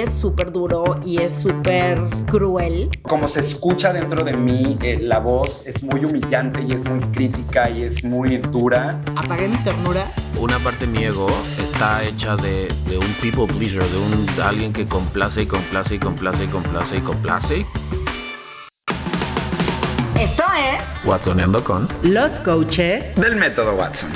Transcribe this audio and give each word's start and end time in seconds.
Es 0.00 0.14
súper 0.14 0.50
duro 0.50 0.98
y 1.04 1.20
es 1.20 1.42
súper 1.42 2.00
cruel. 2.30 2.88
Como 3.02 3.28
se 3.28 3.40
escucha 3.40 3.92
dentro 3.92 4.24
de 4.24 4.32
mí, 4.32 4.78
eh, 4.80 4.98
la 4.98 5.18
voz 5.18 5.66
es 5.66 5.82
muy 5.82 6.06
humillante 6.06 6.62
y 6.66 6.72
es 6.72 6.86
muy 6.86 7.00
crítica 7.00 7.68
y 7.68 7.82
es 7.82 8.02
muy 8.02 8.38
dura. 8.38 8.98
Apagué 9.14 9.46
mi 9.46 9.62
ternura. 9.62 10.10
Una 10.38 10.58
parte 10.60 10.86
de 10.86 10.92
mi 10.92 11.04
ego 11.04 11.28
está 11.62 12.02
hecha 12.02 12.34
de, 12.36 12.68
de 12.88 12.96
un 12.96 13.12
people 13.20 13.46
pleaser, 13.46 13.82
de 13.82 13.98
un 13.98 14.24
de 14.24 14.42
alguien 14.42 14.72
que 14.72 14.88
complace 14.88 15.42
y 15.42 15.46
complace 15.46 15.96
y 15.96 15.98
complace 15.98 16.44
y 16.44 16.48
complace 16.48 16.96
y 16.96 17.00
complace. 17.02 17.66
Esto 20.18 20.44
es 20.56 21.04
Watsoneando 21.04 21.62
con 21.62 21.86
Los 22.02 22.38
Coaches. 22.38 23.14
Del 23.16 23.36
método 23.36 23.74
Watson. 23.74 24.08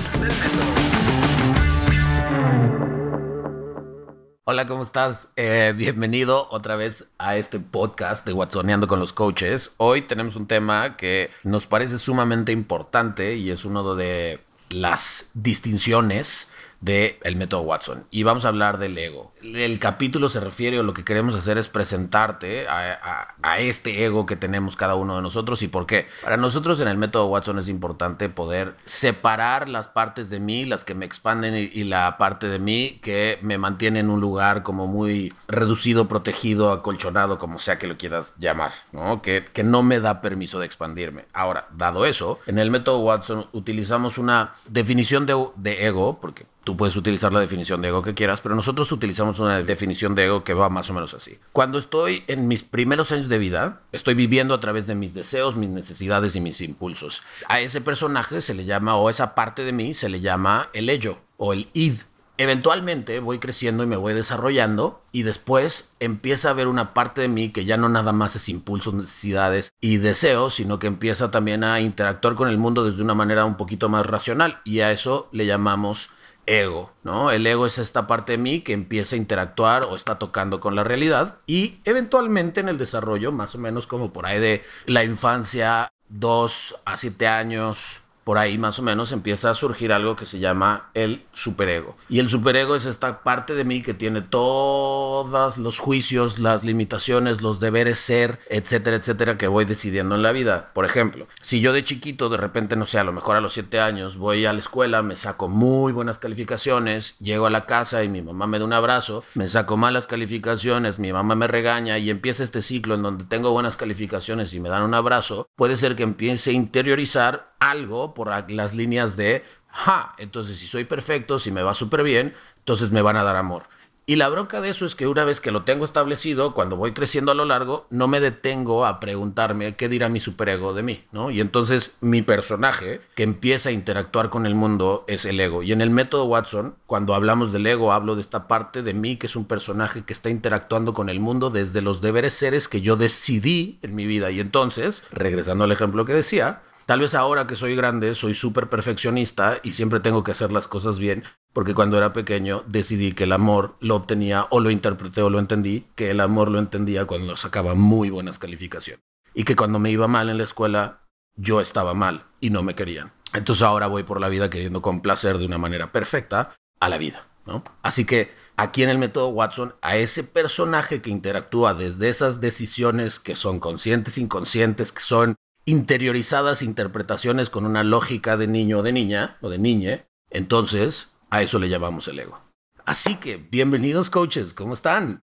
Hola, 4.46 4.66
¿cómo 4.66 4.82
estás? 4.82 5.28
Eh, 5.36 5.72
bienvenido 5.74 6.48
otra 6.50 6.76
vez 6.76 7.06
a 7.16 7.38
este 7.38 7.60
podcast 7.60 8.26
de 8.26 8.34
Watsoneando 8.34 8.86
con 8.86 9.00
los 9.00 9.14
coaches. 9.14 9.72
Hoy 9.78 10.02
tenemos 10.02 10.36
un 10.36 10.46
tema 10.46 10.98
que 10.98 11.30
nos 11.44 11.66
parece 11.66 11.98
sumamente 11.98 12.52
importante 12.52 13.36
y 13.36 13.48
es 13.50 13.64
uno 13.64 13.94
de 13.94 14.40
las 14.68 15.30
distinciones 15.32 16.50
del 16.84 17.16
el 17.22 17.36
método 17.36 17.62
Watson. 17.62 18.04
Y 18.10 18.22
vamos 18.24 18.44
a 18.44 18.48
hablar 18.48 18.78
del 18.78 18.96
ego. 18.98 19.32
El 19.42 19.78
capítulo 19.78 20.28
se 20.28 20.40
refiere 20.40 20.78
o 20.78 20.82
lo 20.82 20.92
que 20.94 21.04
queremos 21.04 21.34
hacer 21.34 21.56
es 21.58 21.68
presentarte 21.68 22.68
a, 22.68 22.92
a- 23.02 23.34
a 23.42 23.58
este 23.60 24.04
ego 24.04 24.26
que 24.26 24.36
tenemos 24.36 24.76
cada 24.76 24.94
uno 24.94 25.16
de 25.16 25.22
nosotros 25.22 25.62
y 25.62 25.68
por 25.68 25.86
qué. 25.86 26.06
Para 26.22 26.36
nosotros 26.36 26.80
en 26.80 26.88
el 26.88 26.98
método 26.98 27.26
Watson 27.26 27.58
es 27.58 27.68
importante 27.68 28.28
poder 28.28 28.74
separar 28.84 29.68
las 29.68 29.88
partes 29.88 30.30
de 30.30 30.40
mí, 30.40 30.64
las 30.64 30.84
que 30.84 30.94
me 30.94 31.04
expanden 31.06 31.56
y, 31.56 31.60
y 31.72 31.84
la 31.84 32.16
parte 32.18 32.48
de 32.48 32.58
mí 32.58 32.98
que 33.02 33.38
me 33.42 33.58
mantiene 33.58 34.00
en 34.00 34.10
un 34.10 34.20
lugar 34.20 34.62
como 34.62 34.86
muy 34.86 35.32
reducido, 35.48 36.08
protegido, 36.08 36.72
acolchonado, 36.72 37.38
como 37.38 37.58
sea 37.58 37.78
que 37.78 37.86
lo 37.86 37.96
quieras 37.96 38.34
llamar, 38.38 38.72
¿no? 38.92 39.22
Que, 39.22 39.44
que 39.52 39.64
no 39.64 39.82
me 39.82 40.00
da 40.00 40.20
permiso 40.20 40.58
de 40.58 40.66
expandirme. 40.66 41.24
Ahora, 41.32 41.68
dado 41.76 42.06
eso, 42.06 42.40
en 42.46 42.58
el 42.58 42.70
método 42.70 43.00
Watson 43.00 43.46
utilizamos 43.52 44.18
una 44.18 44.54
definición 44.66 45.26
de, 45.26 45.46
de 45.56 45.86
ego, 45.86 46.18
porque 46.20 46.46
Tú 46.64 46.78
puedes 46.78 46.96
utilizar 46.96 47.32
la 47.32 47.40
definición 47.40 47.82
de 47.82 47.88
ego 47.88 48.02
que 48.02 48.14
quieras, 48.14 48.40
pero 48.40 48.54
nosotros 48.54 48.90
utilizamos 48.90 49.38
una 49.38 49.62
definición 49.62 50.14
de 50.14 50.24
ego 50.24 50.44
que 50.44 50.54
va 50.54 50.70
más 50.70 50.88
o 50.88 50.94
menos 50.94 51.12
así. 51.12 51.38
Cuando 51.52 51.78
estoy 51.78 52.24
en 52.26 52.48
mis 52.48 52.62
primeros 52.62 53.12
años 53.12 53.28
de 53.28 53.38
vida, 53.38 53.82
estoy 53.92 54.14
viviendo 54.14 54.54
a 54.54 54.60
través 54.60 54.86
de 54.86 54.94
mis 54.94 55.12
deseos, 55.12 55.56
mis 55.56 55.68
necesidades 55.68 56.34
y 56.36 56.40
mis 56.40 56.62
impulsos. 56.62 57.22
A 57.48 57.60
ese 57.60 57.82
personaje 57.82 58.40
se 58.40 58.54
le 58.54 58.64
llama, 58.64 58.96
o 58.96 59.10
esa 59.10 59.34
parte 59.34 59.62
de 59.62 59.72
mí 59.72 59.92
se 59.92 60.08
le 60.08 60.20
llama 60.20 60.70
el 60.72 60.88
ello 60.88 61.18
o 61.36 61.52
el 61.52 61.68
id. 61.74 61.96
Eventualmente 62.36 63.20
voy 63.20 63.38
creciendo 63.38 63.84
y 63.84 63.86
me 63.86 63.96
voy 63.96 64.12
desarrollando 64.12 65.02
y 65.12 65.22
después 65.22 65.90
empieza 66.00 66.48
a 66.48 66.50
haber 66.50 66.66
una 66.66 66.92
parte 66.92 67.20
de 67.20 67.28
mí 67.28 67.50
que 67.50 67.64
ya 67.64 67.76
no 67.76 67.88
nada 67.88 68.12
más 68.12 68.34
es 68.34 68.48
impulsos, 68.48 68.92
necesidades 68.92 69.72
y 69.80 69.98
deseos, 69.98 70.54
sino 70.54 70.80
que 70.80 70.88
empieza 70.88 71.30
también 71.30 71.62
a 71.62 71.80
interactuar 71.80 72.34
con 72.34 72.48
el 72.48 72.58
mundo 72.58 72.84
desde 72.84 73.02
una 73.02 73.14
manera 73.14 73.44
un 73.44 73.56
poquito 73.56 73.88
más 73.88 74.04
racional 74.06 74.60
y 74.64 74.80
a 74.80 74.90
eso 74.90 75.28
le 75.30 75.46
llamamos 75.46 76.10
ego, 76.46 76.92
¿no? 77.02 77.30
El 77.30 77.46
ego 77.46 77.66
es 77.66 77.78
esta 77.78 78.06
parte 78.06 78.32
de 78.32 78.38
mí 78.38 78.60
que 78.60 78.72
empieza 78.72 79.16
a 79.16 79.18
interactuar 79.18 79.84
o 79.84 79.96
está 79.96 80.18
tocando 80.18 80.60
con 80.60 80.74
la 80.74 80.84
realidad 80.84 81.38
y 81.46 81.80
eventualmente 81.84 82.60
en 82.60 82.68
el 82.68 82.78
desarrollo, 82.78 83.32
más 83.32 83.54
o 83.54 83.58
menos 83.58 83.86
como 83.86 84.12
por 84.12 84.26
ahí 84.26 84.40
de 84.40 84.62
la 84.86 85.04
infancia, 85.04 85.90
2 86.08 86.76
a 86.84 86.96
7 86.96 87.26
años, 87.26 88.02
por 88.24 88.38
ahí 88.38 88.58
más 88.58 88.78
o 88.78 88.82
menos 88.82 89.12
empieza 89.12 89.50
a 89.50 89.54
surgir 89.54 89.92
algo 89.92 90.16
que 90.16 90.26
se 90.26 90.38
llama 90.38 90.90
el 90.94 91.24
superego. 91.32 91.96
Y 92.08 92.18
el 92.18 92.28
superego 92.28 92.74
es 92.74 92.86
esta 92.86 93.22
parte 93.22 93.54
de 93.54 93.64
mí 93.64 93.82
que 93.82 93.94
tiene 93.94 94.22
todos 94.22 95.58
los 95.58 95.78
juicios, 95.78 96.38
las 96.38 96.64
limitaciones, 96.64 97.42
los 97.42 97.60
deberes 97.60 97.98
ser, 97.98 98.40
etcétera, 98.48 98.96
etcétera, 98.96 99.38
que 99.38 99.46
voy 99.46 99.64
decidiendo 99.64 100.14
en 100.14 100.22
la 100.22 100.32
vida. 100.32 100.70
Por 100.74 100.84
ejemplo, 100.84 101.26
si 101.42 101.60
yo 101.60 101.72
de 101.72 101.84
chiquito, 101.84 102.28
de 102.28 102.36
repente, 102.36 102.76
no 102.76 102.86
sé, 102.86 102.98
a 102.98 103.04
lo 103.04 103.12
mejor 103.12 103.36
a 103.36 103.40
los 103.40 103.52
7 103.52 103.80
años, 103.80 104.16
voy 104.16 104.46
a 104.46 104.52
la 104.52 104.58
escuela, 104.58 105.02
me 105.02 105.16
saco 105.16 105.48
muy 105.48 105.92
buenas 105.92 106.18
calificaciones, 106.18 107.16
llego 107.18 107.46
a 107.46 107.50
la 107.50 107.66
casa 107.66 108.02
y 108.02 108.08
mi 108.08 108.22
mamá 108.22 108.46
me 108.46 108.58
da 108.58 108.64
un 108.64 108.72
abrazo, 108.72 109.24
me 109.34 109.48
saco 109.48 109.76
malas 109.76 110.06
calificaciones, 110.06 110.98
mi 110.98 111.12
mamá 111.12 111.34
me 111.34 111.46
regaña 111.46 111.98
y 111.98 112.10
empieza 112.10 112.44
este 112.44 112.62
ciclo 112.62 112.94
en 112.94 113.02
donde 113.02 113.24
tengo 113.24 113.50
buenas 113.52 113.76
calificaciones 113.76 114.54
y 114.54 114.60
me 114.60 114.68
dan 114.68 114.82
un 114.82 114.94
abrazo, 114.94 115.48
puede 115.56 115.76
ser 115.76 115.96
que 115.96 116.02
empiece 116.02 116.50
a 116.50 116.54
interiorizar 116.54 117.53
algo 117.58 118.14
por 118.14 118.50
las 118.50 118.74
líneas 118.74 119.16
de, 119.16 119.42
ja, 119.68 120.14
entonces 120.18 120.58
si 120.58 120.66
soy 120.66 120.84
perfecto, 120.84 121.38
si 121.38 121.50
me 121.50 121.62
va 121.62 121.74
súper 121.74 122.02
bien, 122.02 122.34
entonces 122.58 122.90
me 122.90 123.02
van 123.02 123.16
a 123.16 123.24
dar 123.24 123.36
amor. 123.36 123.64
Y 124.06 124.16
la 124.16 124.28
bronca 124.28 124.60
de 124.60 124.68
eso 124.68 124.84
es 124.84 124.94
que 124.94 125.06
una 125.06 125.24
vez 125.24 125.40
que 125.40 125.50
lo 125.50 125.64
tengo 125.64 125.86
establecido, 125.86 126.52
cuando 126.52 126.76
voy 126.76 126.92
creciendo 126.92 127.32
a 127.32 127.34
lo 127.34 127.46
largo, 127.46 127.86
no 127.88 128.06
me 128.06 128.20
detengo 128.20 128.84
a 128.84 129.00
preguntarme 129.00 129.76
qué 129.76 129.88
dirá 129.88 130.10
mi 130.10 130.20
superego 130.20 130.74
de 130.74 130.82
mí, 130.82 131.04
¿no? 131.10 131.30
Y 131.30 131.40
entonces 131.40 131.96
mi 132.02 132.20
personaje 132.20 133.00
que 133.14 133.22
empieza 133.22 133.70
a 133.70 133.72
interactuar 133.72 134.28
con 134.28 134.44
el 134.44 134.54
mundo 134.54 135.06
es 135.08 135.24
el 135.24 135.40
ego. 135.40 135.62
Y 135.62 135.72
en 135.72 135.80
el 135.80 135.88
método 135.88 136.26
Watson, 136.26 136.76
cuando 136.86 137.14
hablamos 137.14 137.50
del 137.50 137.66
ego, 137.66 137.94
hablo 137.94 138.14
de 138.14 138.20
esta 138.20 138.46
parte 138.46 138.82
de 138.82 138.92
mí 138.92 139.16
que 139.16 139.26
es 139.26 139.36
un 139.36 139.46
personaje 139.46 140.04
que 140.04 140.12
está 140.12 140.28
interactuando 140.28 140.92
con 140.92 141.08
el 141.08 141.18
mundo 141.18 141.48
desde 141.48 141.80
los 141.80 142.02
deberes 142.02 142.34
seres 142.34 142.68
que 142.68 142.82
yo 142.82 142.96
decidí 142.96 143.78
en 143.80 143.94
mi 143.94 144.04
vida. 144.04 144.30
Y 144.30 144.40
entonces, 144.40 145.02
regresando 145.12 145.64
al 145.64 145.72
ejemplo 145.72 146.04
que 146.04 146.12
decía, 146.12 146.60
Tal 146.86 147.00
vez 147.00 147.14
ahora 147.14 147.46
que 147.46 147.56
soy 147.56 147.74
grande 147.74 148.14
soy 148.14 148.34
súper 148.34 148.68
perfeccionista 148.68 149.58
y 149.62 149.72
siempre 149.72 150.00
tengo 150.00 150.22
que 150.22 150.32
hacer 150.32 150.52
las 150.52 150.68
cosas 150.68 150.98
bien, 150.98 151.24
porque 151.54 151.74
cuando 151.74 151.96
era 151.96 152.12
pequeño 152.12 152.62
decidí 152.66 153.12
que 153.12 153.24
el 153.24 153.32
amor 153.32 153.76
lo 153.80 153.96
obtenía 153.96 154.46
o 154.50 154.60
lo 154.60 154.70
interpreté 154.70 155.22
o 155.22 155.30
lo 155.30 155.38
entendí, 155.38 155.86
que 155.94 156.10
el 156.10 156.20
amor 156.20 156.50
lo 156.50 156.58
entendía 156.58 157.06
cuando 157.06 157.36
sacaba 157.36 157.74
muy 157.74 158.10
buenas 158.10 158.38
calificaciones. 158.38 159.02
Y 159.32 159.44
que 159.44 159.56
cuando 159.56 159.78
me 159.78 159.90
iba 159.90 160.08
mal 160.08 160.28
en 160.28 160.38
la 160.38 160.44
escuela, 160.44 161.00
yo 161.36 161.60
estaba 161.60 161.94
mal 161.94 162.26
y 162.40 162.50
no 162.50 162.62
me 162.62 162.74
querían. 162.74 163.12
Entonces 163.32 163.62
ahora 163.62 163.86
voy 163.86 164.02
por 164.02 164.20
la 164.20 164.28
vida 164.28 164.50
queriendo 164.50 164.82
complacer 164.82 165.38
de 165.38 165.46
una 165.46 165.58
manera 165.58 165.90
perfecta 165.90 166.54
a 166.80 166.88
la 166.88 166.98
vida, 166.98 167.26
¿no? 167.46 167.64
Así 167.82 168.04
que 168.04 168.32
aquí 168.56 168.82
en 168.82 168.90
el 168.90 168.98
método 168.98 169.28
Watson, 169.28 169.74
a 169.80 169.96
ese 169.96 170.22
personaje 170.22 171.00
que 171.00 171.10
interactúa 171.10 171.74
desde 171.74 172.10
esas 172.10 172.40
decisiones 172.40 173.18
que 173.18 173.34
son 173.36 173.58
conscientes, 173.58 174.18
inconscientes, 174.18 174.92
que 174.92 175.00
son 175.00 175.34
interiorizadas 175.64 176.62
interpretaciones 176.62 177.50
con 177.50 177.64
una 177.64 177.82
lógica 177.82 178.36
de 178.36 178.46
niño 178.46 178.78
o 178.78 178.82
de 178.82 178.92
niña 178.92 179.38
o 179.40 179.48
de 179.48 179.58
niñe, 179.58 180.06
entonces 180.30 181.12
a 181.30 181.42
eso 181.42 181.58
le 181.58 181.68
llamamos 181.68 182.08
el 182.08 182.18
ego. 182.18 182.40
Así 182.84 183.16
que, 183.16 183.36
bienvenidos 183.36 184.10
coaches, 184.10 184.52
¿cómo 184.52 184.74
están? 184.74 185.22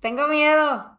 Tengo 0.00 0.28
miedo. 0.28 0.98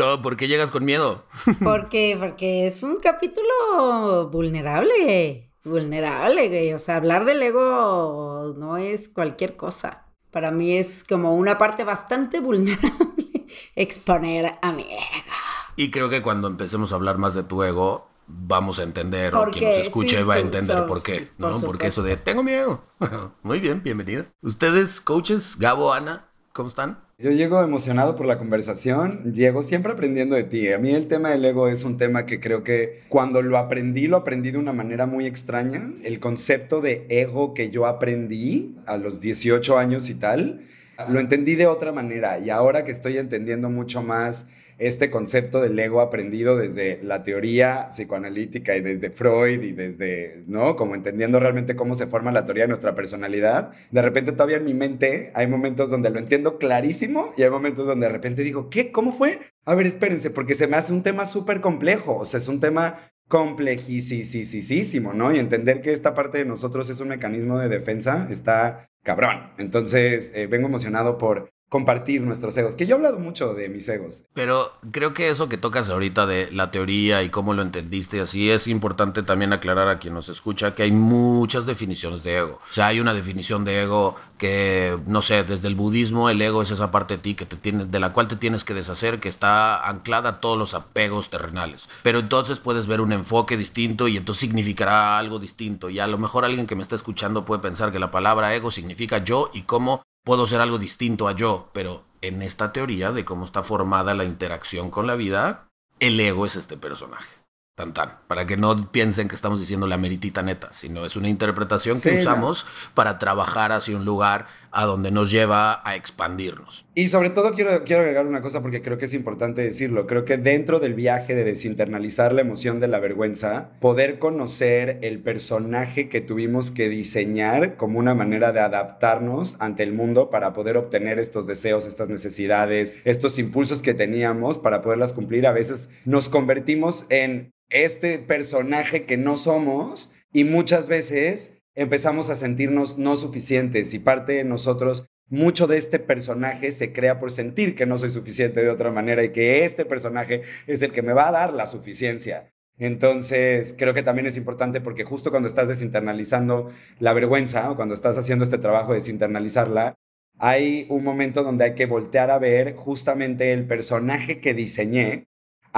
Oh, 0.00 0.22
¿Por 0.22 0.36
qué 0.36 0.46
llegas 0.46 0.70
con 0.70 0.84
miedo? 0.84 1.24
¿Por 1.62 1.88
qué? 1.88 2.16
Porque 2.18 2.68
es 2.68 2.84
un 2.84 3.00
capítulo 3.00 4.28
vulnerable. 4.30 5.50
Vulnerable, 5.64 6.48
güey. 6.48 6.72
O 6.72 6.78
sea, 6.78 6.96
hablar 6.96 7.24
del 7.24 7.42
ego 7.42 8.54
no 8.56 8.76
es 8.76 9.08
cualquier 9.08 9.56
cosa. 9.56 10.06
Para 10.30 10.52
mí 10.52 10.76
es 10.76 11.02
como 11.02 11.34
una 11.34 11.58
parte 11.58 11.82
bastante 11.82 12.38
vulnerable 12.38 13.46
exponer 13.74 14.52
a 14.62 14.70
mi 14.70 14.84
ego. 14.84 15.47
Y 15.78 15.92
creo 15.92 16.08
que 16.10 16.22
cuando 16.22 16.48
empecemos 16.48 16.90
a 16.90 16.96
hablar 16.96 17.18
más 17.18 17.34
de 17.34 17.44
tu 17.44 17.62
ego, 17.62 18.08
vamos 18.26 18.80
a 18.80 18.82
entender, 18.82 19.32
o 19.32 19.38
Porque 19.38 19.60
quien 19.60 19.70
nos 19.70 19.78
escuche 19.78 20.18
sí, 20.18 20.22
va 20.24 20.34
a 20.34 20.38
entender 20.40 20.76
so- 20.76 20.86
por 20.86 21.04
qué, 21.04 21.14
sí, 21.20 21.28
¿no? 21.38 21.52
por 21.52 21.64
Porque 21.66 21.86
eso 21.86 22.02
de 22.02 22.16
tengo 22.16 22.42
miedo. 22.42 22.82
Muy 23.44 23.60
bien, 23.60 23.80
bienvenida. 23.84 24.26
Ustedes, 24.42 25.00
coaches, 25.00 25.56
Gabo, 25.56 25.92
Ana, 25.92 26.26
¿cómo 26.52 26.68
están? 26.68 26.98
Yo 27.20 27.30
llego 27.30 27.62
emocionado 27.62 28.16
por 28.16 28.26
la 28.26 28.38
conversación, 28.38 29.32
llego 29.32 29.62
siempre 29.62 29.92
aprendiendo 29.92 30.34
de 30.34 30.42
ti. 30.42 30.72
A 30.72 30.78
mí 30.78 30.90
el 30.92 31.06
tema 31.06 31.30
del 31.30 31.44
ego 31.44 31.68
es 31.68 31.84
un 31.84 31.96
tema 31.96 32.26
que 32.26 32.40
creo 32.40 32.64
que 32.64 33.04
cuando 33.08 33.40
lo 33.40 33.56
aprendí, 33.56 34.08
lo 34.08 34.16
aprendí 34.16 34.50
de 34.50 34.58
una 34.58 34.72
manera 34.72 35.06
muy 35.06 35.26
extraña. 35.26 35.92
El 36.02 36.18
concepto 36.18 36.80
de 36.80 37.06
ego 37.08 37.54
que 37.54 37.70
yo 37.70 37.86
aprendí 37.86 38.76
a 38.86 38.96
los 38.96 39.20
18 39.20 39.78
años 39.78 40.08
y 40.10 40.14
tal, 40.16 40.66
lo 41.08 41.20
entendí 41.20 41.54
de 41.54 41.68
otra 41.68 41.92
manera. 41.92 42.40
Y 42.40 42.50
ahora 42.50 42.84
que 42.84 42.90
estoy 42.92 43.18
entendiendo 43.18 43.68
mucho 43.70 44.02
más 44.02 44.46
este 44.78 45.10
concepto 45.10 45.60
del 45.60 45.78
ego 45.78 46.00
aprendido 46.00 46.56
desde 46.56 47.00
la 47.02 47.22
teoría 47.22 47.88
psicoanalítica 47.90 48.76
y 48.76 48.80
desde 48.80 49.10
Freud 49.10 49.62
y 49.62 49.72
desde, 49.72 50.44
¿no? 50.46 50.76
Como 50.76 50.94
entendiendo 50.94 51.40
realmente 51.40 51.76
cómo 51.76 51.94
se 51.94 52.06
forma 52.06 52.32
la 52.32 52.44
teoría 52.44 52.64
de 52.64 52.68
nuestra 52.68 52.94
personalidad, 52.94 53.72
de 53.90 54.02
repente 54.02 54.32
todavía 54.32 54.58
en 54.58 54.64
mi 54.64 54.74
mente 54.74 55.32
hay 55.34 55.46
momentos 55.46 55.90
donde 55.90 56.10
lo 56.10 56.18
entiendo 56.18 56.58
clarísimo 56.58 57.34
y 57.36 57.42
hay 57.42 57.50
momentos 57.50 57.86
donde 57.86 58.06
de 58.06 58.12
repente 58.12 58.42
digo, 58.42 58.70
¿qué? 58.70 58.92
¿Cómo 58.92 59.12
fue? 59.12 59.40
A 59.64 59.74
ver, 59.74 59.86
espérense, 59.86 60.30
porque 60.30 60.54
se 60.54 60.66
me 60.66 60.76
hace 60.76 60.92
un 60.92 61.02
tema 61.02 61.26
súper 61.26 61.60
complejo, 61.60 62.16
o 62.16 62.24
sea, 62.24 62.38
es 62.38 62.48
un 62.48 62.60
tema 62.60 63.10
complejísimo, 63.28 65.12
¿no? 65.12 65.34
Y 65.34 65.38
entender 65.38 65.82
que 65.82 65.92
esta 65.92 66.14
parte 66.14 66.38
de 66.38 66.44
nosotros 66.44 66.88
es 66.88 67.00
un 67.00 67.08
mecanismo 67.08 67.58
de 67.58 67.68
defensa 67.68 68.26
está 68.30 68.88
cabrón. 69.02 69.52
Entonces, 69.58 70.32
eh, 70.34 70.46
vengo 70.46 70.66
emocionado 70.68 71.18
por 71.18 71.50
compartir 71.68 72.22
nuestros 72.22 72.56
egos, 72.56 72.74
que 72.74 72.86
yo 72.86 72.94
he 72.94 72.98
hablado 72.98 73.18
mucho 73.18 73.54
de 73.54 73.68
mis 73.68 73.88
egos. 73.88 74.24
Pero 74.34 74.72
creo 74.90 75.12
que 75.12 75.28
eso 75.28 75.48
que 75.48 75.58
tocas 75.58 75.90
ahorita 75.90 76.26
de 76.26 76.50
la 76.50 76.70
teoría 76.70 77.22
y 77.22 77.30
cómo 77.30 77.52
lo 77.52 77.62
entendiste, 77.62 78.20
así 78.20 78.50
es 78.50 78.66
importante 78.66 79.22
también 79.22 79.52
aclarar 79.52 79.88
a 79.88 79.98
quien 79.98 80.14
nos 80.14 80.28
escucha 80.28 80.74
que 80.74 80.84
hay 80.84 80.92
muchas 80.92 81.66
definiciones 81.66 82.22
de 82.22 82.38
ego. 82.38 82.60
O 82.70 82.72
sea, 82.72 82.86
hay 82.86 83.00
una 83.00 83.12
definición 83.12 83.64
de 83.64 83.82
ego 83.82 84.14
que, 84.38 84.98
no 85.06 85.20
sé, 85.20 85.44
desde 85.44 85.68
el 85.68 85.74
budismo 85.74 86.30
el 86.30 86.40
ego 86.40 86.62
es 86.62 86.70
esa 86.70 86.90
parte 86.90 87.14
de 87.14 87.22
ti 87.22 87.34
que 87.34 87.44
te 87.44 87.56
tiene, 87.56 87.84
de 87.84 88.00
la 88.00 88.12
cual 88.12 88.28
te 88.28 88.36
tienes 88.36 88.64
que 88.64 88.74
deshacer, 88.74 89.20
que 89.20 89.28
está 89.28 89.86
anclada 89.86 90.28
a 90.30 90.40
todos 90.40 90.56
los 90.56 90.74
apegos 90.74 91.28
terrenales. 91.28 91.88
Pero 92.02 92.20
entonces 92.20 92.60
puedes 92.60 92.86
ver 92.86 93.00
un 93.00 93.12
enfoque 93.12 93.56
distinto 93.56 94.08
y 94.08 94.16
entonces 94.16 94.40
significará 94.40 95.18
algo 95.18 95.38
distinto. 95.38 95.90
Y 95.90 96.00
a 96.00 96.06
lo 96.06 96.18
mejor 96.18 96.44
alguien 96.44 96.66
que 96.66 96.76
me 96.76 96.82
está 96.82 96.96
escuchando 96.96 97.44
puede 97.44 97.60
pensar 97.60 97.92
que 97.92 97.98
la 97.98 98.10
palabra 98.10 98.54
ego 98.54 98.70
significa 98.70 99.18
yo 99.18 99.50
y 99.52 99.62
cómo 99.62 100.02
puedo 100.28 100.46
ser 100.46 100.60
algo 100.60 100.76
distinto 100.76 101.26
a 101.26 101.32
yo, 101.32 101.70
pero 101.72 102.04
en 102.20 102.42
esta 102.42 102.70
teoría 102.70 103.12
de 103.12 103.24
cómo 103.24 103.46
está 103.46 103.62
formada 103.62 104.12
la 104.12 104.24
interacción 104.24 104.90
con 104.90 105.06
la 105.06 105.14
vida, 105.14 105.70
el 106.00 106.20
ego 106.20 106.44
es 106.44 106.54
este 106.54 106.76
personaje. 106.76 107.38
Tan 107.74 107.94
tan. 107.94 108.18
Para 108.26 108.46
que 108.46 108.58
no 108.58 108.92
piensen 108.92 109.26
que 109.26 109.34
estamos 109.34 109.58
diciendo 109.58 109.86
la 109.86 109.96
meritita 109.96 110.42
neta, 110.42 110.70
sino 110.70 111.06
es 111.06 111.16
una 111.16 111.30
interpretación 111.30 112.02
que 112.02 112.20
usamos 112.20 112.66
para 112.92 113.18
trabajar 113.18 113.72
hacia 113.72 113.96
un 113.96 114.04
lugar 114.04 114.48
a 114.70 114.84
donde 114.84 115.10
nos 115.10 115.30
lleva 115.30 115.80
a 115.88 115.96
expandirnos. 115.96 116.86
Y 116.94 117.08
sobre 117.08 117.30
todo 117.30 117.52
quiero, 117.52 117.84
quiero 117.84 118.02
agregar 118.02 118.26
una 118.26 118.42
cosa 118.42 118.62
porque 118.62 118.82
creo 118.82 118.98
que 118.98 119.06
es 119.06 119.14
importante 119.14 119.62
decirlo. 119.62 120.06
Creo 120.06 120.24
que 120.24 120.36
dentro 120.36 120.80
del 120.80 120.94
viaje 120.94 121.34
de 121.34 121.44
desinternalizar 121.44 122.32
la 122.32 122.40
emoción 122.40 122.80
de 122.80 122.88
la 122.88 122.98
vergüenza, 122.98 123.70
poder 123.80 124.18
conocer 124.18 124.98
el 125.02 125.20
personaje 125.20 126.08
que 126.08 126.20
tuvimos 126.20 126.70
que 126.70 126.88
diseñar 126.88 127.76
como 127.76 127.98
una 127.98 128.14
manera 128.14 128.52
de 128.52 128.60
adaptarnos 128.60 129.56
ante 129.60 129.82
el 129.82 129.92
mundo 129.92 130.30
para 130.30 130.52
poder 130.52 130.76
obtener 130.76 131.18
estos 131.18 131.46
deseos, 131.46 131.86
estas 131.86 132.08
necesidades, 132.08 132.94
estos 133.04 133.38
impulsos 133.38 133.82
que 133.82 133.94
teníamos 133.94 134.58
para 134.58 134.82
poderlas 134.82 135.12
cumplir, 135.12 135.46
a 135.46 135.52
veces 135.52 135.90
nos 136.04 136.28
convertimos 136.28 137.06
en 137.08 137.52
este 137.70 138.18
personaje 138.18 139.04
que 139.04 139.16
no 139.16 139.36
somos 139.36 140.10
y 140.32 140.44
muchas 140.44 140.88
veces 140.88 141.57
empezamos 141.78 142.28
a 142.28 142.34
sentirnos 142.34 142.98
no 142.98 143.14
suficientes 143.14 143.94
y 143.94 144.00
parte 144.00 144.32
de 144.32 144.44
nosotros, 144.44 145.06
mucho 145.28 145.68
de 145.68 145.78
este 145.78 146.00
personaje 146.00 146.72
se 146.72 146.92
crea 146.92 147.20
por 147.20 147.30
sentir 147.30 147.76
que 147.76 147.86
no 147.86 147.98
soy 147.98 148.10
suficiente 148.10 148.60
de 148.60 148.68
otra 148.68 148.90
manera 148.90 149.22
y 149.22 149.30
que 149.30 149.62
este 149.62 149.84
personaje 149.84 150.42
es 150.66 150.82
el 150.82 150.90
que 150.90 151.02
me 151.02 151.12
va 151.12 151.28
a 151.28 151.32
dar 151.32 151.52
la 151.52 151.66
suficiencia. 151.66 152.52
Entonces, 152.78 153.76
creo 153.78 153.94
que 153.94 154.02
también 154.02 154.26
es 154.26 154.36
importante 154.36 154.80
porque 154.80 155.04
justo 155.04 155.30
cuando 155.30 155.46
estás 155.46 155.68
desinternalizando 155.68 156.72
la 156.98 157.12
vergüenza 157.12 157.70
o 157.70 157.76
cuando 157.76 157.94
estás 157.94 158.18
haciendo 158.18 158.44
este 158.44 158.58
trabajo 158.58 158.92
de 158.92 158.98
desinternalizarla, 158.98 159.94
hay 160.38 160.86
un 160.88 161.04
momento 161.04 161.44
donde 161.44 161.64
hay 161.64 161.74
que 161.74 161.86
voltear 161.86 162.32
a 162.32 162.38
ver 162.38 162.74
justamente 162.74 163.52
el 163.52 163.66
personaje 163.66 164.40
que 164.40 164.52
diseñé 164.52 165.28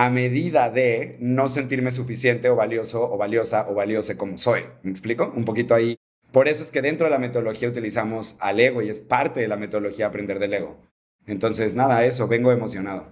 a 0.00 0.08
medida 0.08 0.70
de 0.70 1.18
no 1.20 1.50
sentirme 1.50 1.90
suficiente 1.90 2.48
o 2.48 2.56
valioso 2.56 3.02
o 3.02 3.18
valiosa 3.18 3.66
o 3.68 3.74
valiose 3.74 4.16
como 4.16 4.38
soy. 4.38 4.62
¿Me 4.82 4.90
explico? 4.90 5.30
Un 5.36 5.44
poquito 5.44 5.74
ahí. 5.74 5.98
Por 6.32 6.48
eso 6.48 6.62
es 6.62 6.70
que 6.70 6.80
dentro 6.80 7.04
de 7.04 7.10
la 7.10 7.18
metodología 7.18 7.68
utilizamos 7.68 8.36
al 8.40 8.60
ego 8.60 8.80
y 8.80 8.88
es 8.88 9.02
parte 9.02 9.40
de 9.40 9.48
la 9.48 9.58
metodología 9.58 10.06
aprender 10.06 10.38
del 10.38 10.54
ego. 10.54 10.80
Entonces, 11.26 11.74
nada, 11.74 12.02
eso, 12.06 12.28
vengo 12.28 12.50
emocionado. 12.50 13.08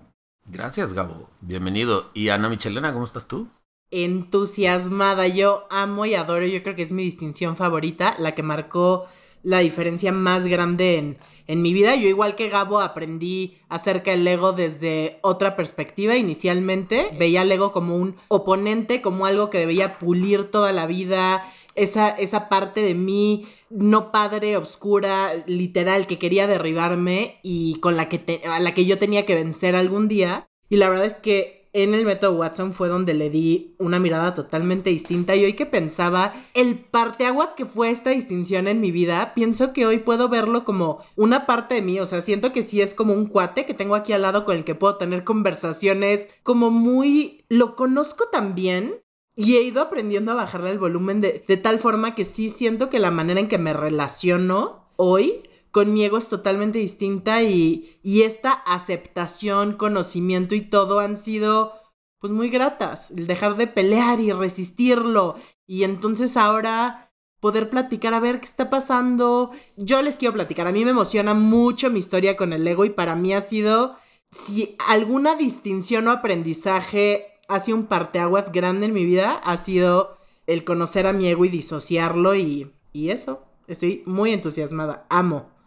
Gracias, 0.46 0.94
Gabo. 0.94 1.29
Bienvenido. 1.43 2.11
Y 2.14 2.31
Ana 2.31 2.49
Michelena, 2.49 2.94
¿cómo 2.94 3.05
estás 3.05 3.29
tú? 3.29 3.49
Entusiasmada. 3.90 5.26
Yo 5.26 5.67
amo 5.69 6.06
y 6.06 6.14
adoro, 6.14 6.46
yo 6.46 6.62
creo 6.62 6.75
que 6.75 6.82
es 6.85 6.93
mi 6.93 7.02
distinción 7.02 7.55
favorita, 7.55 8.17
la 8.19 8.35
que 8.35 8.43
marcó 8.43 9.06
la 9.43 9.61
diferencia 9.61 10.12
más 10.12 10.46
grande 10.46 10.99
en, 10.99 11.17
en 11.46 11.62
mi 11.62 11.73
vida. 11.73 11.96
Yo 11.96 12.08
igual 12.08 12.37
que 12.37 12.49
Gabo 12.49 12.81
aprendí 12.81 13.58
acerca 13.69 14.12
del 14.12 14.26
ego 14.29 14.52
desde 14.52 15.19
otra 15.23 15.56
perspectiva. 15.56 16.17
Inicialmente 16.17 17.11
veía 17.19 17.40
al 17.40 17.50
ego 17.50 17.73
como 17.73 17.96
un 17.96 18.17
oponente, 18.29 19.02
como 19.02 19.26
algo 19.26 19.50
que 19.50 19.58
debía 19.58 19.99
pulir 19.99 20.50
toda 20.50 20.73
la 20.73 20.87
vida. 20.87 21.50
Esa, 21.75 22.11
esa 22.11 22.49
parte 22.49 22.81
de 22.81 22.94
mí 22.94 23.46
no 23.70 24.12
padre, 24.12 24.56
obscura, 24.56 25.32
literal, 25.46 26.06
que 26.06 26.19
quería 26.19 26.46
derribarme 26.46 27.38
y 27.43 27.76
con 27.81 27.96
la 27.96 28.08
que, 28.08 28.43
a 28.46 28.61
la 28.61 28.75
que 28.75 28.85
yo 28.85 28.99
tenía 28.99 29.26
que 29.26 29.35
vencer 29.35 29.75
algún 29.76 30.08
día. 30.08 30.49
Y 30.69 30.76
la 30.76 30.90
verdad 30.90 31.06
es 31.06 31.14
que 31.14 31.67
en 31.72 31.94
el 31.94 32.04
método 32.04 32.32
Watson 32.32 32.72
fue 32.72 32.88
donde 32.88 33.14
le 33.14 33.30
di 33.30 33.74
una 33.78 33.98
mirada 33.98 34.34
totalmente 34.34 34.90
distinta 34.90 35.36
y 35.36 35.44
hoy 35.44 35.52
que 35.52 35.66
pensaba 35.66 36.34
el 36.54 36.78
parteaguas 36.78 37.54
que 37.54 37.66
fue 37.66 37.90
esta 37.90 38.10
distinción 38.10 38.68
en 38.68 38.80
mi 38.80 38.90
vida, 38.90 39.32
pienso 39.34 39.72
que 39.72 39.86
hoy 39.86 39.98
puedo 39.98 40.28
verlo 40.28 40.64
como 40.64 41.02
una 41.16 41.46
parte 41.46 41.76
de 41.76 41.82
mí, 41.82 42.00
o 42.00 42.06
sea, 42.06 42.20
siento 42.20 42.52
que 42.52 42.62
sí 42.62 42.80
es 42.80 42.94
como 42.94 43.12
un 43.12 43.26
cuate 43.26 43.66
que 43.66 43.74
tengo 43.74 43.94
aquí 43.94 44.12
al 44.12 44.22
lado 44.22 44.44
con 44.44 44.56
el 44.56 44.64
que 44.64 44.74
puedo 44.74 44.96
tener 44.96 45.24
conversaciones 45.24 46.28
como 46.42 46.70
muy... 46.70 47.44
lo 47.48 47.76
conozco 47.76 48.28
también 48.30 49.00
y 49.36 49.56
he 49.56 49.62
ido 49.62 49.82
aprendiendo 49.82 50.32
a 50.32 50.36
bajarle 50.36 50.70
el 50.70 50.78
volumen 50.78 51.20
de, 51.20 51.44
de 51.46 51.56
tal 51.56 51.78
forma 51.78 52.14
que 52.14 52.24
sí 52.24 52.50
siento 52.50 52.90
que 52.90 52.98
la 52.98 53.10
manera 53.10 53.40
en 53.40 53.48
que 53.48 53.58
me 53.58 53.72
relaciono 53.72 54.88
hoy 54.96 55.47
con 55.70 55.92
mi 55.92 56.04
ego 56.04 56.18
es 56.18 56.28
totalmente 56.28 56.78
distinta 56.78 57.42
y, 57.42 57.98
y 58.02 58.22
esta 58.22 58.52
aceptación, 58.52 59.74
conocimiento 59.74 60.54
y 60.54 60.62
todo 60.62 61.00
han 61.00 61.16
sido 61.16 61.72
pues 62.18 62.32
muy 62.32 62.50
gratas. 62.50 63.10
El 63.10 63.26
dejar 63.26 63.56
de 63.56 63.66
pelear 63.66 64.20
y 64.20 64.32
resistirlo. 64.32 65.36
Y 65.66 65.84
entonces 65.84 66.36
ahora 66.36 67.12
poder 67.40 67.70
platicar 67.70 68.14
a 68.14 68.20
ver 68.20 68.40
qué 68.40 68.46
está 68.46 68.70
pasando. 68.70 69.52
Yo 69.76 70.02
les 70.02 70.16
quiero 70.16 70.34
platicar. 70.34 70.66
A 70.66 70.72
mí 70.72 70.84
me 70.84 70.90
emociona 70.90 71.34
mucho 71.34 71.90
mi 71.90 71.98
historia 71.98 72.36
con 72.36 72.52
el 72.52 72.66
ego 72.66 72.84
y 72.84 72.90
para 72.90 73.14
mí 73.14 73.34
ha 73.34 73.40
sido, 73.40 73.96
si 74.30 74.76
alguna 74.88 75.36
distinción 75.36 76.08
o 76.08 76.12
aprendizaje 76.12 77.26
ha 77.48 77.60
sido 77.60 77.78
un 77.78 77.86
parteaguas 77.86 78.52
grande 78.52 78.86
en 78.86 78.92
mi 78.92 79.04
vida, 79.04 79.40
ha 79.44 79.56
sido 79.56 80.18
el 80.46 80.64
conocer 80.64 81.06
a 81.06 81.12
mi 81.12 81.28
ego 81.28 81.44
y 81.44 81.48
disociarlo 81.48 82.34
y, 82.34 82.72
y 82.92 83.10
eso. 83.10 83.42
Estoy 83.68 84.02
muy 84.06 84.32
entusiasmada. 84.32 85.06
Amo. 85.08 85.57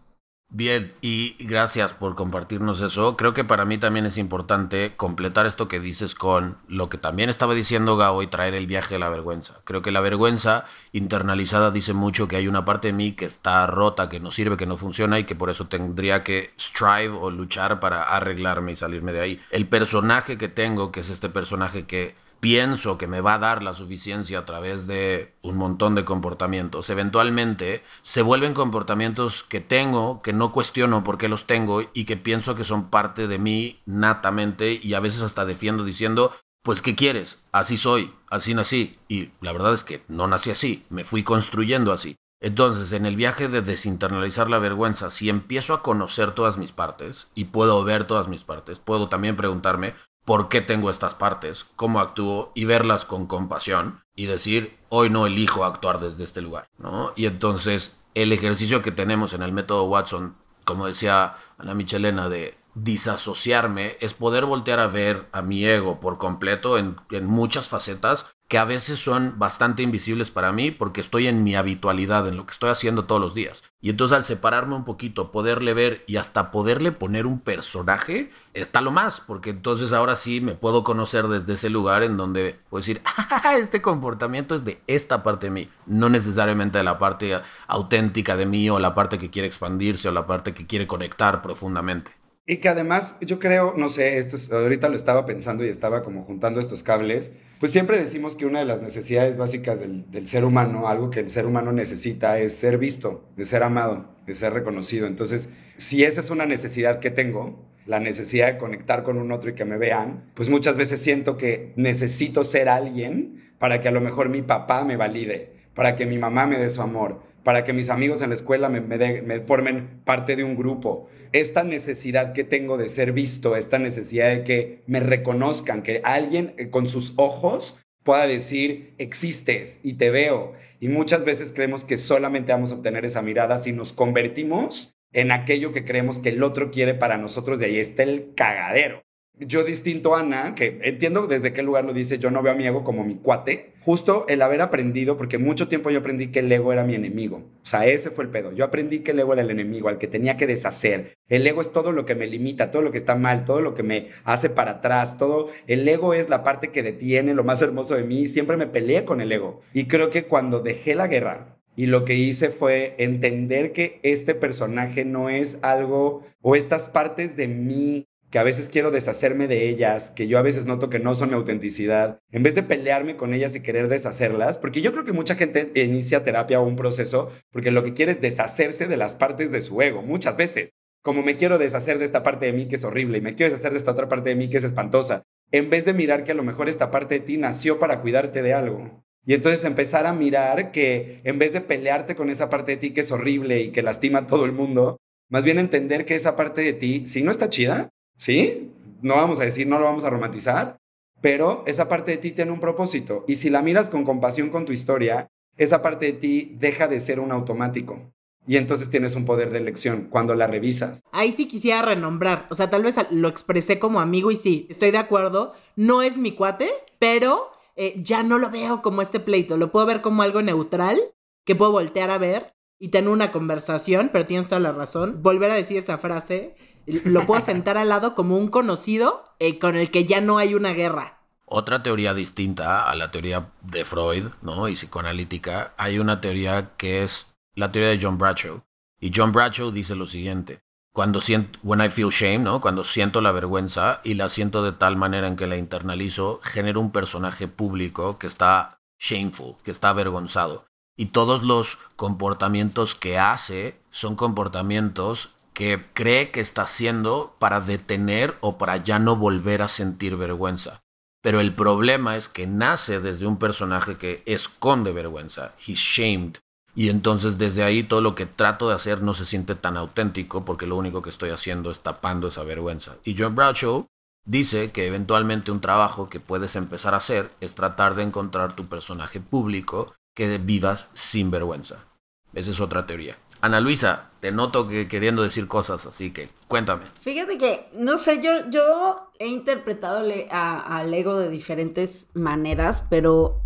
Bien, 0.54 0.94
y 1.00 1.38
gracias 1.40 1.94
por 1.94 2.16
compartirnos 2.16 2.82
eso. 2.82 3.16
Creo 3.16 3.34
que 3.34 3.46
para 3.46 3.64
mí 3.64 3.78
también 3.78 4.06
es 4.06 4.18
importante 4.18 4.94
completar 4.98 5.46
esto 5.46 5.70
que 5.70 5.80
dices 5.80 6.14
con 6.14 6.58
lo 6.68 6.90
que 6.90 6.98
también 6.98 7.30
estaba 7.30 7.54
diciendo 7.54 7.96
Gao 7.96 8.22
y 8.22 8.28
traer 8.28 8.54
el 8.56 8.68
viaje 8.68 8.96
de 8.96 9.00
la 9.00 9.08
vergüenza. 9.08 9.62
Creo 9.64 9.82
que 9.82 9.92
la 9.92 10.02
vergüenza 10.02 10.66
internalizada 10.92 11.72
dice 11.72 11.94
mucho 11.94 12.28
que 12.28 12.36
hay 12.36 12.50
una 12.50 12.66
parte 12.66 12.90
de 12.90 12.94
mí 12.94 13.14
que 13.14 13.24
está 13.24 13.66
rota, 13.66 14.10
que 14.10 14.20
no 14.20 14.30
sirve, 14.30 14.58
que 14.58 14.66
no 14.66 14.76
funciona 14.76 15.20
y 15.20 15.24
que 15.24 15.36
por 15.36 15.50
eso 15.50 15.68
tendría 15.68 16.22
que 16.22 16.52
strive 16.60 17.16
o 17.18 17.32
luchar 17.32 17.80
para 17.80 18.04
arreglarme 18.04 18.74
y 18.74 18.76
salirme 18.76 19.14
de 19.14 19.22
ahí. 19.22 19.42
El 19.52 19.70
personaje 19.70 20.38
que 20.38 20.50
tengo, 20.50 20.92
que 20.92 21.00
es 21.00 21.10
este 21.10 21.30
personaje 21.30 21.86
que 21.86 22.14
pienso 22.42 22.98
que 22.98 23.08
me 23.08 23.22
va 23.22 23.36
a 23.36 23.40
dar 23.40 23.64
la 23.64 23.76
suficiencia 23.76 24.40
a 24.40 24.46
través 24.46 24.88
de 24.88 25.34
un 25.44 25.56
montón 25.56 25.96
de 25.96 26.04
comportamientos, 26.04 26.90
eventualmente 26.90 27.84
se 28.02 28.24
vuelven 28.24 28.54
comportamientos 28.54 29.44
que 29.44 29.62
tengo, 29.62 30.22
que 30.22 30.34
no 30.34 30.52
cuestiono 30.52 31.04
por 31.04 31.18
qué 31.18 31.30
los 31.30 31.46
tengo 31.46 31.84
y 31.94 32.06
que 32.06 32.18
pienso 32.18 32.56
que 32.56 32.64
son 32.64 32.90
parte 32.90 33.28
de 33.28 33.38
mí 33.38 33.80
natamente 33.86 34.80
y 34.82 34.96
a 34.96 35.00
veces 35.00 35.22
hasta 35.22 35.46
defiendo 35.46 35.86
diciendo, 35.86 36.34
pues 36.64 36.82
¿qué 36.82 36.96
quieres? 36.96 37.44
Así 37.52 37.78
soy, 37.78 38.14
así 38.30 38.54
nací. 38.54 38.98
Y 39.08 39.30
la 39.40 39.54
verdad 39.54 39.74
es 39.74 39.84
que 39.84 40.04
no 40.08 40.28
nací 40.28 40.50
así, 40.50 40.84
me 40.90 41.04
fui 41.04 41.24
construyendo 41.24 41.94
así. 41.94 42.16
Entonces, 42.44 42.92
en 42.92 43.06
el 43.06 43.16
viaje 43.16 43.50
de 43.50 43.62
desinternalizar 43.62 44.50
la 44.50 44.58
vergüenza, 44.58 45.12
si 45.12 45.30
empiezo 45.30 45.76
a 45.76 45.84
conocer 45.84 46.32
todas 46.32 46.58
mis 46.58 46.72
partes 46.72 47.28
y 47.36 47.46
puedo 47.46 47.84
ver 47.84 48.06
todas 48.06 48.28
mis 48.28 48.44
partes, 48.44 48.80
puedo 48.80 49.10
también 49.10 49.36
preguntarme, 49.36 49.94
por 50.26 50.50
qué 50.50 50.62
tengo 50.62 50.90
estas 50.90 51.16
partes, 51.16 51.66
cómo 51.76 52.00
actúo 52.00 52.52
y 52.56 52.66
verlas 52.66 53.06
con 53.06 53.28
compasión 53.28 54.04
y 54.16 54.26
decir, 54.26 54.78
hoy 54.90 55.10
no 55.10 55.26
elijo 55.26 55.66
actuar 55.66 56.00
desde 56.00 56.24
este 56.24 56.42
lugar, 56.42 56.68
¿no? 56.78 57.14
Y 57.16 57.26
entonces 57.26 57.98
el 58.14 58.32
ejercicio 58.34 58.82
que 58.82 58.92
tenemos 58.92 59.34
en 59.34 59.42
el 59.42 59.52
método 59.52 59.86
Watson, 59.86 60.36
como 60.66 60.88
decía 60.88 61.36
Ana 61.58 61.74
Michelena, 61.74 62.30
de 62.30 62.58
disasociarme, 62.76 63.98
es 64.00 64.14
poder 64.14 64.46
voltear 64.46 64.80
a 64.80 64.88
ver 64.88 65.28
a 65.32 65.42
mi 65.42 65.66
ego 65.66 66.00
por 66.00 66.18
completo 66.18 66.78
en, 66.78 66.98
en 67.10 67.26
muchas 67.26 67.68
facetas 67.68 68.28
que 68.52 68.58
a 68.58 68.66
veces 68.66 69.00
son 69.00 69.40
bastante 69.40 69.82
invisibles 69.82 70.30
para 70.30 70.52
mí 70.52 70.72
porque 70.72 71.00
estoy 71.00 71.28
en 71.28 71.42
mi 71.42 71.56
habitualidad, 71.56 72.28
en 72.28 72.36
lo 72.36 72.46
que 72.46 72.52
estoy 72.52 72.70
haciendo 72.70 73.06
todos 73.06 73.22
los 73.22 73.34
días. 73.34 73.64
Y 73.80 73.90
entonces 73.90 74.14
al 74.18 74.26
separarme 74.26 74.76
un 74.76 74.84
poquito, 74.84 75.32
poderle 75.32 75.74
ver 75.74 76.04
y 76.06 76.18
hasta 76.18 76.52
poderle 76.52 76.92
poner 76.92 77.28
un 77.28 77.40
personaje, 77.40 78.30
está 78.54 78.82
lo 78.82 78.92
más, 78.92 79.22
porque 79.22 79.52
entonces 79.52 79.94
ahora 79.94 80.18
sí 80.18 80.42
me 80.42 80.54
puedo 80.54 80.84
conocer 80.84 81.30
desde 81.30 81.54
ese 81.54 81.70
lugar 81.70 82.04
en 82.04 82.18
donde 82.18 82.60
puedo 82.70 82.82
decir, 82.82 83.02
ah, 83.06 83.56
este 83.58 83.82
comportamiento 83.82 84.54
es 84.54 84.66
de 84.66 84.82
esta 84.86 85.24
parte 85.24 85.46
de 85.48 85.52
mí, 85.52 85.70
no 85.86 86.10
necesariamente 86.10 86.78
de 86.78 86.84
la 86.84 87.00
parte 87.00 87.40
auténtica 87.68 88.36
de 88.36 88.46
mí 88.48 88.70
o 88.70 88.80
la 88.80 88.94
parte 88.94 89.18
que 89.18 89.30
quiere 89.30 89.48
expandirse 89.48 90.10
o 90.10 90.12
la 90.12 90.28
parte 90.28 90.54
que 90.54 90.68
quiere 90.68 90.88
conectar 90.88 91.42
profundamente. 91.42 92.12
Y 92.46 92.58
que 92.58 92.70
además 92.70 93.18
yo 93.22 93.40
creo, 93.40 93.74
no 93.78 93.88
sé, 93.90 94.18
esto 94.18 94.36
es- 94.36 94.52
ahorita 94.52 94.90
lo 94.90 94.96
estaba 94.96 95.26
pensando 95.26 95.64
y 95.64 95.70
estaba 95.70 96.02
como 96.02 96.24
juntando 96.24 96.60
estos 96.60 96.84
cables, 96.84 97.32
pues 97.62 97.72
siempre 97.72 98.00
decimos 98.00 98.36
que 98.36 98.48
una 98.48 98.58
de 98.58 98.66
las 98.66 98.82
necesidades 98.82 99.38
básicas 99.38 99.80
del, 99.80 100.28
ser 100.28 100.46
humano, 100.46 100.88
algo 100.88 101.12
que 101.12 101.20
el 101.20 101.30
ser 101.30 101.46
humano 101.46 101.72
necesita 101.72 102.40
es 102.40 102.56
ser 102.56 102.80
visto, 102.80 103.24
de 103.38 103.46
ser 103.46 103.62
amado, 103.62 104.08
de 104.26 104.34
ser 104.34 104.52
reconocido. 104.52 105.06
Entonces, 105.06 105.50
si 105.78 106.04
esa 106.04 106.22
es 106.22 106.32
una 106.32 106.48
necesidad 106.48 106.98
que 106.98 107.12
tengo, 107.12 107.64
la 107.86 108.00
necesidad 108.00 108.48
de 108.48 108.58
conectar 108.58 109.04
con 109.04 109.20
un 109.20 109.32
otro 109.32 109.52
y 109.52 109.54
que 109.54 109.64
me 109.64 109.78
vean, 109.78 110.24
pues 110.34 110.50
muchas 110.50 110.76
veces 110.76 111.02
siento 111.02 111.38
que 111.38 111.72
necesito 111.76 112.44
ser 112.44 112.68
alguien 112.68 113.54
para 113.60 113.80
que 113.80 113.90
a 113.90 113.92
lo 113.92 114.02
mejor 114.02 114.30
mi 114.30 114.42
papá 114.42 114.84
me 114.84 114.98
valide, 114.98 115.54
para 115.76 115.96
que 115.96 116.08
mi 116.08 116.18
mamá 116.18 116.48
me 116.48 116.58
dé 116.58 116.72
su 116.72 116.82
amor, 116.82 117.22
para 117.44 117.64
que 117.64 117.74
mis 117.74 117.90
amigos 117.90 118.22
en 118.22 118.30
la 118.30 118.36
escuela 118.36 118.70
me, 118.70 119.40
formen 119.42 120.02
parte 120.04 120.36
de 120.36 120.44
un 120.44 120.56
grupo. 120.56 121.10
Esta 121.32 121.64
necesidad 121.64 122.34
que 122.34 122.44
tengo 122.44 122.78
de 122.78 122.88
ser 122.88 123.14
visto, 123.14 123.56
esta 123.56 123.80
necesidad 123.80 124.30
de 124.30 124.44
que 124.44 124.84
me 124.88 125.00
reconozcan, 125.00 125.82
que 125.82 126.02
alguien 126.04 126.54
eh, 126.58 126.70
con 126.70 126.88
sus 126.88 127.14
ojos 127.16 127.80
pueda 128.04 128.28
decir, 128.28 128.94
existes 128.98 129.80
y 129.84 129.94
te 129.94 130.10
veo. 130.10 130.54
Y 130.80 130.88
muchas 130.88 131.26
veces 131.26 131.52
creemos 131.54 131.84
que 131.84 131.98
solamente 131.98 132.52
vamos 132.52 132.72
a 132.72 132.76
obtener 132.76 133.06
esa 133.06 133.22
mirada 133.22 133.58
si 133.58 133.72
nos 133.72 133.94
convertimos 133.94 134.94
en 135.14 135.32
aquello 135.32 135.72
que 135.74 135.86
creemos 135.86 136.20
que 136.20 136.30
el 136.30 136.42
otro 136.42 136.72
quiere 136.72 136.94
para 136.94 137.18
nosotros, 137.18 137.60
de 137.60 137.66
ahí 137.66 137.80
está 137.80 138.04
el 138.04 138.34
cagadero. 138.36 139.02
Yo 139.44 139.64
distinto 139.64 140.16
a 140.16 140.20
Ana, 140.20 140.54
que 140.54 140.78
entiendo 140.84 141.26
desde 141.26 141.52
qué 141.52 141.64
lugar 141.64 141.84
lo 141.84 141.94
dice, 141.94 142.20
yo 142.20 142.30
no 142.30 142.44
veo 142.44 142.54
a 142.54 142.56
mi 142.56 142.68
ego 142.68 142.84
como 142.84 143.04
mi 143.04 143.16
cuate, 143.16 143.74
justo 143.80 144.26
el 144.28 144.44
haber 144.44 144.62
aprendido, 144.62 145.18
porque 145.18 145.40
mucho 145.40 145.68
tiempo 145.68 145.90
yo 145.90 145.98
aprendí 145.98 146.28
que 146.28 146.40
el 146.40 146.52
ego 146.52 146.72
era 146.72 146.84
mi 146.84 146.94
enemigo, 146.94 147.38
o 147.38 147.66
sea, 147.66 147.88
ese 147.88 148.12
fue 148.12 148.26
el 148.26 148.30
pedo, 148.30 148.52
yo 148.52 148.64
aprendí 148.64 149.00
que 149.00 149.12
el 149.12 149.20
ego 149.20 149.34
era 149.34 149.42
el 149.42 149.50
enemigo, 149.50 149.90
al 149.90 149.98
que 149.98 150.06
tenía 150.06 150.38
que 150.38 150.46
deshacer, 150.46 151.18
el 151.28 151.48
ego 151.48 151.62
es 151.62 151.72
todo 151.72 151.92
lo 151.92 152.06
que 152.06 152.14
me 152.14 152.28
limita, 152.28 152.70
todo 152.70 152.84
lo 152.84 152.92
que 152.92 153.00
está 153.00 153.16
mal, 153.16 153.44
todo 153.44 153.62
lo 153.62 153.74
que 153.74 153.82
me 153.82 154.10
hace 154.26 154.52
para 154.52 154.74
atrás, 154.74 155.18
todo, 155.18 155.50
el 155.66 155.88
ego 155.88 156.14
es 156.14 156.30
la 156.30 156.44
parte 156.44 156.68
que 156.68 156.84
detiene 156.84 157.34
lo 157.34 157.44
más 157.44 157.64
hermoso 157.64 157.96
de 157.96 158.04
mí, 158.04 158.28
siempre 158.28 158.58
me 158.58 158.68
peleé 158.68 159.06
con 159.06 159.22
el 159.22 159.32
ego, 159.32 159.62
y 159.74 159.86
creo 159.86 160.12
que 160.12 160.26
cuando 160.26 160.60
dejé 160.60 160.94
la 160.94 161.08
guerra, 161.08 161.58
y 161.76 161.88
lo 161.88 162.06
que 162.06 162.14
hice 162.14 162.50
fue 162.50 162.94
entender 163.00 163.72
que 163.72 164.00
este 164.04 164.36
personaje 164.36 165.04
no 165.04 165.30
es 165.30 165.58
algo 165.64 166.28
o 166.42 166.56
estas 166.56 166.90
partes 166.90 167.36
de 167.38 167.48
mí 167.48 168.06
que 168.32 168.40
a 168.40 168.44
veces 168.44 168.70
quiero 168.70 168.92
deshacerme 168.92 169.50
de 169.50 169.68
ellas, 169.68 170.10
que 170.10 170.28
yo 170.28 170.40
a 170.40 170.42
veces 170.42 170.66
noto 170.66 170.90
que 170.90 171.00
no 171.00 171.14
son 171.14 171.30
mi 171.30 171.36
autenticidad, 171.36 172.20
en 172.32 172.44
vez 172.44 172.56
de 172.56 172.64
pelearme 172.64 173.18
con 173.18 173.34
ellas 173.34 173.56
y 173.56 173.62
querer 173.62 173.90
deshacerlas, 173.90 174.58
porque 174.58 174.82
yo 174.82 174.94
creo 174.94 175.04
que 175.04 175.12
mucha 175.12 175.36
gente 175.36 175.70
inicia 175.76 176.24
terapia 176.24 176.62
o 176.62 176.66
un 176.66 176.78
proceso 176.78 177.30
porque 177.52 177.72
lo 177.72 177.84
que 177.84 177.94
quiere 177.94 178.14
es 178.14 178.22
deshacerse 178.22 178.88
de 178.88 178.96
las 178.96 179.16
partes 179.18 179.52
de 179.52 179.60
su 179.60 179.82
ego, 179.82 180.02
muchas 180.02 180.38
veces. 180.38 180.72
Como 181.04 181.24
me 181.24 181.36
quiero 181.36 181.58
deshacer 181.58 182.00
de 182.00 182.06
esta 182.06 182.24
parte 182.24 182.46
de 182.46 182.54
mí 182.54 182.68
que 182.70 182.76
es 182.76 182.84
horrible 182.86 183.18
y 183.18 183.22
me 183.22 183.36
quiero 183.36 183.52
deshacer 183.52 183.74
de 183.74 183.80
esta 183.80 183.92
otra 183.92 184.08
parte 184.08 184.30
de 184.30 184.36
mí 184.36 184.50
que 184.50 184.58
es 184.58 184.64
espantosa, 184.64 185.24
en 185.52 185.70
vez 185.70 185.84
de 185.84 185.94
mirar 185.94 186.24
que 186.24 186.32
a 186.32 186.36
lo 186.36 186.44
mejor 186.44 186.70
esta 186.70 186.90
parte 186.90 187.16
de 187.16 187.26
ti 187.26 187.36
nació 187.36 187.80
para 187.80 188.00
cuidarte 188.00 188.42
de 188.42 188.54
algo. 188.54 189.04
Y 189.26 189.34
entonces 189.34 189.66
empezar 189.66 190.06
a 190.06 190.14
mirar 190.14 190.72
que 190.72 191.20
en 191.26 191.38
vez 191.38 191.52
de 191.52 191.62
pelearte 191.62 192.16
con 192.16 192.30
esa 192.30 192.50
parte 192.50 192.72
de 192.72 192.78
ti 192.78 192.92
que 192.92 193.02
es 193.02 193.12
horrible 193.12 193.62
y 193.62 193.72
que 193.72 193.84
lastima 193.84 194.20
a 194.20 194.28
todo 194.28 194.46
el 194.46 194.54
mundo, 194.54 194.98
más 195.30 195.44
bien 195.44 195.60
entender 195.60 196.06
que 196.06 196.16
esa 196.16 196.38
parte 196.38 196.62
de 196.62 196.74
ti, 196.74 197.06
si 197.06 197.24
no 197.24 197.32
está 197.32 197.50
chida, 197.50 197.90
¿sí? 198.22 198.72
No 199.02 199.16
vamos 199.16 199.40
a 199.40 199.44
decir, 199.44 199.66
no 199.66 199.80
lo 199.80 199.86
vamos 199.86 200.04
a 200.04 200.12
romantizar, 200.12 200.78
pero 201.22 201.64
esa 201.66 201.90
parte 201.90 202.12
de 202.12 202.18
ti 202.18 202.32
tiene 202.32 202.52
un 202.52 202.60
propósito. 202.60 203.26
Y 203.28 203.38
si 203.38 203.50
la 203.50 203.64
miras 203.64 203.90
con 203.90 204.06
compasión 204.06 204.50
con 204.50 204.66
tu 204.66 204.72
historia, 204.72 205.28
esa 205.58 205.82
parte 205.82 206.06
de 206.06 206.14
ti 206.14 206.56
deja 206.60 206.88
de 206.88 207.00
ser 207.00 207.20
un 207.20 207.32
automático. 207.32 208.14
Y 208.46 208.58
entonces 208.58 208.92
tienes 208.92 209.16
un 209.16 209.26
poder 209.26 209.50
de 209.50 209.58
elección 209.58 210.08
cuando 210.10 210.36
la 210.36 210.46
revisas. 210.46 211.02
Ahí 211.12 211.32
sí 211.32 211.48
quisiera 211.48 211.82
renombrar. 211.82 212.46
O 212.52 212.56
sea, 212.56 212.70
tal 212.70 212.84
vez 212.84 212.96
lo 213.10 213.28
expresé 213.28 213.80
como 213.80 214.00
amigo 214.00 214.30
y 214.30 214.36
sí, 214.36 214.68
estoy 214.70 214.92
de 214.92 214.98
acuerdo. 215.00 215.54
No 215.76 216.04
es 216.04 216.18
mi 216.18 216.34
cuate, 216.34 216.70
pero 217.00 217.52
eh, 217.76 217.96
ya 217.98 218.22
no 218.22 218.38
lo 218.38 218.52
veo 218.52 218.84
como 218.84 219.02
este 219.02 219.20
pleito. 219.20 219.58
Lo 219.58 219.72
puedo 219.72 219.88
ver 219.88 220.02
como 220.02 220.22
algo 220.22 220.44
neutral 220.44 221.00
que 221.44 221.56
puedo 221.56 221.72
voltear 221.72 222.12
a 222.12 222.20
ver 222.20 222.54
y 222.82 222.90
tener 222.90 223.12
una 223.12 223.32
conversación, 223.32 224.10
pero 224.12 224.26
tienes 224.26 224.50
toda 224.50 224.60
la 224.60 224.72
razón. 224.72 225.22
Volver 225.22 225.52
a 225.52 225.56
decir 225.56 225.78
esa 225.78 226.00
frase, 226.00 226.56
lo 226.88 227.28
puedo 227.28 227.40
sentar 227.40 227.78
al 227.78 227.90
lado 227.90 228.16
como 228.16 228.38
un 228.38 228.48
conocido 228.48 229.24
eh, 229.38 229.60
con 229.60 229.76
el 229.76 229.92
que 229.92 230.06
ya 230.06 230.20
no 230.20 230.40
hay 230.40 230.56
una 230.56 230.74
guerra. 230.74 231.20
Otra 231.46 231.84
teoría 231.84 232.16
distinta 232.16 232.90
a 232.90 232.96
la 232.96 233.12
teoría 233.12 233.52
de 233.62 233.86
Freud, 233.86 234.30
¿no? 234.42 234.68
Y 234.68 234.74
psicoanalítica, 234.74 235.76
hay 235.78 236.00
una 236.00 236.22
teoría 236.22 236.72
que 236.76 237.04
es 237.04 237.36
la 237.54 237.72
teoría 237.72 237.92
de 237.92 238.00
John 238.02 238.18
Bradshaw. 238.18 238.64
Y 239.00 239.12
John 239.16 239.32
Bradshaw 239.32 239.70
dice 239.70 239.94
lo 239.94 240.08
siguiente: 240.08 240.64
cuando 240.92 241.22
siento, 241.22 241.60
when 241.62 241.82
I 241.82 241.90
feel 241.90 242.10
shame, 242.10 242.40
¿no? 242.40 242.62
Cuando 242.62 242.84
siento 242.84 243.22
la 243.22 243.32
vergüenza 243.32 244.02
y 244.04 244.16
la 244.16 244.28
siento 244.28 244.64
de 244.64 244.72
tal 244.72 244.98
manera 244.98 245.28
en 245.28 245.36
que 245.36 245.46
la 245.46 245.58
internalizo, 245.58 246.40
genero 246.42 246.80
un 246.80 246.92
personaje 246.92 247.48
público 247.48 248.18
que 248.18 248.26
está 248.26 248.82
shameful, 248.98 249.58
que 249.64 249.70
está 249.70 249.90
avergonzado. 249.90 250.66
Y 250.98 251.08
todos 251.08 251.44
los 251.44 251.78
comportamientos 251.96 252.96
que 252.96 253.18
hace 253.18 253.80
son 253.90 254.16
comportamientos 254.16 255.30
que 255.54 255.86
cree 255.94 256.32
que 256.32 256.40
está 256.40 256.64
haciendo 256.64 257.36
para 257.40 257.62
detener 257.62 258.38
o 258.42 258.58
para 258.58 258.78
ya 258.78 259.00
no 259.00 259.16
volver 259.16 259.62
a 259.62 259.68
sentir 259.68 260.16
vergüenza. 260.16 260.82
Pero 261.22 261.40
el 261.40 261.54
problema 261.54 262.18
es 262.18 262.30
que 262.30 262.48
nace 262.48 263.00
desde 263.00 263.28
un 263.28 263.38
personaje 263.38 263.98
que 263.98 264.24
esconde 264.26 264.92
vergüenza. 264.92 265.54
He's 265.66 265.80
shamed. 265.80 266.38
Y 266.74 266.90
entonces 266.90 267.38
desde 267.38 267.64
ahí 267.64 267.84
todo 267.84 268.02
lo 268.02 268.16
que 268.16 268.26
trato 268.26 268.70
de 268.70 268.76
hacer 268.76 269.02
no 269.02 269.14
se 269.14 269.26
siente 269.26 269.56
tan 269.56 269.78
auténtico 269.78 270.46
porque 270.46 270.66
lo 270.66 270.78
único 270.78 271.02
que 271.02 271.10
estoy 271.10 271.30
haciendo 271.30 271.70
es 271.70 271.82
tapando 271.82 272.30
esa 272.30 272.44
vergüenza. 272.44 272.96
Y 273.04 273.16
John 273.18 273.36
Bradshaw 273.36 273.88
dice 274.26 274.72
que 274.72 274.88
eventualmente 274.88 275.52
un 275.52 275.62
trabajo 275.62 276.10
que 276.10 276.20
puedes 276.20 276.56
empezar 276.56 276.94
a 276.94 276.98
hacer 276.98 277.30
es 277.42 277.56
tratar 277.56 277.96
de 277.96 278.04
encontrar 278.04 278.56
tu 278.56 278.68
personaje 278.68 279.20
público 279.20 279.94
que 280.14 280.38
vivas 280.38 280.90
sin 280.94 281.32
vergüenza. 281.32 281.86
Esa 282.34 282.52
es 282.52 282.60
otra 282.60 282.86
teoría. 282.86 283.18
Ana 283.42 283.60
Luisa, 283.60 284.12
te 284.20 284.32
noto 284.32 284.68
que 284.68 284.88
queriendo 284.88 285.24
decir 285.24 285.48
cosas, 285.48 285.88
así 285.88 286.12
que 286.12 286.30
cuéntame. 286.48 286.86
Fíjate 287.00 287.40
que, 287.40 287.70
no 287.74 287.98
sé, 287.98 288.22
yo, 288.22 288.50
yo 288.50 289.12
he 289.18 289.28
interpretado 289.28 290.08
al 290.30 290.94
ego 290.94 291.18
de 291.18 291.30
diferentes 291.30 292.08
maneras, 292.14 292.86
pero 292.88 293.42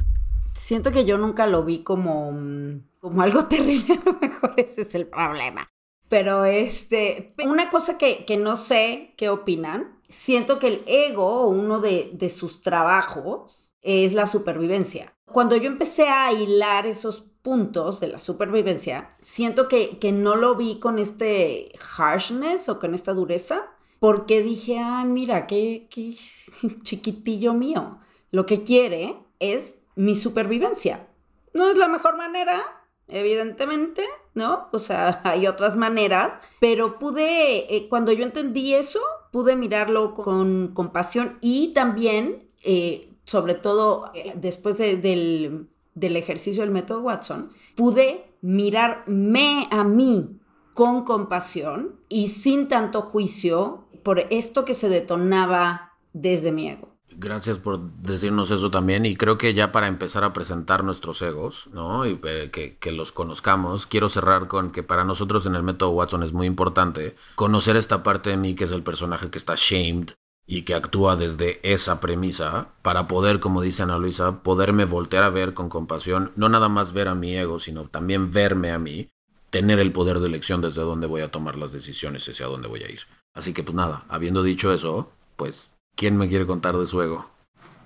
siento 0.54 0.92
que 0.92 1.06
yo 1.06 1.18
nunca 1.18 1.48
lo 1.48 1.64
vi 1.64 1.84
como, 1.84 2.34
mm, 2.34 2.82
como 3.00 3.22
algo 3.22 3.46
terrible, 3.48 4.00
a 4.02 4.10
lo 4.10 4.20
mejor 4.20 4.54
ese 4.58 4.82
es 4.82 4.96
el 4.96 5.08
problema. 5.08 5.68
Pero 6.10 6.46
este, 6.46 7.34
una 7.44 7.70
cosa 7.70 7.98
que, 7.98 8.26
que 8.26 8.38
no 8.38 8.58
sé 8.58 9.14
qué 9.18 9.30
opinan, 9.30 10.00
siento 10.08 10.60
que 10.60 10.68
el 10.68 10.84
ego, 10.88 11.48
uno 11.48 11.80
de, 11.80 12.12
de 12.14 12.30
sus 12.30 12.62
trabajos, 12.62 13.72
es 13.82 14.14
la 14.14 14.28
supervivencia. 14.28 15.15
Cuando 15.36 15.58
yo 15.58 15.68
empecé 15.68 16.08
a 16.08 16.32
hilar 16.32 16.88
esos 16.88 17.20
puntos 17.42 18.00
de 18.00 18.08
la 18.08 18.20
supervivencia, 18.20 19.10
siento 19.22 19.68
que, 19.68 20.00
que 20.00 20.14
no 20.14 20.36
lo 20.36 20.56
vi 20.56 20.80
con 20.80 20.98
este 20.98 21.74
harshness 21.98 22.70
o 22.70 22.80
con 22.80 22.96
esta 22.96 23.14
dureza, 23.14 23.70
porque 24.00 24.42
dije, 24.42 24.80
ah, 24.80 25.04
mira, 25.04 25.46
qué, 25.46 25.88
qué 25.90 26.16
chiquitillo 26.84 27.54
mío. 27.54 28.00
Lo 28.32 28.46
que 28.46 28.64
quiere 28.64 29.18
es 29.40 29.82
mi 29.98 30.16
supervivencia. 30.16 31.06
No 31.54 31.68
es 31.68 31.78
la 31.78 31.90
mejor 31.90 32.16
manera, 32.16 32.64
evidentemente, 33.10 34.06
¿no? 34.36 34.70
O 34.72 34.80
sea, 34.80 35.20
hay 35.26 35.48
otras 35.48 35.76
maneras, 35.76 36.38
pero 36.62 36.98
pude, 36.98 37.76
eh, 37.76 37.90
cuando 37.90 38.14
yo 38.14 38.24
entendí 38.24 38.74
eso, 38.74 39.02
pude 39.34 39.58
mirarlo 39.58 40.14
con 40.14 40.70
compasión 40.74 41.40
y 41.42 41.74
también, 41.74 42.50
eh, 42.64 43.12
sobre 43.26 43.54
todo 43.56 44.12
eh, 44.14 44.34
después 44.36 44.78
de- 44.78 44.98
del, 44.98 45.68
del 45.94 46.16
ejercicio 46.16 46.64
del 46.64 46.72
método 46.72 47.02
Watson, 47.02 47.52
pude 47.76 48.26
mirarme 48.42 49.68
a 49.72 49.84
mí 49.84 50.40
con 50.74 51.04
compasión 51.04 51.96
y 52.10 52.28
sin 52.30 52.68
tanto 52.68 53.02
juicio 53.02 53.86
por 54.04 54.20
esto 54.30 54.66
que 54.66 54.74
se 54.74 54.90
detonaba 54.90 55.94
desde 56.14 56.52
mi 56.52 56.68
ego. 56.70 56.90
Gracias 57.18 57.60
por 57.60 57.80
decirnos 58.02 58.52
eso 58.52 58.70
también 58.72 59.06
y 59.06 59.16
creo 59.16 59.38
que 59.38 59.54
ya 59.54 59.72
para 59.72 59.88
empezar 59.88 60.26
a 60.26 60.34
presentar 60.34 60.84
nuestros 60.84 61.22
egos, 61.22 61.70
¿no? 61.72 62.06
Y 62.06 62.20
eh, 62.26 62.50
que, 62.52 62.76
que 62.78 62.92
los 62.92 63.14
conozcamos, 63.14 63.88
quiero 63.88 64.10
cerrar 64.10 64.50
con 64.50 64.72
que 64.72 64.84
para 64.84 65.06
nosotros 65.06 65.46
en 65.46 65.56
el 65.56 65.64
método 65.64 65.92
Watson 65.92 66.24
es 66.24 66.34
muy 66.34 66.46
importante 66.46 67.16
conocer 67.36 67.78
esta 67.78 68.04
parte 68.04 68.32
de 68.32 68.38
mí 68.38 68.54
que 68.54 68.66
es 68.66 68.72
el 68.72 68.84
personaje 68.84 69.30
que 69.30 69.38
está 69.38 69.56
shamed 69.56 70.10
y 70.48 70.62
que 70.62 70.76
actúa 70.76 71.16
desde 71.16 71.60
esa 71.64 72.00
premisa 72.00 72.70
para 72.82 73.08
poder, 73.08 73.40
como 73.40 73.62
dice 73.62 73.84
Ana 73.84 73.98
Luisa, 73.98 74.44
poderme 74.44 74.86
voltear 74.86 75.24
a 75.24 75.30
ver 75.30 75.54
con 75.54 75.70
compasión, 75.70 76.32
no 76.36 76.50
nada 76.50 76.70
más 76.70 76.94
ver 76.94 77.08
a 77.08 77.16
mi 77.16 77.36
ego, 77.36 77.60
sino 77.60 77.86
también 77.86 78.32
verme 78.32 78.72
a 78.72 78.80
mí, 78.80 79.10
tener 79.50 79.80
el 79.80 79.92
poder 79.92 80.20
de 80.20 80.28
elección 80.28 80.62
desde 80.62 80.82
dónde 80.82 81.08
voy 81.08 81.22
a 81.22 81.32
tomar 81.32 81.58
las 81.58 81.72
decisiones 81.72 82.28
y 82.28 82.32
hacia 82.32 82.46
dónde 82.46 82.68
voy 82.68 82.84
a 82.84 82.92
ir. 82.92 83.02
Así 83.34 83.54
que 83.54 83.64
pues 83.64 83.76
nada, 83.76 84.06
habiendo 84.08 84.44
dicho 84.44 84.74
eso, 84.74 85.12
pues 85.36 85.72
¿Quién 85.96 86.18
me 86.18 86.28
quiere 86.28 86.46
contar 86.46 86.76
de 86.78 86.88
su 86.88 87.02
ego? 87.02 87.30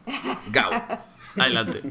Gao. 0.52 0.72
Adelante. 1.36 1.82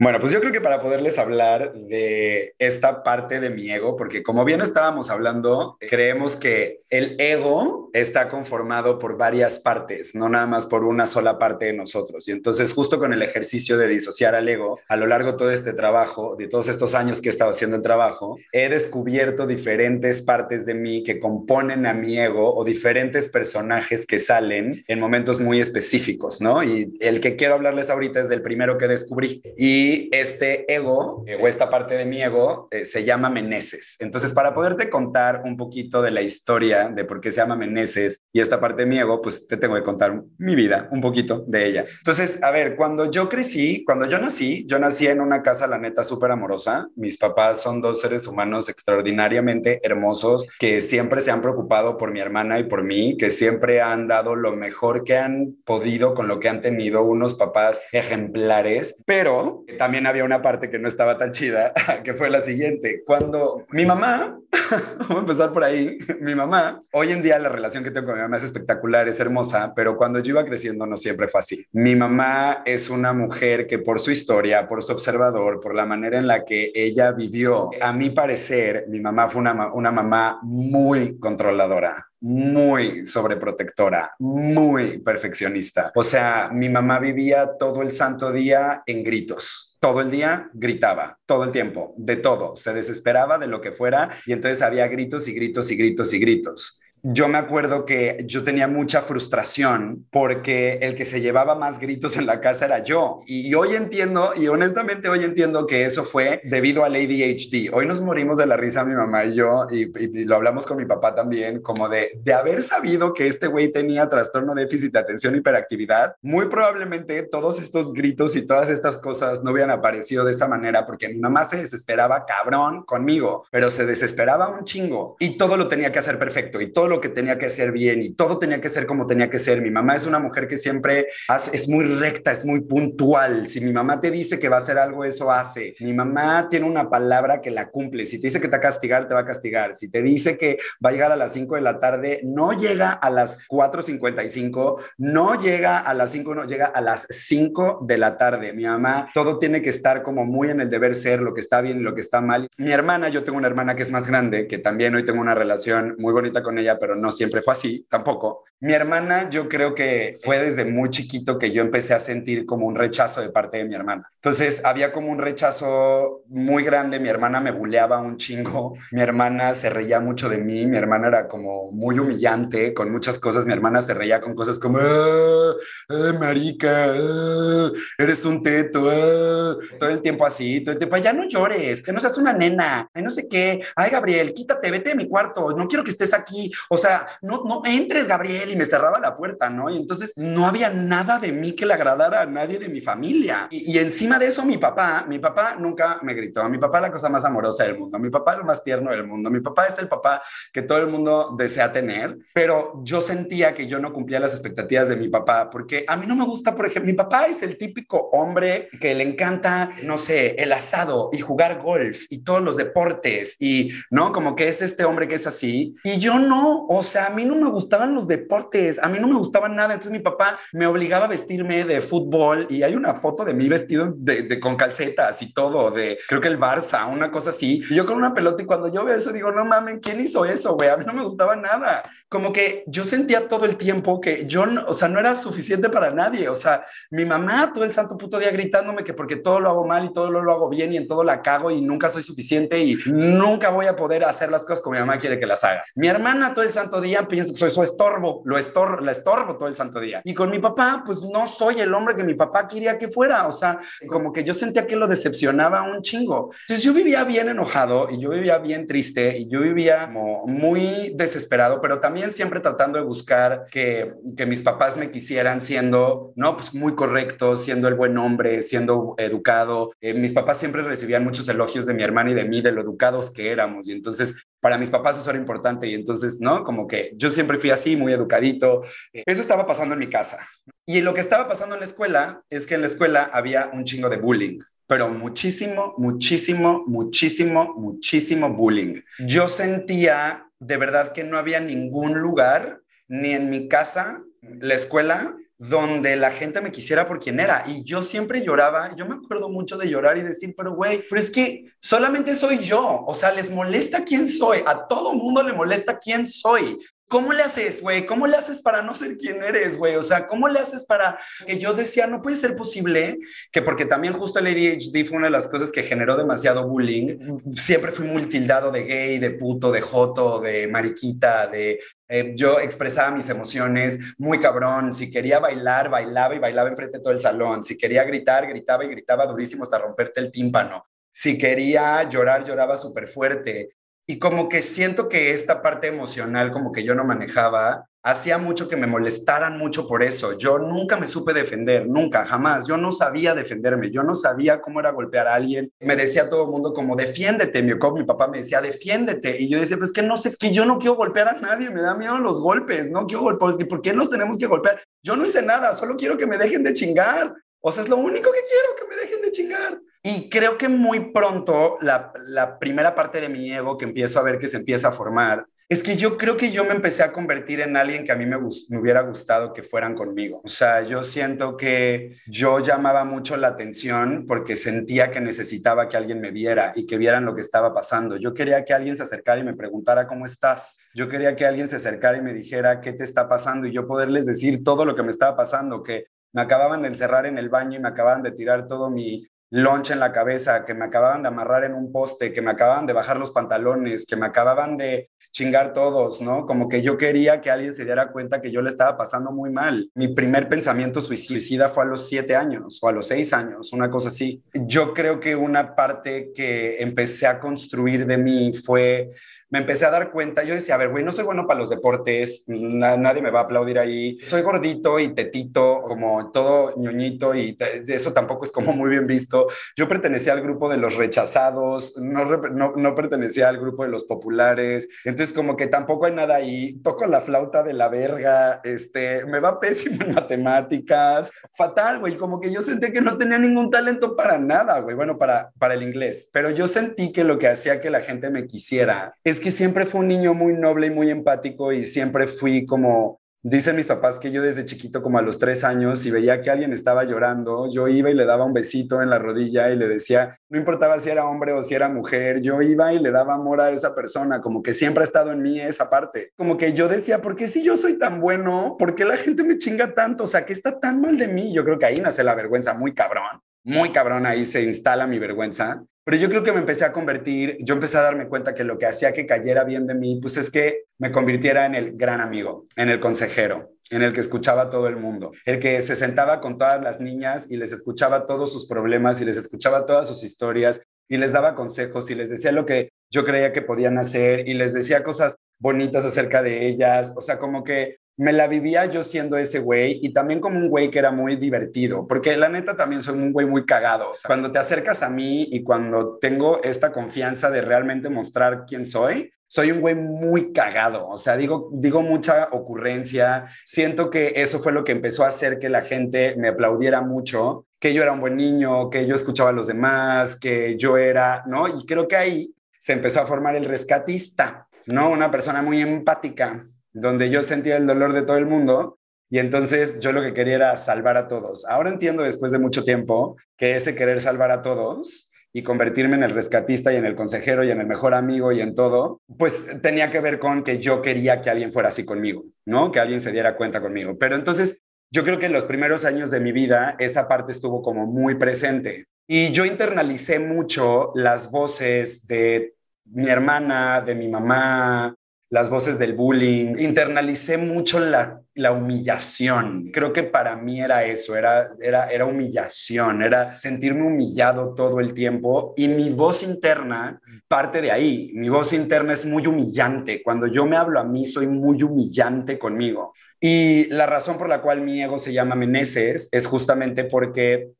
Bueno, 0.00 0.18
pues 0.18 0.32
yo 0.32 0.40
creo 0.40 0.50
que 0.50 0.60
para 0.60 0.82
poderles 0.82 1.18
hablar 1.18 1.72
de 1.72 2.56
esta 2.58 3.04
parte 3.04 3.38
de 3.38 3.48
mi 3.48 3.70
ego, 3.70 3.94
porque 3.96 4.24
como 4.24 4.44
bien 4.44 4.60
estábamos 4.60 5.08
hablando, 5.08 5.76
creemos 5.78 6.34
que 6.34 6.80
el 6.90 7.14
ego 7.20 7.90
está 7.92 8.28
conformado 8.28 8.98
por 8.98 9.16
varias 9.16 9.60
partes, 9.60 10.16
no 10.16 10.28
nada 10.28 10.46
más 10.46 10.66
por 10.66 10.82
una 10.82 11.06
sola 11.06 11.38
parte 11.38 11.66
de 11.66 11.74
nosotros. 11.74 12.26
Y 12.26 12.32
entonces 12.32 12.72
justo 12.72 12.98
con 12.98 13.12
el 13.12 13.22
ejercicio 13.22 13.78
de 13.78 13.86
disociar 13.86 14.34
al 14.34 14.48
ego, 14.48 14.80
a 14.88 14.96
lo 14.96 15.06
largo 15.06 15.32
de 15.32 15.38
todo 15.38 15.50
este 15.52 15.72
trabajo, 15.72 16.34
de 16.36 16.48
todos 16.48 16.66
estos 16.66 16.96
años 16.96 17.20
que 17.20 17.28
he 17.28 17.32
estado 17.32 17.52
haciendo 17.52 17.76
el 17.76 17.82
trabajo, 17.82 18.36
he 18.50 18.68
descubierto 18.68 19.46
diferentes 19.46 20.22
partes 20.22 20.66
de 20.66 20.74
mí 20.74 21.04
que 21.04 21.20
componen 21.20 21.86
a 21.86 21.94
mi 21.94 22.18
ego 22.18 22.52
o 22.52 22.64
diferentes 22.64 23.28
personajes 23.28 24.06
que 24.06 24.18
salen 24.18 24.82
en 24.88 24.98
momentos 24.98 25.38
muy 25.38 25.60
específicos, 25.60 26.40
¿no? 26.40 26.64
Y 26.64 26.96
el 27.00 27.20
que 27.20 27.36
quiero 27.36 27.54
hablarles 27.54 27.90
ahorita 27.90 28.20
es 28.20 28.28
del 28.28 28.42
primero 28.42 28.76
que 28.76 28.88
descubrí. 28.88 29.40
Y 29.56 29.83
y 29.84 30.08
este 30.12 30.72
ego, 30.72 31.24
o 31.40 31.48
esta 31.48 31.68
parte 31.68 31.94
de 31.96 32.06
mi 32.06 32.22
ego, 32.22 32.68
eh, 32.70 32.86
se 32.86 33.04
llama 33.04 33.28
Meneses. 33.28 33.96
Entonces, 34.00 34.32
para 34.32 34.54
poderte 34.54 34.88
contar 34.88 35.42
un 35.44 35.58
poquito 35.58 36.00
de 36.00 36.10
la 36.10 36.22
historia 36.22 36.88
de 36.88 37.04
por 37.04 37.20
qué 37.20 37.30
se 37.30 37.38
llama 37.38 37.56
Meneses 37.56 38.22
y 38.32 38.40
esta 38.40 38.60
parte 38.60 38.82
de 38.82 38.86
mi 38.86 38.98
ego, 38.98 39.20
pues 39.20 39.46
te 39.46 39.58
tengo 39.58 39.74
que 39.74 39.82
contar 39.82 40.22
mi 40.38 40.54
vida, 40.54 40.88
un 40.90 41.02
poquito 41.02 41.44
de 41.46 41.66
ella. 41.66 41.84
Entonces, 41.98 42.42
a 42.42 42.50
ver, 42.50 42.76
cuando 42.76 43.10
yo 43.10 43.28
crecí, 43.28 43.84
cuando 43.84 44.06
yo 44.06 44.18
nací, 44.18 44.64
yo 44.66 44.78
nací 44.78 45.06
en 45.06 45.20
una 45.20 45.42
casa, 45.42 45.66
la 45.66 45.78
neta, 45.78 46.02
súper 46.02 46.30
amorosa. 46.30 46.88
Mis 46.96 47.18
papás 47.18 47.60
son 47.60 47.82
dos 47.82 48.00
seres 48.00 48.26
humanos 48.26 48.70
extraordinariamente 48.70 49.80
hermosos 49.82 50.46
que 50.58 50.80
siempre 50.80 51.20
se 51.20 51.30
han 51.30 51.42
preocupado 51.42 51.98
por 51.98 52.10
mi 52.10 52.20
hermana 52.20 52.58
y 52.58 52.64
por 52.64 52.84
mí, 52.84 53.16
que 53.18 53.28
siempre 53.28 53.82
han 53.82 54.08
dado 54.08 54.34
lo 54.34 54.56
mejor 54.56 55.04
que 55.04 55.18
han 55.18 55.56
podido 55.66 56.14
con 56.14 56.26
lo 56.26 56.40
que 56.40 56.48
han 56.48 56.62
tenido, 56.62 57.02
unos 57.02 57.34
papás 57.34 57.82
ejemplares, 57.92 58.96
pero 59.04 59.64
también 59.74 60.06
había 60.06 60.24
una 60.24 60.42
parte 60.42 60.70
que 60.70 60.78
no 60.78 60.88
estaba 60.88 61.18
tan 61.18 61.32
chida, 61.32 61.72
que 62.04 62.14
fue 62.14 62.30
la 62.30 62.40
siguiente. 62.40 63.02
Cuando 63.04 63.66
mi 63.70 63.86
mamá, 63.86 64.38
vamos 64.98 65.16
a 65.16 65.20
empezar 65.20 65.52
por 65.52 65.64
ahí, 65.64 65.98
mi 66.20 66.34
mamá, 66.34 66.78
hoy 66.92 67.12
en 67.12 67.22
día 67.22 67.38
la 67.38 67.48
relación 67.48 67.84
que 67.84 67.90
tengo 67.90 68.06
con 68.06 68.16
mi 68.16 68.22
mamá 68.22 68.36
es 68.36 68.44
espectacular, 68.44 69.08
es 69.08 69.20
hermosa, 69.20 69.72
pero 69.74 69.96
cuando 69.96 70.18
yo 70.18 70.30
iba 70.30 70.44
creciendo 70.44 70.86
no 70.86 70.96
siempre 70.96 71.28
fue 71.28 71.40
así. 71.40 71.66
Mi 71.72 71.94
mamá 71.94 72.62
es 72.64 72.90
una 72.90 73.12
mujer 73.12 73.66
que 73.66 73.78
por 73.78 74.00
su 74.00 74.10
historia, 74.10 74.68
por 74.68 74.82
su 74.82 74.92
observador, 74.92 75.60
por 75.60 75.74
la 75.74 75.86
manera 75.86 76.18
en 76.18 76.26
la 76.26 76.44
que 76.44 76.72
ella 76.74 77.12
vivió, 77.12 77.70
a 77.80 77.92
mi 77.92 78.10
parecer, 78.10 78.86
mi 78.88 79.00
mamá 79.00 79.28
fue 79.28 79.40
una, 79.40 79.72
una 79.72 79.92
mamá 79.92 80.38
muy 80.42 81.18
controladora 81.18 82.08
muy 82.24 83.04
sobreprotectora, 83.04 84.14
muy 84.18 84.98
perfeccionista. 85.00 85.92
O 85.94 86.02
sea, 86.02 86.48
mi 86.50 86.70
mamá 86.70 86.98
vivía 86.98 87.58
todo 87.58 87.82
el 87.82 87.92
santo 87.92 88.32
día 88.32 88.82
en 88.86 89.04
gritos. 89.04 89.76
Todo 89.78 90.00
el 90.00 90.10
día 90.10 90.48
gritaba, 90.54 91.18
todo 91.26 91.44
el 91.44 91.52
tiempo, 91.52 91.92
de 91.98 92.16
todo. 92.16 92.56
Se 92.56 92.72
desesperaba 92.72 93.36
de 93.36 93.46
lo 93.46 93.60
que 93.60 93.72
fuera 93.72 94.08
y 94.24 94.32
entonces 94.32 94.62
había 94.62 94.88
gritos 94.88 95.28
y 95.28 95.34
gritos 95.34 95.70
y 95.70 95.76
gritos 95.76 96.14
y 96.14 96.18
gritos 96.18 96.80
yo 97.04 97.28
me 97.28 97.36
acuerdo 97.36 97.84
que 97.84 98.24
yo 98.26 98.42
tenía 98.42 98.66
mucha 98.66 99.02
frustración 99.02 100.06
porque 100.10 100.78
el 100.80 100.94
que 100.94 101.04
se 101.04 101.20
llevaba 101.20 101.54
más 101.54 101.78
gritos 101.78 102.16
en 102.16 102.24
la 102.24 102.40
casa 102.40 102.64
era 102.64 102.82
yo. 102.82 103.20
Y 103.26 103.52
hoy 103.52 103.74
entiendo, 103.74 104.32
y 104.34 104.48
honestamente 104.48 105.10
hoy 105.10 105.22
entiendo 105.22 105.66
que 105.66 105.84
eso 105.84 106.02
fue 106.02 106.40
debido 106.44 106.82
al 106.82 106.94
ADHD. 106.94 107.74
Hoy 107.74 107.86
nos 107.86 108.00
morimos 108.00 108.38
de 108.38 108.46
la 108.46 108.56
risa 108.56 108.86
mi 108.86 108.94
mamá 108.94 109.26
y 109.26 109.34
yo, 109.34 109.66
y, 109.70 109.84
lo 110.24 110.36
hablamos 110.36 110.64
con 110.64 110.78
mi 110.78 110.86
papá 110.86 111.14
también, 111.14 111.60
como 111.60 111.90
de, 111.90 112.08
de 112.22 112.32
haber 112.32 112.62
sabido 112.62 113.12
que 113.12 113.26
este 113.26 113.48
güey 113.48 113.70
tenía 113.70 114.08
trastorno 114.08 114.54
déficit 114.54 114.92
de 114.92 115.00
atención 115.00 115.36
hiperactividad, 115.36 116.14
muy 116.22 116.46
probablemente 116.46 117.22
todos 117.24 117.60
estos 117.60 117.92
gritos 117.92 118.34
y 118.34 118.46
todas 118.46 118.70
estas 118.70 118.96
cosas 118.96 119.44
no 119.44 119.52
hubieran 119.52 119.70
aparecido 119.70 120.24
de 120.24 120.30
esa 120.30 120.48
manera 120.48 120.86
porque 120.86 121.10
mi 121.10 121.20
mamá 121.20 121.44
se 121.44 121.58
desesperaba 121.58 122.24
cabrón 122.24 122.82
conmigo, 122.84 123.44
pero 123.50 123.68
se 123.68 123.84
desesperaba 123.84 124.48
un 124.48 124.64
chingo 124.64 125.16
y 125.18 125.36
todo 125.36 125.58
lo 125.58 125.68
tenía 125.68 125.92
que 125.92 125.98
hacer 125.98 126.18
perfecto 126.18 126.62
y 126.62 126.72
todo 126.72 126.88
lo 126.88 126.93
que 127.00 127.08
tenía 127.08 127.38
que 127.38 127.50
ser 127.50 127.72
bien 127.72 128.02
y 128.02 128.10
todo 128.10 128.38
tenía 128.38 128.60
que 128.60 128.68
ser 128.68 128.86
como 128.86 129.06
tenía 129.06 129.30
que 129.30 129.38
ser. 129.38 129.60
Mi 129.60 129.70
mamá 129.70 129.96
es 129.96 130.06
una 130.06 130.18
mujer 130.18 130.48
que 130.48 130.58
siempre 130.58 131.06
es 131.52 131.68
muy 131.68 131.84
recta, 131.84 132.32
es 132.32 132.44
muy 132.44 132.60
puntual. 132.60 133.48
Si 133.48 133.60
mi 133.60 133.72
mamá 133.72 134.00
te 134.00 134.10
dice 134.10 134.38
que 134.38 134.48
va 134.48 134.56
a 134.56 134.60
hacer 134.60 134.78
algo, 134.78 135.04
eso 135.04 135.30
hace. 135.30 135.74
Mi 135.80 135.92
mamá 135.92 136.48
tiene 136.48 136.66
una 136.66 136.88
palabra 136.90 137.40
que 137.40 137.50
la 137.50 137.70
cumple. 137.70 138.06
Si 138.06 138.20
te 138.20 138.28
dice 138.28 138.40
que 138.40 138.48
te 138.48 138.52
va 138.52 138.58
a 138.58 138.60
castigar, 138.60 139.08
te 139.08 139.14
va 139.14 139.20
a 139.20 139.26
castigar. 139.26 139.74
Si 139.74 139.90
te 139.90 140.02
dice 140.02 140.36
que 140.36 140.58
va 140.84 140.90
a 140.90 140.92
llegar 140.92 141.12
a 141.12 141.16
las 141.16 141.32
5 141.32 141.54
de 141.56 141.60
la 141.60 141.80
tarde, 141.80 142.20
no 142.24 142.52
llega 142.52 142.92
a 142.92 143.10
las 143.10 143.38
4.55, 143.48 144.82
no 144.98 145.38
llega 145.38 145.78
a 145.78 145.94
las 145.94 146.10
5, 146.10 146.34
no 146.34 146.46
llega 146.46 146.66
a 146.66 146.80
las 146.80 147.06
5 147.10 147.80
de 147.86 147.98
la 147.98 148.16
tarde. 148.16 148.52
Mi 148.52 148.64
mamá, 148.64 149.08
todo 149.14 149.38
tiene 149.38 149.62
que 149.62 149.70
estar 149.70 150.02
como 150.02 150.24
muy 150.24 150.50
en 150.50 150.60
el 150.60 150.70
deber 150.70 150.94
ser, 150.94 151.20
lo 151.20 151.34
que 151.34 151.40
está 151.40 151.60
bien 151.60 151.78
y 151.78 151.82
lo 151.82 151.94
que 151.94 152.00
está 152.00 152.20
mal. 152.20 152.48
Mi 152.56 152.70
hermana, 152.70 153.08
yo 153.08 153.24
tengo 153.24 153.38
una 153.38 153.48
hermana 153.48 153.74
que 153.74 153.82
es 153.82 153.90
más 153.90 154.06
grande, 154.06 154.46
que 154.46 154.58
también 154.58 154.94
hoy 154.94 155.04
tengo 155.04 155.20
una 155.20 155.34
relación 155.34 155.96
muy 155.98 156.12
bonita 156.12 156.42
con 156.42 156.58
ella, 156.58 156.78
pero 156.84 156.96
no 156.96 157.10
siempre 157.10 157.40
fue 157.40 157.54
así, 157.54 157.86
tampoco. 157.88 158.44
Mi 158.60 158.72
hermana, 158.72 159.30
yo 159.30 159.48
creo 159.48 159.74
que 159.74 160.14
fue 160.22 160.38
desde 160.38 160.64
muy 160.64 160.90
chiquito 160.90 161.38
que 161.38 161.50
yo 161.50 161.62
empecé 161.62 161.94
a 161.94 162.00
sentir 162.00 162.44
como 162.44 162.66
un 162.66 162.74
rechazo 162.74 163.22
de 163.22 163.30
parte 163.30 163.58
de 163.58 163.64
mi 163.64 163.74
hermana. 163.74 164.10
Entonces 164.16 164.62
había 164.64 164.92
como 164.92 165.10
un 165.10 165.18
rechazo 165.18 166.22
muy 166.28 166.62
grande, 166.62 166.98
mi 166.98 167.08
hermana 167.08 167.40
me 167.40 167.52
buleaba 167.52 167.98
un 167.98 168.16
chingo, 168.16 168.74
mi 168.92 169.00
hermana 169.00 169.54
se 169.54 169.70
reía 169.70 170.00
mucho 170.00 170.28
de 170.28 170.38
mí, 170.38 170.66
mi 170.66 170.76
hermana 170.76 171.08
era 171.08 171.28
como 171.28 171.72
muy 171.72 171.98
humillante 171.98 172.72
con 172.72 172.90
muchas 172.90 173.18
cosas, 173.18 173.44
mi 173.44 173.52
hermana 173.52 173.82
se 173.82 173.92
reía 173.92 174.20
con 174.20 174.34
cosas 174.34 174.58
como, 174.58 174.78
ah, 174.78 175.52
ah 175.90 176.12
marica, 176.18 176.94
ah, 176.94 177.70
eres 177.98 178.24
un 178.24 178.42
teto, 178.42 178.90
ah", 178.90 179.56
todo 179.78 179.90
el 179.90 180.00
tiempo 180.00 180.24
así, 180.24 180.62
todo 180.62 180.72
el 180.72 180.78
tiempo, 180.78 180.96
ya 180.98 181.12
no 181.12 181.28
llores, 181.28 181.82
que 181.82 181.92
no 181.92 182.00
seas 182.00 182.16
una 182.18 182.32
nena, 182.32 182.88
ay 182.94 183.02
no 183.02 183.10
sé 183.10 183.28
qué, 183.28 183.60
ay 183.76 183.90
Gabriel, 183.90 184.32
quítate, 184.32 184.70
vete 184.70 184.90
de 184.90 184.96
mi 184.96 185.08
cuarto, 185.08 185.54
no 185.54 185.66
quiero 185.66 185.84
que 185.84 185.90
estés 185.90 186.14
aquí, 186.14 186.50
o 186.74 186.78
sea, 186.78 187.06
no, 187.22 187.42
no 187.44 187.62
entres, 187.64 188.08
Gabriel, 188.08 188.50
y 188.50 188.56
me 188.56 188.64
cerraba 188.64 188.98
la 189.00 189.16
puerta, 189.16 189.50
¿no? 189.50 189.70
Y 189.70 189.76
entonces 189.76 190.12
no 190.16 190.46
había 190.46 190.70
nada 190.70 191.18
de 191.18 191.32
mí 191.32 191.52
que 191.52 191.66
le 191.66 191.74
agradara 191.74 192.22
a 192.22 192.26
nadie 192.26 192.58
de 192.58 192.68
mi 192.68 192.80
familia. 192.80 193.48
Y, 193.50 193.78
encima 193.78 194.18
de 194.18 194.26
eso, 194.26 194.44
mi 194.44 194.58
papá, 194.58 195.04
mi 195.08 195.18
papá 195.18 195.56
nunca 195.58 195.98
me 196.02 196.14
gritó. 196.14 196.48
Mi 196.48 196.58
papá 196.58 196.80
la 196.80 196.90
cosa 196.90 197.08
más 197.08 197.24
amorosa 197.24 197.64
del 197.64 197.78
mundo. 197.78 197.98
Mi 197.98 198.10
papá 198.10 198.36
lo 198.36 198.44
más 198.44 198.62
tierno 198.62 198.90
del 198.90 199.06
mundo. 199.06 199.30
Mi 199.30 199.40
papá 199.40 199.66
es 199.66 199.78
el 199.78 199.88
papá 199.88 200.22
que 200.52 200.62
todo 200.62 200.78
el 200.78 200.88
mundo 200.88 201.34
desea 201.36 201.72
tener, 201.72 202.18
pero 202.32 202.80
yo 202.82 203.00
sentía 203.00 203.54
que 203.54 203.66
yo 203.66 203.78
no 203.78 203.92
cumplía 203.92 204.20
las 204.20 204.32
expectativas 204.32 204.88
de 204.88 204.96
mi 204.96 205.08
papá 205.08 205.50
porque 205.50 205.84
a 205.86 205.96
mí 205.96 206.06
no 206.06 206.16
me 206.16 206.24
gusta, 206.24 206.54
por 206.54 206.66
ejemplo, 206.66 206.90
mi 206.90 206.96
papá 206.96 207.26
es 207.26 207.42
el 207.42 207.56
típico 207.56 208.08
hombre 208.12 208.68
que 208.80 208.94
le 208.94 209.04
encanta, 209.04 209.70
no 209.82 209.98
sé, 209.98 210.34
el 210.38 210.52
asado 210.52 211.10
y 211.12 211.18
jugar 211.18 211.60
golf 211.60 212.04
y 212.10 212.18
todos 212.18 212.42
los 212.42 212.56
deportes 212.56 213.36
y, 213.40 213.70
¿no? 213.90 214.12
Como 214.12 214.34
que 214.36 214.48
es 214.48 214.62
este 214.62 214.84
hombre 214.84 215.08
que 215.08 215.14
es 215.16 215.26
así. 215.26 215.74
Y 215.84 215.98
yo 215.98 216.18
no, 216.18 216.63
o 216.68 216.82
sea, 216.82 217.06
a 217.06 217.10
mí 217.10 217.24
no 217.24 217.34
me 217.34 217.50
gustaban 217.50 217.94
los 217.94 218.06
deportes, 218.06 218.78
a 218.82 218.88
mí 218.88 218.98
no 218.98 219.08
me 219.08 219.16
gustaban 219.16 219.54
nada. 219.54 219.74
Entonces 219.74 219.92
mi 219.92 220.00
papá 220.00 220.38
me 220.52 220.66
obligaba 220.66 221.06
a 221.06 221.08
vestirme 221.08 221.64
de 221.64 221.80
fútbol 221.80 222.46
y 222.50 222.62
hay 222.62 222.74
una 222.74 222.94
foto 222.94 223.24
de 223.24 223.34
mí 223.34 223.48
vestido 223.48 223.92
de, 223.96 224.40
con 224.40 224.56
calcetas 224.56 225.20
y 225.22 225.32
todo, 225.32 225.70
de 225.70 225.98
creo 226.08 226.20
que 226.20 226.28
el 226.28 226.38
Barça, 226.38 226.90
una 226.90 227.10
cosa 227.10 227.30
así. 227.30 227.62
Y 227.68 227.74
yo 227.74 227.86
con 227.86 227.96
una 227.96 228.14
pelota 228.14 228.42
y 228.42 228.46
cuando 228.46 228.72
yo 228.72 228.84
veo 228.84 228.96
eso 228.96 229.12
digo, 229.12 229.32
no 229.32 229.44
mames, 229.44 229.78
¿quién 229.82 230.00
hizo 230.00 230.24
eso, 230.24 230.54
güey? 230.54 230.68
A 230.68 230.76
mí 230.76 230.84
no 230.86 230.92
me 230.92 231.02
gustaba 231.02 231.36
nada. 231.36 231.82
Como 232.08 232.32
que 232.32 232.64
yo 232.66 232.84
sentía 232.84 233.28
todo 233.28 233.44
el 233.44 233.56
tiempo 233.56 234.00
que 234.00 234.26
yo, 234.26 234.44
o 234.66 234.74
sea, 234.74 234.88
no 234.88 234.98
era 234.98 235.14
suficiente 235.14 235.68
para 235.68 235.90
nadie. 235.90 236.28
O 236.28 236.34
sea, 236.34 236.64
mi 236.90 237.04
mamá 237.04 237.52
todo 237.52 237.64
el 237.64 237.72
santo 237.72 237.96
puto 237.96 238.18
día 238.18 238.30
gritándome 238.30 238.84
que 238.84 238.94
porque 238.94 239.16
todo 239.16 239.40
lo 239.40 239.50
hago 239.50 239.66
mal 239.66 239.84
y 239.84 239.92
todo 239.92 240.10
lo, 240.10 240.22
lo 240.22 240.32
hago 240.32 240.48
bien 240.48 240.72
y 240.72 240.76
en 240.76 240.86
todo 240.86 241.04
la 241.04 241.22
cago 241.22 241.50
y 241.50 241.60
nunca 241.60 241.88
soy 241.88 242.02
suficiente 242.02 242.58
y 242.58 242.76
nunca 242.86 243.50
voy 243.50 243.66
a 243.66 243.76
poder 243.76 244.04
hacer 244.04 244.30
las 244.30 244.44
cosas 244.44 244.60
como 244.60 244.74
mi 244.74 244.80
mamá 244.80 244.98
quiere 244.98 245.18
que 245.18 245.26
las 245.26 245.44
haga. 245.44 245.62
Mi 245.74 245.88
hermana 245.88 246.34
todo 246.34 246.43
el 246.44 246.52
santo 246.52 246.80
día 246.80 247.06
pienso 247.08 247.32
que 247.32 247.38
soy 247.38 247.50
su 247.50 247.62
estorbo, 247.62 248.22
lo 248.24 248.38
estor 248.38 248.82
la 248.82 248.92
estorbo 248.92 249.36
todo 249.36 249.48
el 249.48 249.56
santo 249.56 249.80
día. 249.80 250.00
Y 250.04 250.14
con 250.14 250.30
mi 250.30 250.38
papá, 250.38 250.82
pues 250.84 251.02
no 251.02 251.26
soy 251.26 251.60
el 251.60 251.72
hombre 251.74 251.94
que 251.94 252.04
mi 252.04 252.14
papá 252.14 252.46
quería 252.46 252.78
que 252.78 252.88
fuera, 252.88 253.26
o 253.26 253.32
sea, 253.32 253.58
como 253.88 254.12
que 254.12 254.24
yo 254.24 254.34
sentía 254.34 254.66
que 254.66 254.76
lo 254.76 254.86
decepcionaba 254.86 255.62
un 255.62 255.82
chingo. 255.82 256.30
Entonces 256.42 256.64
yo 256.64 256.72
vivía 256.72 257.04
bien 257.04 257.28
enojado 257.28 257.88
y 257.90 258.00
yo 258.00 258.10
vivía 258.10 258.38
bien 258.38 258.66
triste 258.66 259.16
y 259.18 259.28
yo 259.28 259.40
vivía 259.40 259.86
como 259.86 260.26
muy 260.26 260.92
desesperado, 260.94 261.60
pero 261.60 261.80
también 261.80 262.10
siempre 262.10 262.40
tratando 262.40 262.78
de 262.78 262.84
buscar 262.84 263.46
que, 263.50 263.94
que 264.16 264.26
mis 264.26 264.42
papás 264.42 264.76
me 264.76 264.90
quisieran 264.90 265.40
siendo, 265.40 266.12
no, 266.16 266.36
pues 266.36 266.54
muy 266.54 266.74
correctos, 266.74 267.44
siendo 267.44 267.68
el 267.68 267.74
buen 267.74 267.96
hombre, 267.98 268.42
siendo 268.42 268.94
educado. 268.98 269.72
Eh, 269.80 269.94
mis 269.94 270.12
papás 270.12 270.38
siempre 270.38 270.62
recibían 270.62 271.04
muchos 271.04 271.28
elogios 271.28 271.66
de 271.66 271.74
mi 271.74 271.82
hermana 271.82 272.10
y 272.10 272.14
de 272.14 272.24
mí, 272.24 272.40
de 272.40 272.52
lo 272.52 272.62
educados 272.62 273.10
que 273.10 273.30
éramos. 273.30 273.68
Y 273.68 273.72
entonces 273.72 274.14
para 274.44 274.58
mis 274.58 274.68
papás 274.68 274.98
eso 274.98 275.08
era 275.08 275.18
importante 275.18 275.66
y 275.66 275.72
entonces, 275.72 276.20
¿no? 276.20 276.44
Como 276.44 276.66
que 276.66 276.92
yo 276.96 277.10
siempre 277.10 277.38
fui 277.38 277.48
así, 277.48 277.76
muy 277.76 277.94
educadito. 277.94 278.60
Eso 278.92 279.22
estaba 279.22 279.46
pasando 279.46 279.72
en 279.72 279.80
mi 279.80 279.88
casa. 279.88 280.18
Y 280.66 280.82
lo 280.82 280.92
que 280.92 281.00
estaba 281.00 281.26
pasando 281.26 281.54
en 281.54 281.60
la 281.60 281.66
escuela 281.66 282.22
es 282.28 282.44
que 282.44 282.54
en 282.54 282.60
la 282.60 282.66
escuela 282.66 283.08
había 283.10 283.48
un 283.54 283.64
chingo 283.64 283.88
de 283.88 283.96
bullying 283.96 284.38
pero 284.66 284.88
muchísimo, 284.90 285.74
muchísimo, 285.78 286.64
muchísimo, 286.66 287.54
muchísimo 287.54 288.30
bullying. 288.30 288.82
Yo 288.98 289.28
sentía 289.28 290.26
de 290.38 290.56
verdad 290.58 290.92
que 290.92 291.04
no 291.04 291.16
había 291.16 291.40
ningún 291.40 291.98
lugar, 291.98 292.60
ni 292.86 293.12
en 293.12 293.30
mi 293.30 293.48
casa, 293.48 294.02
la 294.20 294.54
escuela, 294.54 295.16
donde 295.48 295.96
la 295.96 296.10
gente 296.10 296.40
me 296.40 296.50
quisiera 296.50 296.86
por 296.86 296.98
quien 296.98 297.20
era. 297.20 297.44
Y 297.46 297.64
yo 297.64 297.82
siempre 297.82 298.24
lloraba, 298.24 298.74
yo 298.76 298.86
me 298.86 298.94
acuerdo 298.94 299.28
mucho 299.28 299.56
de 299.56 299.68
llorar 299.68 299.98
y 299.98 300.02
decir, 300.02 300.34
pero 300.36 300.54
güey, 300.54 300.82
pero 300.88 301.00
es 301.00 301.10
que 301.10 301.44
solamente 301.60 302.14
soy 302.14 302.38
yo, 302.38 302.82
o 302.86 302.94
sea, 302.94 303.12
les 303.12 303.30
molesta 303.30 303.84
quién 303.84 304.06
soy, 304.06 304.40
a 304.46 304.66
todo 304.66 304.94
mundo 304.94 305.22
le 305.22 305.32
molesta 305.32 305.78
quién 305.78 306.06
soy. 306.06 306.58
¿Cómo 306.86 307.12
le 307.12 307.22
haces, 307.22 307.62
güey? 307.62 307.86
¿Cómo 307.86 308.06
le 308.06 308.16
haces 308.16 308.40
para 308.40 308.62
no 308.62 308.74
ser 308.74 308.96
quien 308.96 309.22
eres, 309.24 309.56
güey? 309.56 309.74
O 309.74 309.82
sea, 309.82 310.06
¿cómo 310.06 310.28
le 310.28 310.38
haces 310.38 310.64
para 310.64 310.98
que 311.26 311.38
yo 311.38 311.54
decía, 311.54 311.86
no 311.86 312.02
puede 312.02 312.14
ser 312.14 312.36
posible 312.36 312.98
que 313.32 313.42
porque 313.42 313.64
también 313.64 313.94
justo 313.94 314.18
el 314.18 314.26
ADHD 314.26 314.86
fue 314.86 314.98
una 314.98 315.06
de 315.06 315.12
las 315.12 315.26
cosas 315.26 315.50
que 315.50 315.62
generó 315.62 315.96
demasiado 315.96 316.46
bullying. 316.46 317.20
Siempre 317.32 317.72
fui 317.72 317.86
muy 317.86 318.06
tildado 318.06 318.50
de 318.50 318.62
gay, 318.62 318.98
de 318.98 319.10
puto, 319.12 319.50
de 319.50 319.62
joto, 319.62 320.20
de 320.20 320.46
mariquita, 320.46 321.26
de 321.26 321.58
eh, 321.96 322.12
yo 322.16 322.40
expresaba 322.40 322.90
mis 322.90 323.08
emociones 323.08 323.94
muy 323.98 324.18
cabrón. 324.18 324.72
Si 324.72 324.90
quería 324.90 325.20
bailar, 325.20 325.70
bailaba 325.70 326.12
y 326.16 326.18
bailaba 326.18 326.48
enfrente 326.48 326.78
de 326.78 326.82
todo 326.82 326.92
el 326.92 326.98
salón. 326.98 327.44
Si 327.44 327.56
quería 327.56 327.84
gritar, 327.84 328.26
gritaba 328.26 328.64
y 328.64 328.68
gritaba 328.68 329.06
durísimo 329.06 329.44
hasta 329.44 329.58
romperte 329.58 330.00
el 330.00 330.10
tímpano. 330.10 330.66
Si 330.92 331.16
quería 331.16 331.88
llorar, 331.88 332.24
lloraba 332.24 332.56
súper 332.56 332.88
fuerte. 332.88 333.50
Y 333.86 334.00
como 334.00 334.28
que 334.28 334.42
siento 334.42 334.88
que 334.88 335.10
esta 335.10 335.40
parte 335.40 335.68
emocional, 335.68 336.32
como 336.32 336.50
que 336.50 336.64
yo 336.64 336.74
no 336.74 336.82
manejaba, 336.82 337.68
hacía 337.84 338.16
mucho 338.16 338.48
que 338.48 338.56
me 338.56 338.66
molestaran 338.66 339.36
mucho 339.36 339.66
por 339.66 339.82
eso. 339.82 340.16
Yo 340.16 340.38
nunca 340.38 340.78
me 340.78 340.86
supe 340.86 341.12
defender, 341.12 341.68
nunca, 341.68 342.06
jamás. 342.06 342.46
Yo 342.46 342.56
no 342.56 342.72
sabía 342.72 343.14
defenderme, 343.14 343.70
yo 343.70 343.82
no 343.82 343.94
sabía 343.94 344.40
cómo 344.40 344.58
era 344.58 344.72
golpear 344.72 345.06
a 345.06 345.14
alguien. 345.14 345.52
Me 345.60 345.76
decía 345.76 346.08
todo 346.08 346.24
el 346.24 346.30
mundo 346.30 346.54
como, 346.54 346.76
defiéndete, 346.76 347.42
mi, 347.42 347.54
papá 347.84 348.08
me 348.08 348.18
decía, 348.18 348.40
defiéndete. 348.40 349.20
Y 349.20 349.28
yo 349.28 349.38
decía, 349.38 349.58
pues 349.58 349.72
que 349.72 349.82
no 349.82 349.98
sé, 349.98 350.14
que 350.18 350.32
yo 350.32 350.46
no 350.46 350.58
quiero 350.58 350.76
golpear 350.76 351.08
a 351.08 351.20
nadie, 351.20 351.50
me 351.50 351.60
da 351.60 351.74
miedo 351.74 351.98
los 351.98 352.20
golpes, 352.20 352.70
no 352.70 352.86
quiero 352.86 353.02
golpear. 353.02 353.46
¿Por 353.46 353.60
qué 353.60 353.74
los 353.74 353.90
tenemos 353.90 354.16
que 354.16 354.26
golpear? 354.26 354.62
Yo 354.82 354.96
no 354.96 355.04
hice 355.04 355.20
nada, 355.20 355.52
solo 355.52 355.76
quiero 355.76 355.98
que 355.98 356.06
me 356.06 356.16
dejen 356.16 356.42
de 356.42 356.54
chingar. 356.54 357.14
O 357.40 357.52
sea, 357.52 357.62
es 357.62 357.68
lo 357.68 357.76
único 357.76 358.10
que 358.10 358.20
quiero, 358.20 358.56
que 358.58 358.74
me 358.74 358.80
dejen 358.80 359.02
de 359.02 359.10
chingar. 359.10 359.60
Y 359.82 360.08
creo 360.08 360.38
que 360.38 360.48
muy 360.48 360.92
pronto 360.92 361.58
la, 361.60 361.92
primera 362.40 362.74
parte 362.74 363.02
de 363.02 363.10
mi 363.10 363.30
ego 363.30 363.58
que 363.58 363.66
empiezo 363.66 363.98
a 363.98 364.02
ver 364.02 364.18
que 364.18 364.28
se 364.28 364.38
empieza 364.38 364.68
a 364.68 364.72
formar 364.72 365.26
es 365.48 365.62
que 365.62 365.76
yo 365.76 365.98
creo 365.98 366.16
que 366.16 366.30
yo 366.30 366.44
me 366.44 366.54
empecé 366.54 366.82
a 366.82 366.92
convertir 366.92 367.40
en 367.40 367.56
alguien 367.56 367.84
que 367.84 367.92
a 367.92 367.96
mí 367.96 368.06
me, 368.06 368.18
me, 368.18 368.58
hubiera 368.58 368.80
gustado 368.80 369.32
que 369.32 369.42
fueran 369.42 369.74
conmigo. 369.74 370.22
O 370.24 370.28
sea, 370.28 370.62
yo 370.62 370.82
siento 370.82 371.36
que 371.36 371.96
yo 372.06 372.38
llamaba 372.38 372.84
mucho 372.84 373.16
la 373.16 373.28
atención 373.28 374.06
porque 374.08 374.36
sentía 374.36 374.90
que 374.90 375.00
necesitaba 375.00 375.68
que 375.68 375.76
alguien 375.76 376.00
me 376.00 376.10
viera 376.10 376.52
y 376.54 376.66
que 376.66 376.78
vieran 376.78 377.04
lo 377.04 377.14
que 377.14 377.20
estaba 377.20 377.52
pasando. 377.52 377.96
Yo 377.96 378.14
quería 378.14 378.44
que 378.44 378.54
alguien 378.54 378.76
se 378.76 378.84
acercara 378.84 379.20
y 379.20 379.24
me 379.24 379.34
preguntara 379.34 379.86
cómo 379.86 380.06
estás. 380.06 380.58
Yo 380.74 380.88
quería 380.88 381.14
que 381.14 381.26
alguien 381.26 381.46
se 381.46 381.56
acercara 381.56 381.98
y 381.98 382.02
me 382.02 382.14
dijera 382.14 382.62
qué 382.62 382.72
te 382.72 382.84
está 382.84 383.08
pasando 383.08 383.46
y 383.46 383.52
yo 383.52 383.66
poderles 383.66 384.06
decir 384.06 384.42
todo 384.42 384.64
lo 384.64 384.74
que 384.74 384.82
me 384.82 384.90
estaba 384.90 385.14
pasando, 385.14 385.62
que 385.62 385.86
me 386.14 386.22
acababan 386.22 386.62
de 386.62 386.68
encerrar 386.68 387.04
en 387.04 387.18
el 387.18 387.28
baño 387.28 387.58
y 387.58 387.60
me 387.60 387.68
acababan 387.68 388.02
de 388.02 388.12
tirar 388.12 388.48
todo 388.48 388.70
mi 388.70 389.06
loncha 389.30 389.74
en 389.74 389.80
la 389.80 389.92
cabeza, 389.92 390.44
que 390.44 390.54
me 390.54 390.64
acababan 390.64 391.02
de 391.02 391.08
amarrar 391.08 391.42
en 391.42 391.54
un 391.54 391.72
poste, 391.72 392.12
que 392.12 392.22
me 392.22 392.30
acababan 392.30 392.66
de 392.66 392.72
bajar 392.72 392.98
los 392.98 393.10
pantalones, 393.10 393.84
que 393.84 393.96
me 393.96 394.06
acababan 394.06 394.56
de 394.56 394.90
chingar 395.10 395.52
todos, 395.52 396.00
¿no? 396.00 396.26
Como 396.26 396.48
que 396.48 396.62
yo 396.62 396.76
quería 396.76 397.20
que 397.20 397.30
alguien 397.30 397.52
se 397.52 397.64
diera 397.64 397.92
cuenta 397.92 398.20
que 398.20 398.30
yo 398.30 398.42
le 398.42 398.50
estaba 398.50 398.76
pasando 398.76 399.12
muy 399.12 399.30
mal. 399.30 399.70
Mi 399.74 399.88
primer 399.88 400.28
pensamiento 400.28 400.80
suicida 400.80 401.48
fue 401.48 401.64
a 401.64 401.66
los 401.66 401.88
siete 401.88 402.16
años 402.16 402.58
o 402.62 402.68
a 402.68 402.72
los 402.72 402.88
seis 402.88 403.12
años, 403.12 403.52
una 403.52 403.70
cosa 403.70 403.88
así. 403.88 404.22
Yo 404.32 404.74
creo 404.74 405.00
que 405.00 405.16
una 405.16 405.54
parte 405.54 406.12
que 406.14 406.62
empecé 406.62 407.06
a 407.06 407.20
construir 407.20 407.86
de 407.86 407.98
mí 407.98 408.32
fue 408.32 408.90
me 409.34 409.40
empecé 409.40 409.66
a 409.66 409.70
dar 409.70 409.90
cuenta, 409.90 410.22
yo 410.22 410.32
decía, 410.32 410.54
a 410.54 410.58
ver, 410.58 410.68
güey, 410.68 410.84
no 410.84 410.92
soy 410.92 411.02
bueno 411.02 411.26
para 411.26 411.40
los 411.40 411.50
deportes, 411.50 412.22
nadie 412.28 413.02
me 413.02 413.10
va 413.10 413.18
a 413.18 413.22
aplaudir 413.24 413.58
ahí, 413.58 413.98
soy 413.98 414.22
gordito 414.22 414.78
y 414.78 414.94
tetito, 414.94 415.60
como 415.62 416.12
todo 416.12 416.54
ñoñito 416.56 417.16
y 417.16 417.36
eso 417.66 417.92
tampoco 417.92 418.26
es 418.26 418.30
como 418.30 418.52
muy 418.52 418.70
bien 418.70 418.86
visto. 418.86 419.26
Yo 419.56 419.66
pertenecía 419.66 420.12
al 420.12 420.22
grupo 420.22 420.48
de 420.48 420.56
los 420.56 420.76
rechazados, 420.76 421.76
no, 421.78 422.04
no, 422.04 422.52
no 422.54 422.74
pertenecía 422.76 423.28
al 423.28 423.40
grupo 423.40 423.64
de 423.64 423.70
los 423.70 423.82
populares, 423.82 424.68
entonces 424.84 424.93
como 425.14 425.36
que 425.36 425.46
tampoco 425.46 425.86
hay 425.86 425.92
nada 425.92 426.16
ahí, 426.16 426.60
toco 426.62 426.86
la 426.86 427.00
flauta 427.00 427.42
de 427.42 427.52
la 427.52 427.68
verga, 427.68 428.40
este, 428.44 429.04
me 429.04 429.20
va 429.20 429.40
pésimo 429.40 429.84
en 429.84 429.94
matemáticas, 429.94 431.10
fatal, 431.34 431.80
güey, 431.80 431.96
como 431.96 432.20
que 432.20 432.32
yo 432.32 432.42
sentí 432.42 432.72
que 432.72 432.80
no 432.80 432.96
tenía 432.96 433.18
ningún 433.18 433.50
talento 433.50 433.96
para 433.96 434.18
nada, 434.18 434.60
güey, 434.60 434.76
bueno, 434.76 434.96
para, 434.96 435.30
para 435.38 435.54
el 435.54 435.62
inglés, 435.62 436.08
pero 436.12 436.30
yo 436.30 436.46
sentí 436.46 436.92
que 436.92 437.04
lo 437.04 437.18
que 437.18 437.28
hacía 437.28 437.60
que 437.60 437.70
la 437.70 437.80
gente 437.80 438.10
me 438.10 438.26
quisiera 438.26 438.94
es 439.04 439.20
que 439.20 439.30
siempre 439.30 439.66
fue 439.66 439.80
un 439.80 439.88
niño 439.88 440.14
muy 440.14 440.34
noble 440.34 440.68
y 440.68 440.70
muy 440.70 440.90
empático 440.90 441.52
y 441.52 441.66
siempre 441.66 442.06
fui 442.06 442.46
como, 442.46 443.00
dicen 443.24 443.56
mis 443.56 443.66
papás 443.66 443.98
que 443.98 444.12
yo 444.12 444.20
desde 444.20 444.44
chiquito, 444.44 444.82
como 444.82 444.98
a 444.98 445.02
los 445.02 445.18
tres 445.18 445.44
años, 445.44 445.78
si 445.78 445.90
veía 445.90 446.20
que 446.20 446.30
alguien 446.30 446.52
estaba 446.52 446.84
llorando, 446.84 447.48
yo 447.50 447.66
iba 447.68 447.90
y 447.90 447.94
le 447.94 448.04
daba 448.04 448.24
un 448.24 448.34
besito 448.34 448.82
en 448.82 448.90
la 448.90 448.98
rodilla 448.98 449.50
y 449.50 449.56
le 449.56 449.66
decía, 449.66 450.18
no 450.28 450.38
importaba 450.38 450.78
si 450.78 450.90
era 450.90 451.06
hombre 451.06 451.32
o 451.32 451.42
si 451.42 451.54
era 451.54 451.70
mujer, 451.70 452.20
yo 452.20 452.42
iba 452.42 452.74
y 452.74 452.78
le 452.78 452.90
daba 452.90 453.14
amor 453.14 453.40
a 453.40 453.50
esa 453.50 453.74
persona, 453.74 454.20
como 454.20 454.42
que 454.42 454.52
siempre 454.52 454.82
ha 454.82 454.86
estado 454.86 455.10
en 455.10 455.22
mí 455.22 455.40
esa 455.40 455.70
parte. 455.70 456.12
Como 456.16 456.36
que 456.36 456.52
yo 456.52 456.68
decía, 456.68 457.00
¿por 457.00 457.16
qué 457.16 457.26
si 457.26 457.42
yo 457.42 457.56
soy 457.56 457.78
tan 457.78 457.98
bueno? 457.98 458.56
¿Por 458.58 458.74
qué 458.74 458.84
la 458.84 458.98
gente 458.98 459.24
me 459.24 459.38
chinga 459.38 459.74
tanto? 459.74 460.04
O 460.04 460.06
sea, 460.06 460.26
¿qué 460.26 460.34
está 460.34 460.60
tan 460.60 460.82
mal 460.82 460.98
de 460.98 461.08
mí? 461.08 461.32
Yo 461.32 461.44
creo 461.44 461.58
que 461.58 461.66
ahí 461.66 461.80
nace 461.80 462.04
la 462.04 462.14
vergüenza 462.14 462.52
muy 462.52 462.74
cabrón 462.74 463.22
muy 463.44 463.70
cabrón 463.72 464.06
ahí 464.06 464.24
se 464.24 464.42
instala 464.42 464.86
mi 464.86 464.98
vergüenza. 464.98 465.64
Pero 465.84 465.98
yo 465.98 466.08
creo 466.08 466.22
que 466.22 466.32
me 466.32 466.38
empecé 466.38 466.64
a 466.64 466.72
convertir, 466.72 467.36
yo 467.40 467.54
empecé 467.54 467.76
a 467.76 467.82
darme 467.82 468.08
cuenta 468.08 468.34
que 468.34 468.42
lo 468.42 468.56
que 468.56 468.64
hacía 468.64 468.94
que 468.94 469.04
cayera 469.04 469.44
bien 469.44 469.66
de 469.66 469.74
mí, 469.74 469.98
pues 470.00 470.16
es 470.16 470.30
que 470.30 470.62
me 470.78 470.90
convirtiera 470.90 471.44
en 471.44 471.54
el 471.54 471.76
gran 471.76 472.00
amigo, 472.00 472.46
en 472.56 472.70
el 472.70 472.80
consejero, 472.80 473.50
en 473.68 473.82
el 473.82 473.92
que 473.92 474.00
escuchaba 474.00 474.42
a 474.42 474.50
todo 474.50 474.66
el 474.66 474.76
mundo, 474.76 475.12
el 475.26 475.38
que 475.38 475.60
se 475.60 475.76
sentaba 475.76 476.20
con 476.20 476.38
todas 476.38 476.62
las 476.62 476.80
niñas 476.80 477.26
y 477.28 477.36
les 477.36 477.52
escuchaba 477.52 478.06
todos 478.06 478.32
sus 478.32 478.46
problemas 478.46 479.02
y 479.02 479.04
les 479.04 479.18
escuchaba 479.18 479.66
todas 479.66 479.86
sus 479.86 480.02
historias 480.04 480.62
y 480.88 480.96
les 480.96 481.12
daba 481.12 481.34
consejos 481.34 481.90
y 481.90 481.94
les 481.94 482.08
decía 482.08 482.32
lo 482.32 482.46
que 482.46 482.70
yo 482.90 483.04
creía 483.04 483.32
que 483.34 483.42
podían 483.42 483.76
hacer 483.76 484.26
y 484.26 484.34
les 484.34 484.54
decía 484.54 484.82
cosas 484.82 485.16
bonitas 485.38 485.84
acerca 485.84 486.22
de 486.22 486.46
ellas, 486.48 486.94
o 486.96 487.00
sea, 487.00 487.18
como 487.18 487.44
que 487.44 487.78
me 487.96 488.12
la 488.12 488.26
vivía 488.26 488.66
yo 488.66 488.82
siendo 488.82 489.16
ese 489.16 489.38
güey 489.38 489.78
y 489.82 489.92
también 489.92 490.20
como 490.20 490.38
un 490.38 490.48
güey 490.48 490.70
que 490.70 490.80
era 490.80 490.90
muy 490.90 491.16
divertido, 491.16 491.86
porque 491.86 492.16
la 492.16 492.28
neta 492.28 492.56
también 492.56 492.82
soy 492.82 492.96
un 492.98 493.12
güey 493.12 493.26
muy 493.26 493.46
cagado. 493.46 493.90
O 493.90 493.94
sea, 493.94 494.08
cuando 494.08 494.32
te 494.32 494.38
acercas 494.38 494.82
a 494.82 494.90
mí 494.90 495.28
y 495.30 495.44
cuando 495.44 495.98
tengo 495.98 496.42
esta 496.42 496.72
confianza 496.72 497.30
de 497.30 497.42
realmente 497.42 497.88
mostrar 497.88 498.44
quién 498.46 498.66
soy, 498.66 499.12
soy 499.28 499.50
un 499.50 499.60
güey 499.60 499.74
muy 499.74 500.32
cagado, 500.32 500.86
o 500.86 500.96
sea, 500.96 501.16
digo, 501.16 501.50
digo 501.52 501.82
mucha 501.82 502.28
ocurrencia, 502.30 503.24
siento 503.44 503.90
que 503.90 504.12
eso 504.14 504.38
fue 504.38 504.52
lo 504.52 504.62
que 504.62 504.70
empezó 504.70 505.02
a 505.02 505.08
hacer 505.08 505.40
que 505.40 505.48
la 505.48 505.62
gente 505.62 506.14
me 506.16 506.28
aplaudiera 506.28 506.82
mucho, 506.82 507.46
que 507.58 507.74
yo 507.74 507.82
era 507.82 507.92
un 507.92 508.00
buen 508.00 508.16
niño, 508.16 508.70
que 508.70 508.86
yo 508.86 508.94
escuchaba 508.94 509.30
a 509.30 509.32
los 509.32 509.48
demás, 509.48 510.16
que 510.20 510.56
yo 510.56 510.76
era, 510.76 511.24
¿no? 511.26 511.48
Y 511.48 511.66
creo 511.66 511.88
que 511.88 511.96
ahí 511.96 512.34
se 512.60 512.74
empezó 512.74 513.00
a 513.00 513.06
formar 513.06 513.34
el 513.34 513.44
rescatista, 513.44 514.46
¿no? 514.66 514.90
Una 514.90 515.10
persona 515.10 515.42
muy 515.42 515.60
empática, 515.60 516.44
donde 516.72 517.10
yo 517.10 517.22
sentía 517.22 517.56
el 517.56 517.66
dolor 517.66 517.92
de 517.92 518.02
todo 518.02 518.16
el 518.16 518.26
mundo 518.26 518.78
y 519.10 519.18
entonces 519.18 519.80
yo 519.80 519.92
lo 519.92 520.02
que 520.02 520.14
quería 520.14 520.34
era 520.34 520.56
salvar 520.56 520.96
a 520.96 521.08
todos. 521.08 521.44
Ahora 521.46 521.70
entiendo 521.70 522.02
después 522.02 522.32
de 522.32 522.38
mucho 522.38 522.64
tiempo 522.64 523.16
que 523.36 523.54
ese 523.54 523.74
querer 523.74 524.00
salvar 524.00 524.30
a 524.30 524.42
todos 524.42 525.12
y 525.32 525.42
convertirme 525.42 525.96
en 525.96 526.04
el 526.04 526.10
rescatista 526.10 526.72
y 526.72 526.76
en 526.76 526.84
el 526.84 526.94
consejero 526.94 527.44
y 527.44 527.50
en 527.50 527.60
el 527.60 527.66
mejor 527.66 527.94
amigo 527.94 528.32
y 528.32 528.40
en 528.40 528.54
todo, 528.54 529.00
pues 529.18 529.46
tenía 529.62 529.90
que 529.90 530.00
ver 530.00 530.18
con 530.18 530.42
que 530.42 530.58
yo 530.58 530.80
quería 530.80 531.20
que 531.20 531.30
alguien 531.30 531.52
fuera 531.52 531.68
así 531.68 531.84
conmigo, 531.84 532.24
¿no? 532.46 532.70
Que 532.70 532.80
alguien 532.80 533.00
se 533.00 533.12
diera 533.12 533.36
cuenta 533.36 533.60
conmigo. 533.60 533.96
Pero 533.98 534.14
entonces 534.14 534.60
yo 534.90 535.02
creo 535.02 535.18
que 535.18 535.26
en 535.26 535.32
los 535.32 535.44
primeros 535.44 535.84
años 535.84 536.10
de 536.12 536.20
mi 536.20 536.30
vida 536.30 536.76
esa 536.78 537.08
parte 537.08 537.32
estuvo 537.32 537.62
como 537.62 537.86
muy 537.86 538.14
presente 538.14 538.86
y 539.08 539.32
yo 539.32 539.44
internalicé 539.44 540.20
mucho 540.20 540.92
las 540.94 541.30
voces 541.30 542.06
de 542.06 542.54
mi 542.86 543.08
hermana, 543.08 543.80
de 543.80 543.94
mi 543.94 544.08
mamá, 544.08 544.94
las 545.30 545.50
voces 545.50 545.78
del 545.78 545.94
bullying, 545.94 546.58
internalicé 546.58 547.36
mucho 547.36 547.80
la, 547.80 548.20
la, 548.34 548.52
humillación. 548.52 549.70
Creo 549.72 549.92
que 549.92 550.04
para 550.04 550.36
mí 550.36 550.60
era 550.60 550.84
eso, 550.84 551.16
era, 551.16 551.48
era, 551.60 551.88
era 551.88 552.04
humillación, 552.04 553.02
era 553.02 553.36
sentirme 553.36 553.86
humillado 553.86 554.54
todo 554.54 554.78
el 554.78 554.94
tiempo 554.94 555.52
y 555.56 555.66
mi 555.66 555.90
voz 555.90 556.22
interna 556.22 557.00
parte 557.26 557.60
de 557.62 557.72
ahí. 557.72 558.12
Mi 558.14 558.28
voz 558.28 558.52
interna 558.52 558.92
es 558.92 559.04
muy 559.04 559.26
humillante. 559.26 560.02
Cuando 560.04 560.28
yo 560.28 560.46
me 560.46 560.56
hablo 560.56 560.78
a 560.78 560.84
mí, 560.84 561.04
soy 561.04 561.26
muy 561.26 561.62
humillante 561.62 562.38
conmigo. 562.38 562.92
Y 563.26 563.70
la 563.70 563.86
razón 563.86 564.18
por 564.18 564.28
la 564.28 564.42
cual 564.42 564.60
mi 564.60 564.82
ego 564.82 564.98
se 564.98 565.14
llama 565.14 565.34
Meneses 565.34 566.10
es 566.12 566.26
justamente 566.26 566.84
porque 566.84 567.52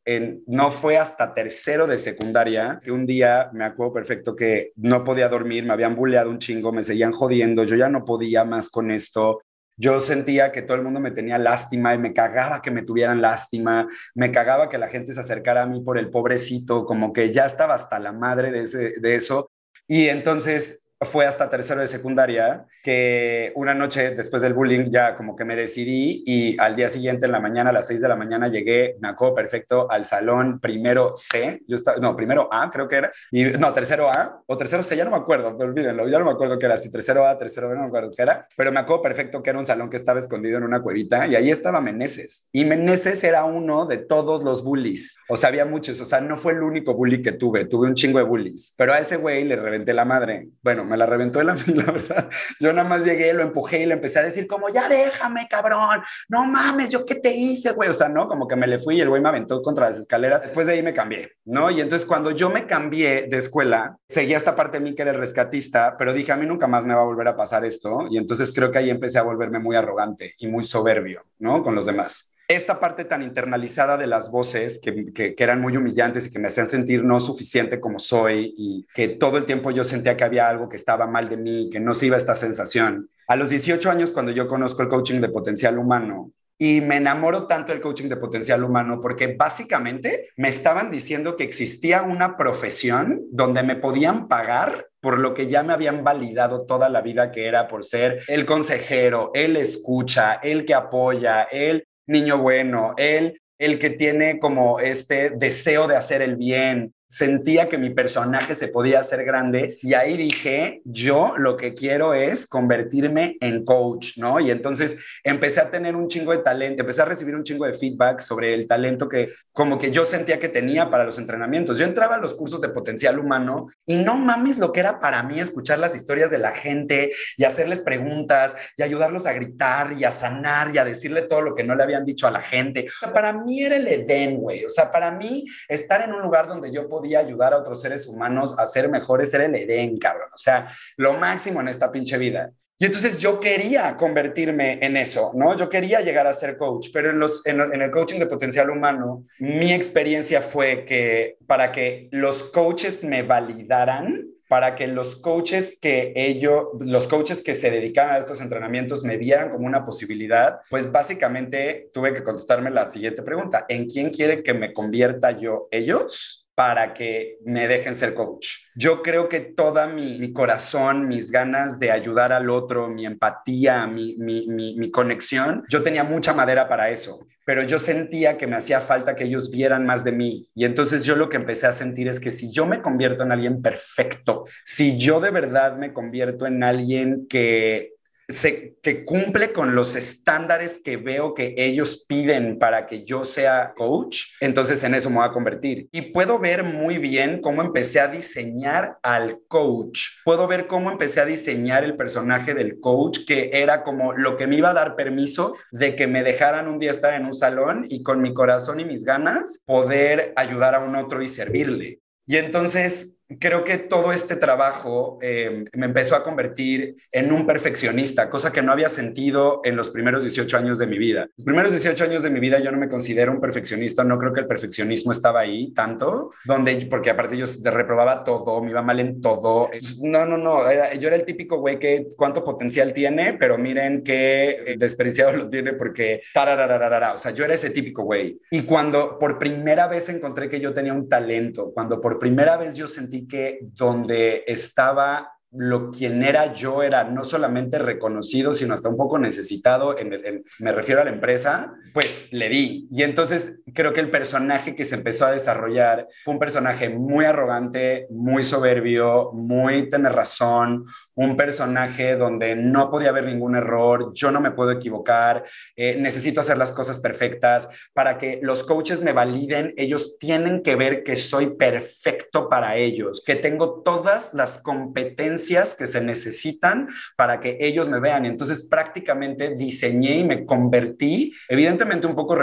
no 0.46 0.70
fue 0.70 0.98
hasta 0.98 1.32
tercero 1.32 1.86
de 1.86 1.96
secundaria 1.96 2.80
que 2.84 2.92
un 2.92 3.06
día 3.06 3.48
me 3.54 3.64
acuerdo 3.64 3.94
perfecto 3.94 4.36
que 4.36 4.72
no 4.76 5.04
podía 5.04 5.30
dormir, 5.30 5.64
me 5.64 5.72
habían 5.72 5.96
bulleado 5.96 6.28
un 6.28 6.38
chingo, 6.38 6.70
me 6.70 6.82
seguían 6.82 7.12
jodiendo, 7.12 7.64
yo 7.64 7.76
ya 7.76 7.88
no 7.88 8.04
podía 8.04 8.44
más 8.44 8.68
con 8.68 8.90
esto. 8.90 9.40
Yo 9.78 10.00
sentía 10.00 10.52
que 10.52 10.60
todo 10.60 10.76
el 10.76 10.82
mundo 10.82 11.00
me 11.00 11.12
tenía 11.12 11.38
lástima 11.38 11.94
y 11.94 11.98
me 11.98 12.12
cagaba 12.12 12.60
que 12.60 12.70
me 12.70 12.82
tuvieran 12.82 13.22
lástima, 13.22 13.86
me 14.14 14.30
cagaba 14.30 14.68
que 14.68 14.76
la 14.76 14.88
gente 14.88 15.14
se 15.14 15.20
acercara 15.20 15.62
a 15.62 15.66
mí 15.66 15.80
por 15.80 15.96
el 15.96 16.10
pobrecito, 16.10 16.84
como 16.84 17.10
que 17.14 17.32
ya 17.32 17.46
estaba 17.46 17.72
hasta 17.72 17.98
la 17.98 18.12
madre 18.12 18.50
de, 18.50 19.00
de 19.00 19.14
eso. 19.14 19.50
Y 19.88 20.10
entonces 20.10 20.83
fue 21.00 21.26
hasta 21.26 21.48
tercero 21.48 21.80
de 21.80 21.86
secundaria 21.86 22.66
que 22.82 23.52
una 23.56 23.74
noche 23.74 24.10
después 24.10 24.42
del 24.42 24.54
bullying 24.54 24.90
ya 24.90 25.16
como 25.16 25.36
que 25.36 25.44
me 25.44 25.56
decidí 25.56 26.22
y 26.26 26.56
al 26.60 26.76
día 26.76 26.88
siguiente 26.88 27.26
en 27.26 27.32
la 27.32 27.40
mañana 27.40 27.70
a 27.70 27.72
las 27.72 27.86
6 27.86 28.00
de 28.00 28.08
la 28.08 28.16
mañana 28.16 28.48
llegué, 28.48 28.96
me 29.00 29.08
acuerdo 29.08 29.34
perfecto, 29.34 29.90
al 29.90 30.04
salón 30.04 30.60
primero 30.60 31.12
C, 31.16 31.62
yo 31.66 31.76
estaba, 31.76 31.98
no, 31.98 32.14
primero 32.16 32.48
A 32.52 32.70
creo 32.70 32.88
que 32.88 32.96
era, 32.96 33.12
y 33.30 33.44
no, 33.44 33.72
tercero 33.72 34.10
A 34.10 34.42
o 34.46 34.56
tercero 34.56 34.82
C, 34.82 34.96
ya 34.96 35.04
no 35.04 35.10
me 35.10 35.16
acuerdo, 35.16 35.56
pero 35.56 35.70
olvídenlo, 35.70 36.08
ya 36.08 36.18
no 36.18 36.24
me 36.24 36.32
acuerdo 36.32 36.58
qué 36.58 36.66
era, 36.66 36.76
si 36.76 36.90
tercero 36.90 37.26
A, 37.26 37.36
tercero 37.36 37.68
B, 37.68 37.74
no 37.74 37.82
me 37.82 37.86
acuerdo 37.88 38.10
qué 38.14 38.22
era, 38.22 38.46
pero 38.56 38.72
me 38.72 38.80
acuerdo 38.80 39.02
perfecto 39.02 39.42
que 39.42 39.50
era 39.50 39.58
un 39.58 39.66
salón 39.66 39.90
que 39.90 39.96
estaba 39.96 40.18
escondido 40.18 40.58
en 40.58 40.64
una 40.64 40.82
cuevita 40.82 41.26
y 41.26 41.34
ahí 41.34 41.50
estaba 41.50 41.80
Meneses. 41.80 42.48
Y 42.52 42.64
Meneses 42.64 43.22
era 43.24 43.44
uno 43.44 43.86
de 43.86 43.98
todos 43.98 44.44
los 44.44 44.62
bullies, 44.62 45.18
o 45.28 45.36
sea, 45.36 45.48
había 45.48 45.64
muchos, 45.64 46.00
o 46.00 46.04
sea, 46.04 46.20
no 46.20 46.36
fue 46.36 46.52
el 46.52 46.62
único 46.62 46.94
bully 46.94 47.22
que 47.22 47.32
tuve, 47.32 47.64
tuve 47.64 47.88
un 47.88 47.94
chingo 47.94 48.18
de 48.18 48.24
bullies, 48.24 48.74
pero 48.76 48.92
a 48.92 48.98
ese 48.98 49.16
güey 49.16 49.44
le 49.44 49.56
reventé 49.56 49.92
la 49.92 50.04
madre, 50.04 50.48
bueno, 50.62 50.83
me 50.84 50.96
la 50.96 51.06
reventó 51.06 51.42
la, 51.42 51.54
la 51.66 51.92
verdad. 51.92 52.28
Yo 52.60 52.72
nada 52.72 52.88
más 52.88 53.04
llegué, 53.04 53.32
lo 53.32 53.42
empujé 53.42 53.82
y 53.82 53.86
le 53.86 53.94
empecé 53.94 54.18
a 54.18 54.22
decir 54.22 54.46
como, 54.46 54.68
ya 54.68 54.88
déjame, 54.88 55.46
cabrón, 55.48 56.02
no 56.28 56.46
mames, 56.46 56.90
yo 56.90 57.04
qué 57.04 57.16
te 57.16 57.34
hice, 57.34 57.72
güey, 57.72 57.88
o 57.88 57.94
sea, 57.94 58.08
¿no? 58.08 58.28
Como 58.28 58.46
que 58.46 58.56
me 58.56 58.66
le 58.66 58.78
fui 58.78 58.96
y 58.96 59.00
el 59.00 59.08
güey 59.08 59.22
me 59.22 59.28
aventó 59.28 59.62
contra 59.62 59.88
las 59.88 59.98
escaleras. 59.98 60.42
Después 60.42 60.66
de 60.66 60.74
ahí 60.74 60.82
me 60.82 60.94
cambié, 60.94 61.32
¿no? 61.44 61.70
Y 61.70 61.80
entonces 61.80 62.06
cuando 62.06 62.30
yo 62.30 62.50
me 62.50 62.66
cambié 62.66 63.26
de 63.28 63.36
escuela, 63.36 63.96
seguía 64.08 64.36
esta 64.36 64.54
parte 64.54 64.78
de 64.78 64.84
mí 64.84 64.94
que 64.94 65.02
era 65.02 65.12
el 65.12 65.18
rescatista, 65.18 65.96
pero 65.98 66.12
dije, 66.12 66.32
a 66.32 66.36
mí 66.36 66.46
nunca 66.46 66.66
más 66.66 66.84
me 66.84 66.94
va 66.94 67.02
a 67.02 67.04
volver 67.04 67.28
a 67.28 67.36
pasar 67.36 67.64
esto. 67.64 68.06
Y 68.10 68.18
entonces 68.18 68.52
creo 68.54 68.70
que 68.70 68.78
ahí 68.78 68.90
empecé 68.90 69.18
a 69.18 69.22
volverme 69.22 69.58
muy 69.58 69.76
arrogante 69.76 70.34
y 70.38 70.48
muy 70.48 70.62
soberbio, 70.62 71.22
¿no? 71.38 71.62
Con 71.62 71.74
los 71.74 71.86
demás 71.86 72.33
esta 72.48 72.78
parte 72.78 73.04
tan 73.04 73.22
internalizada 73.22 73.96
de 73.96 74.06
las 74.06 74.30
voces 74.30 74.78
que, 74.82 75.12
que, 75.12 75.34
eran 75.38 75.60
muy 75.60 75.76
humillantes 75.76 76.26
y 76.26 76.30
que 76.30 76.38
me 76.38 76.48
hacían 76.48 76.66
sentir 76.66 77.04
no 77.04 77.20
suficiente 77.20 77.80
como 77.80 77.98
soy 77.98 78.52
y 78.56 78.86
que 78.94 79.08
todo 79.08 79.38
el 79.38 79.46
tiempo 79.46 79.70
yo 79.70 79.84
sentía 79.84 80.16
que 80.16 80.24
había 80.24 80.48
algo 80.48 80.68
que 80.68 80.76
estaba 80.76 81.06
mal 81.06 81.28
de 81.28 81.36
mí, 81.36 81.68
que 81.72 81.80
no 81.80 81.94
se 81.94 82.06
iba 82.06 82.16
esta 82.16 82.34
sensación. 82.34 83.08
A 83.26 83.36
los 83.36 83.50
18 83.50 83.90
años, 83.90 84.10
cuando 84.10 84.32
yo 84.32 84.46
conozco 84.48 84.82
el 84.82 84.88
coaching 84.88 85.20
de 85.20 85.28
potencial 85.28 85.78
humano, 85.78 86.32
y 86.58 86.80
me 86.80 86.96
enamoro 86.96 87.46
tanto 87.46 87.72
del 87.72 87.80
coaching 87.80 88.08
de 88.08 88.16
potencial 88.16 88.62
humano 88.62 89.00
porque 89.00 89.34
básicamente 89.36 90.28
me 90.36 90.48
estaban 90.48 90.90
diciendo 90.90 91.36
que 91.36 91.44
existía 91.44 92.02
una 92.02 92.36
profesión 92.36 93.22
donde 93.32 93.62
me 93.64 93.76
podían 93.76 94.28
pagar 94.28 94.86
por 95.00 95.18
lo 95.18 95.34
que 95.34 95.48
ya 95.48 95.62
me 95.62 95.72
habían 95.72 96.04
validado 96.04 96.64
toda 96.64 96.88
la 96.88 97.00
vida 97.00 97.32
que 97.32 97.46
era 97.46 97.66
por 97.66 97.84
ser 97.84 98.22
el 98.28 98.46
consejero, 98.46 99.32
el 99.34 99.56
escucha, 99.56 100.34
el 100.34 100.64
que 100.64 100.74
apoya, 100.74 101.42
el 101.42 101.86
niño 102.06 102.38
bueno, 102.38 102.94
él 102.96 103.40
el 103.58 103.78
que 103.78 103.90
tiene 103.90 104.38
como 104.38 104.80
este 104.80 105.30
deseo 105.30 105.86
de 105.86 105.96
hacer 105.96 106.22
el 106.22 106.36
bien, 106.36 106.94
sentía 107.14 107.68
que 107.68 107.78
mi 107.78 107.90
personaje 107.90 108.56
se 108.56 108.66
podía 108.66 108.98
hacer 108.98 109.24
grande 109.24 109.78
y 109.82 109.94
ahí 109.94 110.16
dije, 110.16 110.82
yo 110.84 111.34
lo 111.36 111.56
que 111.56 111.72
quiero 111.72 112.12
es 112.12 112.44
convertirme 112.44 113.36
en 113.40 113.64
coach, 113.64 114.18
¿no? 114.18 114.40
Y 114.40 114.50
entonces 114.50 114.96
empecé 115.22 115.60
a 115.60 115.70
tener 115.70 115.94
un 115.94 116.08
chingo 116.08 116.32
de 116.32 116.38
talento, 116.38 116.82
empecé 116.82 117.02
a 117.02 117.04
recibir 117.04 117.36
un 117.36 117.44
chingo 117.44 117.66
de 117.66 117.72
feedback 117.72 118.18
sobre 118.18 118.52
el 118.52 118.66
talento 118.66 119.08
que 119.08 119.28
como 119.52 119.78
que 119.78 119.92
yo 119.92 120.04
sentía 120.04 120.40
que 120.40 120.48
tenía 120.48 120.90
para 120.90 121.04
los 121.04 121.16
entrenamientos. 121.18 121.78
Yo 121.78 121.84
entraba 121.84 122.16
a 122.16 122.18
los 122.18 122.34
cursos 122.34 122.60
de 122.60 122.70
potencial 122.70 123.20
humano 123.20 123.68
y 123.86 123.94
no 123.94 124.16
mames 124.16 124.58
lo 124.58 124.72
que 124.72 124.80
era 124.80 124.98
para 124.98 125.22
mí 125.22 125.38
escuchar 125.38 125.78
las 125.78 125.94
historias 125.94 126.32
de 126.32 126.38
la 126.38 126.50
gente 126.50 127.12
y 127.36 127.44
hacerles 127.44 127.80
preguntas 127.80 128.56
y 128.76 128.82
ayudarlos 128.82 129.26
a 129.26 129.34
gritar 129.34 129.92
y 129.96 130.02
a 130.02 130.10
sanar 130.10 130.74
y 130.74 130.78
a 130.78 130.84
decirle 130.84 131.22
todo 131.22 131.42
lo 131.42 131.54
que 131.54 131.62
no 131.62 131.76
le 131.76 131.84
habían 131.84 132.04
dicho 132.04 132.26
a 132.26 132.32
la 132.32 132.40
gente. 132.40 132.86
O 132.88 132.98
sea, 132.98 133.12
para 133.12 133.32
mí 133.32 133.62
era 133.62 133.76
el 133.76 133.86
Edén, 133.86 134.38
güey. 134.38 134.64
O 134.64 134.68
sea, 134.68 134.90
para 134.90 135.12
mí 135.12 135.44
estar 135.68 136.02
en 136.02 136.12
un 136.12 136.20
lugar 136.20 136.48
donde 136.48 136.72
yo 136.72 136.88
podía 136.88 137.03
ayudar 137.12 137.52
a 137.52 137.58
otros 137.58 137.80
seres 137.80 138.06
humanos 138.06 138.58
a 138.58 138.66
ser 138.66 138.88
mejores 138.88 139.32
era 139.34 139.44
el 139.44 139.54
Edén, 139.54 139.98
cabrón. 139.98 140.30
O 140.32 140.38
sea, 140.38 140.66
lo 140.96 141.14
máximo 141.14 141.60
en 141.60 141.68
esta 141.68 141.90
pinche 141.92 142.18
vida. 142.18 142.50
Y 142.76 142.86
entonces 142.86 143.18
yo 143.18 143.38
quería 143.38 143.96
convertirme 143.96 144.78
en 144.82 144.96
eso, 144.96 145.30
¿no? 145.34 145.56
Yo 145.56 145.68
quería 145.68 146.00
llegar 146.00 146.26
a 146.26 146.32
ser 146.32 146.56
coach, 146.56 146.88
pero 146.92 147.10
en, 147.10 147.20
los, 147.20 147.46
en, 147.46 147.60
el 147.60 147.90
coaching 147.92 148.18
de 148.18 148.26
potencial 148.26 148.68
humano, 148.68 149.24
mi 149.38 149.72
experiencia 149.72 150.42
fue 150.42 150.84
que 150.84 151.36
para 151.46 151.70
que 151.70 152.08
los 152.10 152.42
coaches 152.42 153.04
me 153.04 153.22
validaran, 153.22 154.26
para 154.48 154.74
que 154.74 154.88
los 154.88 155.14
coaches 155.14 155.78
que 155.80 156.12
ellos, 156.16 156.66
los 156.80 157.06
coaches 157.06 157.42
que 157.42 157.54
se 157.54 157.70
dedican 157.70 158.10
a 158.10 158.18
estos 158.18 158.40
entrenamientos 158.40 159.04
me 159.04 159.18
vieran 159.18 159.50
como 159.50 159.66
una 159.66 159.84
posibilidad, 159.84 160.58
pues 160.68 160.90
básicamente 160.90 161.90
tuve 161.92 162.12
que 162.12 162.24
contestarme 162.24 162.70
la 162.70 162.90
siguiente 162.90 163.22
pregunta, 163.22 163.66
¿en 163.68 163.86
quién 163.86 164.10
quiere 164.10 164.42
que 164.42 164.52
me 164.52 164.72
convierta 164.72 165.30
yo 165.30 165.68
ellos? 165.70 166.43
Para 166.54 166.94
que 166.94 167.38
me 167.44 167.66
dejen 167.66 167.94
ser 167.94 168.14
coach. 168.14 168.46
Yo 168.76 169.02
creo 169.02 169.28
que 169.28 169.40
toda 169.40 169.86
mi, 169.86 170.32
corazón, 170.32 171.08
mis 171.08 171.30
ganas 171.30 171.78
de 171.78 171.90
ayudar 171.90 172.32
al 172.32 172.50
otro, 172.50 172.88
mi 172.88 173.06
empatía, 173.06 173.86
mi, 173.86 174.16
mi, 174.16 174.90
conexión, 174.90 175.64
yo 175.68 175.82
tenía 175.82 176.04
mucha 176.04 176.32
madera 176.32 176.68
para 176.68 176.90
eso, 176.90 177.26
pero 177.44 177.62
yo 177.64 177.78
sentía 177.78 178.36
que 178.36 178.46
me 178.46 178.56
hacía 178.56 178.80
falta 178.80 179.16
que 179.16 179.24
ellos 179.24 179.50
vieran 179.50 179.84
más 179.84 180.04
de 180.04 180.12
mí. 180.12 180.46
Y 180.54 180.64
entonces 180.64 181.04
yo 181.04 181.16
lo 181.16 181.28
que 181.28 181.36
empecé 181.36 181.66
a 181.66 181.72
sentir 181.72 182.08
es 182.08 182.20
que 182.20 182.30
si 182.30 182.52
yo 182.52 182.66
me 182.66 182.82
convierto 182.82 183.24
en 183.24 183.32
alguien 183.32 183.60
perfecto, 183.60 184.44
si 184.64 184.96
yo 184.96 185.20
de 185.20 185.30
verdad 185.30 185.76
me 185.76 185.92
convierto 185.92 186.46
en 186.46 186.62
alguien 186.62 187.26
que 187.28 187.93
que 188.26 189.04
cumple 189.04 189.52
con 189.52 189.74
los 189.74 189.96
estándares 189.96 190.80
que 190.82 190.96
veo 190.96 191.34
que 191.34 191.54
ellos 191.56 192.04
piden 192.08 192.58
para 192.58 192.86
que 192.86 193.04
yo 193.04 193.24
sea 193.24 193.74
coach, 193.76 194.24
entonces 194.40 194.82
en 194.84 194.94
eso 194.94 195.10
me 195.10 195.16
voy 195.16 195.26
a 195.26 195.32
convertir. 195.32 195.88
Y 195.92 196.02
puedo 196.12 196.38
ver 196.38 196.64
muy 196.64 196.98
bien 196.98 197.40
cómo 197.40 197.62
empecé 197.62 198.00
a 198.00 198.08
diseñar 198.08 198.98
al 199.02 199.40
coach. 199.48 200.00
Puedo 200.24 200.46
ver 200.46 200.66
cómo 200.66 200.90
empecé 200.90 201.20
a 201.20 201.26
diseñar 201.26 201.84
el 201.84 201.96
personaje 201.96 202.54
del 202.54 202.80
coach, 202.80 203.20
que 203.26 203.50
era 203.52 203.82
como 203.82 204.12
lo 204.12 204.36
que 204.36 204.46
me 204.46 204.56
iba 204.56 204.70
a 204.70 204.74
dar 204.74 204.96
permiso 204.96 205.56
de 205.70 205.96
que 205.96 206.06
me 206.06 206.22
dejaran 206.22 206.68
un 206.68 206.78
día 206.78 206.90
estar 206.90 207.14
en 207.14 207.26
un 207.26 207.34
salón 207.34 207.86
y 207.88 208.02
con 208.02 208.22
mi 208.22 208.32
corazón 208.32 208.80
y 208.80 208.84
mis 208.84 209.04
ganas 209.04 209.60
poder 209.66 210.32
ayudar 210.36 210.74
a 210.74 210.80
un 210.80 210.96
otro 210.96 211.22
y 211.22 211.28
servirle. 211.28 212.00
Y 212.26 212.36
entonces 212.36 213.18
creo 213.38 213.64
que 213.64 213.78
todo 213.78 214.12
este 214.12 214.36
trabajo 214.36 215.18
eh, 215.22 215.64
me 215.74 215.86
empezó 215.86 216.14
a 216.14 216.22
convertir 216.22 216.96
en 217.10 217.32
un 217.32 217.46
perfeccionista, 217.46 218.28
cosa 218.28 218.52
que 218.52 218.62
no 218.62 218.72
había 218.72 218.88
sentido 218.88 219.60
en 219.64 219.76
los 219.76 219.90
primeros 219.90 220.22
18 220.22 220.56
años 220.56 220.78
de 220.78 220.86
mi 220.86 220.98
vida. 220.98 221.28
Los 221.36 221.44
primeros 221.44 221.70
18 221.70 222.04
años 222.04 222.22
de 222.22 222.30
mi 222.30 222.40
vida 222.40 222.58
yo 222.58 222.70
no 222.70 222.78
me 222.78 222.88
considero 222.88 223.32
un 223.32 223.40
perfeccionista, 223.40 224.04
no 224.04 224.18
creo 224.18 224.32
que 224.32 224.40
el 224.40 224.46
perfeccionismo 224.46 225.12
estaba 225.12 225.40
ahí 225.40 225.72
tanto, 225.72 226.30
donde, 226.44 226.86
porque 226.90 227.10
aparte 227.10 227.36
yo 227.36 227.46
reprobaba 227.64 228.24
todo, 228.24 228.62
me 228.62 228.70
iba 228.70 228.82
mal 228.82 229.00
en 229.00 229.20
todo. 229.20 229.70
No, 230.02 230.26
no, 230.26 230.36
no, 230.36 230.62
yo 230.98 231.08
era 231.08 231.16
el 231.16 231.24
típico 231.24 231.58
güey 231.58 231.78
que 231.78 232.08
cuánto 232.16 232.44
potencial 232.44 232.92
tiene, 232.92 233.34
pero 233.34 233.58
miren 233.58 234.02
qué 234.02 234.76
desperdiciado 234.78 235.32
lo 235.32 235.48
tiene 235.48 235.74
porque 235.74 236.20
o 236.34 237.16
sea, 237.16 237.32
yo 237.32 237.44
era 237.44 237.54
ese 237.54 237.70
típico 237.70 238.02
güey. 238.02 238.38
Y 238.50 238.62
cuando 238.62 239.18
por 239.18 239.38
primera 239.38 239.88
vez 239.88 240.08
encontré 240.08 240.48
que 240.48 240.60
yo 240.60 240.72
tenía 240.74 240.92
un 240.92 241.08
talento, 241.08 241.72
cuando 241.72 242.00
por 242.00 242.18
primera 242.18 242.56
vez 242.56 242.76
yo 242.76 242.86
sentí 242.86 243.13
que 243.22 243.60
donde 243.62 244.44
estaba 244.46 245.34
lo 245.56 245.90
quien 245.90 246.22
era 246.22 246.52
yo 246.52 246.82
era 246.82 247.04
no 247.04 247.22
solamente 247.22 247.78
reconocido, 247.78 248.52
sino 248.52 248.74
hasta 248.74 248.88
un 248.88 248.96
poco 248.96 249.18
necesitado, 249.18 249.96
en, 249.96 250.44
me 250.58 250.72
refiero 250.72 251.00
a 251.00 251.04
la 251.04 251.10
empresa, 251.10 251.72
pues 251.92 252.32
le 252.32 252.48
di. 252.48 252.88
Y 252.90 253.02
entonces 253.02 253.60
creo 253.72 253.92
que 253.92 254.00
el 254.00 254.10
personaje 254.10 254.74
que 254.74 254.84
se 254.84 254.96
empezó 254.96 255.26
a 255.26 255.32
desarrollar 255.32 256.08
fue 256.24 256.34
un 256.34 256.40
personaje 256.40 256.88
muy 256.88 257.24
arrogante, 257.24 258.08
muy 258.10 258.42
soberbio, 258.42 259.30
muy 259.32 259.88
tener 259.88 260.12
razón, 260.12 260.84
un 261.14 261.36
personaje 261.36 262.16
donde 262.16 262.56
no 262.56 262.90
podía 262.90 263.10
haber 263.10 263.26
ningún 263.26 263.56
error, 263.56 264.12
yo 264.14 264.30
no 264.30 264.40
me 264.40 264.50
puedo 264.50 264.70
equivocar, 264.72 265.44
eh, 265.76 265.96
necesito 265.98 266.40
hacer 266.40 266.58
las 266.58 266.72
cosas 266.72 267.00
perfectas. 267.00 267.68
Para 267.92 268.18
que 268.18 268.40
los 268.42 268.64
coaches 268.64 269.02
me 269.02 269.12
validen, 269.12 269.74
ellos 269.76 270.18
tienen 270.18 270.62
que 270.62 270.76
ver 270.76 271.02
que 271.02 271.16
soy 271.16 271.54
perfecto 271.56 272.48
para 272.48 272.76
ellos, 272.76 273.22
que 273.24 273.36
tengo 273.36 273.82
todas 273.82 274.32
las 274.34 274.58
competencias 274.58 275.74
que 275.74 275.86
se 275.86 276.00
necesitan 276.00 276.88
para 277.16 277.40
que 277.40 277.58
ellos 277.60 277.88
me 277.88 278.00
vean. 278.00 278.26
Entonces 278.26 278.64
prácticamente 278.64 279.54
diseñé 279.54 280.18
y 280.18 280.24
me 280.24 280.44
convertí, 280.44 281.32
evidentemente 281.48 282.06
un 282.06 282.14
poco, 282.14 282.36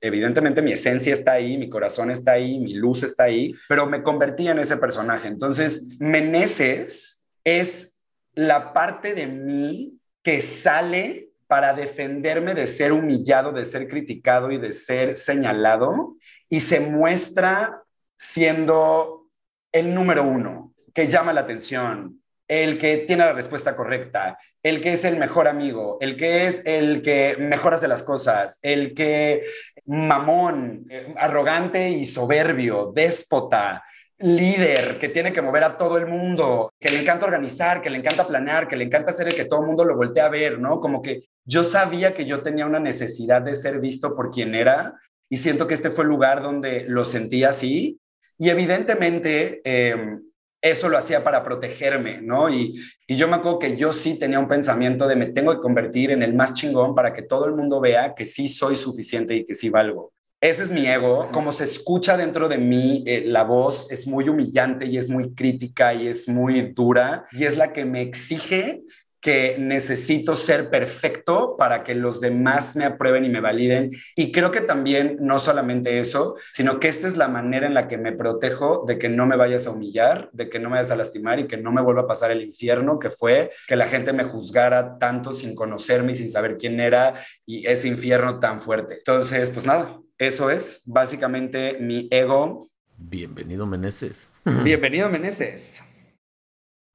evidentemente 0.00 0.62
mi 0.62 0.72
esencia 0.72 1.12
está 1.12 1.32
ahí, 1.32 1.56
mi 1.56 1.68
corazón 1.70 2.10
está 2.10 2.32
ahí, 2.32 2.58
mi 2.58 2.74
luz 2.74 3.02
está 3.02 3.24
ahí, 3.24 3.54
pero 3.68 3.86
me 3.86 4.02
convertí 4.02 4.48
en 4.48 4.58
ese 4.58 4.76
personaje. 4.76 5.28
Entonces, 5.28 5.88
Meneses 5.98 7.24
es 7.44 7.99
la 8.34 8.72
parte 8.72 9.14
de 9.14 9.26
mí 9.26 9.98
que 10.22 10.40
sale 10.40 11.30
para 11.46 11.72
defenderme 11.72 12.54
de 12.54 12.66
ser 12.66 12.92
humillado, 12.92 13.52
de 13.52 13.64
ser 13.64 13.88
criticado 13.88 14.50
y 14.50 14.58
de 14.58 14.72
ser 14.72 15.16
señalado, 15.16 16.16
y 16.48 16.60
se 16.60 16.80
muestra 16.80 17.82
siendo 18.16 19.26
el 19.72 19.94
número 19.94 20.22
uno, 20.24 20.74
que 20.94 21.08
llama 21.08 21.32
la 21.32 21.40
atención, 21.40 22.20
el 22.46 22.78
que 22.78 22.98
tiene 22.98 23.24
la 23.24 23.32
respuesta 23.32 23.76
correcta, 23.76 24.36
el 24.62 24.80
que 24.80 24.92
es 24.92 25.04
el 25.04 25.16
mejor 25.16 25.46
amigo, 25.46 25.98
el 26.00 26.16
que 26.16 26.46
es 26.46 26.66
el 26.66 27.00
que 27.00 27.36
mejor 27.38 27.74
hace 27.74 27.86
las 27.86 28.02
cosas, 28.02 28.58
el 28.62 28.92
que 28.92 29.44
mamón, 29.86 30.84
eh, 30.90 31.14
arrogante 31.16 31.90
y 31.90 32.06
soberbio, 32.06 32.90
déspota, 32.92 33.84
líder 34.20 34.98
que 34.98 35.08
tiene 35.08 35.32
que 35.32 35.42
mover 35.42 35.64
a 35.64 35.78
todo 35.78 35.96
el 35.96 36.06
mundo, 36.06 36.72
que 36.78 36.90
le 36.90 37.00
encanta 37.00 37.26
organizar, 37.26 37.80
que 37.80 37.90
le 37.90 37.98
encanta 37.98 38.26
planear, 38.26 38.68
que 38.68 38.76
le 38.76 38.84
encanta 38.84 39.10
hacer 39.10 39.28
el 39.28 39.34
que 39.34 39.46
todo 39.46 39.60
el 39.60 39.66
mundo 39.66 39.84
lo 39.84 39.96
voltee 39.96 40.22
a 40.22 40.28
ver, 40.28 40.58
¿no? 40.58 40.78
Como 40.78 41.00
que 41.00 41.24
yo 41.44 41.64
sabía 41.64 42.14
que 42.14 42.26
yo 42.26 42.42
tenía 42.42 42.66
una 42.66 42.80
necesidad 42.80 43.42
de 43.42 43.54
ser 43.54 43.80
visto 43.80 44.14
por 44.14 44.30
quien 44.30 44.54
era 44.54 44.94
y 45.30 45.38
siento 45.38 45.66
que 45.66 45.74
este 45.74 45.90
fue 45.90 46.04
el 46.04 46.10
lugar 46.10 46.42
donde 46.42 46.84
lo 46.86 47.04
sentí 47.04 47.44
así. 47.44 47.98
Y 48.38 48.50
evidentemente 48.50 49.60
em, 49.64 50.22
eso 50.60 50.88
lo 50.88 50.98
hacía 50.98 51.24
para 51.24 51.42
protegerme, 51.42 52.20
¿no? 52.20 52.50
Y, 52.50 52.74
y 53.06 53.16
yo 53.16 53.26
me 53.26 53.36
acuerdo 53.36 53.58
que 53.58 53.76
yo 53.76 53.92
sí 53.92 54.18
tenía 54.18 54.38
un 54.38 54.48
pensamiento 54.48 55.08
de 55.08 55.16
me 55.16 55.26
tengo 55.26 55.52
que 55.52 55.60
convertir 55.60 56.10
en 56.10 56.22
el 56.22 56.34
más 56.34 56.52
chingón 56.52 56.94
para 56.94 57.14
que 57.14 57.22
todo 57.22 57.46
el 57.46 57.54
mundo 57.54 57.80
vea 57.80 58.14
que 58.14 58.26
sí 58.26 58.48
soy 58.48 58.76
suficiente 58.76 59.34
y 59.34 59.44
que 59.44 59.54
sí 59.54 59.70
valgo. 59.70 60.12
Ese 60.40 60.62
es 60.62 60.70
mi 60.70 60.86
ego. 60.86 61.28
Como 61.32 61.52
se 61.52 61.64
escucha 61.64 62.16
dentro 62.16 62.48
de 62.48 62.56
mí, 62.56 63.04
eh, 63.06 63.24
la 63.26 63.44
voz 63.44 63.90
es 63.90 64.06
muy 64.06 64.26
humillante 64.26 64.86
y 64.86 64.96
es 64.96 65.10
muy 65.10 65.34
crítica 65.34 65.92
y 65.92 66.08
es 66.08 66.28
muy 66.28 66.62
dura 66.62 67.26
y 67.32 67.44
es 67.44 67.58
la 67.58 67.74
que 67.74 67.84
me 67.84 68.00
exige 68.00 68.82
que 69.20 69.56
necesito 69.58 70.34
ser 70.34 70.70
perfecto 70.70 71.56
para 71.58 71.84
que 71.84 71.94
los 71.94 72.20
demás 72.20 72.74
me 72.76 72.84
aprueben 72.84 73.24
y 73.24 73.28
me 73.28 73.40
validen. 73.40 73.90
Y 74.16 74.32
creo 74.32 74.50
que 74.50 74.60
también 74.60 75.16
no 75.20 75.38
solamente 75.38 76.00
eso, 76.00 76.36
sino 76.48 76.80
que 76.80 76.88
esta 76.88 77.06
es 77.06 77.16
la 77.16 77.28
manera 77.28 77.66
en 77.66 77.74
la 77.74 77.86
que 77.86 77.98
me 77.98 78.12
protejo 78.12 78.84
de 78.86 78.98
que 78.98 79.08
no 79.08 79.26
me 79.26 79.36
vayas 79.36 79.66
a 79.66 79.70
humillar, 79.70 80.30
de 80.32 80.48
que 80.48 80.58
no 80.58 80.70
me 80.70 80.76
vayas 80.76 80.90
a 80.90 80.96
lastimar 80.96 81.38
y 81.38 81.46
que 81.46 81.58
no 81.58 81.72
me 81.72 81.82
vuelva 81.82 82.02
a 82.02 82.06
pasar 82.06 82.30
el 82.30 82.42
infierno 82.42 82.98
que 82.98 83.10
fue 83.10 83.50
que 83.66 83.76
la 83.76 83.86
gente 83.86 84.12
me 84.12 84.24
juzgara 84.24 84.98
tanto 84.98 85.32
sin 85.32 85.54
conocerme 85.54 86.12
y 86.12 86.14
sin 86.14 86.30
saber 86.30 86.56
quién 86.56 86.80
era 86.80 87.14
y 87.44 87.66
ese 87.66 87.88
infierno 87.88 88.38
tan 88.38 88.60
fuerte. 88.60 88.94
Entonces, 88.94 89.50
pues 89.50 89.66
nada, 89.66 90.00
eso 90.18 90.50
es 90.50 90.82
básicamente 90.86 91.76
mi 91.80 92.08
ego. 92.10 92.68
Bienvenido, 92.96 93.66
Meneses. 93.66 94.30
Bienvenido, 94.44 95.08
Meneses. 95.10 95.82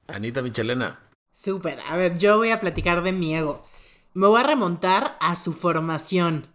Anita 0.07 0.41
Michelena. 0.41 1.04
Súper. 1.35 1.79
A 1.89 1.97
ver, 1.97 2.17
yo 2.17 2.37
voy 2.37 2.51
a 2.51 2.61
platicar 2.61 3.03
de 3.03 3.11
mi 3.11 3.35
ego. 3.35 3.61
Me 4.13 4.25
voy 4.25 4.39
a 4.39 4.43
remontar 4.43 5.17
a 5.19 5.35
su 5.35 5.51
formación. 5.51 6.47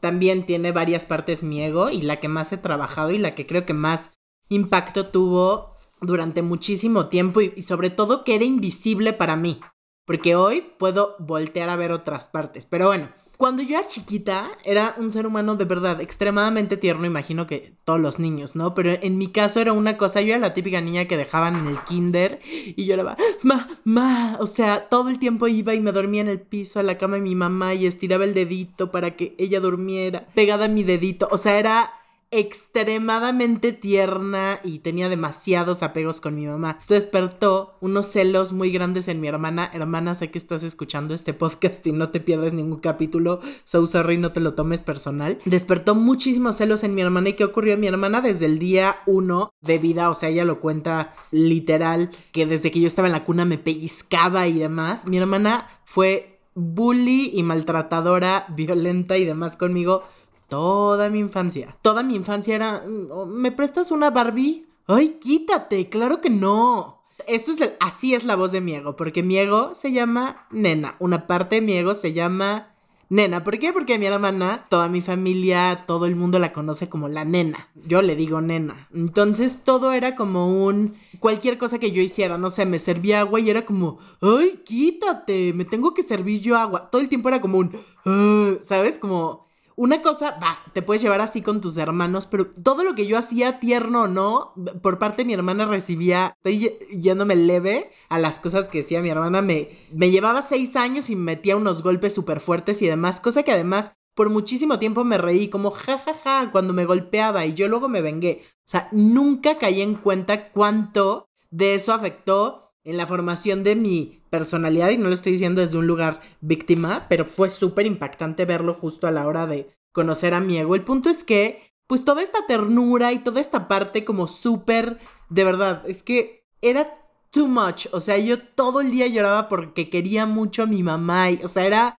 También 0.00 0.44
tiene 0.44 0.70
varias 0.70 1.06
partes 1.06 1.42
mi 1.42 1.62
ego 1.62 1.88
y 1.88 2.02
la 2.02 2.20
que 2.20 2.28
más 2.28 2.52
he 2.52 2.58
trabajado 2.58 3.10
y 3.10 3.16
la 3.16 3.34
que 3.34 3.46
creo 3.46 3.64
que 3.64 3.72
más 3.72 4.12
impacto 4.50 5.06
tuvo 5.06 5.68
durante 6.02 6.42
muchísimo 6.42 7.06
tiempo 7.06 7.40
y, 7.40 7.54
y 7.56 7.62
sobre 7.62 7.88
todo 7.88 8.22
que 8.22 8.34
era 8.34 8.44
invisible 8.44 9.14
para 9.14 9.34
mí. 9.34 9.60
Porque 10.04 10.36
hoy 10.36 10.60
puedo 10.78 11.16
voltear 11.18 11.70
a 11.70 11.76
ver 11.76 11.90
otras 11.90 12.28
partes. 12.28 12.66
Pero 12.66 12.88
bueno, 12.88 13.08
cuando 13.38 13.62
yo 13.62 13.78
era 13.78 13.86
chiquita, 13.86 14.50
era 14.64 14.96
un 14.98 15.12
ser 15.12 15.24
humano 15.24 15.54
de 15.54 15.64
verdad 15.64 16.00
extremadamente 16.00 16.76
tierno, 16.76 17.06
imagino 17.06 17.46
que 17.46 17.72
todos 17.84 18.00
los 18.00 18.18
niños, 18.18 18.56
¿no? 18.56 18.74
Pero 18.74 18.90
en 19.00 19.16
mi 19.16 19.28
caso 19.28 19.60
era 19.60 19.72
una 19.72 19.96
cosa, 19.96 20.20
yo 20.20 20.30
era 20.30 20.40
la 20.40 20.54
típica 20.54 20.80
niña 20.80 21.04
que 21.04 21.16
dejaban 21.16 21.54
en 21.54 21.68
el 21.68 21.78
kinder 21.84 22.40
y 22.44 22.90
era, 22.90 23.16
ma, 23.44 23.68
ma, 23.84 24.36
o 24.40 24.46
sea, 24.48 24.88
todo 24.88 25.08
el 25.08 25.20
tiempo 25.20 25.46
iba 25.46 25.72
y 25.72 25.80
me 25.80 25.92
dormía 25.92 26.22
en 26.22 26.28
el 26.28 26.40
piso, 26.40 26.80
a 26.80 26.82
la 26.82 26.98
cama 26.98 27.14
de 27.14 27.22
mi 27.22 27.36
mamá 27.36 27.74
y 27.74 27.86
estiraba 27.86 28.24
el 28.24 28.34
dedito 28.34 28.90
para 28.90 29.14
que 29.14 29.36
ella 29.38 29.60
durmiera, 29.60 30.26
pegada 30.34 30.64
a 30.64 30.68
mi 30.68 30.82
dedito, 30.82 31.28
o 31.30 31.38
sea, 31.38 31.60
era 31.60 31.92
extremadamente 32.30 33.72
tierna 33.72 34.60
y 34.62 34.80
tenía 34.80 35.08
demasiados 35.08 35.82
apegos 35.82 36.20
con 36.20 36.34
mi 36.34 36.46
mamá. 36.46 36.76
Esto 36.78 36.94
despertó 36.94 37.76
unos 37.80 38.06
celos 38.06 38.52
muy 38.52 38.70
grandes 38.70 39.08
en 39.08 39.20
mi 39.20 39.28
hermana. 39.28 39.70
Hermana, 39.72 40.14
sé 40.14 40.30
que 40.30 40.38
estás 40.38 40.62
escuchando 40.62 41.14
este 41.14 41.32
podcast 41.32 41.86
y 41.86 41.92
no 41.92 42.10
te 42.10 42.20
pierdes 42.20 42.52
ningún 42.52 42.80
capítulo. 42.80 43.40
So 43.64 43.86
sorry, 43.86 44.18
no 44.18 44.32
te 44.32 44.40
lo 44.40 44.54
tomes 44.54 44.82
personal. 44.82 45.38
Despertó 45.46 45.94
muchísimos 45.94 46.56
celos 46.56 46.84
en 46.84 46.94
mi 46.94 47.00
hermana. 47.00 47.30
¿Y 47.30 47.32
qué 47.32 47.44
ocurrió? 47.44 47.78
Mi 47.78 47.86
hermana 47.86 48.20
desde 48.20 48.44
el 48.44 48.58
día 48.58 48.96
uno 49.06 49.50
de 49.62 49.78
vida, 49.78 50.10
o 50.10 50.14
sea, 50.14 50.28
ella 50.28 50.44
lo 50.44 50.60
cuenta 50.60 51.14
literal, 51.30 52.10
que 52.32 52.44
desde 52.44 52.70
que 52.70 52.80
yo 52.80 52.86
estaba 52.86 53.08
en 53.08 53.12
la 53.12 53.24
cuna 53.24 53.46
me 53.46 53.56
pellizcaba 53.56 54.46
y 54.48 54.58
demás. 54.58 55.06
Mi 55.06 55.16
hermana 55.16 55.68
fue 55.84 56.40
bully 56.54 57.30
y 57.32 57.42
maltratadora, 57.42 58.46
violenta 58.50 59.16
y 59.16 59.24
demás 59.24 59.56
conmigo 59.56 60.02
toda 60.48 61.10
mi 61.10 61.20
infancia. 61.20 61.76
Toda 61.82 62.02
mi 62.02 62.14
infancia 62.14 62.54
era, 62.54 62.84
mm, 62.86 63.28
¿me 63.28 63.52
prestas 63.52 63.90
una 63.90 64.10
Barbie? 64.10 64.66
Ay, 64.86 65.18
quítate, 65.20 65.88
claro 65.88 66.20
que 66.20 66.30
no. 66.30 67.02
Esto 67.26 67.52
es 67.52 67.60
el, 67.60 67.72
así 67.80 68.14
es 68.14 68.24
la 68.24 68.36
voz 68.36 68.52
de 68.52 68.60
mi 68.60 68.74
ego, 68.74 68.96
porque 68.96 69.22
mi 69.22 69.36
ego 69.38 69.74
se 69.74 69.92
llama 69.92 70.46
Nena. 70.50 70.96
Una 70.98 71.26
parte 71.26 71.56
de 71.56 71.62
mi 71.62 71.72
ego 71.74 71.94
se 71.94 72.12
llama 72.12 72.74
Nena. 73.10 73.42
¿Por 73.42 73.58
qué? 73.58 73.72
Porque 73.72 73.98
mi 73.98 74.06
hermana, 74.06 74.64
toda 74.68 74.88
mi 74.88 75.00
familia, 75.00 75.84
todo 75.86 76.06
el 76.06 76.14
mundo 76.16 76.38
la 76.38 76.52
conoce 76.52 76.88
como 76.88 77.08
la 77.08 77.24
nena. 77.24 77.68
Yo 77.74 78.02
le 78.02 78.16
digo 78.16 78.40
nena. 78.40 78.88
Entonces 78.94 79.62
todo 79.64 79.92
era 79.92 80.14
como 80.14 80.64
un... 80.64 80.94
Cualquier 81.18 81.58
cosa 81.58 81.78
que 81.78 81.90
yo 81.90 82.00
hiciera, 82.02 82.38
no 82.38 82.50
sé, 82.50 82.64
me 82.66 82.78
servía 82.78 83.20
agua 83.20 83.40
y 83.40 83.50
era 83.50 83.64
como, 83.66 83.98
ay, 84.20 84.60
quítate, 84.64 85.52
me 85.54 85.64
tengo 85.64 85.92
que 85.94 86.02
servir 86.02 86.40
yo 86.40 86.56
agua. 86.56 86.90
Todo 86.90 87.00
el 87.00 87.08
tiempo 87.08 87.28
era 87.28 87.40
como 87.40 87.58
un, 87.58 87.76
"Ah", 88.06 88.52
¿sabes? 88.62 88.98
Como 88.98 89.47
una 89.78 90.02
cosa, 90.02 90.36
va, 90.42 90.58
te 90.72 90.82
puedes 90.82 91.00
llevar 91.00 91.20
así 91.20 91.40
con 91.40 91.60
tus 91.60 91.76
hermanos, 91.76 92.26
pero 92.26 92.48
todo 92.48 92.82
lo 92.82 92.96
que 92.96 93.06
yo 93.06 93.16
hacía, 93.16 93.60
tierno 93.60 94.02
o 94.02 94.08
no, 94.08 94.52
por 94.82 94.98
parte 94.98 95.18
de 95.18 95.26
mi 95.26 95.34
hermana 95.34 95.66
recibía, 95.66 96.34
estoy 96.34 96.76
yéndome 96.90 97.36
leve 97.36 97.92
a 98.08 98.18
las 98.18 98.40
cosas 98.40 98.68
que 98.68 98.78
decía 98.78 99.02
mi 99.02 99.10
hermana, 99.10 99.40
me, 99.40 99.78
me 99.92 100.10
llevaba 100.10 100.42
seis 100.42 100.74
años 100.74 101.10
y 101.10 101.14
me 101.16 101.36
metía 101.36 101.56
unos 101.56 101.84
golpes 101.84 102.12
súper 102.12 102.40
fuertes 102.40 102.82
y 102.82 102.88
demás, 102.88 103.20
cosa 103.20 103.44
que 103.44 103.52
además 103.52 103.92
por 104.14 104.30
muchísimo 104.30 104.80
tiempo 104.80 105.04
me 105.04 105.16
reí 105.16 105.46
como 105.46 105.70
jajaja 105.70 106.14
ja, 106.24 106.40
ja, 106.42 106.50
cuando 106.50 106.72
me 106.72 106.84
golpeaba 106.84 107.46
y 107.46 107.54
yo 107.54 107.68
luego 107.68 107.88
me 107.88 108.02
vengué. 108.02 108.42
O 108.42 108.70
sea, 108.70 108.88
nunca 108.90 109.58
caí 109.58 109.80
en 109.80 109.94
cuenta 109.94 110.50
cuánto 110.50 111.28
de 111.50 111.76
eso 111.76 111.92
afectó 111.92 112.72
en 112.82 112.96
la 112.96 113.06
formación 113.06 113.62
de 113.62 113.76
mi 113.76 114.17
personalidad, 114.30 114.90
y 114.90 114.98
no 114.98 115.08
lo 115.08 115.14
estoy 115.14 115.32
diciendo 115.32 115.60
desde 115.60 115.78
un 115.78 115.86
lugar 115.86 116.20
víctima, 116.40 117.06
pero 117.08 117.24
fue 117.24 117.50
súper 117.50 117.86
impactante 117.86 118.44
verlo 118.44 118.74
justo 118.74 119.06
a 119.06 119.10
la 119.10 119.26
hora 119.26 119.46
de 119.46 119.70
conocer 119.92 120.34
a 120.34 120.40
mi 120.40 120.58
ego. 120.58 120.74
El 120.74 120.84
punto 120.84 121.10
es 121.10 121.24
que, 121.24 121.72
pues 121.86 122.04
toda 122.04 122.22
esta 122.22 122.46
ternura 122.46 123.12
y 123.12 123.18
toda 123.18 123.40
esta 123.40 123.68
parte 123.68 124.04
como 124.04 124.28
súper, 124.28 124.98
de 125.30 125.44
verdad, 125.44 125.82
es 125.86 126.02
que 126.02 126.44
era 126.62 126.98
too 127.30 127.46
much. 127.46 127.86
O 127.92 128.00
sea, 128.00 128.18
yo 128.18 128.40
todo 128.40 128.80
el 128.80 128.90
día 128.90 129.06
lloraba 129.06 129.48
porque 129.48 129.90
quería 129.90 130.26
mucho 130.26 130.62
a 130.62 130.66
mi 130.66 130.82
mamá, 130.82 131.30
y, 131.30 131.40
o 131.42 131.48
sea, 131.48 131.66
era 131.66 131.96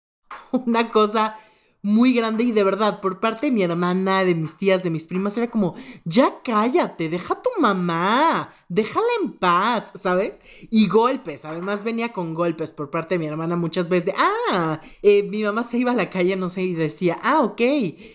una 0.52 0.90
cosa 0.90 1.36
muy 1.82 2.12
grande 2.12 2.44
y 2.44 2.52
de 2.52 2.64
verdad, 2.64 3.00
por 3.00 3.20
parte 3.20 3.46
de 3.46 3.52
mi 3.52 3.62
hermana, 3.62 4.24
de 4.24 4.34
mis 4.34 4.56
tías, 4.56 4.82
de 4.82 4.90
mis 4.90 5.06
primas, 5.06 5.36
era 5.36 5.50
como, 5.50 5.74
ya 6.04 6.40
cállate, 6.42 7.08
deja 7.08 7.34
a 7.34 7.42
tu 7.42 7.50
mamá, 7.60 8.52
déjala 8.68 9.06
en 9.22 9.32
paz, 9.32 9.92
¿sabes? 9.94 10.40
Y 10.70 10.88
golpes, 10.88 11.44
además 11.44 11.84
venía 11.84 12.12
con 12.12 12.34
golpes 12.34 12.72
por 12.72 12.90
parte 12.90 13.14
de 13.14 13.20
mi 13.20 13.26
hermana 13.26 13.56
muchas 13.56 13.88
veces 13.88 14.06
de, 14.06 14.14
ah, 14.18 14.80
eh, 15.02 15.22
mi 15.22 15.42
mamá 15.44 15.62
se 15.62 15.78
iba 15.78 15.92
a 15.92 15.96
la 15.96 16.10
calle, 16.10 16.36
no 16.36 16.50
sé, 16.50 16.62
y 16.62 16.74
decía, 16.74 17.18
ah, 17.22 17.40
ok, 17.40 17.62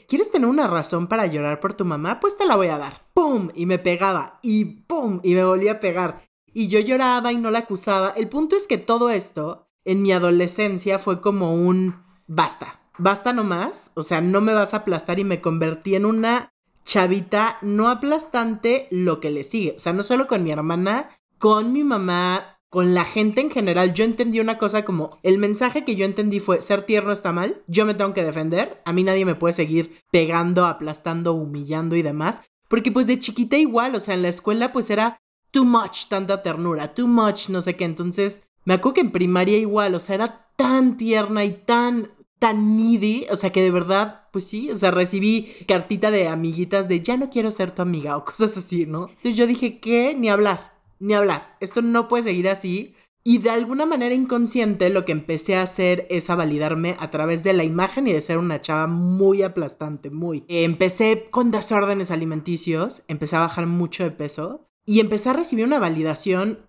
¿quieres 0.07 0.31
tener 0.31 0.47
una 0.47 0.67
razón 0.67 1.07
para 1.07 1.25
llorar 1.27 1.59
por 1.59 1.73
tu 1.73 1.85
mamá? 1.85 2.19
Pues 2.19 2.37
te 2.37 2.45
la 2.45 2.55
voy 2.55 2.67
a 2.67 2.77
dar. 2.77 3.07
¡Pum! 3.13 3.49
Y 3.55 3.65
me 3.65 3.79
pegaba, 3.79 4.39
y 4.41 4.65
¡pum! 4.65 5.19
Y 5.23 5.33
me 5.35 5.43
volvía 5.43 5.73
a 5.73 5.79
pegar. 5.79 6.27
Y 6.53 6.67
yo 6.67 6.79
lloraba 6.79 7.31
y 7.31 7.37
no 7.37 7.49
la 7.49 7.59
acusaba. 7.59 8.09
El 8.09 8.29
punto 8.29 8.55
es 8.55 8.67
que 8.67 8.77
todo 8.77 9.09
esto, 9.09 9.69
en 9.85 10.01
mi 10.01 10.11
adolescencia, 10.11 10.99
fue 10.99 11.21
como 11.21 11.55
un, 11.55 12.03
basta 12.27 12.82
basta 12.97 13.33
nomás, 13.33 13.91
o 13.95 14.03
sea, 14.03 14.21
no 14.21 14.41
me 14.41 14.53
vas 14.53 14.73
a 14.73 14.77
aplastar 14.77 15.19
y 15.19 15.23
me 15.23 15.41
convertí 15.41 15.95
en 15.95 16.05
una 16.05 16.51
chavita 16.85 17.57
no 17.61 17.89
aplastante 17.89 18.87
lo 18.91 19.19
que 19.19 19.31
le 19.31 19.43
sigue. 19.43 19.73
O 19.77 19.79
sea, 19.79 19.93
no 19.93 20.03
solo 20.03 20.27
con 20.27 20.43
mi 20.43 20.51
hermana, 20.51 21.09
con 21.37 21.71
mi 21.71 21.83
mamá, 21.83 22.59
con 22.69 22.93
la 22.93 23.05
gente 23.05 23.39
en 23.41 23.51
general. 23.51 23.93
Yo 23.93 24.03
entendí 24.03 24.39
una 24.39 24.57
cosa 24.57 24.83
como, 24.83 25.19
el 25.23 25.37
mensaje 25.37 25.85
que 25.85 25.95
yo 25.95 26.05
entendí 26.05 26.39
fue, 26.39 26.59
ser 26.61 26.83
tierno 26.83 27.11
está 27.11 27.31
mal, 27.31 27.61
yo 27.67 27.85
me 27.85 27.93
tengo 27.93 28.13
que 28.13 28.23
defender, 28.23 28.81
a 28.85 28.93
mí 28.93 29.03
nadie 29.03 29.25
me 29.25 29.35
puede 29.35 29.53
seguir 29.53 29.99
pegando, 30.11 30.65
aplastando, 30.65 31.33
humillando 31.33 31.95
y 31.95 32.01
demás. 32.01 32.41
Porque 32.67 32.91
pues 32.91 33.05
de 33.05 33.19
chiquita 33.19 33.57
igual, 33.57 33.93
o 33.93 33.99
sea, 33.99 34.15
en 34.15 34.23
la 34.23 34.29
escuela 34.29 34.71
pues 34.71 34.89
era 34.89 35.19
too 35.51 35.65
much, 35.65 36.07
tanta 36.09 36.41
ternura, 36.41 36.95
too 36.95 37.07
much, 37.07 37.49
no 37.49 37.61
sé 37.61 37.75
qué. 37.75 37.85
Entonces, 37.85 38.41
me 38.65 38.73
acuerdo 38.73 38.95
que 38.95 39.01
en 39.01 39.11
primaria 39.11 39.59
igual, 39.59 39.93
o 39.93 39.99
sea, 39.99 40.15
era 40.15 40.47
tan 40.55 40.97
tierna 40.97 41.45
y 41.45 41.51
tan 41.51 42.07
tan 42.43 42.75
needy, 42.75 43.25
o 43.31 43.37
sea 43.37 43.53
que 43.53 43.61
de 43.61 43.71
verdad, 43.71 44.27
pues 44.33 44.45
sí, 44.45 44.69
o 44.69 44.75
sea, 44.75 44.91
recibí 44.91 45.55
cartita 45.65 46.11
de 46.11 46.27
amiguitas 46.27 46.89
de 46.89 46.99
ya 46.99 47.15
no 47.15 47.29
quiero 47.29 47.51
ser 47.51 47.71
tu 47.71 47.81
amiga 47.81 48.17
o 48.17 48.25
cosas 48.25 48.57
así, 48.57 48.85
¿no? 48.85 49.07
Entonces 49.07 49.37
yo 49.37 49.47
dije, 49.47 49.79
¿qué? 49.79 50.13
Ni 50.13 50.27
hablar, 50.27 50.73
ni 50.99 51.13
hablar, 51.13 51.55
esto 51.61 51.81
no 51.81 52.09
puede 52.09 52.23
seguir 52.23 52.49
así. 52.49 52.95
Y 53.23 53.37
de 53.37 53.49
alguna 53.49 53.85
manera 53.85 54.13
inconsciente 54.13 54.89
lo 54.89 55.05
que 55.05 55.13
empecé 55.13 55.55
a 55.55 55.61
hacer 55.61 56.05
es 56.09 56.29
a 56.29 56.35
validarme 56.35 56.97
a 56.99 57.11
través 57.11 57.45
de 57.45 57.53
la 57.53 57.63
imagen 57.63 58.07
y 58.07 58.11
de 58.11 58.19
ser 58.19 58.37
una 58.37 58.59
chava 58.59 58.87
muy 58.87 59.41
aplastante, 59.41 60.09
muy. 60.09 60.43
Empecé 60.49 61.29
con 61.31 61.49
desórdenes 61.49 62.11
alimenticios, 62.11 63.03
empecé 63.07 63.37
a 63.37 63.39
bajar 63.39 63.67
mucho 63.67 64.03
de 64.03 64.11
peso 64.11 64.67
y 64.85 64.99
empecé 64.99 65.29
a 65.29 65.33
recibir 65.33 65.63
una 65.63 65.79
validación 65.79 66.59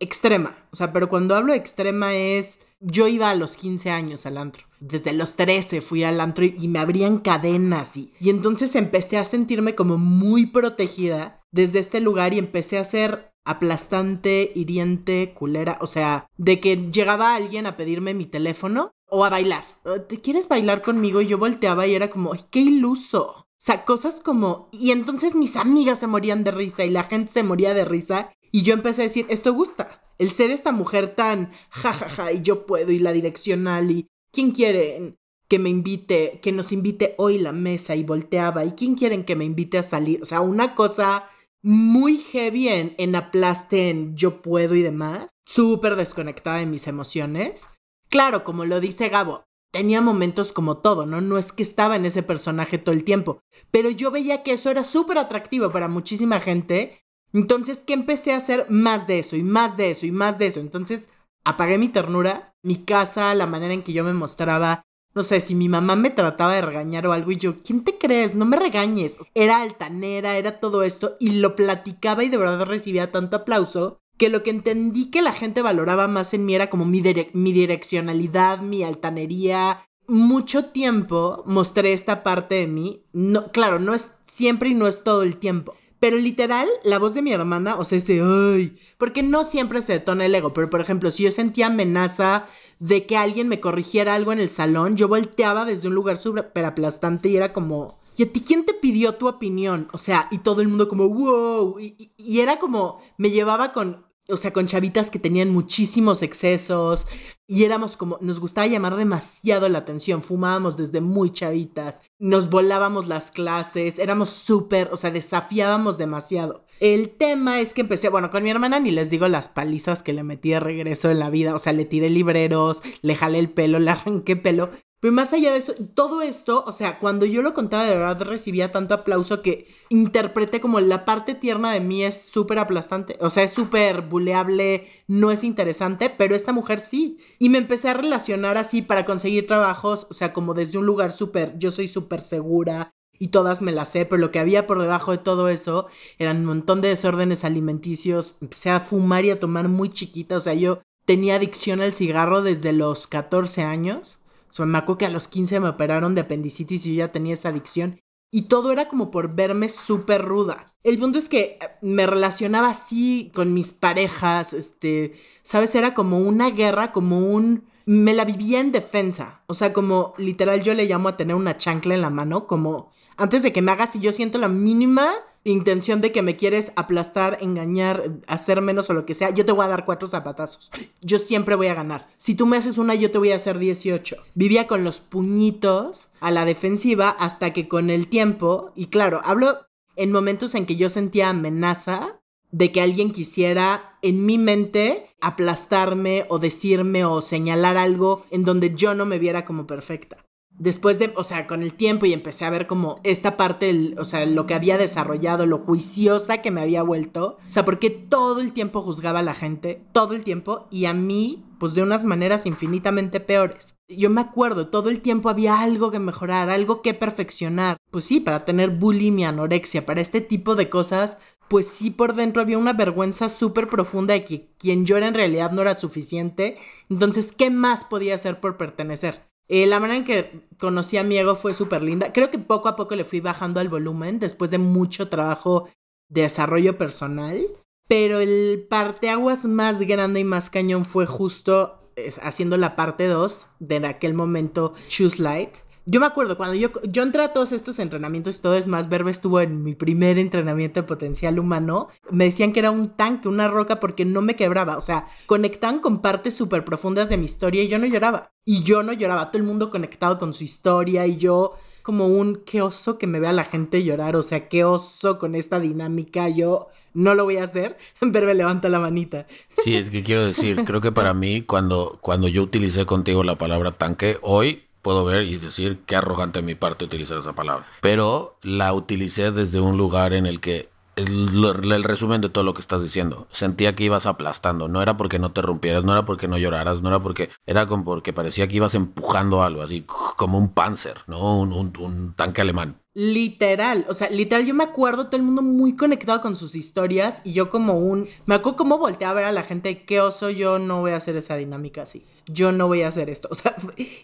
extrema. 0.00 0.56
O 0.70 0.76
sea, 0.76 0.94
pero 0.94 1.10
cuando 1.10 1.34
hablo 1.34 1.52
extrema 1.52 2.14
es 2.14 2.60
yo 2.80 3.08
iba 3.08 3.30
a 3.30 3.34
los 3.34 3.56
15 3.56 3.90
años 3.90 4.26
al 4.26 4.38
antro. 4.38 4.66
Desde 4.80 5.12
los 5.12 5.36
13 5.36 5.80
fui 5.80 6.04
al 6.04 6.20
antro 6.20 6.44
y, 6.44 6.68
me 6.68 6.78
abrían 6.78 7.18
cadenas 7.18 7.96
y, 7.96 8.12
y 8.20 8.30
entonces 8.30 8.76
empecé 8.76 9.16
a 9.16 9.24
sentirme 9.24 9.74
como 9.74 9.98
muy 9.98 10.46
protegida 10.46 11.42
desde 11.50 11.78
este 11.78 12.00
lugar 12.00 12.34
y 12.34 12.38
empecé 12.38 12.78
a 12.78 12.84
ser 12.84 13.32
aplastante, 13.44 14.52
hiriente, 14.54 15.32
culera. 15.34 15.78
O 15.80 15.86
sea, 15.86 16.26
de 16.36 16.60
que 16.60 16.90
llegaba 16.92 17.34
alguien 17.34 17.66
a 17.66 17.76
pedirme 17.76 18.14
mi 18.14 18.26
teléfono 18.26 18.92
o 19.08 19.24
a 19.24 19.30
bailar. 19.30 19.64
¿Te 20.08 20.20
quieres 20.20 20.48
bailar 20.48 20.82
conmigo? 20.82 21.20
Y 21.20 21.26
yo 21.26 21.38
volteaba 21.38 21.86
y 21.86 21.94
era 21.94 22.10
como, 22.10 22.34
¡ay, 22.34 22.40
qué 22.50 22.60
iluso! 22.60 23.46
O 23.58 23.60
sea, 23.60 23.84
cosas 23.84 24.20
como... 24.20 24.68
Y 24.70 24.92
entonces 24.92 25.34
mis 25.34 25.56
amigas 25.56 25.98
se 25.98 26.06
morían 26.06 26.44
de 26.44 26.52
risa 26.52 26.84
y 26.84 26.90
la 26.90 27.04
gente 27.04 27.32
se 27.32 27.42
moría 27.42 27.74
de 27.74 27.84
risa. 27.84 28.30
Y 28.50 28.62
yo 28.62 28.74
empecé 28.74 29.02
a 29.02 29.04
decir, 29.04 29.26
esto 29.28 29.52
gusta. 29.52 30.02
El 30.18 30.30
ser 30.30 30.50
esta 30.50 30.72
mujer 30.72 31.14
tan 31.14 31.52
jajaja 31.70 32.08
ja, 32.08 32.24
ja, 32.24 32.32
y 32.32 32.42
yo 32.42 32.66
puedo 32.66 32.90
y 32.90 32.98
la 32.98 33.12
direccional 33.12 33.90
y 33.90 34.06
¿quién 34.32 34.50
quiere 34.50 35.16
que 35.48 35.58
me 35.58 35.68
invite, 35.68 36.40
que 36.42 36.52
nos 36.52 36.72
invite 36.72 37.14
hoy 37.18 37.38
la 37.38 37.52
mesa 37.52 37.94
y 37.94 38.02
volteaba? 38.02 38.64
¿Y 38.64 38.72
quién 38.72 38.94
quieren 38.94 39.24
que 39.24 39.36
me 39.36 39.44
invite 39.44 39.78
a 39.78 39.82
salir? 39.82 40.20
O 40.22 40.24
sea, 40.24 40.40
una 40.40 40.74
cosa 40.74 41.28
muy 41.62 42.18
heavy 42.18 42.68
en, 42.68 42.94
en 42.98 43.14
aplaste, 43.14 43.90
en 43.90 44.16
yo 44.16 44.42
puedo 44.42 44.74
y 44.74 44.82
demás. 44.82 45.28
Súper 45.46 45.96
desconectada 45.96 46.58
de 46.58 46.66
mis 46.66 46.86
emociones. 46.86 47.68
Claro, 48.10 48.44
como 48.44 48.64
lo 48.64 48.80
dice 48.80 49.08
Gabo, 49.08 49.44
tenía 49.70 50.00
momentos 50.00 50.52
como 50.52 50.78
todo, 50.78 51.06
¿no? 51.06 51.20
No 51.20 51.38
es 51.38 51.52
que 51.52 51.62
estaba 51.62 51.96
en 51.96 52.06
ese 52.06 52.22
personaje 52.22 52.78
todo 52.78 52.94
el 52.94 53.04
tiempo, 53.04 53.40
pero 53.70 53.90
yo 53.90 54.10
veía 54.10 54.42
que 54.42 54.52
eso 54.52 54.70
era 54.70 54.84
súper 54.84 55.18
atractivo 55.18 55.70
para 55.70 55.88
muchísima 55.88 56.40
gente. 56.40 57.02
Entonces, 57.32 57.84
¿qué 57.86 57.92
empecé 57.92 58.32
a 58.32 58.38
hacer? 58.38 58.66
Más 58.68 59.06
de 59.06 59.18
eso 59.18 59.36
y 59.36 59.42
más 59.42 59.76
de 59.76 59.90
eso 59.90 60.06
y 60.06 60.12
más 60.12 60.38
de 60.38 60.46
eso. 60.46 60.60
Entonces, 60.60 61.08
apagué 61.44 61.78
mi 61.78 61.88
ternura, 61.88 62.54
mi 62.62 62.76
casa, 62.84 63.34
la 63.34 63.46
manera 63.46 63.74
en 63.74 63.82
que 63.82 63.92
yo 63.92 64.04
me 64.04 64.14
mostraba. 64.14 64.82
No 65.14 65.22
sé, 65.22 65.40
si 65.40 65.54
mi 65.54 65.68
mamá 65.68 65.96
me 65.96 66.10
trataba 66.10 66.54
de 66.54 66.62
regañar 66.62 67.06
o 67.06 67.12
algo 67.12 67.32
y 67.32 67.36
yo, 67.36 67.62
¿quién 67.62 67.82
te 67.82 67.98
crees? 67.98 68.34
No 68.34 68.44
me 68.44 68.56
regañes. 68.56 69.18
Era 69.34 69.62
altanera, 69.62 70.36
era 70.36 70.60
todo 70.60 70.82
esto 70.82 71.16
y 71.18 71.40
lo 71.40 71.56
platicaba 71.56 72.22
y 72.24 72.28
de 72.28 72.36
verdad 72.36 72.66
recibía 72.66 73.10
tanto 73.10 73.36
aplauso 73.36 74.00
que 74.18 74.28
lo 74.28 74.42
que 74.42 74.50
entendí 74.50 75.10
que 75.10 75.22
la 75.22 75.32
gente 75.32 75.62
valoraba 75.62 76.08
más 76.08 76.34
en 76.34 76.44
mí 76.44 76.54
era 76.54 76.68
como 76.68 76.84
mi, 76.84 77.02
mi 77.32 77.52
direccionalidad, 77.52 78.60
mi 78.60 78.82
altanería. 78.82 79.86
Mucho 80.06 80.66
tiempo 80.66 81.42
mostré 81.46 81.92
esta 81.92 82.22
parte 82.22 82.56
de 82.56 82.66
mí. 82.66 83.02
No, 83.12 83.50
claro, 83.52 83.78
no 83.78 83.94
es 83.94 84.16
siempre 84.26 84.70
y 84.70 84.74
no 84.74 84.86
es 84.86 85.04
todo 85.04 85.22
el 85.22 85.36
tiempo. 85.36 85.74
Pero 86.00 86.16
literal, 86.16 86.68
la 86.84 86.98
voz 86.98 87.14
de 87.14 87.22
mi 87.22 87.32
hermana, 87.32 87.76
o 87.76 87.84
sea, 87.84 87.98
ese, 87.98 88.20
ay, 88.22 88.78
porque 88.98 89.22
no 89.22 89.42
siempre 89.42 89.82
se 89.82 89.94
detona 89.94 90.26
el 90.26 90.34
ego, 90.34 90.52
pero 90.52 90.70
por 90.70 90.80
ejemplo, 90.80 91.10
si 91.10 91.24
yo 91.24 91.32
sentía 91.32 91.66
amenaza 91.66 92.46
de 92.78 93.04
que 93.06 93.16
alguien 93.16 93.48
me 93.48 93.60
corrigiera 93.60 94.14
algo 94.14 94.32
en 94.32 94.38
el 94.38 94.48
salón, 94.48 94.96
yo 94.96 95.08
volteaba 95.08 95.64
desde 95.64 95.88
un 95.88 95.94
lugar 95.94 96.16
súper 96.16 96.64
aplastante 96.64 97.28
y 97.28 97.36
era 97.36 97.52
como, 97.52 97.88
¿y 98.16 98.22
a 98.22 98.32
ti 98.32 98.40
quién 98.46 98.64
te 98.64 98.74
pidió 98.74 99.14
tu 99.16 99.26
opinión? 99.28 99.88
O 99.92 99.98
sea, 99.98 100.28
y 100.30 100.38
todo 100.38 100.60
el 100.60 100.68
mundo 100.68 100.88
como, 100.88 101.08
wow, 101.08 101.80
y, 101.80 102.12
y 102.16 102.40
era 102.40 102.58
como, 102.60 103.00
me 103.16 103.30
llevaba 103.30 103.72
con, 103.72 104.07
o 104.28 104.36
sea, 104.36 104.52
con 104.52 104.66
chavitas 104.66 105.10
que 105.10 105.18
tenían 105.18 105.50
muchísimos 105.50 106.22
excesos 106.22 107.06
y 107.46 107.64
éramos 107.64 107.96
como, 107.96 108.18
nos 108.20 108.40
gustaba 108.40 108.66
llamar 108.66 108.96
demasiado 108.96 109.68
la 109.70 109.78
atención, 109.78 110.22
fumábamos 110.22 110.76
desde 110.76 111.00
muy 111.00 111.30
chavitas, 111.30 112.02
nos 112.18 112.50
volábamos 112.50 113.08
las 113.08 113.30
clases, 113.30 113.98
éramos 113.98 114.28
súper, 114.28 114.90
o 114.92 114.96
sea, 114.96 115.10
desafiábamos 115.10 115.96
demasiado. 115.96 116.66
El 116.78 117.08
tema 117.08 117.60
es 117.60 117.72
que 117.72 117.80
empecé, 117.80 118.10
bueno, 118.10 118.30
con 118.30 118.42
mi 118.42 118.50
hermana 118.50 118.78
ni 118.80 118.90
les 118.90 119.08
digo 119.08 119.26
las 119.28 119.48
palizas 119.48 120.02
que 120.02 120.12
le 120.12 120.22
metí 120.22 120.50
de 120.50 120.60
regreso 120.60 121.10
en 121.10 121.18
la 121.18 121.30
vida, 121.30 121.54
o 121.54 121.58
sea, 121.58 121.72
le 121.72 121.86
tiré 121.86 122.10
libreros, 122.10 122.82
le 123.00 123.16
jalé 123.16 123.38
el 123.38 123.50
pelo, 123.50 123.78
le 123.78 123.90
arranqué 123.90 124.36
pelo, 124.36 124.70
pero 125.00 125.12
más 125.12 125.32
allá 125.32 125.52
de 125.52 125.58
eso, 125.58 125.74
todo 125.94 126.22
esto, 126.22 126.64
o 126.66 126.72
sea, 126.72 126.98
cuando 126.98 127.26
yo 127.26 127.42
lo 127.42 127.54
contaba 127.54 127.84
de 127.84 127.96
verdad 127.96 128.22
recibía 128.22 128.72
tanto 128.72 128.94
aplauso 128.94 129.42
que 129.42 129.66
interpreté 129.88 130.60
como 130.60 130.80
la 130.80 131.04
parte 131.04 131.34
tierna 131.34 131.72
de 131.72 131.80
mí 131.80 132.02
es 132.02 132.20
súper 132.26 132.58
aplastante, 132.58 133.16
o 133.20 133.30
sea, 133.30 133.44
es 133.44 133.52
súper 133.52 134.02
buleable, 134.02 134.88
no 135.06 135.30
es 135.30 135.44
interesante, 135.44 136.10
pero 136.10 136.34
esta 136.34 136.52
mujer 136.52 136.80
sí. 136.80 137.18
Y 137.38 137.48
me 137.48 137.58
empecé 137.58 137.88
a 137.88 137.94
relacionar 137.94 138.58
así 138.58 138.82
para 138.82 139.04
conseguir 139.04 139.46
trabajos, 139.46 140.06
o 140.10 140.14
sea, 140.14 140.32
como 140.32 140.54
desde 140.54 140.78
un 140.78 140.86
lugar 140.86 141.12
súper, 141.12 141.58
yo 141.58 141.70
soy 141.70 141.88
súper 141.88 142.22
segura, 142.22 142.92
y 143.18 143.28
todas 143.28 143.62
me 143.62 143.72
las 143.72 143.90
sé, 143.90 144.04
pero 144.04 144.20
lo 144.20 144.30
que 144.30 144.38
había 144.38 144.66
por 144.66 144.80
debajo 144.80 145.12
de 145.12 145.18
todo 145.18 145.48
eso 145.48 145.86
eran 146.18 146.38
un 146.38 146.44
montón 146.44 146.80
de 146.80 146.88
desórdenes 146.88 147.44
alimenticios. 147.44 148.36
Empecé 148.40 148.70
a 148.70 148.80
fumar 148.80 149.24
y 149.24 149.30
a 149.30 149.40
tomar 149.40 149.68
muy 149.68 149.90
chiquita, 149.90 150.36
o 150.36 150.40
sea, 150.40 150.54
yo 150.54 150.82
tenía 151.04 151.36
adicción 151.36 151.80
al 151.80 151.92
cigarro 151.92 152.42
desde 152.42 152.72
los 152.72 153.06
14 153.06 153.62
años. 153.62 154.20
O 154.48 154.52
sea, 154.52 154.66
me 154.66 154.78
acuerdo 154.78 154.98
que 154.98 155.06
a 155.06 155.10
los 155.10 155.28
15 155.28 155.60
me 155.60 155.68
operaron 155.68 156.14
de 156.14 156.22
apendicitis 156.22 156.86
y 156.86 156.94
yo 156.94 157.04
ya 157.04 157.12
tenía 157.12 157.34
esa 157.34 157.50
adicción. 157.50 158.00
Y 158.30 158.42
todo 158.42 158.72
era 158.72 158.88
como 158.88 159.10
por 159.10 159.34
verme 159.34 159.68
súper 159.68 160.22
ruda. 160.22 160.66
El 160.82 160.98
punto 160.98 161.18
es 161.18 161.28
que 161.28 161.40
eh, 161.40 161.58
me 161.80 162.06
relacionaba 162.06 162.68
así 162.68 163.30
con 163.34 163.54
mis 163.54 163.72
parejas, 163.72 164.52
este, 164.52 165.14
¿sabes? 165.42 165.74
Era 165.74 165.94
como 165.94 166.18
una 166.18 166.50
guerra, 166.50 166.92
como 166.92 167.20
un... 167.20 167.64
Me 167.86 168.12
la 168.12 168.26
vivía 168.26 168.60
en 168.60 168.70
defensa. 168.70 169.42
O 169.46 169.54
sea, 169.54 169.72
como 169.72 170.12
literal 170.18 170.62
yo 170.62 170.74
le 170.74 170.84
llamo 170.84 171.08
a 171.08 171.16
tener 171.16 171.34
una 171.34 171.56
chancla 171.56 171.94
en 171.94 172.02
la 172.02 172.10
mano, 172.10 172.46
como 172.46 172.90
antes 173.18 173.42
de 173.42 173.52
que 173.52 173.62
me 173.62 173.72
hagas, 173.72 173.92
si 173.92 174.00
yo 174.00 174.12
siento 174.12 174.38
la 174.38 174.48
mínima 174.48 175.10
intención 175.42 176.00
de 176.00 176.12
que 176.12 176.22
me 176.22 176.36
quieres 176.36 176.72
aplastar, 176.76 177.38
engañar, 177.40 178.12
hacer 178.26 178.60
menos 178.60 178.90
o 178.90 178.94
lo 178.94 179.06
que 179.06 179.14
sea, 179.14 179.30
yo 179.30 179.44
te 179.44 179.52
voy 179.52 179.64
a 179.64 179.68
dar 179.68 179.84
cuatro 179.84 180.06
zapatazos. 180.06 180.70
Yo 181.00 181.18
siempre 181.18 181.56
voy 181.56 181.66
a 181.66 181.74
ganar. 181.74 182.06
Si 182.16 182.34
tú 182.34 182.46
me 182.46 182.56
haces 182.56 182.78
una, 182.78 182.94
yo 182.94 183.10
te 183.10 183.18
voy 183.18 183.32
a 183.32 183.36
hacer 183.36 183.58
18. 183.58 184.16
Vivía 184.34 184.68
con 184.68 184.84
los 184.84 185.00
puñitos 185.00 186.08
a 186.20 186.30
la 186.30 186.44
defensiva 186.44 187.10
hasta 187.10 187.52
que 187.52 187.68
con 187.68 187.90
el 187.90 188.08
tiempo, 188.08 188.72
y 188.76 188.86
claro, 188.86 189.20
hablo 189.24 189.66
en 189.96 190.12
momentos 190.12 190.54
en 190.54 190.64
que 190.64 190.76
yo 190.76 190.88
sentía 190.88 191.30
amenaza 191.30 192.20
de 192.52 192.70
que 192.70 192.80
alguien 192.80 193.10
quisiera 193.10 193.98
en 194.00 194.24
mi 194.24 194.38
mente 194.38 195.10
aplastarme 195.20 196.24
o 196.28 196.38
decirme 196.38 197.04
o 197.04 197.20
señalar 197.20 197.76
algo 197.76 198.24
en 198.30 198.44
donde 198.44 198.74
yo 198.74 198.94
no 198.94 199.06
me 199.06 199.18
viera 199.18 199.44
como 199.44 199.66
perfecta 199.66 200.27
después 200.58 200.98
de, 200.98 201.12
o 201.16 201.24
sea, 201.24 201.46
con 201.46 201.62
el 201.62 201.74
tiempo 201.74 202.06
y 202.06 202.12
empecé 202.12 202.44
a 202.44 202.50
ver 202.50 202.66
como 202.66 203.00
esta 203.04 203.36
parte, 203.36 203.94
o 203.98 204.04
sea, 204.04 204.26
lo 204.26 204.46
que 204.46 204.54
había 204.54 204.78
desarrollado, 204.78 205.46
lo 205.46 205.58
juiciosa 205.58 206.38
que 206.38 206.50
me 206.50 206.60
había 206.60 206.82
vuelto, 206.82 207.38
o 207.48 207.52
sea, 207.52 207.64
porque 207.64 207.90
todo 207.90 208.40
el 208.40 208.52
tiempo 208.52 208.82
juzgaba 208.82 209.20
a 209.20 209.24
la 209.24 209.34
gente, 209.34 209.82
todo 209.92 210.14
el 210.14 210.24
tiempo, 210.24 210.66
y 210.70 210.86
a 210.86 210.94
mí, 210.94 211.44
pues 211.58 211.74
de 211.74 211.82
unas 211.82 212.04
maneras 212.04 212.46
infinitamente 212.46 213.20
peores. 213.20 213.76
Yo 213.88 214.10
me 214.10 214.20
acuerdo, 214.20 214.68
todo 214.68 214.90
el 214.90 215.00
tiempo 215.00 215.28
había 215.28 215.60
algo 215.60 215.90
que 215.90 215.98
mejorar, 215.98 216.50
algo 216.50 216.82
que 216.82 216.94
perfeccionar. 216.94 217.78
Pues 217.90 218.04
sí, 218.04 218.20
para 218.20 218.44
tener 218.44 218.70
bulimia, 218.70 219.30
anorexia, 219.30 219.86
para 219.86 220.00
este 220.00 220.20
tipo 220.20 220.54
de 220.54 220.68
cosas, 220.68 221.16
pues 221.48 221.66
sí 221.66 221.90
por 221.90 222.14
dentro 222.14 222.42
había 222.42 222.58
una 222.58 222.74
vergüenza 222.74 223.28
súper 223.28 223.68
profunda 223.68 224.14
de 224.14 224.24
que 224.24 224.52
quien 224.58 224.84
yo 224.84 224.96
era 224.96 225.08
en 225.08 225.14
realidad 225.14 225.50
no 225.52 225.62
era 225.62 225.76
suficiente. 225.76 226.58
Entonces, 226.90 227.32
¿qué 227.32 227.50
más 227.50 227.84
podía 227.84 228.14
hacer 228.14 228.40
por 228.40 228.56
pertenecer? 228.58 229.27
Eh, 229.48 229.66
la 229.66 229.80
manera 229.80 229.98
en 229.98 230.04
que 230.04 230.48
conocí 230.58 230.96
a 230.96 231.04
mi 231.04 231.16
ego 231.16 231.34
fue 231.34 231.54
súper 231.54 231.82
linda. 231.82 232.12
Creo 232.12 232.30
que 232.30 232.38
poco 232.38 232.68
a 232.68 232.76
poco 232.76 232.94
le 232.94 233.04
fui 233.04 233.20
bajando 233.20 233.60
al 233.60 233.68
volumen 233.68 234.18
después 234.18 234.50
de 234.50 234.58
mucho 234.58 235.08
trabajo 235.08 235.68
de 236.08 236.22
desarrollo 236.22 236.76
personal. 236.76 237.40
Pero 237.88 238.20
el 238.20 238.66
parteaguas 238.68 239.46
más 239.46 239.80
grande 239.80 240.20
y 240.20 240.24
más 240.24 240.50
cañón 240.50 240.84
fue 240.84 241.06
justo 241.06 241.90
haciendo 242.22 242.56
la 242.56 242.76
parte 242.76 243.06
2 243.06 243.48
de 243.58 243.86
aquel 243.86 244.14
momento 244.14 244.74
Choose 244.88 245.22
Light 245.22 245.50
yo 245.90 246.00
me 246.00 246.06
acuerdo 246.06 246.36
cuando 246.36 246.54
yo, 246.54 246.68
yo 246.82 247.02
entré 247.02 247.22
a 247.22 247.32
todos 247.32 247.52
estos 247.52 247.78
entrenamientos 247.78 248.38
y 248.38 248.42
todo 248.42 248.54
es 248.54 248.66
más, 248.66 248.90
Verbe 248.90 249.10
estuvo 249.10 249.40
en 249.40 249.62
mi 249.62 249.74
primer 249.74 250.18
entrenamiento 250.18 250.80
de 250.80 250.86
potencial 250.86 251.38
humano, 251.38 251.88
me 252.10 252.24
decían 252.24 252.52
que 252.52 252.60
era 252.60 252.70
un 252.70 252.90
tanque, 252.90 253.26
una 253.26 253.48
roca 253.48 253.80
porque 253.80 254.04
no 254.04 254.20
me 254.20 254.36
quebraba, 254.36 254.76
o 254.76 254.82
sea, 254.82 255.06
conectan 255.24 255.80
con 255.80 256.02
partes 256.02 256.36
súper 256.36 256.62
profundas 256.62 257.08
de 257.08 257.16
mi 257.16 257.24
historia 257.24 257.62
y 257.62 257.68
yo 257.68 257.78
no 257.78 257.86
lloraba. 257.86 258.32
Y 258.44 258.62
yo 258.62 258.82
no 258.82 258.92
lloraba, 258.92 259.30
todo 259.30 259.38
el 259.38 259.46
mundo 259.48 259.70
conectado 259.70 260.18
con 260.18 260.32
su 260.32 260.44
historia 260.44 261.06
y 261.06 261.16
yo 261.16 261.54
como 261.82 262.06
un 262.06 262.42
qué 262.44 262.60
oso 262.60 262.98
que 262.98 263.06
me 263.06 263.18
vea 263.18 263.32
la 263.32 263.44
gente 263.44 263.82
llorar, 263.82 264.14
o 264.14 264.22
sea, 264.22 264.48
qué 264.48 264.64
oso 264.64 265.18
con 265.18 265.34
esta 265.34 265.58
dinámica, 265.58 266.28
yo 266.28 266.68
no 266.92 267.14
lo 267.14 267.24
voy 267.24 267.38
a 267.38 267.44
hacer, 267.44 267.78
Verbe 268.02 268.34
levanta 268.34 268.68
la 268.68 268.78
manita. 268.78 269.26
Sí, 269.56 269.74
es 269.74 269.88
que 269.88 270.02
quiero 270.02 270.26
decir, 270.26 270.64
creo 270.66 270.82
que 270.82 270.92
para 270.92 271.14
mí 271.14 271.40
cuando, 271.40 271.98
cuando 272.02 272.28
yo 272.28 272.42
utilicé 272.42 272.84
contigo 272.84 273.24
la 273.24 273.38
palabra 273.38 273.72
tanque, 273.72 274.18
hoy 274.20 274.67
puedo 274.88 275.04
ver 275.04 275.24
y 275.24 275.36
decir 275.36 275.80
qué 275.84 275.96
arrogante 275.96 276.38
de 276.38 276.46
mi 276.46 276.54
parte 276.54 276.86
utilizar 276.86 277.18
esa 277.18 277.34
palabra. 277.34 277.66
Pero 277.82 278.38
la 278.42 278.72
utilicé 278.72 279.32
desde 279.32 279.60
un 279.60 279.76
lugar 279.76 280.14
en 280.14 280.24
el 280.24 280.40
que 280.40 280.70
el, 280.96 281.44
el, 281.44 281.84
resumen 281.84 282.22
de 282.22 282.30
todo 282.30 282.42
lo 282.42 282.54
que 282.54 282.62
estás 282.62 282.82
diciendo. 282.82 283.28
Sentía 283.30 283.76
que 283.76 283.84
ibas 283.84 284.06
aplastando. 284.06 284.66
No 284.66 284.80
era 284.80 284.96
porque 284.96 285.18
no 285.18 285.30
te 285.30 285.42
rompieras, 285.42 285.84
no 285.84 285.92
era 285.92 286.06
porque 286.06 286.26
no 286.26 286.38
lloraras, 286.38 286.80
no 286.80 286.88
era 286.88 287.00
porque. 287.00 287.28
Era 287.44 287.66
como 287.66 287.84
porque 287.84 288.14
parecía 288.14 288.48
que 288.48 288.56
ibas 288.56 288.74
empujando 288.74 289.42
algo, 289.42 289.60
así 289.60 289.84
como 290.16 290.38
un 290.38 290.48
panzer, 290.54 290.96
¿no? 291.06 291.38
Un, 291.38 291.52
un, 291.52 291.70
un 291.78 292.14
tanque 292.14 292.40
alemán. 292.40 292.80
Literal, 293.00 293.86
o 293.88 293.94
sea, 293.94 294.10
literal, 294.10 294.44
yo 294.44 294.54
me 294.54 294.64
acuerdo 294.64 295.06
todo 295.06 295.18
el 295.18 295.22
mundo 295.22 295.40
muy 295.40 295.76
conectado 295.76 296.20
con 296.20 296.34
sus 296.34 296.56
historias 296.56 297.22
y 297.22 297.32
yo 297.32 297.48
como 297.48 297.78
un, 297.78 298.08
me 298.26 298.34
acuerdo 298.34 298.56
cómo 298.56 298.76
volteé 298.76 299.06
a 299.06 299.12
ver 299.12 299.24
a 299.24 299.30
la 299.30 299.44
gente, 299.44 299.84
qué 299.84 300.00
oso, 300.00 300.30
yo 300.30 300.58
no 300.58 300.80
voy 300.80 300.90
a 300.90 300.96
hacer 300.96 301.16
esa 301.16 301.36
dinámica 301.36 301.82
así, 301.82 302.04
yo 302.26 302.50
no 302.50 302.66
voy 302.66 302.82
a 302.82 302.88
hacer 302.88 303.08
esto, 303.08 303.28
o 303.30 303.36
sea, 303.36 303.54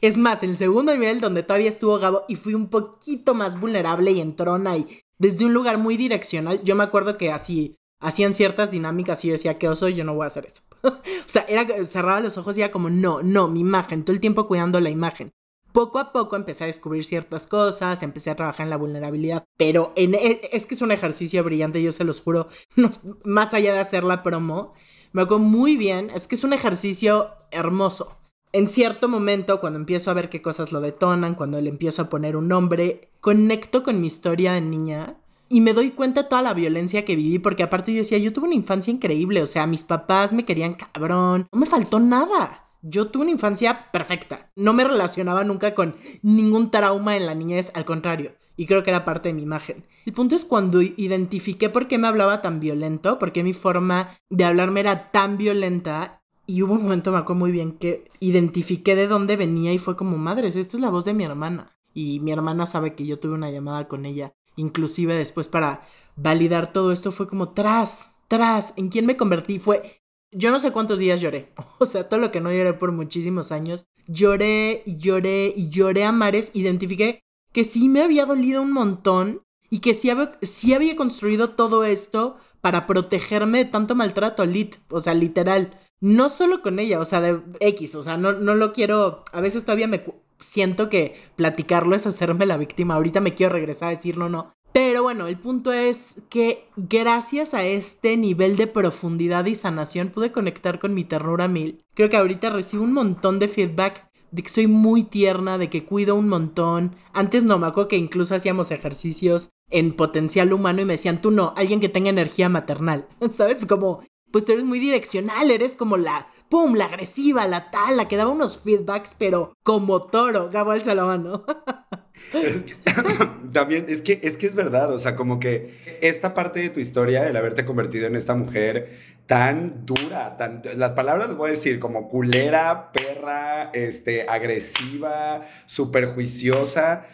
es 0.00 0.16
más, 0.16 0.44
el 0.44 0.56
segundo 0.56 0.92
nivel 0.92 1.20
donde 1.20 1.42
todavía 1.42 1.70
estuvo 1.70 1.98
Gabo 1.98 2.22
y 2.28 2.36
fui 2.36 2.54
un 2.54 2.68
poquito 2.68 3.34
más 3.34 3.58
vulnerable 3.58 4.12
y 4.12 4.20
entrona 4.20 4.76
y 4.76 4.86
desde 5.18 5.44
un 5.44 5.54
lugar 5.54 5.76
muy 5.76 5.96
direccional, 5.96 6.62
yo 6.62 6.76
me 6.76 6.84
acuerdo 6.84 7.18
que 7.18 7.32
así 7.32 7.74
hacían 7.98 8.32
ciertas 8.32 8.70
dinámicas 8.70 9.24
y 9.24 9.28
yo 9.28 9.32
decía, 9.32 9.58
qué 9.58 9.68
oso, 9.68 9.88
yo 9.88 10.04
no 10.04 10.14
voy 10.14 10.22
a 10.22 10.28
hacer 10.28 10.46
eso. 10.46 10.62
o 10.84 10.92
sea, 11.26 11.44
era, 11.48 11.66
cerraba 11.84 12.20
los 12.20 12.38
ojos 12.38 12.56
y 12.56 12.60
era 12.60 12.70
como, 12.70 12.90
no, 12.90 13.24
no, 13.24 13.48
mi 13.48 13.58
imagen, 13.58 14.04
todo 14.04 14.14
el 14.14 14.20
tiempo 14.20 14.46
cuidando 14.46 14.80
la 14.80 14.90
imagen 14.90 15.32
poco 15.74 15.98
a 15.98 16.12
poco 16.12 16.36
empecé 16.36 16.62
a 16.62 16.68
descubrir 16.68 17.04
ciertas 17.04 17.48
cosas, 17.48 18.04
empecé 18.04 18.30
a 18.30 18.36
trabajar 18.36 18.64
en 18.64 18.70
la 18.70 18.76
vulnerabilidad, 18.76 19.42
pero 19.56 19.92
e, 19.96 20.40
es 20.52 20.66
que 20.66 20.76
es 20.76 20.82
un 20.82 20.92
ejercicio 20.92 21.42
brillante, 21.42 21.82
yo 21.82 21.90
se 21.90 22.04
los 22.04 22.20
juro, 22.20 22.48
más 23.24 23.52
allá 23.54 23.74
de 23.74 23.80
hacer 23.80 24.04
la 24.04 24.22
promo, 24.22 24.72
me 25.12 25.22
hago 25.22 25.40
muy 25.40 25.76
bien, 25.76 26.10
es 26.10 26.28
que 26.28 26.36
es 26.36 26.44
un 26.44 26.52
ejercicio 26.52 27.32
hermoso. 27.50 28.16
En 28.52 28.68
cierto 28.68 29.08
momento, 29.08 29.60
cuando 29.60 29.80
empiezo 29.80 30.12
a 30.12 30.14
ver 30.14 30.30
qué 30.30 30.40
cosas 30.40 30.70
lo 30.70 30.80
detonan, 30.80 31.34
cuando 31.34 31.60
le 31.60 31.70
empiezo 31.70 32.02
a 32.02 32.08
poner 32.08 32.36
un 32.36 32.46
nombre, 32.46 33.10
conecto 33.20 33.82
con 33.82 34.00
mi 34.00 34.06
historia 34.06 34.52
de 34.52 34.60
niña 34.60 35.16
y 35.48 35.60
me 35.60 35.72
doy 35.72 35.90
cuenta 35.90 36.22
de 36.22 36.28
toda 36.28 36.42
la 36.42 36.54
violencia 36.54 37.04
que 37.04 37.16
viví, 37.16 37.40
porque 37.40 37.64
aparte 37.64 37.92
yo 37.92 37.98
decía, 37.98 38.18
yo 38.18 38.32
tuve 38.32 38.46
una 38.46 38.54
infancia 38.54 38.92
increíble, 38.92 39.42
o 39.42 39.46
sea, 39.46 39.66
mis 39.66 39.82
papás 39.82 40.32
me 40.32 40.44
querían 40.44 40.74
cabrón, 40.74 41.48
no 41.50 41.58
me 41.58 41.66
faltó 41.66 41.98
nada. 41.98 42.63
Yo 42.86 43.06
tuve 43.06 43.22
una 43.22 43.32
infancia 43.32 43.90
perfecta. 43.92 44.50
No 44.56 44.74
me 44.74 44.84
relacionaba 44.84 45.42
nunca 45.42 45.74
con 45.74 45.94
ningún 46.20 46.70
trauma 46.70 47.16
en 47.16 47.24
la 47.24 47.34
niñez, 47.34 47.72
al 47.74 47.86
contrario. 47.86 48.32
Y 48.58 48.66
creo 48.66 48.82
que 48.82 48.90
era 48.90 49.06
parte 49.06 49.30
de 49.30 49.34
mi 49.34 49.42
imagen. 49.42 49.86
El 50.04 50.12
punto 50.12 50.34
es 50.36 50.44
cuando 50.44 50.82
identifiqué 50.82 51.70
por 51.70 51.88
qué 51.88 51.96
me 51.96 52.08
hablaba 52.08 52.42
tan 52.42 52.60
violento, 52.60 53.18
por 53.18 53.32
qué 53.32 53.42
mi 53.42 53.54
forma 53.54 54.10
de 54.28 54.44
hablarme 54.44 54.80
era 54.80 55.10
tan 55.10 55.38
violenta. 55.38 56.20
Y 56.46 56.60
hubo 56.60 56.74
un 56.74 56.82
momento, 56.82 57.10
me 57.10 57.16
acuerdo 57.16 57.40
muy 57.40 57.52
bien, 57.52 57.72
que 57.72 58.10
identifiqué 58.20 58.94
de 58.94 59.06
dónde 59.06 59.36
venía 59.36 59.72
y 59.72 59.78
fue 59.78 59.96
como, 59.96 60.18
madres, 60.18 60.54
esta 60.54 60.76
es 60.76 60.82
la 60.82 60.90
voz 60.90 61.06
de 61.06 61.14
mi 61.14 61.24
hermana. 61.24 61.74
Y 61.94 62.20
mi 62.20 62.32
hermana 62.32 62.66
sabe 62.66 62.94
que 62.94 63.06
yo 63.06 63.18
tuve 63.18 63.32
una 63.32 63.50
llamada 63.50 63.88
con 63.88 64.04
ella. 64.04 64.34
Inclusive 64.56 65.14
después 65.14 65.48
para 65.48 65.88
validar 66.16 66.70
todo 66.70 66.92
esto 66.92 67.12
fue 67.12 67.28
como, 67.28 67.54
tras, 67.54 68.14
tras, 68.28 68.74
¿en 68.76 68.90
quién 68.90 69.06
me 69.06 69.16
convertí? 69.16 69.58
Fue 69.58 70.03
yo 70.34 70.50
no 70.50 70.60
sé 70.60 70.72
cuántos 70.72 70.98
días 70.98 71.20
lloré. 71.20 71.52
O 71.78 71.86
sea, 71.86 72.08
todo 72.08 72.20
lo 72.20 72.30
que 72.30 72.40
no 72.40 72.52
lloré 72.52 72.72
por 72.74 72.92
muchísimos 72.92 73.52
años. 73.52 73.86
Lloré 74.06 74.82
y 74.86 74.96
lloré 74.96 75.52
y 75.56 75.70
lloré 75.70 76.04
a 76.04 76.12
mares. 76.12 76.50
Identifiqué 76.54 77.20
que 77.52 77.64
sí 77.64 77.88
me 77.88 78.02
había 78.02 78.26
dolido 78.26 78.62
un 78.62 78.72
montón 78.72 79.42
y 79.70 79.80
que 79.80 79.94
sí 79.94 80.10
había, 80.10 80.38
sí 80.42 80.74
había 80.74 80.96
construido 80.96 81.50
todo 81.50 81.84
esto 81.84 82.36
para 82.60 82.86
protegerme 82.86 83.58
de 83.58 83.64
tanto 83.66 83.94
maltrato, 83.94 84.46
lit, 84.46 84.76
o 84.88 85.00
sea, 85.00 85.14
literal. 85.14 85.78
No 86.00 86.28
solo 86.28 86.62
con 86.62 86.78
ella, 86.78 87.00
o 87.00 87.04
sea, 87.04 87.20
de 87.20 87.40
X, 87.60 87.94
o 87.94 88.02
sea, 88.02 88.16
no, 88.16 88.32
no 88.32 88.54
lo 88.54 88.72
quiero, 88.72 89.24
a 89.32 89.40
veces 89.40 89.64
todavía 89.64 89.86
me 89.86 90.04
siento 90.38 90.88
que 90.88 91.14
platicarlo 91.36 91.96
es 91.96 92.06
hacerme 92.06 92.46
la 92.46 92.56
víctima, 92.56 92.94
ahorita 92.94 93.20
me 93.20 93.34
quiero 93.34 93.52
regresar 93.52 93.88
a 93.88 93.96
decir 93.96 94.16
no, 94.18 94.28
no, 94.28 94.52
pero 94.74 95.04
bueno, 95.04 95.28
el 95.28 95.38
punto 95.38 95.72
es 95.72 96.16
que 96.28 96.66
gracias 96.76 97.54
a 97.54 97.62
este 97.62 98.16
nivel 98.16 98.56
de 98.56 98.66
profundidad 98.66 99.46
y 99.46 99.54
sanación 99.54 100.08
pude 100.08 100.32
conectar 100.32 100.80
con 100.80 100.94
mi 100.94 101.04
ternura 101.04 101.46
mil. 101.46 101.84
Creo 101.94 102.10
que 102.10 102.16
ahorita 102.16 102.50
recibo 102.50 102.82
un 102.82 102.92
montón 102.92 103.38
de 103.38 103.46
feedback 103.46 104.10
de 104.32 104.42
que 104.42 104.48
soy 104.48 104.66
muy 104.66 105.04
tierna, 105.04 105.58
de 105.58 105.70
que 105.70 105.84
cuido 105.84 106.16
un 106.16 106.28
montón. 106.28 106.96
Antes 107.12 107.44
no, 107.44 107.56
me 107.56 107.68
acuerdo 107.68 107.86
que 107.86 107.96
incluso 107.96 108.34
hacíamos 108.34 108.72
ejercicios 108.72 109.50
en 109.70 109.92
potencial 109.92 110.52
humano 110.52 110.80
y 110.80 110.84
me 110.86 110.94
decían, 110.94 111.22
tú 111.22 111.30
no, 111.30 111.54
alguien 111.56 111.78
que 111.78 111.88
tenga 111.88 112.10
energía 112.10 112.48
maternal. 112.48 113.06
¿Sabes? 113.30 113.64
Como, 113.66 114.02
pues 114.32 114.44
tú 114.44 114.54
eres 114.54 114.64
muy 114.64 114.80
direccional, 114.80 115.52
eres 115.52 115.76
como 115.76 115.96
la, 115.98 116.26
¡pum!, 116.48 116.74
la 116.74 116.86
agresiva, 116.86 117.46
la 117.46 117.70
tal, 117.70 117.96
la 117.96 118.08
que 118.08 118.16
daba 118.16 118.32
unos 118.32 118.58
feedbacks, 118.58 119.14
pero 119.16 119.52
como 119.62 120.00
toro, 120.00 120.50
Gabo 120.50 120.72
al 120.72 120.82
Salamano. 120.82 121.44
También 123.52 123.86
es 123.88 124.02
que, 124.02 124.20
es 124.22 124.36
que 124.36 124.46
es 124.46 124.54
verdad, 124.54 124.92
o 124.92 124.98
sea, 124.98 125.16
como 125.16 125.38
que 125.38 125.98
esta 126.00 126.34
parte 126.34 126.60
de 126.60 126.70
tu 126.70 126.80
historia, 126.80 127.26
el 127.26 127.36
haberte 127.36 127.64
convertido 127.64 128.06
en 128.06 128.16
esta 128.16 128.34
mujer 128.34 129.14
tan 129.26 129.86
dura, 129.86 130.36
tan, 130.36 130.62
las 130.76 130.92
palabras 130.92 131.28
les 131.28 131.36
voy 131.36 131.48
a 131.48 131.50
decir 131.50 131.78
como 131.80 132.08
culera, 132.08 132.92
perra, 132.92 133.70
este, 133.72 134.28
agresiva, 134.28 135.46
superjuiciosa 135.66 137.06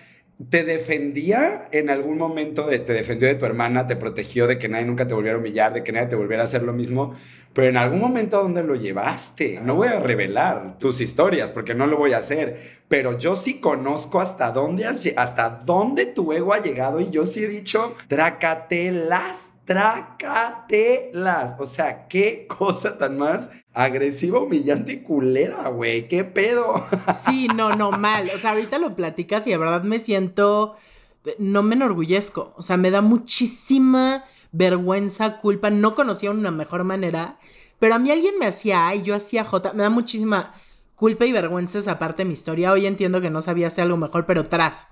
¿Te 0.48 0.64
defendía 0.64 1.68
en 1.70 1.90
algún 1.90 2.16
momento? 2.16 2.66
De, 2.66 2.78
¿Te 2.78 2.94
defendió 2.94 3.28
de 3.28 3.34
tu 3.34 3.44
hermana? 3.44 3.86
¿Te 3.86 3.94
protegió 3.94 4.46
de 4.46 4.58
que 4.58 4.68
nadie 4.68 4.86
nunca 4.86 5.06
te 5.06 5.12
volviera 5.12 5.36
a 5.36 5.40
humillar? 5.40 5.74
¿De 5.74 5.84
que 5.84 5.92
nadie 5.92 6.06
te 6.06 6.16
volviera 6.16 6.42
a 6.42 6.44
hacer 6.44 6.62
lo 6.62 6.72
mismo? 6.72 7.14
Pero 7.52 7.68
en 7.68 7.76
algún 7.76 8.00
momento, 8.00 8.40
¿dónde 8.40 8.62
lo 8.62 8.74
llevaste? 8.74 9.60
No 9.62 9.74
voy 9.74 9.88
a 9.88 10.00
revelar 10.00 10.78
tus 10.78 11.02
historias 11.02 11.52
porque 11.52 11.74
no 11.74 11.86
lo 11.86 11.98
voy 11.98 12.14
a 12.14 12.18
hacer. 12.18 12.80
Pero 12.88 13.18
yo 13.18 13.36
sí 13.36 13.60
conozco 13.60 14.18
hasta 14.18 14.50
dónde, 14.50 14.86
hasta 14.86 15.50
dónde 15.66 16.06
tu 16.06 16.32
ego 16.32 16.54
ha 16.54 16.62
llegado 16.62 17.00
y 17.00 17.10
yo 17.10 17.26
sí 17.26 17.44
he 17.44 17.48
dicho, 17.48 17.96
trácatelas 18.08 19.49
trácatelas. 19.70 21.54
O 21.60 21.64
sea, 21.64 22.08
qué 22.08 22.48
cosa 22.48 22.98
tan 22.98 23.16
más 23.16 23.50
agresiva, 23.72 24.40
humillante 24.40 24.94
y 24.94 25.02
culera, 25.02 25.68
güey. 25.68 26.08
¿Qué 26.08 26.24
pedo? 26.24 26.88
Sí, 27.14 27.46
no, 27.54 27.76
no, 27.76 27.92
mal. 27.92 28.28
O 28.34 28.38
sea, 28.38 28.50
ahorita 28.50 28.78
lo 28.78 28.96
platicas 28.96 29.46
y 29.46 29.50
de 29.50 29.58
verdad 29.58 29.84
me 29.84 30.00
siento. 30.00 30.74
No 31.38 31.62
me 31.62 31.76
enorgullezco. 31.76 32.52
O 32.56 32.62
sea, 32.62 32.78
me 32.78 32.90
da 32.90 33.00
muchísima 33.00 34.24
vergüenza, 34.50 35.38
culpa. 35.38 35.70
No 35.70 35.94
conocía 35.94 36.32
una 36.32 36.50
mejor 36.50 36.82
manera. 36.82 37.38
Pero 37.78 37.94
a 37.94 38.00
mí 38.00 38.10
alguien 38.10 38.40
me 38.40 38.46
hacía 38.46 38.88
A 38.88 38.96
y 38.96 39.02
yo 39.02 39.14
hacía 39.14 39.44
J. 39.44 39.72
Me 39.74 39.84
da 39.84 39.90
muchísima 39.90 40.52
culpa 40.96 41.26
y 41.26 41.32
vergüenza 41.32 41.78
esa 41.78 42.00
parte 42.00 42.24
de 42.24 42.26
mi 42.26 42.32
historia. 42.32 42.72
Hoy 42.72 42.86
entiendo 42.86 43.20
que 43.20 43.30
no 43.30 43.40
sabía 43.40 43.68
hacer 43.68 43.84
algo 43.84 43.98
mejor, 43.98 44.26
pero 44.26 44.48
tras. 44.48 44.88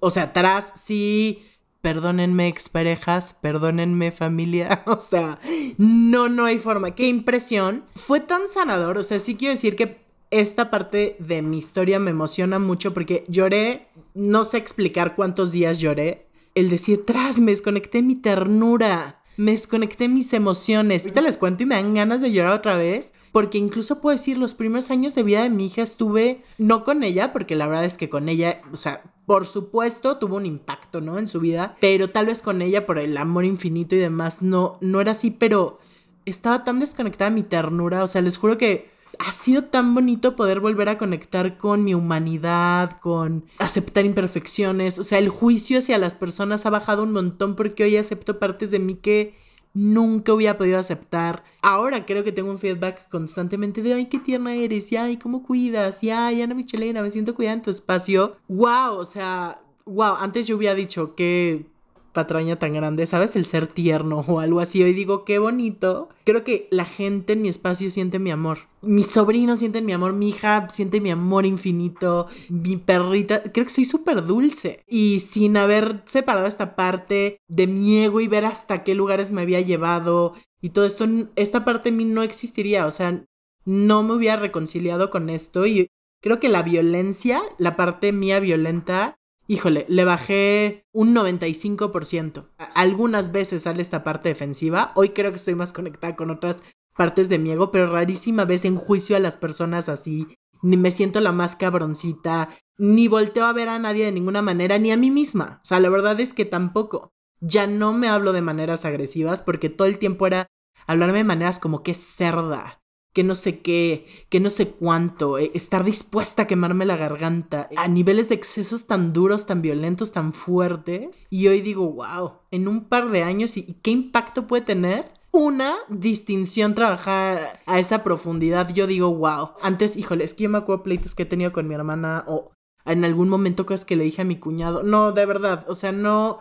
O 0.00 0.10
sea, 0.10 0.34
tras 0.34 0.74
sí 0.76 1.46
perdónenme 1.88 2.48
exparejas, 2.48 3.34
perdónenme 3.40 4.10
familia, 4.10 4.82
o 4.86 4.98
sea, 5.00 5.38
no, 5.78 6.28
no 6.28 6.44
hay 6.44 6.58
forma. 6.58 6.94
Qué 6.94 7.08
impresión. 7.08 7.84
Fue 7.96 8.20
tan 8.20 8.46
sanador, 8.46 8.98
o 8.98 9.02
sea, 9.02 9.20
sí 9.20 9.36
quiero 9.36 9.54
decir 9.54 9.74
que 9.74 10.02
esta 10.30 10.68
parte 10.68 11.16
de 11.18 11.40
mi 11.40 11.56
historia 11.56 11.98
me 11.98 12.10
emociona 12.10 12.58
mucho 12.58 12.92
porque 12.92 13.24
lloré, 13.28 13.88
no 14.12 14.44
sé 14.44 14.58
explicar 14.58 15.16
cuántos 15.16 15.50
días 15.50 15.78
lloré. 15.78 16.26
El 16.54 16.68
decir, 16.68 17.06
tras, 17.06 17.40
me 17.40 17.52
desconecté 17.52 18.02
mi 18.02 18.16
ternura, 18.16 19.22
me 19.38 19.52
desconecté 19.52 20.10
mis 20.10 20.34
emociones. 20.34 21.04
Ahorita 21.04 21.22
les 21.22 21.38
cuento 21.38 21.62
y 21.62 21.66
me 21.66 21.76
dan 21.76 21.94
ganas 21.94 22.20
de 22.20 22.32
llorar 22.32 22.52
otra 22.52 22.76
vez, 22.76 23.14
porque 23.32 23.56
incluso 23.56 24.02
puedo 24.02 24.14
decir, 24.14 24.36
los 24.36 24.52
primeros 24.52 24.90
años 24.90 25.14
de 25.14 25.22
vida 25.22 25.42
de 25.42 25.48
mi 25.48 25.64
hija 25.64 25.80
estuve, 25.84 26.42
no 26.58 26.84
con 26.84 27.02
ella, 27.02 27.32
porque 27.32 27.56
la 27.56 27.66
verdad 27.66 27.86
es 27.86 27.96
que 27.96 28.10
con 28.10 28.28
ella, 28.28 28.60
o 28.70 28.76
sea, 28.76 29.04
por 29.28 29.44
supuesto 29.44 30.16
tuvo 30.16 30.36
un 30.36 30.46
impacto, 30.46 31.02
¿no? 31.02 31.18
En 31.18 31.26
su 31.26 31.38
vida, 31.38 31.76
pero 31.80 32.08
tal 32.08 32.24
vez 32.24 32.40
con 32.40 32.62
ella 32.62 32.86
por 32.86 32.98
el 32.98 33.14
amor 33.18 33.44
infinito 33.44 33.94
y 33.94 33.98
demás 33.98 34.40
no, 34.40 34.78
no 34.80 35.02
era 35.02 35.10
así, 35.10 35.30
pero 35.30 35.80
estaba 36.24 36.64
tan 36.64 36.80
desconectada 36.80 37.28
mi 37.28 37.42
ternura, 37.42 38.02
o 38.02 38.06
sea, 38.06 38.22
les 38.22 38.38
juro 38.38 38.56
que 38.56 38.88
ha 39.18 39.32
sido 39.32 39.64
tan 39.64 39.94
bonito 39.94 40.34
poder 40.34 40.60
volver 40.60 40.88
a 40.88 40.96
conectar 40.96 41.58
con 41.58 41.84
mi 41.84 41.92
humanidad, 41.92 42.98
con 43.00 43.44
aceptar 43.58 44.06
imperfecciones, 44.06 44.98
o 44.98 45.04
sea, 45.04 45.18
el 45.18 45.28
juicio 45.28 45.80
hacia 45.80 45.98
las 45.98 46.14
personas 46.14 46.64
ha 46.64 46.70
bajado 46.70 47.02
un 47.02 47.12
montón 47.12 47.54
porque 47.54 47.84
hoy 47.84 47.98
acepto 47.98 48.38
partes 48.38 48.70
de 48.70 48.78
mí 48.78 48.94
que 48.94 49.34
nunca 49.78 50.32
hubiera 50.32 50.56
podido 50.56 50.78
aceptar. 50.78 51.44
Ahora 51.62 52.04
creo 52.04 52.24
que 52.24 52.32
tengo 52.32 52.50
un 52.50 52.58
feedback 52.58 53.08
constantemente 53.08 53.80
de, 53.80 53.94
ay, 53.94 54.06
qué 54.06 54.18
tierna 54.18 54.54
eres, 54.54 54.90
y 54.90 54.96
ay, 54.96 55.16
cómo 55.18 55.44
cuidas, 55.44 56.02
y 56.02 56.10
ay, 56.10 56.42
Ana 56.42 56.54
Michelena, 56.54 57.00
me 57.00 57.10
siento 57.10 57.34
cuidada 57.34 57.54
en 57.54 57.62
tu 57.62 57.70
espacio. 57.70 58.36
Wow, 58.48 58.96
o 58.98 59.04
sea, 59.04 59.60
wow, 59.84 60.16
antes 60.18 60.46
yo 60.48 60.56
hubiera 60.56 60.74
dicho 60.74 61.14
que 61.14 61.66
patraña 62.12 62.58
tan 62.58 62.74
grande, 62.74 63.06
¿sabes? 63.06 63.36
El 63.36 63.44
ser 63.44 63.66
tierno 63.66 64.20
o 64.26 64.40
algo 64.40 64.60
así. 64.60 64.82
Hoy 64.82 64.92
digo, 64.92 65.24
qué 65.24 65.38
bonito. 65.38 66.08
Creo 66.24 66.44
que 66.44 66.68
la 66.70 66.84
gente 66.84 67.34
en 67.34 67.42
mi 67.42 67.48
espacio 67.48 67.90
siente 67.90 68.18
mi 68.18 68.30
amor. 68.30 68.68
Mis 68.80 69.08
sobrinos 69.08 69.58
sienten 69.58 69.86
mi 69.86 69.92
amor, 69.92 70.12
mi 70.12 70.28
hija 70.28 70.68
siente 70.70 71.00
mi 71.00 71.10
amor 71.10 71.46
infinito, 71.46 72.28
mi 72.48 72.76
perrita. 72.76 73.42
Creo 73.42 73.66
que 73.66 73.72
soy 73.72 73.84
súper 73.84 74.24
dulce. 74.24 74.82
Y 74.86 75.20
sin 75.20 75.56
haber 75.56 76.02
separado 76.06 76.46
esta 76.46 76.76
parte 76.76 77.40
de 77.48 77.66
mi 77.66 78.04
ego 78.04 78.20
y 78.20 78.28
ver 78.28 78.44
hasta 78.44 78.84
qué 78.84 78.94
lugares 78.94 79.30
me 79.30 79.42
había 79.42 79.60
llevado 79.60 80.34
y 80.60 80.70
todo 80.70 80.86
esto, 80.86 81.06
esta 81.36 81.64
parte 81.64 81.90
de 81.90 81.96
mí 81.96 82.04
no 82.04 82.22
existiría. 82.22 82.86
O 82.86 82.90
sea, 82.90 83.24
no 83.64 84.02
me 84.02 84.14
hubiera 84.14 84.36
reconciliado 84.36 85.10
con 85.10 85.30
esto 85.30 85.66
y 85.66 85.88
creo 86.20 86.40
que 86.40 86.48
la 86.48 86.62
violencia, 86.62 87.40
la 87.58 87.76
parte 87.76 88.12
mía 88.12 88.40
violenta, 88.40 89.17
híjole, 89.48 89.86
le 89.88 90.04
bajé 90.04 90.86
un 90.92 91.14
95%. 91.14 92.48
Algunas 92.76 93.32
veces 93.32 93.62
sale 93.62 93.82
esta 93.82 94.04
parte 94.04 94.28
defensiva. 94.28 94.92
Hoy 94.94 95.08
creo 95.08 95.32
que 95.32 95.36
estoy 95.38 95.56
más 95.56 95.72
conectada 95.72 96.14
con 96.14 96.30
otras 96.30 96.62
partes 96.96 97.28
de 97.28 97.38
mi 97.38 97.50
ego, 97.50 97.72
pero 97.72 97.90
rarísima 97.90 98.44
vez 98.44 98.64
en 98.64 98.76
juicio 98.76 99.16
a 99.16 99.20
las 99.20 99.36
personas 99.36 99.88
así 99.88 100.28
ni 100.62 100.76
me 100.76 100.90
siento 100.90 101.20
la 101.20 101.32
más 101.32 101.56
cabroncita, 101.56 102.50
ni 102.76 103.08
volteo 103.08 103.46
a 103.46 103.52
ver 103.52 103.68
a 103.68 103.78
nadie 103.78 104.04
de 104.04 104.12
ninguna 104.12 104.42
manera, 104.42 104.78
ni 104.78 104.92
a 104.92 104.96
mí 104.96 105.10
misma. 105.10 105.60
O 105.62 105.64
sea, 105.64 105.80
la 105.80 105.88
verdad 105.88 106.18
es 106.20 106.34
que 106.34 106.44
tampoco. 106.44 107.12
Ya 107.40 107.68
no 107.68 107.92
me 107.92 108.08
hablo 108.08 108.32
de 108.32 108.42
maneras 108.42 108.84
agresivas 108.84 109.42
porque 109.42 109.68
todo 109.68 109.86
el 109.86 109.98
tiempo 109.98 110.26
era 110.26 110.48
hablarme 110.86 111.18
de 111.18 111.24
maneras 111.24 111.60
como 111.60 111.84
que 111.84 111.94
cerda, 111.94 112.80
que 113.18 113.24
no 113.24 113.34
sé 113.34 113.62
qué, 113.62 114.06
que 114.28 114.38
no 114.38 114.48
sé 114.48 114.68
cuánto, 114.68 115.38
eh, 115.38 115.50
estar 115.52 115.82
dispuesta 115.82 116.42
a 116.42 116.46
quemarme 116.46 116.86
la 116.86 116.96
garganta, 116.96 117.68
a 117.76 117.88
niveles 117.88 118.28
de 118.28 118.36
excesos 118.36 118.86
tan 118.86 119.12
duros, 119.12 119.44
tan 119.44 119.60
violentos, 119.60 120.12
tan 120.12 120.32
fuertes. 120.32 121.24
Y 121.28 121.48
hoy 121.48 121.60
digo, 121.60 121.90
wow, 121.94 122.34
en 122.52 122.68
un 122.68 122.84
par 122.84 123.10
de 123.10 123.24
años, 123.24 123.56
¿y 123.56 123.74
qué 123.82 123.90
impacto 123.90 124.46
puede 124.46 124.62
tener? 124.62 125.10
Una 125.32 125.74
distinción 125.88 126.76
trabajar 126.76 127.60
a 127.66 127.80
esa 127.80 128.04
profundidad. 128.04 128.72
Yo 128.72 128.86
digo, 128.86 129.12
wow. 129.12 129.50
Antes, 129.62 129.96
híjole, 129.96 130.22
es 130.22 130.34
que 130.34 130.44
yo 130.44 130.50
me 130.50 130.58
acuerdo 130.58 130.84
pleitos 130.84 131.16
que 131.16 131.24
he 131.24 131.26
tenido 131.26 131.52
con 131.52 131.66
mi 131.66 131.74
hermana 131.74 132.24
o 132.28 132.52
en 132.84 133.04
algún 133.04 133.28
momento 133.28 133.66
cosas 133.66 133.84
que 133.84 133.96
le 133.96 134.04
dije 134.04 134.22
a 134.22 134.26
mi 134.26 134.38
cuñado. 134.38 134.84
No, 134.84 135.10
de 135.10 135.26
verdad, 135.26 135.64
o 135.68 135.74
sea, 135.74 135.90
no, 135.90 136.38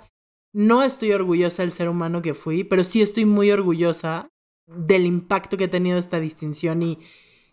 no 0.54 0.84
estoy 0.84 1.12
orgullosa 1.12 1.64
del 1.64 1.72
ser 1.72 1.90
humano 1.90 2.22
que 2.22 2.36
fui, 2.36 2.64
pero 2.64 2.84
sí 2.84 3.02
estoy 3.02 3.26
muy 3.26 3.50
orgullosa 3.50 4.30
del 4.68 5.06
impacto 5.06 5.58
que 5.58 5.66
ha 5.66 5.70
tenido 5.70 5.98
esta 5.98 6.20
distinción 6.20 6.84
y, 6.84 7.00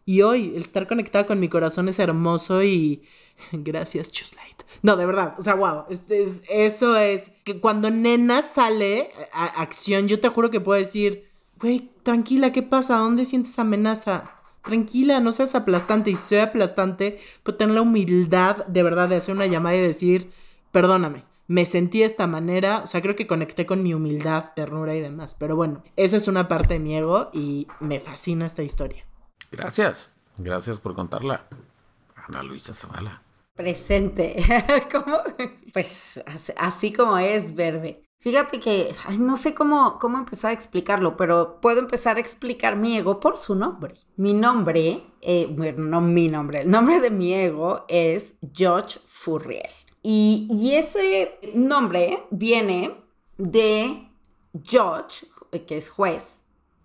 y 0.04 0.22
hoy 0.22 0.52
el 0.56 0.62
estar 0.62 0.86
conectada 0.86 1.26
con 1.26 1.40
mi 1.40 1.48
corazón 1.48 1.88
es 1.88 1.98
hermoso 1.98 2.62
y 2.62 3.02
gracias 3.52 4.10
Chuslight. 4.10 4.62
No, 4.82 4.96
de 4.96 5.06
verdad, 5.06 5.34
o 5.38 5.42
sea, 5.42 5.54
wow, 5.54 5.84
eso 5.88 6.96
es 6.96 7.30
que 7.44 7.60
cuando 7.60 7.90
nena 7.90 8.42
sale 8.42 9.10
a 9.32 9.62
acción, 9.62 10.08
yo 10.08 10.20
te 10.20 10.28
juro 10.28 10.50
que 10.50 10.60
puedo 10.60 10.78
decir, 10.78 11.28
güey, 11.58 11.90
tranquila, 12.02 12.52
¿qué 12.52 12.62
pasa? 12.62 12.96
¿Dónde 12.96 13.24
sientes 13.24 13.58
amenaza? 13.58 14.32
Tranquila, 14.62 15.20
no 15.20 15.32
seas 15.32 15.54
aplastante. 15.54 16.10
Y 16.10 16.16
si 16.16 16.28
soy 16.28 16.38
aplastante, 16.38 17.18
pues 17.42 17.56
tener 17.56 17.74
la 17.74 17.82
humildad 17.82 18.66
de 18.66 18.82
verdad 18.82 19.08
de 19.08 19.16
hacer 19.16 19.34
una 19.34 19.46
llamada 19.46 19.76
y 19.76 19.80
decir, 19.80 20.30
perdóname 20.72 21.24
me 21.46 21.66
sentí 21.66 22.00
de 22.00 22.06
esta 22.06 22.26
manera, 22.26 22.80
o 22.84 22.86
sea, 22.86 23.02
creo 23.02 23.16
que 23.16 23.26
conecté 23.26 23.66
con 23.66 23.82
mi 23.82 23.94
humildad, 23.94 24.52
ternura 24.54 24.94
y 24.94 25.00
demás. 25.00 25.36
Pero 25.38 25.56
bueno, 25.56 25.82
esa 25.96 26.16
es 26.16 26.28
una 26.28 26.48
parte 26.48 26.74
de 26.74 26.80
mi 26.80 26.96
ego 26.96 27.30
y 27.32 27.66
me 27.80 28.00
fascina 28.00 28.46
esta 28.46 28.62
historia. 28.62 29.06
Gracias, 29.50 30.12
gracias 30.38 30.78
por 30.78 30.94
contarla. 30.94 31.46
Ana 32.16 32.42
Luisa 32.42 32.72
Zavala. 32.72 33.22
Presente. 33.54 34.36
¿Cómo? 34.92 35.18
Pues 35.72 36.20
así 36.56 36.92
como 36.92 37.18
es, 37.18 37.54
Verbe. 37.54 38.04
Fíjate 38.24 38.58
que 38.58 38.94
no 39.18 39.36
sé 39.36 39.52
cómo, 39.52 39.98
cómo 39.98 40.16
empezar 40.16 40.50
a 40.50 40.54
explicarlo, 40.54 41.14
pero 41.14 41.60
puedo 41.60 41.80
empezar 41.80 42.16
a 42.16 42.20
explicar 42.20 42.74
mi 42.74 42.96
ego 42.96 43.20
por 43.20 43.36
su 43.36 43.54
nombre. 43.54 43.96
Mi 44.16 44.32
nombre, 44.32 45.02
eh, 45.20 45.46
bueno, 45.50 45.84
no 45.84 46.00
mi 46.00 46.28
nombre, 46.28 46.62
el 46.62 46.70
nombre 46.70 47.00
de 47.00 47.10
mi 47.10 47.34
ego 47.34 47.84
es 47.86 48.36
George 48.54 48.98
Furriel. 49.04 49.68
Y, 50.06 50.72
ese 50.74 51.38
nombre 51.54 52.24
viene 52.30 52.94
de 53.38 54.06
Judge, 54.52 55.26
que 55.66 55.78
es 55.78 55.88
juez 55.88 56.42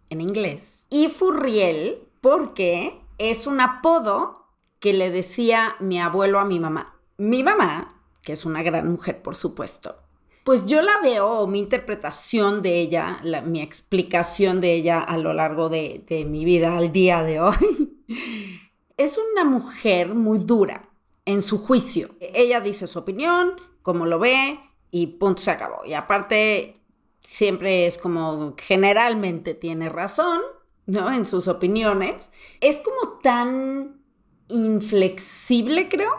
en 0.09 0.21
inglés, 0.21 0.85
y 0.89 1.09
Furriel 1.09 2.07
porque 2.21 3.01
es 3.17 3.45
un 3.45 3.59
apodo 3.59 4.47
que 4.79 4.93
le 4.93 5.11
decía 5.11 5.75
mi 5.81 5.99
abuelo 5.99 6.39
a 6.39 6.45
mi 6.45 6.61
mamá. 6.61 6.95
Mi 7.17 7.43
mamá, 7.43 8.01
que 8.23 8.31
es 8.31 8.45
una 8.45 8.63
gran 8.63 8.89
mujer, 8.89 9.21
por 9.21 9.35
supuesto, 9.35 9.97
pues 10.45 10.65
yo 10.65 10.81
la 10.81 11.01
veo, 11.03 11.45
mi 11.45 11.59
interpretación 11.59 12.61
de 12.61 12.79
ella, 12.79 13.19
mi 13.45 13.61
explicación 13.61 14.61
de 14.61 14.75
ella 14.75 15.01
a 15.01 15.17
lo 15.17 15.33
largo 15.33 15.67
de, 15.67 16.05
de 16.07 16.23
mi 16.23 16.45
vida 16.45 16.77
al 16.77 16.93
día 16.93 17.21
de 17.23 17.41
hoy, 17.41 17.97
es 18.97 19.19
una 19.33 19.43
mujer 19.43 20.15
muy 20.15 20.39
dura 20.39 20.88
en 21.29 21.43
su 21.43 21.59
juicio. 21.59 22.09
Ella 22.19 22.59
dice 22.59 22.87
su 22.87 22.97
opinión, 22.97 23.53
como 23.83 24.07
lo 24.07 24.17
ve 24.17 24.59
y 24.89 25.05
punto 25.05 25.43
se 25.43 25.51
acabó. 25.51 25.85
Y 25.85 25.93
aparte, 25.93 26.81
siempre 27.21 27.85
es 27.85 27.99
como 27.99 28.55
generalmente 28.57 29.53
tiene 29.53 29.89
razón, 29.89 30.41
¿no? 30.87 31.11
En 31.11 31.27
sus 31.27 31.47
opiniones. 31.47 32.31
Es 32.61 32.79
como 32.79 33.19
tan 33.19 34.01
inflexible, 34.47 35.87
creo, 35.87 36.11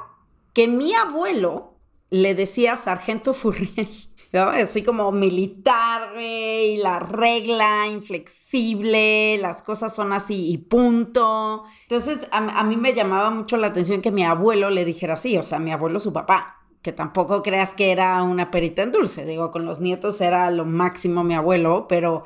que 0.52 0.68
mi 0.68 0.94
abuelo 0.94 1.69
le 2.11 2.34
decía 2.34 2.76
sargento 2.76 3.34
Furriel. 3.34 3.88
Así 4.32 4.84
como 4.84 5.11
militar, 5.11 6.12
y 6.20 6.76
la 6.76 7.00
regla, 7.00 7.88
inflexible, 7.88 9.36
las 9.38 9.61
cosas 9.61 9.92
son 9.92 10.12
así 10.12 10.52
y 10.52 10.58
punto. 10.58 11.64
Entonces, 11.82 12.28
a, 12.30 12.62
mí 12.62 12.76
me 12.76 12.94
llamaba 12.94 13.30
mucho 13.30 13.56
la 13.56 13.66
atención 13.66 14.00
que 14.00 14.12
mi 14.12 14.22
abuelo 14.22 14.70
le 14.70 14.84
dijera 14.84 15.14
así, 15.14 15.36
o 15.36 15.42
sea, 15.42 15.58
mi 15.58 15.72
abuelo, 15.72 15.98
su 15.98 16.12
papá, 16.12 16.61
que 16.80 16.92
tampoco 16.92 17.42
creas 17.42 17.74
que 17.74 17.90
era 17.90 18.22
una 18.22 18.52
perita 18.52 18.82
en 18.82 18.92
dulce, 18.92 19.24
digo, 19.24 19.50
con 19.50 19.64
los 19.64 19.80
nietos 19.80 20.20
era 20.20 20.48
lo 20.52 20.64
máximo 20.64 21.24
mi 21.24 21.34
abuelo, 21.34 21.86
pero, 21.88 22.24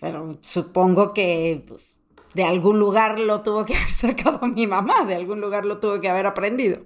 pero 0.00 0.38
supongo 0.42 1.12
que 1.12 1.64
pues, 1.66 1.98
de 2.32 2.44
algún 2.44 2.78
lugar 2.78 3.18
lo 3.18 3.40
tuvo 3.42 3.64
que 3.64 3.74
haber 3.76 3.90
sacado 3.90 4.46
mi 4.46 4.68
mamá, 4.68 5.04
de 5.04 5.16
algún 5.16 5.40
lugar 5.40 5.66
lo 5.66 5.78
tuvo 5.78 6.00
que 6.00 6.08
haber 6.08 6.26
aprendido. 6.26 6.84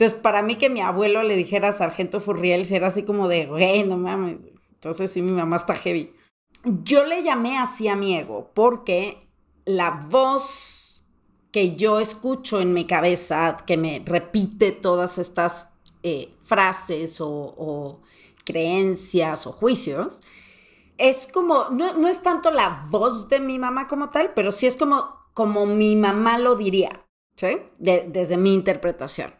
Entonces, 0.00 0.18
para 0.18 0.40
mí 0.40 0.56
que 0.56 0.70
mi 0.70 0.80
abuelo 0.80 1.22
le 1.22 1.36
dijera 1.36 1.72
Sargento 1.72 2.22
Furriel, 2.22 2.66
era 2.72 2.86
así 2.86 3.02
como 3.02 3.28
de, 3.28 3.44
güey, 3.44 3.84
no 3.84 3.98
mames. 3.98 4.38
Entonces, 4.72 5.12
sí, 5.12 5.20
mi 5.20 5.32
mamá 5.32 5.58
está 5.58 5.74
heavy. 5.74 6.10
Yo 6.64 7.04
le 7.04 7.22
llamé 7.22 7.58
así 7.58 7.86
a 7.86 7.96
mi 7.96 8.16
ego 8.16 8.50
porque 8.54 9.18
la 9.66 9.90
voz 10.08 11.04
que 11.52 11.76
yo 11.76 12.00
escucho 12.00 12.62
en 12.62 12.72
mi 12.72 12.86
cabeza, 12.86 13.58
que 13.66 13.76
me 13.76 14.02
repite 14.02 14.72
todas 14.72 15.18
estas 15.18 15.74
eh, 16.02 16.32
frases 16.40 17.18
o, 17.20 18.00
creencias 18.46 19.46
o 19.46 19.52
juicios, 19.52 20.22
es 20.96 21.26
como, 21.30 21.68
no, 21.68 22.08
es 22.08 22.22
tanto 22.22 22.50
la 22.50 22.86
voz 22.88 23.28
de 23.28 23.38
mi 23.38 23.58
mamá 23.58 23.86
como 23.86 24.08
tal, 24.08 24.32
pero 24.34 24.50
sí 24.50 24.66
es 24.66 24.78
como, 24.78 25.26
como 25.34 25.66
mi 25.66 25.94
mamá 25.94 26.38
lo 26.38 26.56
diría, 26.56 27.04
¿sí? 27.36 27.58
desde 27.78 28.38
mi 28.38 28.54
interpretación 28.54 29.38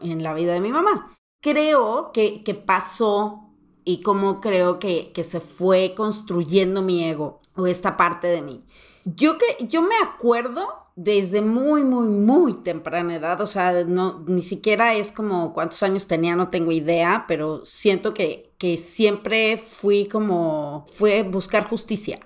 en 0.00 0.22
la 0.22 0.34
vida 0.34 0.52
de 0.52 0.60
mi 0.60 0.70
mamá. 0.70 1.16
Creo 1.42 2.12
que, 2.12 2.62
pasó 2.66 3.50
y 3.84 4.02
cómo 4.02 4.40
creo 4.40 4.78
que, 4.78 5.12
se 5.22 5.40
fue 5.40 5.94
construyendo 5.96 6.82
mi 6.82 7.04
ego 7.04 7.40
o 7.56 7.66
esta 7.66 7.96
parte 7.96 8.28
de 8.28 8.42
mí. 8.42 8.64
Yo 9.04 9.38
que 9.38 9.66
yo 9.66 9.82
me 9.82 9.96
acuerdo 10.02 10.80
desde 10.96 11.40
muy, 11.40 11.82
muy, 11.82 12.08
muy 12.08 12.54
temprana 12.54 13.16
edad, 13.16 13.40
o 13.40 13.46
sea, 13.46 13.84
no, 13.84 14.22
ni 14.26 14.42
siquiera 14.42 14.94
es 14.94 15.12
como 15.12 15.54
cuántos 15.54 15.82
años 15.82 16.06
tenía, 16.06 16.36
no 16.36 16.50
tengo 16.50 16.72
idea, 16.72 17.24
pero 17.26 17.64
siento 17.64 18.12
que, 18.12 18.52
que 18.58 18.76
siempre 18.76 19.56
fui 19.56 20.06
como, 20.06 20.84
fue 20.92 21.22
buscar 21.22 21.64
justicia. 21.64 22.20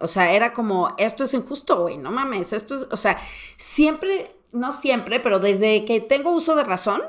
O 0.00 0.06
sea, 0.06 0.32
era 0.32 0.52
como, 0.52 0.94
esto 0.98 1.24
es 1.24 1.34
injusto, 1.34 1.82
güey, 1.82 1.98
no 1.98 2.10
mames, 2.10 2.52
esto 2.52 2.76
es, 2.76 2.86
o 2.90 2.96
sea, 2.96 3.18
siempre 3.56 4.37
no 4.52 4.72
siempre, 4.72 5.20
pero 5.20 5.38
desde 5.38 5.84
que 5.84 6.00
tengo 6.00 6.30
uso 6.30 6.54
de 6.56 6.64
razón, 6.64 7.02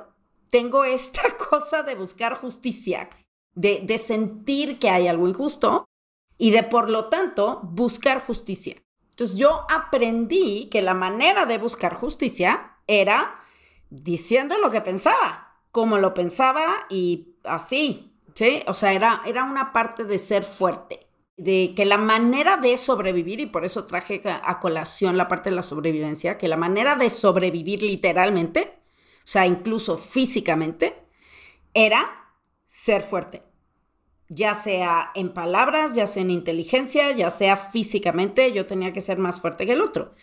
tengo 0.50 0.84
esta 0.86 1.22
cosa 1.38 1.84
de 1.84 1.96
buscar 1.96 2.36
justicia, 2.36 3.10
de, 3.54 3.82
de 3.84 3.98
sentir 3.98 4.80
que 4.80 4.90
hay 4.90 5.08
algo 5.08 5.28
injusto 5.28 5.86
y 6.38 6.52
de, 6.52 6.64
por 6.64 6.90
lo 6.90 7.10
tanto, 7.10 7.60
buscar 7.64 8.26
justicia. 8.26 8.82
Entonces 9.10 9.38
yo 9.38 9.66
aprendí 9.70 10.70
que 10.72 10.82
la 10.82 10.94
manera 10.94 11.46
de 11.46 11.58
buscar 11.58 11.94
justicia 11.94 12.78
era 12.88 13.36
diciendo 13.90 14.58
lo 14.58 14.72
que 14.72 14.80
pensaba, 14.80 15.62
como 15.72 15.98
lo 15.98 16.14
pensaba 16.14 16.88
y 16.90 17.36
así, 17.44 18.14
¿sí? 18.34 18.64
O 18.68 18.74
sea, 18.74 18.94
era, 18.94 19.22
era 19.26 19.44
una 19.44 19.74
parte 19.74 20.06
de 20.06 20.18
ser 20.20 20.44
fuerte 20.44 21.09
de 21.40 21.74
que 21.74 21.86
la 21.86 21.98
manera 21.98 22.58
de 22.58 22.78
sobrevivir, 22.78 23.40
y 23.40 23.46
por 23.46 23.64
eso 23.64 23.86
traje 23.86 24.22
a 24.26 24.60
colación 24.60 25.16
la 25.16 25.30
parte 25.30 25.50
de 25.50 25.56
la 25.56 25.64
sobrevivencia, 25.64 26.38
que 26.38 26.50
la 26.50 26.58
manera 26.58 26.98
de 26.98 27.10
sobrevivir 27.10 27.82
literalmente, 27.82 28.74
o 29.20 29.28
sea, 29.32 29.48
incluso 29.48 29.98
físicamente, 29.98 31.02
era 31.74 32.34
ser 32.68 33.04
fuerte. 33.04 33.44
Ya 34.28 34.54
sea 34.54 35.12
en 35.16 35.34
palabras, 35.34 35.94
ya 35.94 36.08
sea 36.08 36.24
en 36.24 36.32
inteligencia, 36.32 37.12
ya 37.14 37.30
sea 37.30 37.56
físicamente, 37.56 38.52
yo 38.52 38.66
tenía 38.66 38.92
que 38.92 39.02
ser 39.02 39.18
más 39.18 39.40
fuerte 39.40 39.66
que 39.66 39.72
el 39.72 39.82
otro. 39.82 40.14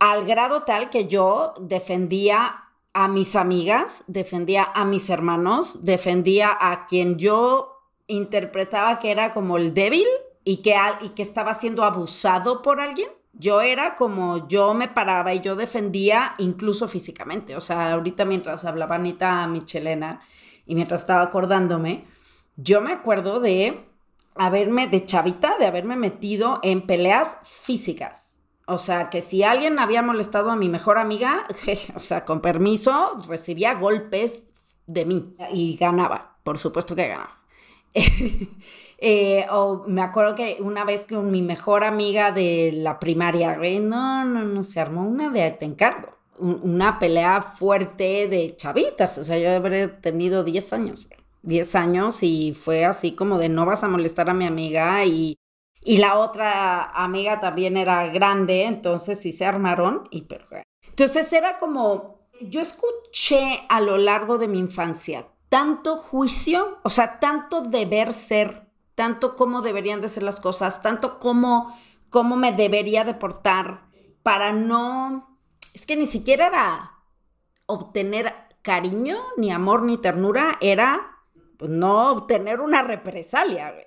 Al 0.00 0.26
grado 0.26 0.64
tal 0.64 0.90
que 0.90 1.06
yo 1.06 1.54
defendía 1.60 2.64
a 2.92 3.06
mis 3.06 3.36
amigas, 3.36 4.02
defendía 4.08 4.64
a 4.74 4.84
mis 4.84 5.08
hermanos, 5.08 5.84
defendía 5.84 6.56
a 6.60 6.86
quien 6.86 7.16
yo 7.16 7.70
interpretaba 8.08 8.98
que 8.98 9.12
era 9.12 9.32
como 9.32 9.56
el 9.56 9.72
débil, 9.72 10.06
y 10.44 10.58
que, 10.58 10.76
y 11.00 11.08
que 11.10 11.22
estaba 11.22 11.54
siendo 11.54 11.84
abusado 11.84 12.62
por 12.62 12.80
alguien. 12.80 13.08
Yo 13.32 13.60
era 13.60 13.96
como 13.96 14.46
yo 14.46 14.74
me 14.74 14.86
paraba 14.86 15.34
y 15.34 15.40
yo 15.40 15.56
defendía 15.56 16.34
incluso 16.38 16.86
físicamente. 16.86 17.56
O 17.56 17.60
sea, 17.60 17.92
ahorita 17.92 18.24
mientras 18.24 18.64
hablaba 18.64 18.94
Anita 18.96 19.46
Michelena 19.48 20.20
y 20.66 20.74
mientras 20.74 21.02
estaba 21.02 21.22
acordándome, 21.22 22.04
yo 22.56 22.80
me 22.80 22.92
acuerdo 22.92 23.40
de 23.40 23.84
haberme, 24.34 24.86
de 24.86 25.04
chavita, 25.04 25.58
de 25.58 25.66
haberme 25.66 25.96
metido 25.96 26.60
en 26.62 26.82
peleas 26.82 27.38
físicas. 27.42 28.36
O 28.66 28.78
sea, 28.78 29.10
que 29.10 29.20
si 29.20 29.42
alguien 29.42 29.78
había 29.78 30.02
molestado 30.02 30.50
a 30.50 30.56
mi 30.56 30.68
mejor 30.68 30.98
amiga, 30.98 31.44
o 31.94 32.00
sea, 32.00 32.24
con 32.24 32.40
permiso, 32.40 33.22
recibía 33.26 33.74
golpes 33.74 34.52
de 34.86 35.04
mí 35.04 35.34
y 35.52 35.76
ganaba, 35.76 36.36
por 36.44 36.58
supuesto 36.58 36.94
que 36.94 37.08
ganaba. 37.08 37.40
Eh, 39.06 39.44
o 39.50 39.84
me 39.86 40.00
acuerdo 40.00 40.34
que 40.34 40.56
una 40.60 40.82
vez 40.82 41.04
con 41.04 41.30
mi 41.30 41.42
mejor 41.42 41.84
amiga 41.84 42.32
de 42.32 42.72
la 42.72 42.98
primaria, 42.98 43.54
no, 43.78 44.24
no, 44.24 44.44
no, 44.44 44.62
se 44.62 44.80
armó 44.80 45.06
una 45.06 45.28
de 45.28 45.50
te 45.50 45.66
encargo. 45.66 46.16
Una 46.38 46.98
pelea 46.98 47.42
fuerte 47.42 48.28
de 48.28 48.56
chavitas. 48.56 49.18
O 49.18 49.24
sea, 49.24 49.36
yo 49.36 49.50
habría 49.50 50.00
tenido 50.00 50.42
10 50.42 50.72
años. 50.72 51.06
10 51.42 51.74
años 51.74 52.22
y 52.22 52.54
fue 52.54 52.86
así 52.86 53.12
como 53.12 53.36
de 53.36 53.50
no 53.50 53.66
vas 53.66 53.84
a 53.84 53.88
molestar 53.88 54.30
a 54.30 54.34
mi 54.34 54.46
amiga 54.46 55.04
y, 55.04 55.36
y 55.82 55.98
la 55.98 56.18
otra 56.18 56.84
amiga 56.84 57.40
también 57.40 57.76
era 57.76 58.06
grande, 58.06 58.64
entonces 58.64 59.20
sí 59.20 59.32
se 59.32 59.44
armaron 59.44 60.08
y 60.10 60.22
pero 60.22 60.46
entonces 60.88 61.30
era 61.34 61.58
como 61.58 62.20
yo 62.40 62.62
escuché 62.62 63.66
a 63.68 63.82
lo 63.82 63.98
largo 63.98 64.38
de 64.38 64.48
mi 64.48 64.58
infancia 64.58 65.26
tanto 65.54 65.96
juicio, 65.96 66.78
o 66.82 66.88
sea, 66.88 67.20
tanto 67.20 67.60
deber 67.60 68.12
ser, 68.12 68.63
tanto 68.94 69.36
cómo 69.36 69.62
deberían 69.62 70.00
de 70.00 70.08
ser 70.08 70.22
las 70.22 70.40
cosas, 70.40 70.82
tanto 70.82 71.18
cómo, 71.18 71.78
cómo 72.10 72.36
me 72.36 72.52
debería 72.52 73.04
de 73.04 73.14
portar 73.14 73.84
para 74.22 74.52
no, 74.52 75.38
es 75.74 75.86
que 75.86 75.96
ni 75.96 76.06
siquiera 76.06 76.46
era 76.46 76.90
obtener 77.66 78.32
cariño, 78.62 79.18
ni 79.36 79.52
amor, 79.52 79.82
ni 79.82 79.98
ternura, 79.98 80.56
era 80.60 81.18
pues, 81.58 81.70
no 81.70 82.12
obtener 82.12 82.60
una 82.60 82.82
represalia, 82.82 83.72
güey. 83.72 83.84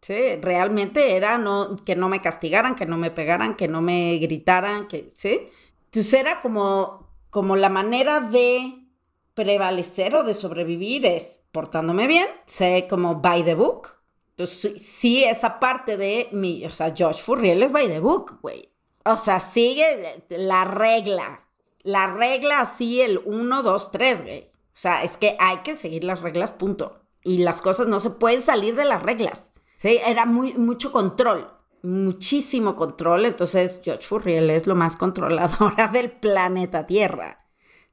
Sí, 0.00 0.36
realmente 0.40 1.14
era 1.16 1.36
no, 1.36 1.76
que 1.84 1.94
no 1.94 2.08
me 2.08 2.22
castigaran, 2.22 2.74
que 2.74 2.86
no 2.86 2.96
me 2.96 3.10
pegaran, 3.10 3.54
que 3.54 3.68
no 3.68 3.82
me 3.82 4.16
gritaran, 4.16 4.88
que, 4.88 5.10
¿sí? 5.14 5.50
Entonces 5.84 6.14
era 6.14 6.40
como, 6.40 7.14
como 7.28 7.56
la 7.56 7.68
manera 7.68 8.20
de 8.20 8.86
prevalecer 9.34 10.14
o 10.14 10.24
de 10.24 10.34
sobrevivir 10.34 11.04
es 11.04 11.42
portándome 11.52 12.06
bien, 12.06 12.26
sé 12.46 12.86
como 12.88 13.16
by 13.16 13.44
the 13.44 13.54
book. 13.54 13.99
Entonces, 14.40 14.80
sí, 14.80 15.22
esa 15.22 15.60
parte 15.60 15.98
de 15.98 16.28
mi, 16.32 16.64
o 16.64 16.70
sea, 16.70 16.94
Josh 16.96 17.18
Furriel 17.18 17.62
es 17.62 17.72
by 17.72 17.88
the 17.88 18.00
book, 18.00 18.38
güey. 18.40 18.70
O 19.04 19.18
sea, 19.18 19.38
sigue 19.38 20.24
la 20.30 20.64
regla. 20.64 21.44
La 21.82 22.06
regla 22.06 22.60
así, 22.60 23.02
el 23.02 23.20
1, 23.26 23.62
2, 23.62 23.92
3, 23.92 24.22
güey. 24.22 24.40
O 24.40 24.78
sea, 24.80 25.04
es 25.04 25.18
que 25.18 25.36
hay 25.38 25.58
que 25.58 25.76
seguir 25.76 26.04
las 26.04 26.22
reglas, 26.22 26.52
punto. 26.52 27.02
Y 27.22 27.38
las 27.38 27.60
cosas 27.60 27.86
no 27.86 28.00
se 28.00 28.08
pueden 28.08 28.40
salir 28.40 28.76
de 28.76 28.86
las 28.86 29.02
reglas. 29.02 29.52
¿sí? 29.76 30.00
Era 30.06 30.24
muy, 30.24 30.54
mucho 30.54 30.90
control, 30.90 31.50
muchísimo 31.82 32.76
control. 32.76 33.26
Entonces, 33.26 33.82
George 33.84 34.06
Furriel 34.06 34.48
es 34.48 34.66
lo 34.66 34.74
más 34.74 34.96
controladora 34.96 35.88
del 35.92 36.10
planeta 36.10 36.86
Tierra. 36.86 37.39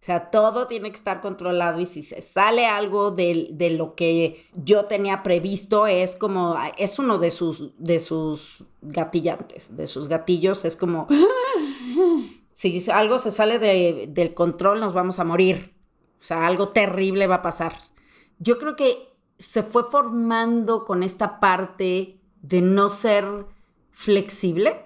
O 0.01 0.05
sea, 0.07 0.29
todo 0.31 0.67
tiene 0.67 0.89
que 0.91 0.97
estar 0.97 1.21
controlado 1.21 1.81
y 1.81 1.85
si 1.85 2.01
se 2.01 2.21
sale 2.21 2.65
algo 2.65 3.11
de, 3.11 3.49
de, 3.51 3.71
lo 3.71 3.95
que 3.95 4.45
yo 4.53 4.85
tenía 4.85 5.21
previsto, 5.21 5.85
es 5.85 6.15
como, 6.15 6.55
es 6.77 6.97
uno 6.97 7.17
de 7.17 7.29
sus, 7.29 7.77
de 7.77 7.99
sus 7.99 8.63
gatillantes, 8.81 9.75
de 9.75 9.85
sus 9.85 10.07
gatillos, 10.07 10.63
es 10.63 10.77
como, 10.77 11.07
si 12.53 12.89
algo 12.89 13.19
se 13.19 13.31
sale 13.31 13.59
de, 13.59 14.07
del 14.09 14.33
control, 14.33 14.79
nos 14.79 14.93
vamos 14.93 15.19
a 15.19 15.25
morir. 15.25 15.73
O 16.19 16.23
sea, 16.23 16.47
algo 16.47 16.69
terrible 16.69 17.27
va 17.27 17.35
a 17.35 17.41
pasar. 17.41 17.73
Yo 18.39 18.57
creo 18.59 18.75
que 18.75 19.13
se 19.37 19.61
fue 19.61 19.83
formando 19.83 20.85
con 20.85 21.03
esta 21.03 21.39
parte 21.39 22.21
de 22.41 22.61
no 22.61 22.89
ser 22.89 23.45
flexible, 23.91 24.85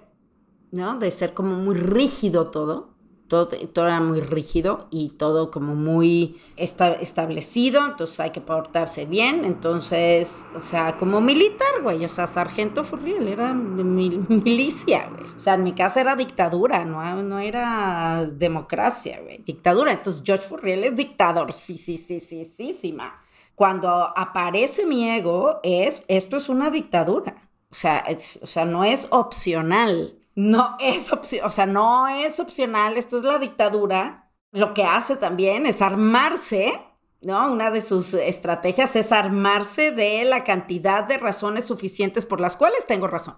¿no? 0.72 0.98
De 0.98 1.10
ser 1.10 1.32
como 1.32 1.54
muy 1.54 1.74
rígido 1.74 2.50
todo 2.50 2.91
todo, 3.32 3.86
era 3.86 3.98
muy 4.00 4.20
rígido 4.20 4.88
y 4.90 5.08
todo 5.08 5.50
como 5.50 5.74
muy 5.74 6.38
establecido, 6.56 7.82
entonces 7.86 8.20
hay 8.20 8.28
que 8.28 8.42
portarse 8.42 9.06
bien, 9.06 9.46
entonces, 9.46 10.46
o 10.54 10.60
sea, 10.60 10.98
como 10.98 11.22
militar, 11.22 11.80
güey, 11.82 12.04
o 12.04 12.10
sea, 12.10 12.26
sargento 12.26 12.84
Furriel 12.84 13.28
era 13.28 13.54
milicia, 13.54 15.08
güey, 15.08 15.30
o 15.34 15.40
sea, 15.40 15.54
en 15.54 15.64
mi 15.64 15.72
casa 15.72 16.02
era 16.02 16.14
dictadura, 16.14 16.84
no, 16.84 17.22
no 17.22 17.38
era 17.38 18.26
democracia, 18.26 19.22
güey, 19.22 19.38
dictadura, 19.38 19.92
entonces 19.92 20.22
George 20.26 20.46
Furriel 20.46 20.84
es 20.84 20.94
dictador, 20.94 21.54
sí, 21.54 21.78
sí, 21.78 21.96
sí, 21.96 22.20
sí, 22.20 22.44
sí, 22.44 22.74
sí, 22.74 22.92
ma. 22.92 23.18
Cuando 23.54 23.88
aparece 23.90 24.84
mi 24.86 25.08
ego, 25.08 25.60
es, 25.62 26.02
esto 26.08 26.38
es 26.38 26.48
una 26.48 26.70
dictadura. 26.70 27.36
O 27.70 27.74
sea, 27.74 28.02
o 28.42 28.46
sea, 28.46 28.64
no 28.64 28.82
es 28.82 29.06
opcional 29.10 30.21
no 30.34 30.76
es 30.80 31.12
opción, 31.12 31.46
o 31.46 31.50
sea, 31.50 31.66
no 31.66 32.08
es 32.08 32.40
opcional, 32.40 32.96
esto 32.96 33.18
es 33.18 33.24
la 33.24 33.38
dictadura. 33.38 34.30
Lo 34.50 34.74
que 34.74 34.84
hace 34.84 35.16
también 35.16 35.66
es 35.66 35.82
armarse, 35.82 36.80
¿no? 37.22 37.52
Una 37.52 37.70
de 37.70 37.80
sus 37.80 38.14
estrategias 38.14 38.96
es 38.96 39.12
armarse 39.12 39.92
de 39.92 40.24
la 40.24 40.44
cantidad 40.44 41.04
de 41.04 41.18
razones 41.18 41.64
suficientes 41.66 42.26
por 42.26 42.40
las 42.40 42.56
cuales 42.56 42.86
tengo 42.86 43.06
razón. 43.06 43.36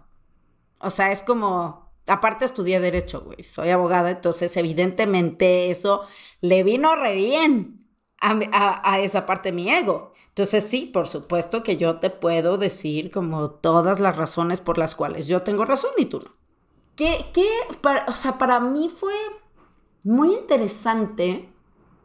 O 0.78 0.90
sea, 0.90 1.12
es 1.12 1.22
como, 1.22 1.92
aparte 2.06 2.44
estudié 2.44 2.80
derecho, 2.80 3.22
güey, 3.22 3.42
soy 3.42 3.70
abogada, 3.70 4.10
entonces 4.10 4.56
evidentemente 4.56 5.70
eso 5.70 6.02
le 6.40 6.62
vino 6.62 6.96
re 6.96 7.14
bien 7.14 7.88
a, 8.20 8.92
a 8.92 9.00
esa 9.00 9.26
parte 9.26 9.50
de 9.50 9.56
mi 9.56 9.70
ego. 9.70 10.12
Entonces 10.28 10.66
sí, 10.66 10.86
por 10.86 11.06
supuesto 11.06 11.62
que 11.62 11.76
yo 11.76 12.00
te 12.00 12.10
puedo 12.10 12.58
decir 12.58 13.10
como 13.12 13.50
todas 13.50 14.00
las 14.00 14.16
razones 14.16 14.60
por 14.60 14.78
las 14.78 14.94
cuales 14.96 15.28
yo 15.28 15.42
tengo 15.42 15.64
razón 15.64 15.92
y 15.96 16.06
tú 16.06 16.20
no. 16.24 16.43
¿Qué, 16.96 17.26
qué 17.32 17.48
para, 17.80 18.04
o 18.06 18.12
sea, 18.12 18.38
para 18.38 18.60
mí 18.60 18.88
fue 18.88 19.14
muy 20.04 20.34
interesante, 20.34 21.48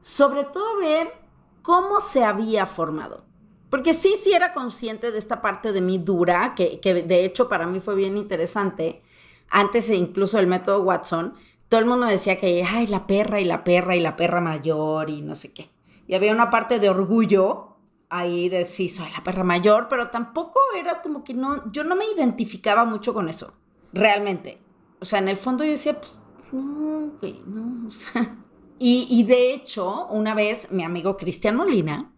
sobre 0.02 0.46
todo 0.46 0.78
ver 0.78 1.14
cómo 1.62 2.02
se 2.02 2.24
había 2.24 2.66
formado. 2.66 3.26
Porque 3.70 3.94
sí, 3.94 4.16
sí 4.18 4.34
era 4.34 4.54
consciente 4.54 5.12
de 5.12 5.20
esta 5.20 5.42
parte 5.42 5.74
de 5.74 5.82
mí 5.82 6.00
dura, 6.00 6.56
que, 6.56 6.80
que 6.80 7.04
de 7.04 7.26
hecho 7.26 7.48
para 7.48 7.68
mí 7.68 7.80
fue 7.80 7.94
bien 7.94 8.18
interesante. 8.18 9.04
Antes 9.52 9.90
incluso 9.90 10.38
del 10.38 10.48
método 10.48 10.82
Watson, 10.82 11.36
todo 11.68 11.80
el 11.80 11.86
mundo 11.86 12.08
me 12.08 12.14
decía 12.14 12.40
que, 12.40 12.64
ay, 12.64 12.88
la 12.88 13.06
perra 13.06 13.40
y 13.40 13.46
la 13.46 13.64
perra 13.64 13.96
y 13.96 14.00
la 14.00 14.16
perra 14.16 14.42
mayor 14.42 15.10
y 15.10 15.22
no 15.22 15.36
sé 15.36 15.54
qué. 15.54 15.70
Y 16.08 16.16
había 16.16 16.34
una 16.34 16.50
parte 16.50 16.80
de 16.80 16.90
orgullo 16.90 17.76
ahí 18.10 18.50
de 18.50 18.66
sí, 18.66 18.90
soy 18.90 19.12
la 19.12 19.24
perra 19.24 19.44
mayor, 19.44 19.88
pero 19.88 20.10
tampoco 20.10 20.60
era 20.76 21.04
como 21.04 21.24
que 21.24 21.36
no, 21.36 21.72
yo 21.72 21.84
no 21.84 21.96
me 21.96 22.06
identificaba 22.06 22.86
mucho 22.86 23.14
con 23.14 23.30
eso, 23.30 23.54
realmente 23.94 24.60
o 25.00 25.06
sea, 25.06 25.20
en 25.20 25.30
el 25.30 25.38
fondo 25.38 25.64
yo 25.64 25.72
decía, 25.72 26.00
pues, 26.00 26.20
no, 26.52 27.12
güey, 27.20 27.42
no, 27.46 27.88
o 27.88 27.92
sea. 27.92 28.38
Y, 28.78 29.08
y, 29.10 29.24
de 29.24 29.54
hecho, 29.54 30.08
una 30.08 30.34
vez 30.34 30.72
mi 30.72 30.84
amigo 30.84 31.18
Cristian 31.18 31.56
Molina, 31.58 32.14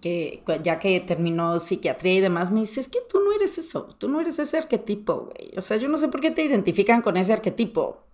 que 0.00 0.44
ya 0.62 0.78
que 0.78 1.00
terminó 1.00 1.58
psiquiatría 1.58 2.14
y 2.14 2.20
demás, 2.20 2.52
me 2.52 2.60
dice, 2.60 2.80
es 2.80 2.88
que 2.88 3.00
tú 3.08 3.20
no 3.20 3.32
eres 3.32 3.58
eso, 3.58 3.88
tú 3.98 4.08
no 4.08 4.20
eres 4.20 4.38
ese 4.38 4.58
arquetipo, 4.58 5.32
güey. 5.32 5.50
O 5.56 5.62
sea, 5.62 5.76
yo 5.76 5.88
no 5.88 5.98
sé 5.98 6.08
por 6.08 6.20
qué 6.20 6.30
te 6.30 6.44
identifican 6.44 7.02
con 7.02 7.16
ese 7.16 7.32
arquetipo. 7.32 8.04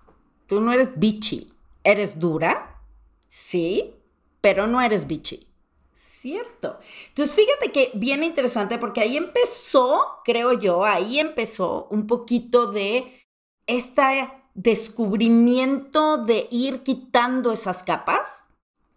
Tú 0.47 0.61
no 0.61 0.73
eres 0.73 0.91
bichi. 0.97 1.53
¿Eres 1.83 2.19
dura? 2.19 2.81
Sí, 3.29 3.95
pero 4.41 4.67
no 4.67 4.81
eres 4.81 5.07
bichi. 5.07 5.47
Cierto. 5.95 6.79
Entonces, 7.09 7.35
fíjate 7.35 7.71
que 7.71 7.91
bien 7.95 8.25
interesante 8.25 8.79
porque 8.79 9.03
ahí 9.03 9.17
empezó, 9.17 10.21
creo 10.25 10.59
yo, 10.59 10.85
ahí 10.85 11.19
empezó 11.19 11.87
un 11.91 12.07
poquito 12.07 12.67
de 12.67 13.24
este 13.67 14.29
descubrimiento 14.55 16.19
de 16.19 16.47
ir 16.51 16.83
quitando 16.83 17.53
esas 17.53 17.83
capas, 17.83 18.49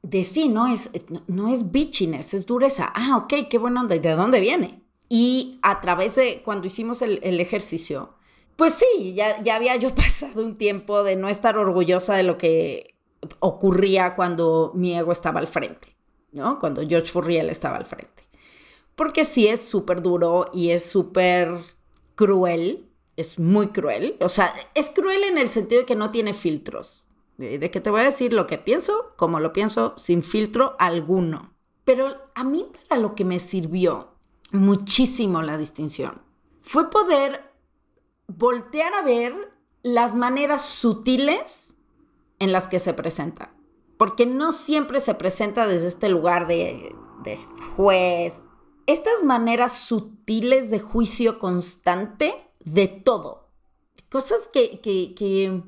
de 0.03 0.23
sí, 0.23 0.47
no 0.47 0.67
es, 0.67 0.91
no 1.27 1.49
es 1.49 1.71
bitchiness, 1.71 2.33
es 2.33 2.45
dureza. 2.45 2.91
Ah, 2.95 3.17
ok, 3.17 3.49
qué 3.49 3.57
bueno, 3.57 3.85
¿de 3.87 3.99
dónde 3.99 4.39
viene? 4.39 4.81
Y 5.09 5.59
a 5.61 5.81
través 5.81 6.15
de 6.15 6.41
cuando 6.43 6.67
hicimos 6.67 7.01
el, 7.01 7.39
ejercicio, 7.39 8.15
pues 8.55 8.73
sí, 8.73 9.13
ya, 9.13 9.41
ya 9.41 9.55
había 9.55 9.75
yo 9.75 9.93
pasado 9.95 10.45
un 10.45 10.55
tiempo 10.55 11.03
de 11.03 11.15
no 11.15 11.29
estar 11.29 11.57
orgullosa 11.57 12.15
de 12.15 12.23
lo 12.23 12.37
que 12.37 12.95
ocurría 13.39 14.15
cuando 14.15 14.71
mi 14.75 14.95
ego 14.95 15.11
estaba 15.11 15.39
al 15.39 15.47
frente, 15.47 15.95
¿no? 16.31 16.59
Cuando 16.59 16.87
George 16.87 17.11
Furriel 17.11 17.49
estaba 17.49 17.77
al 17.77 17.85
frente. 17.85 18.23
Porque 18.95 19.25
sí 19.25 19.47
es 19.47 19.61
súper 19.61 20.01
duro 20.01 20.49
y 20.53 20.71
es 20.71 20.85
súper 20.85 21.59
cruel 22.15 22.86
es 23.17 23.39
muy 23.39 23.69
cruel. 23.69 24.15
O 24.21 24.29
sea, 24.29 24.53
es 24.73 24.89
cruel 24.91 25.23
en 25.23 25.37
el 25.37 25.49
sentido 25.49 25.81
de 25.81 25.85
que 25.85 25.95
no 25.95 26.11
tiene 26.11 26.33
filtros. 26.33 27.05
De 27.37 27.69
que 27.69 27.81
te 27.81 27.91
voy 27.91 28.01
a 28.01 28.05
decir 28.05 28.33
lo 28.33 28.47
que 28.47 28.57
pienso, 28.57 29.13
como 29.15 29.39
lo 29.39 29.53
pienso, 29.53 29.93
sin 29.97 30.23
filtro 30.23 30.75
alguno. 30.79 31.53
Pero 31.83 32.31
a 32.33 32.43
mí 32.43 32.65
para 32.87 33.01
lo 33.01 33.13
que 33.13 33.25
me 33.25 33.39
sirvió 33.39 34.15
muchísimo 34.51 35.41
la 35.41 35.57
distinción 35.57 36.21
fue 36.61 36.89
poder 36.89 37.53
voltear 38.27 38.93
a 38.93 39.03
ver 39.03 39.33
las 39.83 40.15
maneras 40.15 40.63
sutiles 40.63 41.75
en 42.39 42.51
las 42.51 42.67
que 42.67 42.79
se 42.79 42.93
presenta. 42.93 43.53
Porque 43.97 44.25
no 44.25 44.51
siempre 44.51 44.99
se 44.99 45.15
presenta 45.15 45.67
desde 45.67 45.87
este 45.87 46.09
lugar 46.09 46.47
de, 46.47 46.93
de 47.23 47.37
juez. 47.75 48.43
Estas 48.85 49.23
maneras 49.23 49.73
sutiles 49.73 50.69
de 50.69 50.79
juicio 50.79 51.39
constante 51.39 52.46
de 52.67 52.87
todo. 52.87 53.49
Cosas 54.09 54.49
que, 54.51 54.81
que, 54.81 55.63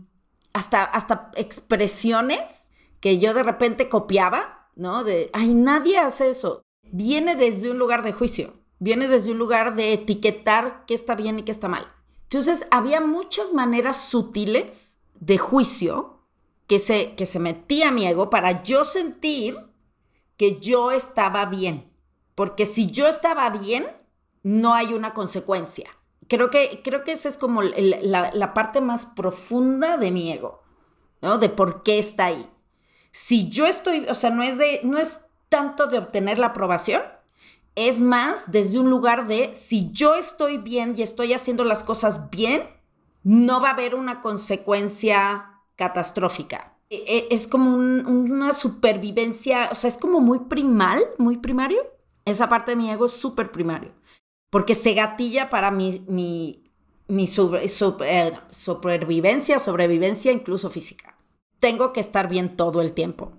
hasta, 0.53 0.83
hasta 0.83 1.31
expresiones 1.35 2.71
que 2.99 3.19
yo 3.19 3.33
de 3.33 3.43
repente 3.43 3.87
copiaba, 3.87 4.69
¿no? 4.75 5.03
De, 5.05 5.29
ay, 5.33 5.53
nadie 5.53 5.97
hace 5.97 6.29
eso. 6.29 6.61
Viene 6.83 7.35
desde 7.35 7.71
un 7.71 7.79
lugar 7.79 8.03
de 8.03 8.11
juicio, 8.11 8.53
viene 8.79 9.07
desde 9.07 9.31
un 9.31 9.37
lugar 9.37 9.75
de 9.75 9.93
etiquetar 9.93 10.83
qué 10.85 10.93
está 10.93 11.15
bien 11.15 11.39
y 11.39 11.43
qué 11.43 11.51
está 11.51 11.69
mal. 11.69 11.87
Entonces, 12.23 12.67
había 12.69 12.99
muchas 12.99 13.53
maneras 13.53 14.09
sutiles 14.09 14.99
de 15.19 15.37
juicio 15.37 16.25
que 16.67 16.79
se, 16.79 17.15
que 17.15 17.25
se 17.25 17.39
metía 17.39 17.91
mi 17.91 18.05
ego 18.05 18.29
para 18.29 18.63
yo 18.63 18.83
sentir 18.83 19.57
que 20.35 20.59
yo 20.59 20.91
estaba 20.91 21.45
bien. 21.45 21.91
Porque 22.35 22.65
si 22.65 22.91
yo 22.91 23.07
estaba 23.07 23.49
bien, 23.49 23.85
no 24.43 24.73
hay 24.73 24.93
una 24.93 25.13
consecuencia. 25.13 25.89
Creo 26.29 26.49
que, 26.49 26.81
creo 26.83 27.03
que 27.03 27.11
esa 27.11 27.27
es 27.27 27.37
como 27.37 27.61
la, 27.61 28.31
la 28.33 28.53
parte 28.53 28.79
más 28.79 29.05
profunda 29.05 29.97
de 29.97 30.11
mi 30.11 30.31
ego, 30.31 30.63
¿no? 31.21 31.37
De 31.37 31.49
por 31.49 31.83
qué 31.83 31.99
está 31.99 32.27
ahí. 32.27 32.49
Si 33.11 33.49
yo 33.49 33.65
estoy, 33.65 34.05
o 34.07 34.15
sea, 34.15 34.29
no 34.29 34.43
es 34.43 34.57
de, 34.57 34.79
no 34.83 34.97
es 34.97 35.25
tanto 35.49 35.87
de 35.87 35.97
obtener 35.97 36.39
la 36.39 36.47
aprobación, 36.47 37.01
es 37.75 37.99
más 37.99 38.51
desde 38.51 38.79
un 38.79 38.89
lugar 38.89 39.27
de 39.27 39.53
si 39.55 39.91
yo 39.91 40.15
estoy 40.15 40.57
bien 40.57 40.93
y 40.95 41.01
estoy 41.01 41.33
haciendo 41.33 41.63
las 41.63 41.83
cosas 41.83 42.29
bien, 42.29 42.63
no 43.23 43.61
va 43.61 43.69
a 43.69 43.73
haber 43.73 43.95
una 43.95 44.21
consecuencia 44.21 45.61
catastrófica. 45.75 46.75
E, 46.89 47.03
e, 47.07 47.27
es 47.33 47.47
como 47.47 47.75
una 47.75 48.53
supervivencia, 48.53 49.69
o 49.71 49.75
sea, 49.75 49.87
es 49.87 49.97
como 49.97 50.19
muy 50.19 50.39
primal, 50.39 51.01
muy 51.17 51.37
primario. 51.37 51.81
Esa 52.25 52.49
parte 52.49 52.71
de 52.71 52.77
mi 52.77 52.89
ego 52.89 53.05
es 53.05 53.11
súper 53.11 53.51
primario, 53.51 53.91
porque 54.49 54.75
se 54.75 54.93
gatilla 54.93 55.49
para 55.49 55.71
mi, 55.71 56.03
mi, 56.07 56.69
mi 57.07 57.25
eh, 57.25 58.39
supervivencia, 58.51 59.59
sobrevivencia, 59.59 60.31
incluso 60.31 60.69
física. 60.69 61.17
Tengo 61.59 61.91
que 61.91 61.99
estar 61.99 62.29
bien 62.29 62.55
todo 62.55 62.81
el 62.81 62.93
tiempo 62.93 63.33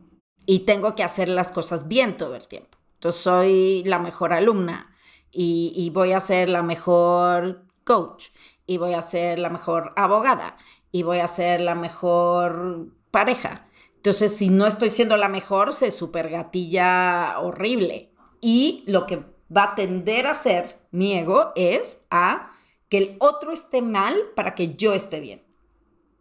y 0.47 0.61
tengo 0.61 0.95
que 0.95 1.05
hacer 1.05 1.29
las 1.29 1.53
cosas 1.53 1.89
bien 1.89 2.17
todo 2.17 2.37
el 2.37 2.47
tiempo. 2.49 2.79
Entonces 2.95 3.23
soy 3.23 3.83
la 3.85 3.99
mejor 3.99 4.33
alumna 4.33 4.95
y, 5.33 5.91
voy 5.95 6.13
a 6.13 6.21
ser 6.21 6.49
la 6.49 6.63
mejor 6.63 7.65
coach 7.85 8.27
y 8.67 8.79
voy 8.79 8.95
a 8.95 9.03
ser 9.03 9.39
la 9.39 9.49
mejor 9.49 9.93
abogada 9.97 10.57
y 10.93 11.03
voy 11.03 11.19
a 11.21 11.29
ser 11.29 11.61
la 11.61 11.75
mejor 11.75 12.89
pareja. 13.11 13.67
Entonces, 13.97 14.37
si 14.37 14.49
no 14.49 14.67
estoy 14.67 14.91
siendo 14.91 15.17
la 15.17 15.29
mejor, 15.29 15.73
se 15.75 15.91
supergatilla 15.91 17.39
horrible. 17.39 18.13
Y 18.41 18.83
lo 18.87 19.07
que 19.07 19.23
va 19.55 19.65
a 19.65 19.75
tender 19.75 20.27
a 20.27 20.31
hacer 20.31 20.80
mi 20.91 21.15
ego 21.15 21.53
es 21.55 22.07
a 22.11 22.51
que 22.89 22.99
el 22.99 23.17
otro 23.21 23.53
esté 23.53 23.83
mal 23.83 24.17
para 24.35 24.55
que 24.55 24.75
yo 24.75 24.93
esté 24.93 25.21
bien. 25.21 25.43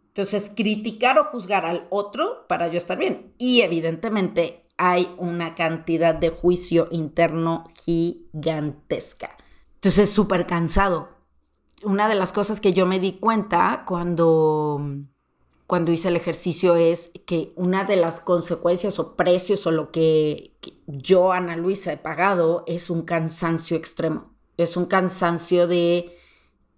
Entonces, 0.08 0.50
criticar 0.54 1.18
o 1.18 1.24
juzgar 1.24 1.64
al 1.64 1.86
otro 1.90 2.46
para 2.48 2.68
yo 2.68 2.78
estar 2.78 2.98
bien. 2.98 3.32
Y 3.38 3.60
evidentemente 3.60 4.66
hay 4.76 5.14
una 5.18 5.54
cantidad 5.54 6.14
de 6.14 6.30
juicio 6.30 6.88
interno 6.90 7.68
gigantesca. 7.84 9.36
Entonces 9.74 10.04
es 10.04 10.10
súper 10.10 10.46
cansado. 10.46 11.10
Una 11.82 12.08
de 12.08 12.14
las 12.14 12.32
cosas 12.32 12.60
que 12.60 12.72
yo 12.72 12.86
me 12.86 12.98
di 12.98 13.12
cuenta 13.12 13.84
cuando, 13.86 14.80
cuando 15.66 15.92
hice 15.92 16.08
el 16.08 16.16
ejercicio 16.16 16.76
es 16.76 17.12
que 17.26 17.52
una 17.56 17.84
de 17.84 17.96
las 17.96 18.20
consecuencias 18.20 18.98
o 18.98 19.16
precios 19.16 19.66
o 19.66 19.70
lo 19.70 19.90
que, 19.90 20.56
yo, 20.86 21.32
Ana 21.32 21.56
Luisa, 21.56 21.92
he 21.92 21.96
pagado 21.98 22.64
es 22.66 22.88
un 22.88 23.02
cansancio 23.02 23.76
extremo. 23.76 24.29
Es 24.60 24.76
un 24.76 24.86
cansancio 24.86 25.66
de, 25.66 26.16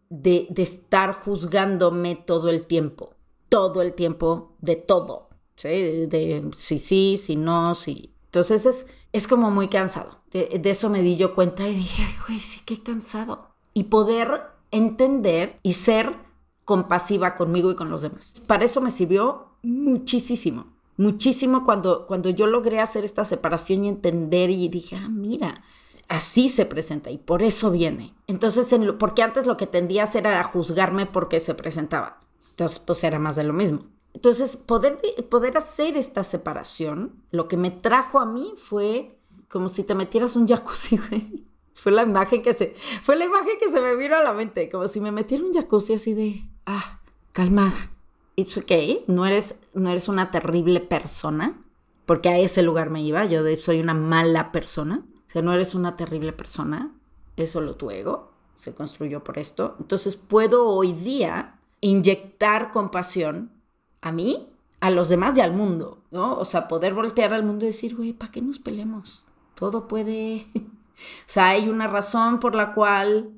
de, 0.08 0.46
de 0.50 0.62
estar 0.62 1.12
juzgándome 1.12 2.16
todo 2.16 2.48
el 2.48 2.64
tiempo. 2.64 3.14
Todo 3.48 3.82
el 3.82 3.92
tiempo 3.92 4.56
de 4.60 4.76
todo 4.76 5.32
de, 5.68 6.50
sí, 6.56 6.78
sí, 6.78 7.16
sí, 7.16 7.36
no, 7.36 7.74
sí. 7.74 8.12
Entonces 8.26 8.66
es, 8.66 8.86
es 9.12 9.26
como 9.26 9.50
muy 9.50 9.68
cansado. 9.68 10.20
De, 10.30 10.60
eso 10.64 10.88
me 10.88 11.02
di 11.02 11.16
yo 11.16 11.34
cuenta 11.34 11.68
y 11.68 11.74
dije, 11.74 12.02
ay, 12.02 12.14
güey, 12.26 12.40
sí, 12.40 12.60
qué 12.64 12.82
cansado. 12.82 13.50
Y 13.74 13.84
poder 13.84 14.42
entender 14.70 15.58
y 15.62 15.74
ser 15.74 16.16
compasiva 16.64 17.34
conmigo 17.34 17.70
y 17.70 17.76
con 17.76 17.90
los 17.90 18.02
demás. 18.02 18.40
Para 18.46 18.64
eso 18.64 18.80
me 18.80 18.90
sirvió 18.90 19.48
muchísimo, 19.62 20.66
muchísimo 20.96 21.64
cuando, 21.64 22.06
cuando 22.06 22.30
yo 22.30 22.46
logré 22.46 22.80
hacer 22.80 23.04
esta 23.04 23.24
separación 23.24 23.84
y 23.84 23.88
entender 23.88 24.50
y 24.50 24.68
dije, 24.68 24.96
ah, 24.96 25.08
mira, 25.08 25.62
así 26.12 26.48
se 26.48 26.66
presenta 26.66 27.10
y 27.10 27.16
por 27.16 27.42
eso 27.42 27.70
viene. 27.70 28.14
Entonces, 28.26 28.74
porque 28.98 29.22
antes 29.22 29.46
lo 29.46 29.56
que 29.56 29.66
tendía 29.66 30.02
a 30.02 30.04
hacer 30.04 30.26
era 30.26 30.44
juzgarme 30.44 31.06
porque 31.06 31.40
se 31.40 31.54
presentaba. 31.54 32.20
Entonces, 32.50 32.78
pues 32.78 33.02
era 33.02 33.18
más 33.18 33.36
de 33.36 33.44
lo 33.44 33.54
mismo. 33.54 33.86
Entonces, 34.12 34.58
poder, 34.58 35.00
poder 35.30 35.56
hacer 35.56 35.96
esta 35.96 36.22
separación, 36.22 37.24
lo 37.30 37.48
que 37.48 37.56
me 37.56 37.70
trajo 37.70 38.20
a 38.20 38.26
mí 38.26 38.52
fue 38.56 39.18
como 39.48 39.70
si 39.70 39.84
te 39.84 39.94
metieras 39.94 40.36
un 40.36 40.46
jacuzzi, 40.46 40.98
güey. 41.08 41.44
Fue 41.74 41.90
la 41.90 42.02
imagen 42.02 42.42
que 42.42 42.52
se, 42.52 42.74
fue 43.02 43.16
la 43.16 43.24
imagen 43.24 43.54
que 43.58 43.70
se 43.70 43.80
me 43.80 43.96
vino 43.96 44.14
a 44.14 44.22
la 44.22 44.34
mente, 44.34 44.68
como 44.68 44.88
si 44.88 45.00
me 45.00 45.12
metiera 45.12 45.42
un 45.42 45.54
jacuzzi 45.54 45.94
así 45.94 46.12
de, 46.12 46.44
ah, 46.66 47.00
calmada. 47.32 47.90
It's 48.36 48.56
okay, 48.58 49.04
no 49.08 49.24
eres, 49.24 49.54
no 49.72 49.90
eres 49.90 50.08
una 50.08 50.30
terrible 50.30 50.80
persona, 50.80 51.58
porque 52.04 52.28
a 52.28 52.38
ese 52.38 52.62
lugar 52.62 52.90
me 52.90 53.02
iba, 53.02 53.24
yo 53.24 53.42
soy 53.56 53.80
una 53.80 53.94
mala 53.94 54.52
persona. 54.52 55.06
O 55.34 55.42
no 55.42 55.52
eres 55.52 55.74
una 55.74 55.96
terrible 55.96 56.32
persona, 56.32 56.92
es 57.36 57.50
solo 57.50 57.76
tu 57.76 57.90
ego, 57.90 58.32
se 58.54 58.74
construyó 58.74 59.24
por 59.24 59.38
esto. 59.38 59.76
Entonces 59.80 60.16
puedo 60.16 60.68
hoy 60.68 60.92
día 60.92 61.58
inyectar 61.80 62.70
compasión 62.70 63.50
a 64.00 64.12
mí, 64.12 64.52
a 64.80 64.90
los 64.90 65.08
demás 65.08 65.36
y 65.38 65.40
al 65.40 65.52
mundo, 65.52 66.02
¿no? 66.10 66.36
O 66.36 66.44
sea, 66.44 66.68
poder 66.68 66.94
voltear 66.94 67.32
al 67.32 67.44
mundo 67.44 67.64
y 67.64 67.68
decir, 67.68 67.96
güey, 67.96 68.12
¿para 68.12 68.32
qué 68.32 68.42
nos 68.42 68.58
peleemos? 68.58 69.24
Todo 69.54 69.88
puede... 69.88 70.46
o 70.54 71.26
sea, 71.26 71.50
hay 71.50 71.68
una 71.68 71.86
razón 71.86 72.40
por 72.40 72.54
la 72.54 72.72
cual 72.72 73.32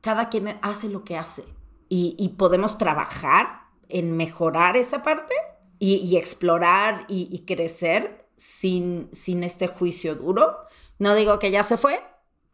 cada 0.00 0.28
quien 0.28 0.58
hace 0.62 0.88
lo 0.88 1.04
que 1.04 1.16
hace 1.16 1.44
y, 1.88 2.34
podemos 2.36 2.78
trabajar 2.78 3.62
en 3.88 4.16
mejorar 4.16 4.76
esa 4.76 5.02
parte 5.02 5.34
y, 5.78 6.16
explorar 6.16 7.04
y, 7.08 7.28
y, 7.30 7.40
crecer 7.40 8.26
sin, 8.36 9.08
sin 9.12 9.42
este 9.42 9.66
juicio 9.66 10.14
duro. 10.14 10.56
No 10.98 11.14
digo 11.14 11.38
que 11.38 11.50
ya 11.50 11.64
se 11.64 11.76
fue, 11.76 12.02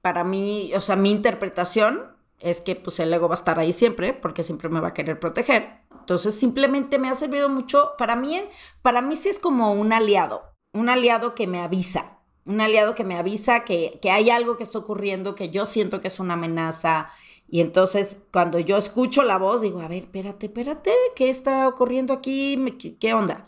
para 0.01 0.25
mí, 0.25 0.73
o 0.75 0.81
sea, 0.81 0.97
mi 0.97 1.11
interpretación 1.11 2.17
es 2.41 2.61
que 2.61 2.75
pues 2.75 2.99
el 3.01 3.15
ego 3.15 3.29
va 3.29 3.35
a 3.35 3.37
estar 3.37 3.59
ahí 3.59 3.73
siempre 3.73 4.13
porque 4.13 4.43
siempre 4.43 4.69
me 4.69 4.81
va 4.81 4.89
a 4.89 4.95
querer 4.95 5.21
proteger. 5.21 5.83
Entonces 6.01 6.35
simplemente 6.35 6.99
me 6.99 7.09
ha 7.09 7.15
servido 7.15 7.49
mucho, 7.49 7.93
para 7.97 8.17
mí, 8.17 8.41
para 8.83 9.01
mí 9.01 9.15
sí 9.15 9.29
es 9.29 9.39
como 9.39 9.73
un 9.73 9.93
aliado, 9.93 10.43
un 10.73 10.89
aliado 10.89 11.35
que 11.37 11.47
me 11.47 11.61
avisa, 11.61 12.19
un 12.45 12.61
aliado 12.61 12.97
que 12.97 13.05
me 13.05 13.17
avisa 13.17 13.65
que, 13.65 14.01
que 14.03 14.11
hay 14.11 14.31
algo 14.31 14.57
que 14.57 14.65
está 14.65 14.79
ocurriendo, 14.81 15.37
que 15.37 15.51
yo 15.51 15.67
siento 15.67 16.01
que 16.01 16.09
es 16.09 16.19
una 16.19 16.35
amenaza. 16.35 17.11
Y 17.49 17.61
entonces 17.61 18.19
cuando 18.33 18.59
yo 18.59 18.77
escucho 18.77 19.23
la 19.23 19.39
voz 19.39 19.61
digo, 19.61 19.81
a 19.81 19.89
ver, 19.89 20.05
espérate, 20.05 20.47
espérate, 20.47 20.93
¿qué 21.15 21.31
está 21.31 21.69
ocurriendo 21.69 22.13
aquí? 22.13 22.77
¿Qué, 22.81 22.97
qué 22.99 23.15
onda? 23.15 23.45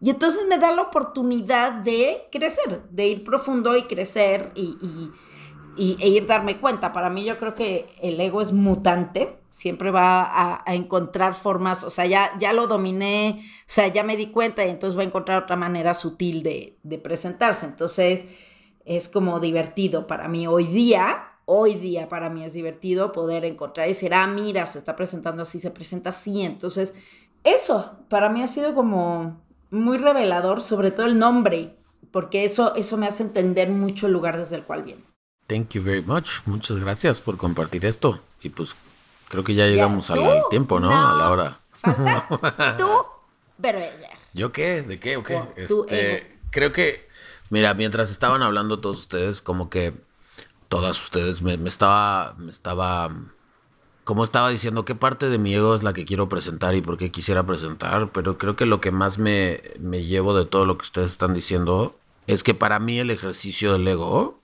Y 0.00 0.10
entonces 0.10 0.46
me 0.48 0.58
da 0.58 0.72
la 0.72 0.82
oportunidad 0.82 1.72
de 1.72 2.26
crecer, 2.32 2.82
de 2.90 3.08
ir 3.08 3.24
profundo 3.24 3.76
y 3.76 3.82
crecer 3.82 4.50
y, 4.54 4.76
y 5.76 5.96
e 6.00 6.08
ir 6.08 6.26
darme 6.26 6.58
cuenta. 6.58 6.92
Para 6.92 7.10
mí 7.10 7.24
yo 7.24 7.38
creo 7.38 7.54
que 7.54 7.86
el 8.00 8.20
ego 8.20 8.42
es 8.42 8.52
mutante, 8.52 9.38
siempre 9.50 9.90
va 9.90 10.62
a, 10.64 10.74
encontrar 10.74 11.34
formas, 11.34 11.84
o 11.84 11.90
sea, 11.90 12.06
ya, 12.06 12.32
ya 12.38 12.52
lo 12.52 12.66
dominé, 12.66 13.42
o 13.42 13.62
sea, 13.66 13.88
ya 13.88 14.02
me 14.02 14.16
di 14.16 14.26
cuenta 14.26 14.64
y 14.64 14.70
entonces 14.70 14.96
va 14.98 15.02
a 15.02 15.06
encontrar 15.06 15.42
otra 15.42 15.56
manera 15.56 15.94
sutil 15.94 16.42
de, 16.42 16.76
de 16.82 16.98
presentarse. 16.98 17.66
Entonces 17.66 18.26
es 18.84 19.08
como 19.08 19.40
divertido 19.40 20.06
para 20.06 20.28
mí 20.28 20.46
hoy 20.46 20.66
día. 20.66 21.26
Hoy 21.52 21.74
día 21.74 22.08
para 22.08 22.30
mí 22.30 22.44
es 22.44 22.52
divertido 22.52 23.10
poder 23.10 23.44
encontrar 23.44 23.86
y 23.86 23.90
decir, 23.90 24.14
ah, 24.14 24.28
mira, 24.28 24.66
se 24.66 24.78
está 24.78 24.94
presentando 24.94 25.42
así, 25.42 25.58
se 25.58 25.72
presenta 25.72 26.10
así. 26.10 26.42
Entonces, 26.42 26.94
eso 27.42 28.04
para 28.08 28.28
mí 28.28 28.40
ha 28.40 28.46
sido 28.46 28.72
como 28.72 29.40
muy 29.70 29.98
revelador, 29.98 30.60
sobre 30.60 30.90
todo 30.90 31.06
el 31.06 31.18
nombre, 31.18 31.76
porque 32.10 32.44
eso, 32.44 32.74
eso 32.74 32.96
me 32.96 33.06
hace 33.06 33.22
entender 33.22 33.68
mucho 33.70 34.06
el 34.06 34.12
lugar 34.12 34.36
desde 34.36 34.56
el 34.56 34.64
cual 34.64 34.82
viene. 34.82 35.04
Thank 35.46 35.70
you 35.70 35.82
very 35.82 36.02
much. 36.02 36.28
Muchas 36.46 36.78
gracias 36.78 37.20
por 37.20 37.36
compartir 37.36 37.84
esto. 37.84 38.20
Y 38.40 38.50
pues 38.50 38.74
creo 39.28 39.44
que 39.44 39.54
ya 39.54 39.66
llegamos 39.66 40.10
al 40.10 40.20
tiempo, 40.50 40.78
¿no? 40.80 40.90
A 40.90 41.16
la 41.16 41.30
hora. 41.30 41.60
Faltas 41.70 42.28
tú, 42.78 42.88
¿Yo 44.32 44.52
qué? 44.52 44.82
¿De 44.82 45.00
qué? 45.00 45.16
¿O 45.16 45.24
qué? 45.24 45.40
Este, 45.56 46.38
creo 46.50 46.72
que, 46.72 47.08
mira, 47.48 47.74
mientras 47.74 48.10
estaban 48.10 48.42
hablando 48.42 48.80
todos 48.80 48.98
ustedes, 48.98 49.42
como 49.42 49.70
que 49.70 49.94
todas 50.68 51.02
ustedes, 51.02 51.42
me, 51.42 51.54
estaba, 51.66 52.34
me 52.38 52.50
estaba, 52.50 53.10
como 54.10 54.24
estaba 54.24 54.50
diciendo, 54.50 54.84
qué 54.84 54.96
parte 54.96 55.28
de 55.28 55.38
mi 55.38 55.54
ego 55.54 55.72
es 55.76 55.84
la 55.84 55.92
que 55.92 56.04
quiero 56.04 56.28
presentar 56.28 56.74
y 56.74 56.80
por 56.80 56.98
qué 56.98 57.12
quisiera 57.12 57.46
presentar, 57.46 58.10
pero 58.10 58.38
creo 58.38 58.56
que 58.56 58.66
lo 58.66 58.80
que 58.80 58.90
más 58.90 59.18
me, 59.18 59.62
me 59.78 60.04
llevo 60.04 60.36
de 60.36 60.46
todo 60.46 60.66
lo 60.66 60.76
que 60.76 60.82
ustedes 60.82 61.12
están 61.12 61.32
diciendo 61.32 61.96
es 62.26 62.42
que 62.42 62.54
para 62.54 62.80
mí 62.80 62.98
el 62.98 63.10
ejercicio 63.10 63.72
del 63.72 63.86
ego 63.86 64.40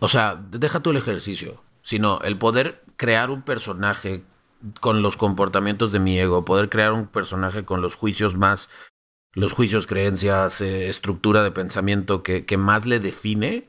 o 0.00 0.08
sea, 0.08 0.42
deja 0.50 0.80
tú 0.80 0.90
el 0.90 0.96
ejercicio, 0.96 1.62
sino 1.82 2.18
el 2.22 2.36
poder 2.36 2.82
crear 2.96 3.30
un 3.30 3.42
personaje 3.42 4.24
con 4.80 5.02
los 5.02 5.16
comportamientos 5.16 5.92
de 5.92 6.00
mi 6.00 6.18
ego, 6.18 6.44
poder 6.44 6.68
crear 6.68 6.92
un 6.92 7.06
personaje 7.06 7.64
con 7.64 7.82
los 7.82 7.94
juicios 7.94 8.34
más, 8.34 8.70
los 9.34 9.52
juicios, 9.52 9.86
creencias, 9.86 10.60
eh, 10.62 10.88
estructura 10.88 11.44
de 11.44 11.52
pensamiento 11.52 12.24
que, 12.24 12.44
que 12.44 12.56
más 12.56 12.86
le 12.86 12.98
define 12.98 13.68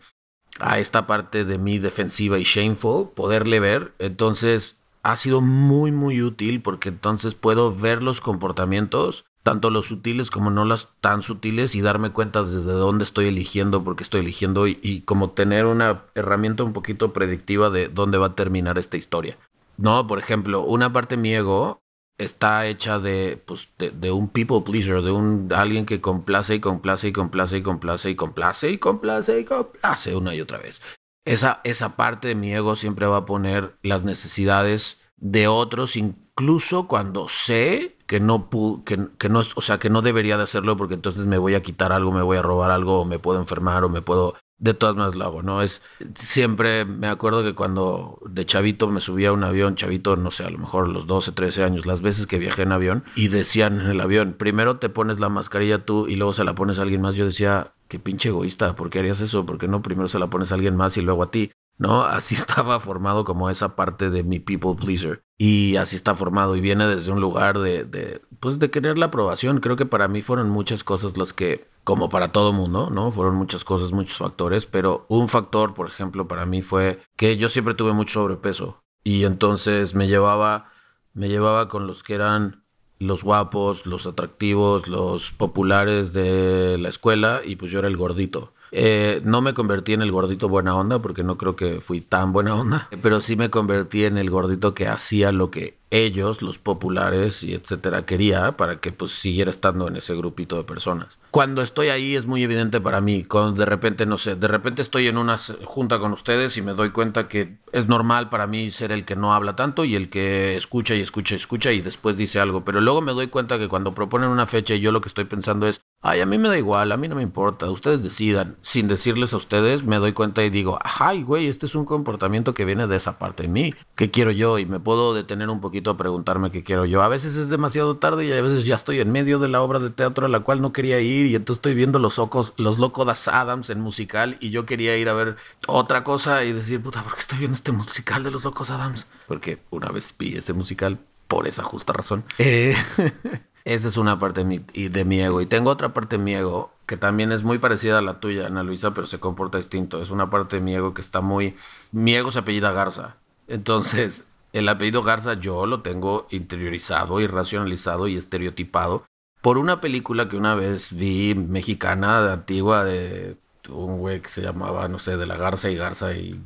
a 0.58 0.80
esta 0.80 1.06
parte 1.06 1.46
de 1.46 1.60
mí 1.60 1.78
defensiva 1.78 2.40
y 2.40 2.44
shameful, 2.44 3.12
poderle 3.12 3.60
ver. 3.60 3.94
Entonces 4.00 4.78
ha 5.08 5.16
sido 5.16 5.40
muy, 5.40 5.94
muy 5.94 6.22
útil 6.22 6.62
porque 6.62 6.90
entonces 6.90 7.34
puedo 7.34 7.74
ver 7.74 8.04
los 8.04 8.20
comportamientos, 8.20 9.24
tanto 9.42 9.70
los 9.70 9.86
sutiles 9.86 10.30
como 10.30 10.52
no 10.52 10.66
las 10.66 10.90
tan 11.00 11.22
sutiles, 11.22 11.76
y 11.76 11.82
darme 11.82 12.12
cuenta 12.12 12.44
desde 12.44 12.74
dónde 12.74 13.06
estoy 13.06 13.28
eligiendo, 13.28 13.86
porque 13.86 14.04
estoy 14.04 14.20
eligiendo, 14.20 14.68
y, 14.68 15.04
como 15.06 15.30
tener 15.30 15.66
una 15.66 16.04
herramienta 16.14 16.66
un 16.66 16.74
poquito 16.74 17.14
predictiva 17.14 17.70
de 17.70 17.88
dónde 17.88 18.18
va 18.18 18.28
a 18.28 18.36
terminar 18.36 18.78
esta 18.78 18.98
historia. 18.98 19.38
No, 19.78 20.08
por 20.08 20.20
ejemplo, 20.20 20.66
una 20.66 20.92
parte 20.92 21.16
de 21.16 21.22
mi 21.22 21.34
ego 21.34 21.80
está 22.18 22.66
hecha 22.66 23.00
de, 23.00 23.42
pues, 23.46 23.70
de, 23.78 24.12
un 24.12 24.28
people 24.28 24.62
pleaser, 24.66 25.02
de 25.04 25.12
un 25.12 25.48
alguien 25.56 25.86
que 25.86 26.02
complace 26.02 26.56
y 26.56 26.60
complace 26.60 27.08
y 27.08 27.12
complace 27.14 27.60
y 27.60 27.62
complace 27.62 28.10
y 28.10 28.16
complace 28.16 28.72
y 28.72 28.78
complace 28.78 29.40
y 29.40 29.46
complace 29.46 30.16
una 30.18 30.36
y 30.36 30.42
otra 30.42 30.58
vez. 30.58 30.82
Esa, 31.28 31.60
esa 31.66 31.98
parte 31.98 32.30
de 32.30 32.36
mi 32.36 32.54
ego 32.54 32.78
siempre 32.78 33.06
va 33.06 33.18
a 33.18 33.26
poner 33.26 33.76
las 33.84 34.04
necesidades 34.06 34.98
de 35.18 35.48
otros, 35.48 35.98
incluso 35.98 36.88
cuando 36.88 37.28
sé 37.28 37.98
que 38.08 38.22
no, 38.22 38.50
que, 38.86 39.10
que 39.18 39.28
no, 39.28 39.42
o 39.56 39.62
sea, 39.62 39.78
que 39.78 39.90
no 39.90 40.02
debería 40.02 40.38
de 40.38 40.44
hacerlo 40.44 40.78
porque 40.78 40.94
entonces 40.94 41.26
me 41.26 41.38
voy 41.38 41.56
a 41.56 41.62
quitar 41.62 41.92
algo, 41.92 42.14
me 42.14 42.22
voy 42.22 42.38
a 42.38 42.42
robar 42.42 42.72
algo, 42.72 43.02
o 43.02 43.06
me 43.06 43.20
puedo 43.20 43.40
enfermar, 43.40 43.84
o 43.84 43.90
me 43.90 44.02
puedo 44.02 44.36
de 44.60 44.74
todas 44.74 44.96
maneras 44.96 45.16
lo 45.16 45.44
¿no? 45.44 45.62
Es 45.62 45.82
siempre 46.16 46.86
me 46.86 47.08
acuerdo 47.08 47.44
que 47.44 47.54
cuando 47.54 48.20
de 48.28 48.46
chavito 48.46 48.88
me 48.88 49.02
subía 49.02 49.30
a 49.30 49.34
un 49.34 49.44
avión, 49.44 49.76
chavito, 49.76 50.16
no 50.16 50.32
sé, 50.32 50.46
a 50.46 50.50
lo 50.50 50.58
mejor 50.58 50.88
los 50.90 51.06
12, 51.06 51.32
13 51.32 51.64
años, 51.64 51.86
las 51.86 52.02
veces 52.02 52.28
que 52.28 52.40
viajé 52.40 52.64
en 52.64 52.72
avión 52.72 53.04
y 53.16 53.28
decían 53.28 53.80
en 53.80 53.88
el 53.88 54.02
avión, 54.02 54.34
primero 54.38 54.78
te 54.78 54.90
pones 54.90 55.20
la 55.20 55.30
mascarilla 55.30 55.86
tú 55.86 56.08
y 56.08 56.16
luego 56.16 56.34
se 56.34 56.44
la 56.44 56.56
pones 56.56 56.80
a 56.80 56.84
alguien 56.84 57.02
más. 57.02 57.16
Yo 57.16 57.26
decía, 57.26 57.74
qué 57.88 58.00
pinche 58.00 58.30
egoísta, 58.30 58.76
¿por 58.76 58.90
qué 58.90 59.00
harías 59.00 59.22
eso? 59.22 59.46
¿Por 59.46 59.58
qué 59.58 59.68
no 59.68 59.82
primero 59.82 60.08
se 60.08 60.20
la 60.20 60.30
pones 60.30 60.52
a 60.52 60.56
alguien 60.56 60.76
más 60.76 60.98
y 60.98 61.02
luego 61.02 61.24
a 61.24 61.32
ti? 61.32 61.52
¿No? 61.78 62.02
Así 62.06 62.34
estaba 62.34 62.80
formado 62.80 63.26
como 63.26 63.50
esa 63.50 63.76
parte 63.76 64.10
de 64.10 64.24
mi 64.24 64.40
people 64.40 64.76
pleaser. 64.76 65.22
Y 65.40 65.76
así 65.76 65.96
está 65.96 66.16
formado 66.16 66.56
y 66.56 66.62
viene 66.62 66.88
desde 66.88 67.12
un 67.12 67.22
lugar 67.22 67.60
de, 67.60 67.84
de 67.84 68.24
pues 68.40 68.58
de 68.58 68.72
querer 68.72 68.98
la 68.98 69.06
aprobación. 69.08 69.60
Creo 69.60 69.76
que 69.76 69.86
para 69.86 70.08
mí 70.08 70.24
fueron 70.24 70.50
muchas 70.50 70.84
cosas 70.84 71.16
las 71.16 71.32
que 71.32 71.68
como 71.88 72.10
para 72.10 72.34
todo 72.34 72.52
mundo, 72.52 72.90
¿no? 72.90 73.12
Fueron 73.12 73.36
muchas 73.36 73.64
cosas, 73.64 73.94
muchos 73.94 74.18
factores, 74.18 74.66
pero 74.66 75.06
un 75.08 75.30
factor, 75.30 75.74
por 75.74 75.88
ejemplo, 75.88 76.28
para 76.28 76.46
mí 76.46 76.62
fue 76.62 77.00
que 77.16 77.38
yo 77.38 77.48
siempre 77.48 77.76
tuve 77.76 77.94
mucho 77.94 78.20
sobrepeso 78.20 78.84
y 79.06 79.24
entonces 79.24 79.96
me 79.96 80.10
llevaba, 80.10 80.70
me 81.14 81.30
llevaba 81.30 81.70
con 81.70 81.88
los 81.88 82.04
que 82.04 82.16
eran 82.16 82.66
los 83.00 83.24
guapos, 83.24 83.86
los 83.86 84.06
atractivos, 84.06 84.90
los 84.90 85.32
populares 85.32 86.12
de 86.12 86.78
la 86.78 86.90
escuela 86.90 87.40
y 87.46 87.56
pues 87.56 87.72
yo 87.72 87.80
era 87.80 87.88
el 87.88 87.96
gordito. 87.96 88.54
Eh, 88.72 89.22
no 89.24 89.42
me 89.42 89.54
convertí 89.54 89.94
en 89.94 90.02
el 90.02 90.12
gordito 90.12 90.50
buena 90.50 90.76
onda 90.76 91.00
porque 91.02 91.24
no 91.24 91.38
creo 91.38 91.56
que 91.56 91.82
fui 91.82 92.02
tan 92.02 92.34
buena 92.34 92.56
onda, 92.56 92.90
pero 93.02 93.22
sí 93.22 93.36
me 93.36 93.50
convertí 93.50 94.06
en 94.06 94.18
el 94.18 94.30
gordito 94.30 94.74
que 94.74 94.88
hacía 94.88 95.32
lo 95.32 95.52
que 95.52 95.78
ellos, 95.90 96.42
los 96.42 96.58
populares 96.58 97.44
y 97.44 97.54
etcétera, 97.54 98.06
quería 98.06 98.58
para 98.58 98.80
que 98.80 98.92
pues 98.92 99.12
siguiera 99.12 99.50
estando 99.50 99.88
en 99.88 99.96
ese 99.96 100.16
grupito 100.16 100.58
de 100.58 100.64
personas. 100.64 101.18
Cuando 101.32 101.62
estoy 101.62 101.90
ahí 101.90 102.16
es 102.16 102.26
muy 102.26 102.44
evidente 102.44 102.82
para 102.82 103.00
mí, 103.00 103.24
cuando 103.24 103.54
de 103.54 103.66
repente, 103.66 104.06
no 104.06 104.18
sé, 104.18 104.36
de 104.36 104.48
repente 104.48 104.82
estoy 104.82 105.08
en 105.08 105.18
una 105.18 105.38
junta 105.38 106.00
con 106.00 106.12
ustedes 106.12 106.58
y 106.58 106.62
me 106.62 106.74
doy 106.74 106.90
cuenta 106.90 107.28
que 107.28 107.58
es 107.72 107.88
normal 107.88 108.30
para 108.30 108.48
mí 108.48 108.70
ser 108.72 108.92
el 108.92 109.06
que 109.06 109.16
no 109.16 109.34
habla 109.34 109.56
tanto 109.56 109.86
y 109.86 109.96
el 109.96 110.10
que 110.10 110.58
escucha 110.58 110.96
y 110.96 111.02
escucha 111.02 111.36
y 111.36 111.38
escucha 111.38 111.72
y 111.72 111.82
después 111.82 112.18
dice 112.18 112.40
algo, 112.40 112.66
pero 112.66 112.82
luego 112.82 113.02
me 113.02 113.14
doy 113.14 113.28
cuenta 113.28 113.58
que 113.58 113.70
cuando 113.70 113.94
proponen 113.94 114.30
una 114.30 114.46
fecha 114.46 114.76
y 114.76 114.82
yo 114.82 114.92
lo 114.92 115.02
que 115.02 115.08
estoy 115.08 115.26
pensando 115.26 115.68
es, 115.68 115.80
ay, 116.02 116.22
a 116.22 116.26
mí 116.26 116.38
me 116.38 116.48
da 116.48 116.58
igual, 116.58 116.92
a 116.92 116.98
mí 116.98 117.08
no 117.08 117.16
me 117.16 117.24
importa, 117.24 117.70
ustedes 117.70 118.04
decidan, 118.04 118.56
sin 118.62 118.88
decirles 118.88 119.34
a 119.34 119.38
ustedes, 119.38 119.84
me 119.84 119.98
doy 119.98 120.14
cuenta 120.14 120.44
y 120.44 120.50
digo, 120.50 120.80
ay, 120.84 121.24
güey, 121.24 121.48
este 121.48 121.66
es 121.66 121.76
un 121.76 121.86
comportamiento 121.86 122.54
que 122.54 122.66
viene 122.66 122.88
de 122.88 122.96
esa 122.96 123.18
parte 123.18 123.44
de 123.44 123.50
mí, 123.50 123.74
¿qué 123.96 124.12
quiero 124.12 124.32
yo? 124.32 124.60
Y 124.60 124.66
me 124.66 124.80
puedo 124.80 125.14
detener 125.14 125.50
un 125.50 125.60
poquito 125.60 125.90
a 125.90 125.98
preguntarme 125.98 126.52
qué 126.52 126.64
quiero 126.64 126.86
yo. 126.86 127.02
A 127.02 127.08
veces 127.08 127.36
es 127.36 127.50
demasiado 127.50 127.98
tarde 127.98 128.26
y 128.26 128.32
a 128.32 128.42
veces 128.42 128.66
ya 128.66 128.76
estoy 128.76 129.00
en 129.00 129.12
medio 129.12 129.40
de 129.40 129.50
la 129.50 129.62
obra 129.62 129.80
de 129.80 129.90
teatro 129.90 130.26
a 130.26 130.30
la 130.30 130.42
cual 130.42 130.62
no 130.62 130.72
quería 130.72 131.00
ir 131.02 131.26
y 131.26 131.36
entonces 131.36 131.60
estoy 131.60 131.74
viendo 131.74 132.00
los 132.00 132.20
ojos, 132.20 132.54
los 132.58 132.80
locos 132.80 133.28
Adams 133.28 133.70
en 133.70 133.82
musical 133.82 134.38
y 134.40 134.50
yo 134.52 134.66
quería 134.66 134.98
ir 134.98 135.10
a 135.10 135.14
ver 135.14 135.38
otra 135.68 136.04
cosa 136.04 136.44
y 136.44 136.54
decir, 136.54 136.82
puta, 136.82 137.04
¿por 137.04 137.16
qué 137.16 137.22
estoy 137.22 137.40
viendo 137.40 137.56
este 137.56 137.72
musical 137.72 138.24
de 138.24 138.32
los 138.32 138.44
locos 138.44 138.70
Adams? 138.70 139.08
Porque 139.28 139.60
una 139.70 139.90
vez 139.90 140.14
vi 140.18 140.36
ese 140.36 140.54
musical 140.54 141.00
por 141.28 141.48
esa 141.48 141.64
justa 141.64 141.94
razón. 141.94 142.24
Eh, 142.38 142.76
esa 143.68 143.90
es 143.90 143.98
una 143.98 144.18
parte 144.18 144.46
de 144.46 144.46
mi, 144.46 144.88
de 144.88 145.06
mi 145.06 145.20
ego. 145.20 145.42
Y 145.42 145.46
tengo 145.46 145.70
otra 145.70 145.94
parte 145.94 146.18
de 146.18 146.24
mi 146.24 146.34
ego 146.34 146.72
que 146.86 146.96
también 146.96 147.34
es 147.34 147.44
muy 147.44 147.58
parecida 147.58 148.00
a 148.00 148.02
la 148.02 148.22
tuya, 148.22 148.48
Ana 148.48 148.64
Luisa, 148.64 148.94
pero 148.94 149.08
se 149.08 149.20
comporta 149.20 149.58
distinto. 149.58 150.02
Es 150.02 150.10
una 150.10 150.30
parte 150.30 150.56
de 150.56 150.62
mi 150.62 150.74
ego 150.74 150.94
que 150.94 151.02
está 151.02 151.20
muy... 151.20 151.54
Mi 151.92 152.16
ego 152.16 152.32
se 152.32 152.40
apellida 152.40 152.72
Garza. 152.72 153.18
Entonces, 153.48 154.26
el 154.54 154.70
apellido 154.70 155.04
Garza 155.04 155.34
yo 155.34 155.66
lo 155.66 155.82
tengo 155.82 156.28
interiorizado 156.32 157.20
y 157.20 157.28
racionalizado 157.28 158.08
y 158.08 158.16
estereotipado 158.16 159.04
por 159.42 159.58
una 159.58 159.82
película 159.82 160.30
que 160.30 160.38
una 160.38 160.56
vez 160.56 160.94
vi 160.94 161.36
mexicana, 161.36 162.32
antigua, 162.32 162.86
de 162.86 163.38
un 163.70 164.00
güey 164.00 164.22
que 164.22 164.30
se 164.30 164.42
llamaba, 164.42 164.88
no 164.88 164.98
sé, 164.98 165.18
de 165.18 165.28
la 165.28 165.36
Garza 165.36 165.70
y 165.70 165.76
Garza 165.76 166.14
y 166.14 166.40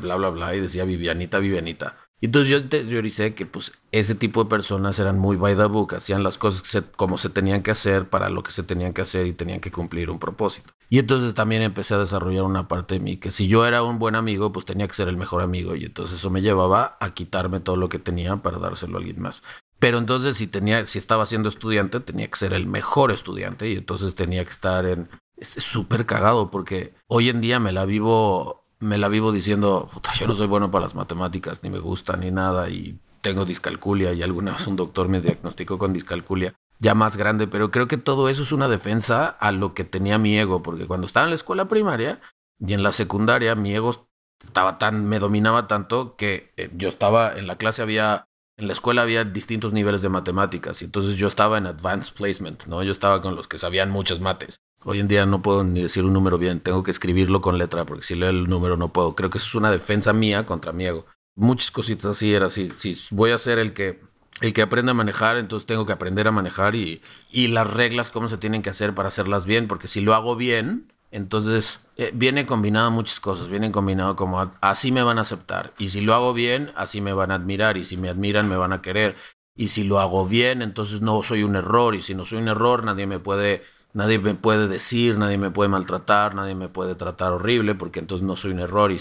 bla, 0.00 0.16
bla, 0.16 0.30
bla, 0.30 0.56
y 0.56 0.60
decía 0.60 0.84
Vivianita, 0.84 1.38
Vivianita. 1.38 1.96
Y 2.24 2.28
entonces 2.28 2.48
yo 2.48 2.56
interioricé 2.56 3.34
que 3.34 3.44
pues 3.44 3.74
ese 3.92 4.14
tipo 4.14 4.42
de 4.42 4.48
personas 4.48 4.98
eran 4.98 5.18
muy 5.18 5.36
by 5.36 5.54
the 5.56 5.66
book, 5.66 5.94
hacían 5.94 6.22
las 6.22 6.38
cosas 6.38 6.82
como 6.96 7.18
se 7.18 7.28
tenían 7.28 7.62
que 7.62 7.70
hacer 7.70 8.08
para 8.08 8.30
lo 8.30 8.42
que 8.42 8.50
se 8.50 8.62
tenían 8.62 8.94
que 8.94 9.02
hacer 9.02 9.26
y 9.26 9.34
tenían 9.34 9.60
que 9.60 9.70
cumplir 9.70 10.08
un 10.08 10.18
propósito. 10.18 10.72
Y 10.88 11.00
entonces 11.00 11.34
también 11.34 11.60
empecé 11.60 11.92
a 11.92 11.98
desarrollar 11.98 12.44
una 12.44 12.66
parte 12.66 12.94
de 12.94 13.00
mí 13.00 13.18
que 13.18 13.30
si 13.30 13.46
yo 13.46 13.66
era 13.66 13.82
un 13.82 13.98
buen 13.98 14.14
amigo, 14.14 14.52
pues 14.52 14.64
tenía 14.64 14.88
que 14.88 14.94
ser 14.94 15.08
el 15.08 15.18
mejor 15.18 15.42
amigo 15.42 15.76
y 15.76 15.84
entonces 15.84 16.16
eso 16.16 16.30
me 16.30 16.40
llevaba 16.40 16.96
a 16.98 17.12
quitarme 17.12 17.60
todo 17.60 17.76
lo 17.76 17.90
que 17.90 17.98
tenía 17.98 18.38
para 18.38 18.56
dárselo 18.56 18.96
a 18.96 19.00
alguien 19.00 19.20
más. 19.20 19.42
Pero 19.78 19.98
entonces 19.98 20.38
si 20.38 20.46
tenía 20.46 20.86
si 20.86 20.96
estaba 20.96 21.26
siendo 21.26 21.50
estudiante, 21.50 22.00
tenía 22.00 22.30
que 22.30 22.38
ser 22.38 22.54
el 22.54 22.66
mejor 22.66 23.12
estudiante 23.12 23.68
y 23.68 23.74
entonces 23.76 24.14
tenía 24.14 24.42
que 24.44 24.50
estar 24.50 24.86
en 24.86 25.10
súper 25.42 26.06
cagado 26.06 26.50
porque 26.50 26.94
hoy 27.06 27.28
en 27.28 27.42
día 27.42 27.60
me 27.60 27.72
la 27.72 27.84
vivo 27.84 28.63
me 28.80 28.98
la 28.98 29.08
vivo 29.08 29.32
diciendo, 29.32 29.88
puta, 29.92 30.12
yo 30.14 30.26
no 30.26 30.34
soy 30.34 30.46
bueno 30.46 30.70
para 30.70 30.86
las 30.86 30.94
matemáticas, 30.94 31.62
ni 31.62 31.70
me 31.70 31.78
gusta, 31.78 32.16
ni 32.16 32.30
nada, 32.30 32.68
y 32.70 32.98
tengo 33.20 33.44
discalculia, 33.44 34.12
y 34.12 34.22
alguna 34.22 34.52
vez 34.52 34.66
un 34.66 34.76
doctor 34.76 35.08
me 35.08 35.20
diagnosticó 35.20 35.78
con 35.78 35.92
discalculia, 35.92 36.54
ya 36.78 36.94
más 36.94 37.16
grande, 37.16 37.46
pero 37.46 37.70
creo 37.70 37.88
que 37.88 37.96
todo 37.96 38.28
eso 38.28 38.42
es 38.42 38.52
una 38.52 38.68
defensa 38.68 39.26
a 39.26 39.52
lo 39.52 39.74
que 39.74 39.84
tenía 39.84 40.18
mi 40.18 40.38
ego, 40.38 40.62
porque 40.62 40.86
cuando 40.86 41.06
estaba 41.06 41.24
en 41.24 41.30
la 41.30 41.36
escuela 41.36 41.66
primaria 41.66 42.20
y 42.58 42.74
en 42.74 42.82
la 42.82 42.92
secundaria, 42.92 43.54
mi 43.54 43.74
ego 43.74 44.08
estaba 44.44 44.78
tan, 44.78 45.06
me 45.06 45.18
dominaba 45.18 45.66
tanto 45.68 46.16
que 46.16 46.52
eh, 46.56 46.70
yo 46.76 46.88
estaba, 46.88 47.34
en 47.34 47.46
la 47.46 47.56
clase 47.56 47.80
había, 47.80 48.26
en 48.58 48.66
la 48.66 48.72
escuela 48.74 49.02
había 49.02 49.24
distintos 49.24 49.72
niveles 49.72 50.02
de 50.02 50.10
matemáticas, 50.10 50.82
y 50.82 50.84
entonces 50.84 51.14
yo 51.14 51.28
estaba 51.28 51.56
en 51.58 51.66
advanced 51.66 52.14
placement, 52.14 52.66
¿no? 52.66 52.82
Yo 52.82 52.92
estaba 52.92 53.22
con 53.22 53.36
los 53.36 53.48
que 53.48 53.58
sabían 53.58 53.90
muchas 53.90 54.20
mates. 54.20 54.58
Hoy 54.84 55.00
en 55.00 55.08
día 55.08 55.24
no 55.24 55.40
puedo 55.40 55.64
ni 55.64 55.82
decir 55.82 56.04
un 56.04 56.12
número 56.12 56.36
bien, 56.36 56.60
tengo 56.60 56.82
que 56.82 56.90
escribirlo 56.90 57.40
con 57.40 57.56
letra, 57.56 57.86
porque 57.86 58.04
si 58.04 58.14
leo 58.14 58.28
el 58.28 58.44
número 58.44 58.76
no 58.76 58.92
puedo. 58.92 59.14
Creo 59.16 59.30
que 59.30 59.38
eso 59.38 59.46
es 59.46 59.54
una 59.54 59.70
defensa 59.70 60.12
mía 60.12 60.44
contra 60.44 60.72
mi 60.72 60.84
ego. 60.84 61.06
Muchas 61.36 61.70
cositas 61.70 62.06
así 62.06 62.34
era 62.34 62.46
así. 62.46 62.68
Si 62.68 62.94
voy 63.10 63.30
a 63.30 63.38
ser 63.38 63.58
el 63.58 63.72
que, 63.72 64.00
el 64.40 64.52
que 64.52 64.62
aprende 64.62 64.90
a 64.90 64.94
manejar, 64.94 65.38
entonces 65.38 65.66
tengo 65.66 65.86
que 65.86 65.92
aprender 65.92 66.28
a 66.28 66.32
manejar 66.32 66.74
y, 66.74 67.00
y 67.30 67.48
las 67.48 67.72
reglas, 67.72 68.10
cómo 68.10 68.28
se 68.28 68.36
tienen 68.36 68.62
que 68.62 68.70
hacer 68.70 68.94
para 68.94 69.08
hacerlas 69.08 69.46
bien, 69.46 69.68
porque 69.68 69.88
si 69.88 70.02
lo 70.02 70.14
hago 70.14 70.36
bien, 70.36 70.92
entonces 71.10 71.80
eh, 71.96 72.10
viene 72.12 72.44
combinado 72.44 72.90
muchas 72.90 73.20
cosas, 73.20 73.48
viene 73.48 73.70
combinado 73.70 74.16
como 74.16 74.50
así 74.60 74.90
me 74.90 75.02
van 75.02 75.18
a 75.18 75.22
aceptar. 75.22 75.72
Y 75.78 75.90
si 75.90 76.00
lo 76.00 76.12
hago 76.12 76.34
bien, 76.34 76.72
así 76.74 77.00
me 77.00 77.12
van 77.12 77.30
a 77.30 77.36
admirar. 77.36 77.76
Y 77.76 77.84
si 77.84 77.96
me 77.96 78.08
admiran, 78.08 78.48
me 78.48 78.56
van 78.56 78.72
a 78.72 78.82
querer. 78.82 79.14
Y 79.56 79.68
si 79.68 79.84
lo 79.84 80.00
hago 80.00 80.26
bien, 80.26 80.60
entonces 80.60 81.00
no 81.00 81.22
soy 81.22 81.44
un 81.44 81.54
error. 81.54 81.94
Y 81.94 82.02
si 82.02 82.14
no 82.14 82.24
soy 82.24 82.38
un 82.38 82.48
error, 82.48 82.82
nadie 82.82 83.06
me 83.06 83.20
puede 83.20 83.62
Nadie 83.94 84.18
me 84.18 84.34
puede 84.34 84.66
decir, 84.66 85.16
nadie 85.18 85.38
me 85.38 85.52
puede 85.52 85.68
maltratar, 85.68 86.34
nadie 86.34 86.56
me 86.56 86.68
puede 86.68 86.96
tratar 86.96 87.32
horrible 87.32 87.76
porque 87.76 88.00
entonces 88.00 88.26
no 88.26 88.34
soy 88.34 88.50
un 88.50 88.58
error. 88.58 88.90
Y 88.90 88.98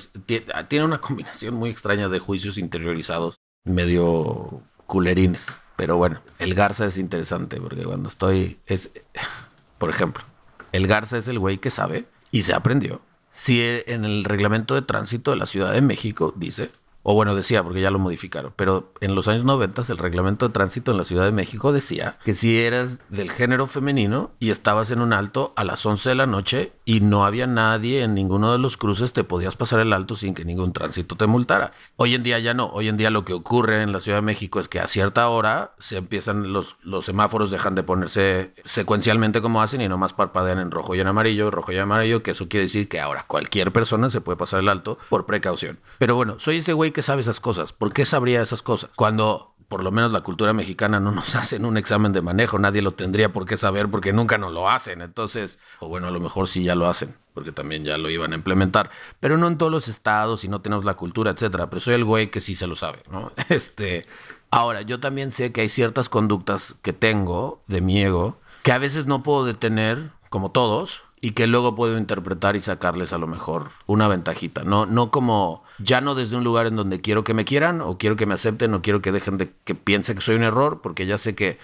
tiene 0.68 0.86
una 0.86 1.02
combinación 1.02 1.56
muy 1.56 1.72
extraña 1.72 2.10
de 2.10 2.20
juicios 2.20 2.60
interiorizados, 2.60 3.36
medio 3.66 4.62
culerines. 4.86 5.56
Pero 5.76 5.98
bueno, 5.98 6.22
el 6.38 6.54
Garza 6.54 6.86
es 6.86 7.00
interesante 7.00 7.60
porque 7.60 7.84
cuando 7.84 8.08
estoy, 8.08 8.60
es, 8.68 8.92
por 9.80 9.90
ejemplo, 9.90 10.24
el 10.72 10.86
Garza 10.86 11.18
es 11.18 11.28
el 11.28 11.40
güey 11.40 11.58
que 11.58 11.72
sabe 11.72 12.06
y 12.30 12.44
se 12.44 12.54
aprendió. 12.54 13.02
Si 13.32 13.62
en 13.88 14.06
el 14.06 14.24
reglamento 14.24 14.76
de 14.76 14.84
tránsito 14.84 15.32
de 15.32 15.38
la 15.38 15.48
Ciudad 15.48 15.74
de 15.74 15.82
México 15.82 16.36
dice 16.38 16.70
o 17.04 17.14
bueno, 17.14 17.36
decía, 17.36 17.64
porque 17.64 17.82
ya 17.82 17.92
lo 17.92 18.00
modificaron, 18.00 18.54
pero 18.56 18.94
en 19.02 19.14
los 19.14 19.28
años 19.28 19.44
90 19.44 19.84
el 19.90 19.98
reglamento 19.98 20.48
de 20.48 20.54
tránsito 20.54 20.92
en 20.92 20.98
la 20.98 21.04
Ciudad 21.04 21.26
de 21.26 21.34
México 21.34 21.74
decía 21.74 22.18
que 22.24 22.34
si 22.34 22.58
eras 22.58 23.02
del 23.10 23.30
género 23.30 23.68
femenino 23.68 24.32
y 24.40 24.52
estabas 24.52 24.90
en 24.92 25.02
un 25.02 25.12
alto 25.12 25.54
a 25.58 25.66
las 25.66 25.86
11 25.86 26.10
de 26.10 26.16
la 26.16 26.26
noche 26.26 26.72
y 26.86 27.02
no 27.02 27.26
había 27.26 27.46
nadie 27.46 28.04
en 28.04 28.14
ninguno 28.14 28.54
de 28.54 28.60
los 28.60 28.78
cruces, 28.78 29.12
te 29.12 29.26
podías 29.26 29.58
pasar 29.58 29.82
el 29.82 29.92
alto 29.92 30.16
sin 30.16 30.34
que 30.34 30.46
ningún 30.46 30.72
tránsito 30.72 31.16
te 31.16 31.28
multara. 31.28 31.74
Hoy 31.98 32.16
en 32.16 32.24
día 32.24 32.40
ya 32.40 32.54
no, 32.54 32.68
hoy 32.68 32.88
en 32.88 32.96
día 32.96 33.10
lo 33.10 33.26
que 33.26 33.34
ocurre 33.34 33.82
en 33.82 33.92
la 33.92 34.00
Ciudad 34.00 34.20
de 34.20 34.24
México 34.24 34.62
es 34.62 34.70
que 34.70 34.80
a 34.80 34.88
cierta 34.88 35.28
hora 35.28 35.74
se 35.80 35.98
empiezan 35.98 36.54
los, 36.54 36.78
los 36.84 37.04
semáforos, 37.04 37.52
dejan 37.52 37.76
de 37.76 37.84
ponerse 37.84 38.54
secuencialmente 38.64 39.42
como 39.42 39.62
hacen 39.62 39.82
y 39.82 39.90
nomás 39.90 40.14
parpadean 40.14 40.60
en 40.60 40.72
rojo 40.72 40.96
y 40.96 41.02
en 41.02 41.08
amarillo, 41.08 41.52
rojo 41.52 41.74
y 41.74 41.78
amarillo, 41.78 42.24
que 42.24 42.32
eso 42.32 42.48
quiere 42.48 42.64
decir 42.64 42.88
que 42.88 43.02
ahora 43.02 43.26
cualquier 43.28 43.74
persona 43.74 44.10
se 44.10 44.22
puede 44.22 44.38
pasar 44.38 44.62
el 44.62 44.70
alto 44.70 44.98
por 45.10 45.26
precaución. 45.26 45.80
Pero 45.98 46.16
bueno, 46.16 46.36
soy 46.40 46.58
ese 46.58 46.72
güey 46.72 46.93
que 46.94 47.02
sabe 47.02 47.22
esas 47.22 47.40
cosas. 47.40 47.74
¿Por 47.74 47.94
qué 47.94 48.06
sabría 48.06 48.42
esas 48.42 48.62
cosas? 48.62 48.90
Cuando 48.96 49.54
por 49.68 49.84
lo 49.84 49.92
menos 49.92 50.12
la 50.12 50.22
cultura 50.22 50.54
mexicana 50.54 51.00
no 51.00 51.12
nos 51.12 51.34
hacen 51.36 51.66
un 51.66 51.78
examen 51.78 52.14
de 52.14 52.22
manejo, 52.22 52.60
nadie 52.60 52.82
lo 52.82 52.92
tendría 52.92 53.34
por 53.34 53.46
qué 53.46 53.58
saber 53.58 53.90
porque 53.90 54.14
nunca 54.14 54.38
nos 54.38 54.54
lo 54.54 54.70
hacen. 54.70 55.02
Entonces, 55.02 55.58
o 55.80 55.88
bueno, 55.88 56.08
a 56.08 56.12
lo 56.12 56.20
mejor 56.20 56.48
sí 56.48 56.64
ya 56.64 56.76
lo 56.76 56.88
hacen, 56.88 57.16
porque 57.34 57.52
también 57.52 57.84
ya 57.84 57.98
lo 57.98 58.10
iban 58.10 58.34
a 58.34 58.36
implementar, 58.36 58.92
pero 59.20 59.38
no 59.38 59.48
en 59.48 59.58
todos 59.58 59.72
los 59.72 59.88
estados 59.88 60.44
y 60.44 60.48
no 60.48 60.62
tenemos 60.62 60.86
la 60.86 60.94
cultura, 60.94 61.32
etcétera. 61.32 61.72
Pero 61.72 61.80
soy 61.80 61.96
el 61.96 62.06
güey 62.06 62.30
que 62.30 62.40
sí 62.40 62.54
se 62.54 62.68
lo 62.68 62.76
sabe, 62.76 63.00
¿no? 63.10 63.32
Este, 63.50 64.06
ahora, 64.52 64.84
yo 64.84 65.00
también 65.00 65.32
sé 65.32 65.52
que 65.52 65.62
hay 65.62 65.70
ciertas 65.70 66.08
conductas 66.08 66.76
que 66.84 66.94
tengo 66.94 67.62
de 67.68 67.82
mi 67.82 68.02
ego 68.02 68.38
que 68.62 68.72
a 68.72 68.78
veces 68.78 69.08
no 69.08 69.24
puedo 69.24 69.44
detener, 69.44 70.12
como 70.30 70.52
todos, 70.52 71.04
y 71.24 71.32
que 71.32 71.48
luego 71.48 71.74
puedo 71.74 71.98
interpretar 71.98 72.58
y 72.58 72.62
sacarles 72.62 73.14
a 73.14 73.18
lo 73.18 73.28
mejor 73.28 73.70
una 73.86 74.10
ventajita. 74.10 74.66
No, 74.66 74.86
no 74.86 75.10
como 75.10 75.64
ya 75.80 76.02
no 76.02 76.16
desde 76.16 76.36
un 76.36 76.44
lugar 76.44 76.68
en 76.68 76.76
donde 76.76 77.00
quiero 77.00 77.24
que 77.24 77.34
me 77.34 77.46
quieran 77.46 77.80
o 77.80 77.98
quiero 77.98 78.18
que 78.18 78.26
me 78.26 78.34
acepten 78.34 78.74
o 78.74 78.82
quiero 78.82 79.02
que 79.02 79.14
dejen 79.14 79.38
de 79.38 79.54
que 79.64 79.74
piense 79.74 80.16
que 80.16 80.20
soy 80.20 80.36
un 80.36 80.44
error, 80.44 80.82
porque 80.84 81.06
ya 81.06 81.18
sé 81.18 81.34
que 81.34 81.60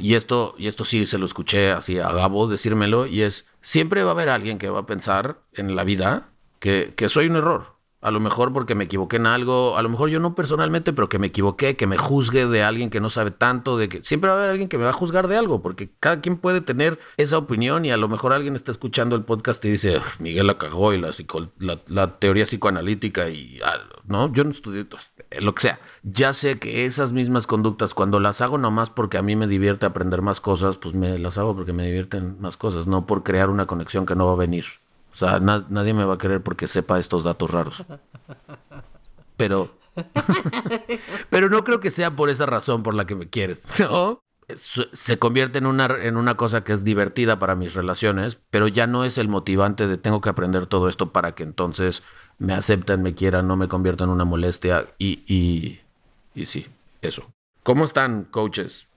y 0.00 0.14
esto 0.14 0.54
y 0.58 0.68
esto 0.68 0.84
sí 0.84 1.06
se 1.06 1.18
lo 1.18 1.26
escuché 1.26 1.72
así 1.72 1.98
a 1.98 2.12
Gabo 2.12 2.46
decírmelo 2.46 3.06
y 3.06 3.22
es 3.22 3.48
siempre 3.60 4.04
va 4.04 4.10
a 4.10 4.12
haber 4.12 4.28
alguien 4.28 4.58
que 4.58 4.70
va 4.70 4.78
a 4.78 4.86
pensar 4.86 5.40
en 5.54 5.74
la 5.74 5.82
vida 5.82 6.28
que, 6.60 6.94
que 6.96 7.08
soy 7.08 7.26
un 7.26 7.34
error. 7.34 7.69
A 8.00 8.10
lo 8.10 8.20
mejor 8.20 8.52
porque 8.52 8.74
me 8.74 8.84
equivoqué 8.84 9.16
en 9.16 9.26
algo, 9.26 9.76
a 9.76 9.82
lo 9.82 9.88
mejor 9.90 10.08
yo 10.08 10.20
no 10.20 10.34
personalmente, 10.34 10.92
pero 10.92 11.08
que 11.08 11.18
me 11.18 11.26
equivoqué, 11.26 11.76
que 11.76 11.86
me 11.86 11.98
juzgue 11.98 12.46
de 12.46 12.62
alguien 12.62 12.88
que 12.88 13.00
no 13.00 13.10
sabe 13.10 13.30
tanto, 13.30 13.76
de 13.76 13.90
que 13.90 14.02
siempre 14.02 14.30
va 14.30 14.36
a 14.36 14.38
haber 14.38 14.50
alguien 14.50 14.68
que 14.68 14.78
me 14.78 14.84
va 14.84 14.90
a 14.90 14.94
juzgar 14.94 15.28
de 15.28 15.36
algo, 15.36 15.60
porque 15.60 15.90
cada 16.00 16.20
quien 16.20 16.38
puede 16.38 16.62
tener 16.62 16.98
esa 17.18 17.36
opinión 17.36 17.84
y 17.84 17.90
a 17.90 17.98
lo 17.98 18.08
mejor 18.08 18.32
alguien 18.32 18.56
está 18.56 18.72
escuchando 18.72 19.16
el 19.16 19.24
podcast 19.24 19.62
y 19.66 19.72
dice, 19.72 20.00
Miguel 20.18 20.46
la 20.46 20.56
cagó 20.56 20.94
y 20.94 20.98
la, 20.98 21.10
la, 21.58 21.78
la 21.88 22.18
teoría 22.18 22.46
psicoanalítica 22.46 23.28
y, 23.28 23.60
no, 24.06 24.32
yo 24.32 24.44
no 24.44 24.50
estudié 24.50 24.86
lo 25.40 25.54
que 25.54 25.62
sea. 25.62 25.80
Ya 26.02 26.32
sé 26.32 26.58
que 26.58 26.84
esas 26.86 27.12
mismas 27.12 27.46
conductas, 27.46 27.94
cuando 27.94 28.18
las 28.18 28.40
hago 28.40 28.58
nomás 28.58 28.90
porque 28.90 29.18
a 29.18 29.22
mí 29.22 29.36
me 29.36 29.46
divierte 29.46 29.86
aprender 29.86 30.22
más 30.22 30.40
cosas, 30.40 30.78
pues 30.78 30.94
me 30.94 31.18
las 31.18 31.38
hago 31.38 31.54
porque 31.54 31.72
me 31.72 31.84
divierten 31.84 32.40
más 32.40 32.56
cosas, 32.56 32.86
no 32.86 33.06
por 33.06 33.22
crear 33.22 33.50
una 33.50 33.66
conexión 33.66 34.06
que 34.06 34.16
no 34.16 34.26
va 34.26 34.32
a 34.32 34.36
venir. 34.36 34.64
O 35.12 35.16
sea, 35.16 35.40
nadie 35.40 35.94
me 35.94 36.04
va 36.04 36.14
a 36.14 36.18
querer 36.18 36.42
porque 36.42 36.68
sepa 36.68 36.98
estos 36.98 37.24
datos 37.24 37.50
raros. 37.50 37.84
Pero. 39.36 39.76
pero 41.30 41.48
no 41.48 41.64
creo 41.64 41.80
que 41.80 41.90
sea 41.90 42.14
por 42.14 42.30
esa 42.30 42.46
razón 42.46 42.82
por 42.82 42.94
la 42.94 43.06
que 43.06 43.14
me 43.14 43.28
quieres, 43.28 43.64
¿no? 43.80 44.22
Se 44.48 45.18
convierte 45.18 45.58
en 45.58 45.66
una, 45.66 45.86
en 46.02 46.16
una 46.16 46.36
cosa 46.36 46.64
que 46.64 46.72
es 46.72 46.82
divertida 46.82 47.38
para 47.38 47.54
mis 47.54 47.74
relaciones, 47.74 48.40
pero 48.50 48.66
ya 48.66 48.88
no 48.88 49.04
es 49.04 49.16
el 49.16 49.28
motivante 49.28 49.86
de 49.86 49.96
tengo 49.96 50.20
que 50.20 50.28
aprender 50.28 50.66
todo 50.66 50.88
esto 50.88 51.12
para 51.12 51.36
que 51.36 51.44
entonces 51.44 52.02
me 52.38 52.52
acepten, 52.52 53.02
me 53.02 53.14
quieran, 53.14 53.46
no 53.46 53.56
me 53.56 53.68
convierta 53.68 54.04
en 54.04 54.10
una 54.10 54.24
molestia. 54.24 54.88
Y, 54.98 55.22
y, 55.26 55.80
y 56.34 56.46
sí, 56.46 56.66
eso. 57.00 57.30
¿Cómo 57.62 57.84
están, 57.84 58.24
coaches? 58.24 58.88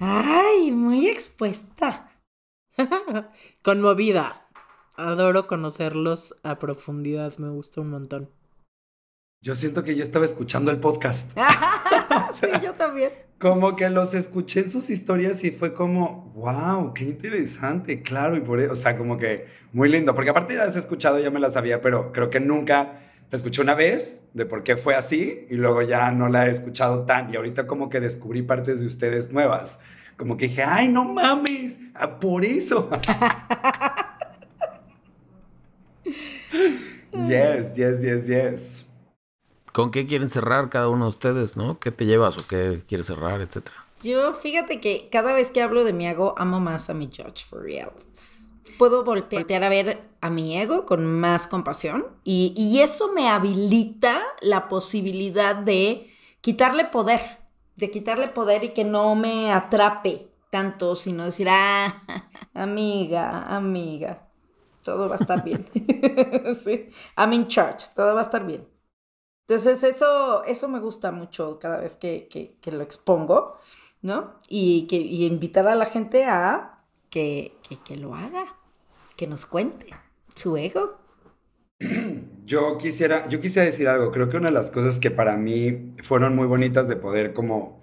Ay, 0.00 0.72
muy 0.72 1.06
expuesta. 1.08 2.10
Conmovida 3.62 4.41
adoro 4.94 5.46
conocerlos 5.46 6.34
a 6.42 6.58
profundidad, 6.58 7.36
me 7.38 7.48
gusta 7.48 7.80
un 7.80 7.90
montón. 7.90 8.28
Yo 9.44 9.56
siento 9.56 9.82
que 9.82 9.96
yo 9.96 10.04
estaba 10.04 10.24
escuchando 10.24 10.70
el 10.70 10.78
podcast. 10.78 11.32
sí, 12.32 12.46
yo 12.62 12.74
también. 12.74 13.10
Como 13.40 13.74
que 13.74 13.90
los 13.90 14.14
escuché 14.14 14.60
en 14.60 14.70
sus 14.70 14.88
historias 14.88 15.42
y 15.42 15.50
fue 15.50 15.74
como, 15.74 16.32
wow, 16.36 16.94
qué 16.94 17.04
interesante, 17.04 18.02
claro, 18.02 18.36
y 18.36 18.40
por 18.40 18.60
eso, 18.60 18.72
o 18.72 18.76
sea, 18.76 18.96
como 18.96 19.18
que 19.18 19.46
muy 19.72 19.88
lindo, 19.88 20.14
porque 20.14 20.30
aparte 20.30 20.54
ya 20.54 20.64
las 20.64 20.76
he 20.76 20.78
escuchado, 20.78 21.18
ya 21.18 21.32
me 21.32 21.40
las 21.40 21.54
sabía, 21.54 21.80
pero 21.80 22.12
creo 22.12 22.30
que 22.30 22.38
nunca 22.38 23.00
la 23.28 23.36
escuché 23.36 23.60
una 23.60 23.74
vez 23.74 24.28
de 24.32 24.46
por 24.46 24.62
qué 24.62 24.76
fue 24.76 24.94
así 24.94 25.46
y 25.50 25.54
luego 25.54 25.82
ya 25.82 26.12
no 26.12 26.28
la 26.28 26.46
he 26.46 26.50
escuchado 26.50 27.04
tan, 27.04 27.32
y 27.32 27.36
ahorita 27.36 27.66
como 27.66 27.88
que 27.88 27.98
descubrí 27.98 28.42
partes 28.42 28.78
de 28.78 28.86
ustedes 28.86 29.32
nuevas, 29.32 29.80
como 30.16 30.36
que 30.36 30.46
dije, 30.46 30.62
ay, 30.62 30.86
no 30.86 31.04
mames, 31.04 31.80
ah, 31.94 32.20
por 32.20 32.44
eso. 32.44 32.88
Yes, 37.32 37.76
yes, 37.76 38.02
yes, 38.02 38.26
yes. 38.26 38.86
¿Con 39.72 39.90
qué 39.90 40.06
quieren 40.06 40.28
cerrar 40.28 40.68
cada 40.68 40.90
uno 40.90 41.06
de 41.06 41.08
ustedes, 41.08 41.56
no? 41.56 41.78
¿Qué 41.78 41.90
te 41.90 42.04
llevas 42.04 42.36
o 42.36 42.46
qué 42.46 42.82
quieres 42.86 43.06
cerrar, 43.06 43.40
etcétera? 43.40 43.86
Yo, 44.02 44.34
fíjate 44.34 44.80
que 44.80 45.08
cada 45.10 45.32
vez 45.32 45.50
que 45.50 45.62
hablo 45.62 45.84
de 45.84 45.94
mi 45.94 46.06
ego, 46.06 46.34
amo 46.36 46.60
más 46.60 46.90
a 46.90 46.94
mi 46.94 47.06
Judge 47.06 47.46
for 47.46 47.62
Realities. 47.62 48.50
Puedo 48.76 49.02
voltear 49.02 49.64
a 49.64 49.68
ver 49.70 50.02
a 50.20 50.28
mi 50.28 50.58
ego 50.58 50.84
con 50.84 51.06
más 51.06 51.46
compasión 51.46 52.06
y, 52.22 52.52
y 52.56 52.80
eso 52.80 53.12
me 53.14 53.28
habilita 53.30 54.20
la 54.40 54.68
posibilidad 54.68 55.56
de 55.56 56.10
quitarle 56.42 56.84
poder, 56.84 57.20
de 57.76 57.90
quitarle 57.90 58.28
poder 58.28 58.64
y 58.64 58.74
que 58.74 58.84
no 58.84 59.14
me 59.14 59.52
atrape 59.52 60.28
tanto, 60.50 60.96
sino 60.96 61.24
decir, 61.24 61.48
ah, 61.48 62.02
amiga, 62.54 63.56
amiga, 63.56 64.28
todo 64.82 65.08
va 65.08 65.16
a 65.16 65.18
estar 65.18 65.44
bien. 65.44 65.66
sí, 66.56 66.88
I'm 67.16 67.32
in 67.32 67.48
charge, 67.48 67.86
todo 67.94 68.14
va 68.14 68.20
a 68.20 68.24
estar 68.24 68.46
bien. 68.46 68.66
Entonces 69.46 69.82
eso, 69.82 70.44
eso 70.44 70.68
me 70.68 70.80
gusta 70.80 71.12
mucho 71.12 71.58
cada 71.58 71.78
vez 71.78 71.96
que, 71.96 72.28
que, 72.28 72.72
lo 72.72 72.82
expongo, 72.82 73.58
¿no? 74.00 74.34
Y, 74.48 74.86
que, 74.86 74.96
y 74.96 75.26
invitar 75.26 75.66
a 75.68 75.74
la 75.74 75.84
gente 75.84 76.24
a 76.24 76.84
que, 77.10 77.52
que 77.84 77.96
lo 77.96 78.14
haga, 78.14 78.56
que 79.16 79.26
nos 79.26 79.44
cuente 79.44 79.86
su 80.36 80.56
ego. 80.56 80.98
Yo 82.44 82.76
quisiera, 82.76 83.28
yo 83.28 83.40
quisiera 83.40 83.64
decir 83.64 83.86
algo. 83.88 84.10
Creo 84.10 84.28
que 84.28 84.36
una 84.36 84.48
de 84.48 84.52
las 84.52 84.70
cosas 84.70 84.98
que 84.98 85.10
para 85.10 85.36
mí 85.36 85.94
fueron 86.02 86.34
muy 86.34 86.46
bonitas 86.46 86.88
de 86.88 86.96
poder 86.96 87.32
como 87.32 87.81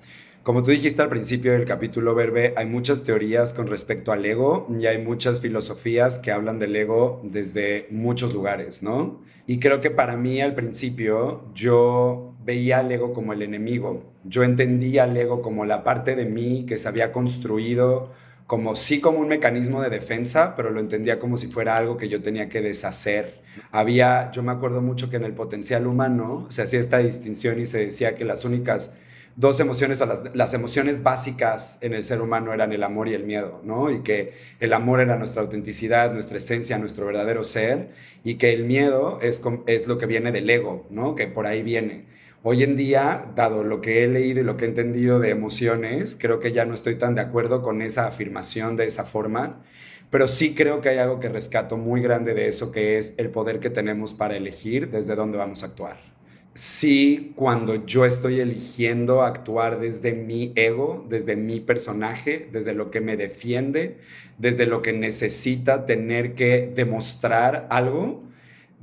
como 0.49 0.63
tú 0.63 0.71
dijiste 0.71 1.03
al 1.03 1.09
principio 1.09 1.51
del 1.51 1.65
capítulo, 1.65 2.15
Verbe, 2.15 2.55
hay 2.57 2.65
muchas 2.65 3.03
teorías 3.03 3.53
con 3.53 3.67
respecto 3.67 4.11
al 4.11 4.25
ego 4.25 4.65
y 4.79 4.87
hay 4.87 4.97
muchas 4.97 5.41
filosofías 5.41 6.17
que 6.17 6.31
hablan 6.31 6.57
del 6.57 6.75
ego 6.75 7.21
desde 7.23 7.85
muchos 7.91 8.33
lugares, 8.33 8.81
¿no? 8.81 9.21
Y 9.45 9.59
creo 9.59 9.79
que 9.79 9.91
para 9.91 10.17
mí 10.17 10.41
al 10.41 10.55
principio 10.55 11.43
yo 11.53 12.33
veía 12.43 12.79
al 12.79 12.91
ego 12.91 13.13
como 13.13 13.33
el 13.33 13.43
enemigo. 13.43 14.01
Yo 14.23 14.41
entendía 14.41 15.03
al 15.03 15.15
ego 15.15 15.43
como 15.43 15.65
la 15.65 15.83
parte 15.83 16.15
de 16.15 16.25
mí 16.25 16.65
que 16.65 16.77
se 16.77 16.87
había 16.87 17.11
construido 17.11 18.09
como 18.47 18.75
sí 18.75 18.99
como 18.99 19.19
un 19.19 19.27
mecanismo 19.27 19.83
de 19.83 19.91
defensa, 19.91 20.55
pero 20.55 20.71
lo 20.71 20.79
entendía 20.79 21.19
como 21.19 21.37
si 21.37 21.45
fuera 21.45 21.77
algo 21.77 21.95
que 21.95 22.09
yo 22.09 22.23
tenía 22.23 22.49
que 22.49 22.61
deshacer. 22.61 23.43
Había, 23.71 24.31
yo 24.31 24.41
me 24.41 24.51
acuerdo 24.51 24.81
mucho 24.81 25.11
que 25.11 25.17
en 25.17 25.25
el 25.25 25.33
potencial 25.33 25.85
humano 25.85 26.47
se 26.49 26.63
hacía 26.63 26.79
esta 26.79 26.97
distinción 26.97 27.59
y 27.59 27.67
se 27.67 27.77
decía 27.77 28.15
que 28.15 28.25
las 28.25 28.45
únicas 28.45 28.95
dos 29.39 29.61
emociones, 29.61 30.01
o 30.01 30.05
las, 30.33 30.53
emociones 30.53 31.01
básicas 31.01 31.77
en 31.79 31.93
el 31.93 32.03
ser 32.03 32.19
humano 32.21 32.53
eran 32.53 32.73
el 32.73 32.83
amor 32.83 33.07
y 33.07 33.13
el 33.13 33.23
miedo, 33.23 33.61
¿no? 33.63 33.89
Y 33.89 34.01
que 34.01 34.33
el 34.59 34.73
amor 34.73 34.99
era 34.99 35.15
nuestra 35.15 35.41
autenticidad, 35.41 36.11
nuestra 36.11 36.37
esencia, 36.37 36.77
nuestro 36.77 37.05
verdadero 37.05 37.45
ser, 37.45 37.87
y 38.25 38.35
que 38.35 38.51
el 38.51 38.65
miedo 38.65 39.17
es, 39.21 39.41
es 39.65 39.87
lo 39.87 39.97
que 39.97 40.07
viene 40.07 40.33
del 40.33 40.49
ego, 40.49 40.85
¿no? 40.89 41.15
Que 41.15 41.27
por 41.27 41.47
ahí 41.47 41.63
viene. 41.63 42.03
Hoy 42.43 42.63
en 42.63 42.75
día, 42.75 43.31
dado 43.33 43.63
lo 43.63 43.79
que 43.79 44.03
he 44.03 44.09
leído 44.09 44.41
y 44.41 44.43
lo 44.43 44.57
que 44.57 44.65
he 44.65 44.67
entendido 44.67 45.19
de 45.19 45.29
emociones, 45.29 46.17
creo 46.19 46.41
que 46.41 46.51
ya 46.51 46.65
no 46.65 46.73
estoy 46.73 46.95
tan 46.97 47.15
de 47.15 47.21
acuerdo 47.21 47.61
con 47.61 47.81
esa 47.81 48.07
afirmación 48.07 48.75
de 48.75 48.87
esa 48.87 49.05
forma, 49.05 49.61
pero 50.09 50.27
sí 50.27 50.53
creo 50.53 50.81
que 50.81 50.89
hay 50.89 50.97
algo 50.97 51.21
que 51.21 51.29
rescato 51.29 51.77
muy 51.77 52.01
grande 52.01 52.33
de 52.33 52.49
eso, 52.49 52.73
que 52.73 52.97
es 52.97 53.15
el 53.17 53.29
poder 53.29 53.61
que 53.61 53.69
tenemos 53.69 54.13
para 54.13 54.35
elegir 54.35 54.89
desde 54.89 55.15
dónde 55.15 55.37
vamos 55.37 55.63
a 55.63 55.67
actuar 55.67 56.08
sí 56.59 57.31
cuando 57.35 57.85
yo 57.85 58.03
estoy 58.03 58.41
eligiendo 58.41 59.21
actuar 59.23 59.79
desde 59.79 60.11
mi 60.11 60.51
ego, 60.57 61.05
desde 61.07 61.37
mi 61.37 61.61
personaje, 61.61 62.49
desde 62.51 62.73
lo 62.73 62.91
que 62.91 62.99
me 62.99 63.15
defiende, 63.15 63.99
desde 64.37 64.65
lo 64.65 64.81
que 64.81 64.91
necesita 64.91 65.85
tener 65.85 66.33
que 66.33 66.69
demostrar 66.75 67.65
algo, 67.69 68.23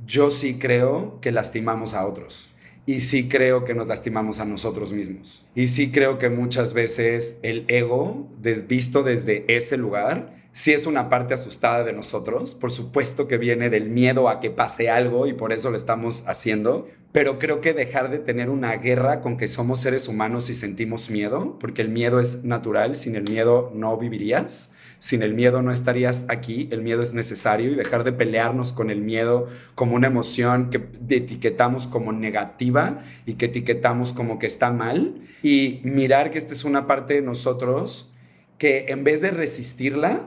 yo 0.07 0.31
sí 0.31 0.55
creo 0.55 1.19
que 1.21 1.31
lastimamos 1.31 1.93
a 1.93 2.07
otros. 2.07 2.49
Y 2.87 3.01
sí 3.01 3.29
creo 3.29 3.63
que 3.63 3.75
nos 3.75 3.87
lastimamos 3.87 4.39
a 4.39 4.45
nosotros 4.45 4.91
mismos. 4.91 5.45
Y 5.53 5.67
sí 5.67 5.91
creo 5.91 6.17
que 6.17 6.29
muchas 6.29 6.73
veces 6.73 7.37
el 7.43 7.65
ego, 7.67 8.27
visto 8.67 9.03
desde 9.03 9.45
ese 9.55 9.77
lugar, 9.77 10.36
sí 10.57 10.73
es 10.73 10.87
una 10.87 11.07
parte 11.07 11.35
asustada 11.35 11.83
de 11.83 11.93
nosotros. 11.93 12.55
Por 12.55 12.71
supuesto 12.71 13.27
que 13.27 13.37
viene 13.37 13.69
del 13.69 13.91
miedo 13.91 14.27
a 14.27 14.39
que 14.39 14.49
pase 14.49 14.89
algo 14.89 15.27
y 15.27 15.33
por 15.33 15.53
eso 15.53 15.69
lo 15.69 15.77
estamos 15.77 16.23
haciendo. 16.25 16.89
Pero 17.11 17.37
creo 17.37 17.61
que 17.61 17.73
dejar 17.73 18.09
de 18.09 18.17
tener 18.17 18.49
una 18.49 18.75
guerra 18.77 19.21
con 19.21 19.37
que 19.37 19.47
somos 19.47 19.81
seres 19.81 20.07
humanos 20.07 20.49
y 20.49 20.55
sentimos 20.55 21.11
miedo, 21.11 21.59
porque 21.59 21.83
el 21.83 21.89
miedo 21.89 22.19
es 22.19 22.43
natural, 22.43 22.95
sin 22.95 23.15
el 23.15 23.29
miedo 23.29 23.71
no 23.75 23.95
vivirías. 23.97 24.73
Sin 24.97 25.21
el 25.21 25.35
miedo 25.35 25.61
no 25.61 25.71
estarías 25.71 26.25
aquí, 26.27 26.67
el 26.71 26.81
miedo 26.81 27.03
es 27.03 27.13
necesario 27.13 27.71
y 27.71 27.75
dejar 27.75 28.03
de 28.03 28.13
pelearnos 28.13 28.73
con 28.73 28.89
el 28.89 29.01
miedo 29.01 29.47
como 29.75 29.95
una 29.95 30.07
emoción 30.07 30.71
que 30.71 30.81
etiquetamos 31.15 31.85
como 31.85 32.11
negativa 32.13 33.03
y 33.27 33.35
que 33.35 33.45
etiquetamos 33.45 34.11
como 34.11 34.39
que 34.39 34.47
está 34.47 34.71
mal 34.71 35.21
y 35.43 35.81
mirar 35.83 36.31
que 36.31 36.39
esta 36.39 36.53
es 36.53 36.63
una 36.63 36.87
parte 36.87 37.13
de 37.13 37.21
nosotros 37.21 38.11
que 38.57 38.87
en 38.87 39.03
vez 39.03 39.21
de 39.21 39.29
resistirla, 39.29 40.23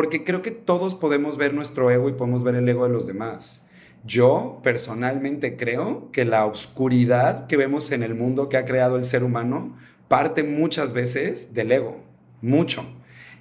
porque 0.00 0.24
creo 0.24 0.40
que 0.40 0.50
todos 0.50 0.94
podemos 0.94 1.36
ver 1.36 1.52
nuestro 1.52 1.90
ego 1.90 2.08
y 2.08 2.14
podemos 2.14 2.42
ver 2.42 2.54
el 2.54 2.66
ego 2.66 2.84
de 2.84 2.90
los 2.90 3.06
demás. 3.06 3.68
Yo 4.02 4.58
personalmente 4.62 5.58
creo 5.58 6.10
que 6.10 6.24
la 6.24 6.46
oscuridad 6.46 7.46
que 7.48 7.58
vemos 7.58 7.92
en 7.92 8.02
el 8.02 8.14
mundo 8.14 8.48
que 8.48 8.56
ha 8.56 8.64
creado 8.64 8.96
el 8.96 9.04
ser 9.04 9.22
humano 9.22 9.76
parte 10.08 10.42
muchas 10.42 10.94
veces 10.94 11.52
del 11.52 11.70
ego, 11.70 11.98
mucho. 12.40 12.82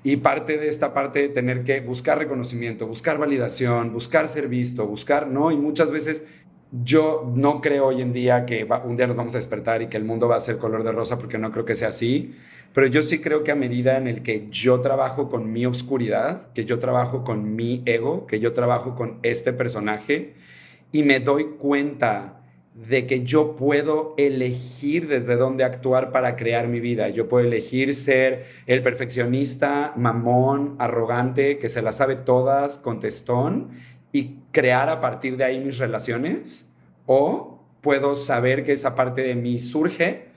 Y 0.03 0.17
parte 0.17 0.57
de 0.57 0.67
esta 0.67 0.93
parte 0.93 1.19
de 1.19 1.29
tener 1.29 1.63
que 1.63 1.79
buscar 1.79 2.17
reconocimiento, 2.17 2.87
buscar 2.87 3.17
validación, 3.17 3.93
buscar 3.93 4.27
ser 4.27 4.49
visto, 4.49 4.85
buscar, 4.85 5.27
¿no? 5.27 5.53
Y 5.53 5.55
muchas 5.55 5.91
veces 5.91 6.27
yo 6.83 7.31
no 7.35 7.61
creo 7.61 7.85
hoy 7.85 8.01
en 8.01 8.11
día 8.11 8.45
que 8.45 8.67
un 8.83 8.97
día 8.97 9.07
nos 9.07 9.15
vamos 9.15 9.33
a 9.33 9.37
despertar 9.37 9.81
y 9.81 9.87
que 9.87 9.95
el 9.95 10.03
mundo 10.03 10.27
va 10.27 10.35
a 10.35 10.41
ser 10.41 10.57
color 10.57 10.83
de 10.83 10.91
rosa 10.91 11.17
porque 11.17 11.37
no 11.37 11.53
creo 11.53 11.63
que 11.63 11.75
sea 11.75 11.87
así. 11.87 12.35
Pero 12.73 12.87
yo 12.87 13.01
sí 13.01 13.19
creo 13.19 13.43
que 13.43 13.51
a 13.51 13.55
medida 13.55 13.97
en 13.97 14.07
el 14.07 14.21
que 14.21 14.47
yo 14.49 14.79
trabajo 14.79 15.29
con 15.29 15.51
mi 15.51 15.65
oscuridad, 15.65 16.51
que 16.53 16.65
yo 16.65 16.79
trabajo 16.79 17.23
con 17.23 17.55
mi 17.55 17.81
ego, 17.85 18.27
que 18.27 18.39
yo 18.39 18.53
trabajo 18.53 18.95
con 18.95 19.19
este 19.23 19.53
personaje 19.53 20.35
y 20.91 21.03
me 21.03 21.19
doy 21.19 21.45
cuenta 21.57 22.39
de 22.87 23.05
que 23.07 23.23
yo 23.23 23.55
puedo 23.55 24.13
elegir 24.17 25.07
desde 25.07 25.35
dónde 25.35 25.63
actuar 25.63 26.11
para 26.11 26.35
crear 26.35 26.67
mi 26.67 26.79
vida. 26.79 27.09
Yo 27.09 27.27
puedo 27.27 27.45
elegir 27.45 27.93
ser 27.93 28.45
el 28.67 28.81
perfeccionista, 28.81 29.93
mamón, 29.97 30.75
arrogante, 30.79 31.57
que 31.57 31.67
se 31.67 31.81
las 31.81 31.97
sabe 31.97 32.15
todas, 32.15 32.77
contestón, 32.77 33.71
y 34.13 34.37
crear 34.51 34.89
a 34.89 35.01
partir 35.01 35.35
de 35.35 35.43
ahí 35.43 35.59
mis 35.59 35.77
relaciones. 35.77 36.73
O 37.05 37.59
puedo 37.81 38.15
saber 38.15 38.63
que 38.63 38.71
esa 38.71 38.95
parte 38.95 39.23
de 39.23 39.35
mí 39.35 39.59
surge 39.59 40.28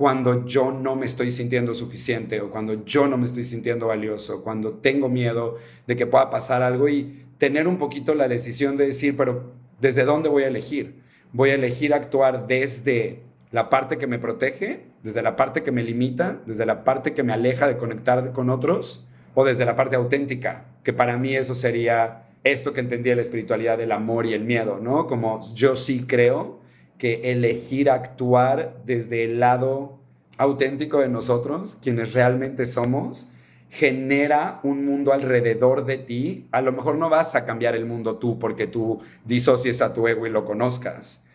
cuando 0.00 0.46
yo 0.46 0.72
no 0.72 0.96
me 0.96 1.04
estoy 1.04 1.30
sintiendo 1.30 1.74
suficiente 1.74 2.40
o 2.40 2.50
cuando 2.50 2.86
yo 2.86 3.06
no 3.06 3.18
me 3.18 3.26
estoy 3.26 3.44
sintiendo 3.44 3.88
valioso, 3.88 4.42
cuando 4.42 4.72
tengo 4.72 5.10
miedo 5.10 5.58
de 5.86 5.94
que 5.94 6.06
pueda 6.06 6.30
pasar 6.30 6.62
algo 6.62 6.88
y 6.88 7.26
tener 7.36 7.68
un 7.68 7.76
poquito 7.76 8.14
la 8.14 8.26
decisión 8.26 8.78
de 8.78 8.86
decir, 8.86 9.14
pero 9.14 9.52
¿desde 9.78 10.06
dónde 10.06 10.30
voy 10.30 10.44
a 10.44 10.48
elegir? 10.48 11.02
Voy 11.34 11.50
a 11.50 11.54
elegir 11.56 11.92
actuar 11.92 12.46
desde 12.46 13.24
la 13.50 13.68
parte 13.68 13.98
que 13.98 14.06
me 14.06 14.18
protege, 14.18 14.86
desde 15.02 15.20
la 15.20 15.36
parte 15.36 15.62
que 15.62 15.70
me 15.70 15.82
limita, 15.82 16.40
desde 16.46 16.64
la 16.64 16.82
parte 16.82 17.12
que 17.12 17.22
me 17.22 17.34
aleja 17.34 17.66
de 17.66 17.76
conectar 17.76 18.32
con 18.32 18.48
otros 18.48 19.06
o 19.34 19.44
desde 19.44 19.66
la 19.66 19.76
parte 19.76 19.96
auténtica, 19.96 20.64
que 20.82 20.94
para 20.94 21.18
mí 21.18 21.36
eso 21.36 21.54
sería 21.54 22.22
esto 22.42 22.72
que 22.72 22.80
entendía 22.80 23.14
la 23.14 23.20
espiritualidad 23.20 23.76
del 23.76 23.92
amor 23.92 24.24
y 24.24 24.32
el 24.32 24.44
miedo, 24.44 24.78
¿no? 24.80 25.06
Como 25.06 25.52
yo 25.52 25.76
sí 25.76 26.06
creo 26.08 26.59
que 27.00 27.32
elegir 27.32 27.88
actuar 27.88 28.76
desde 28.84 29.24
el 29.24 29.40
lado 29.40 29.98
auténtico 30.36 31.00
de 31.00 31.08
nosotros, 31.08 31.78
quienes 31.82 32.12
realmente 32.12 32.66
somos, 32.66 33.32
genera 33.70 34.60
un 34.64 34.84
mundo 34.84 35.14
alrededor 35.14 35.86
de 35.86 35.96
ti. 35.96 36.46
A 36.52 36.60
lo 36.60 36.72
mejor 36.72 36.96
no 36.96 37.08
vas 37.08 37.34
a 37.34 37.46
cambiar 37.46 37.74
el 37.74 37.86
mundo 37.86 38.16
tú 38.16 38.38
porque 38.38 38.66
tú 38.66 39.00
disocies 39.24 39.80
a 39.80 39.94
tu 39.94 40.08
ego 40.08 40.26
y 40.26 40.30
lo 40.30 40.44
conozcas, 40.44 41.26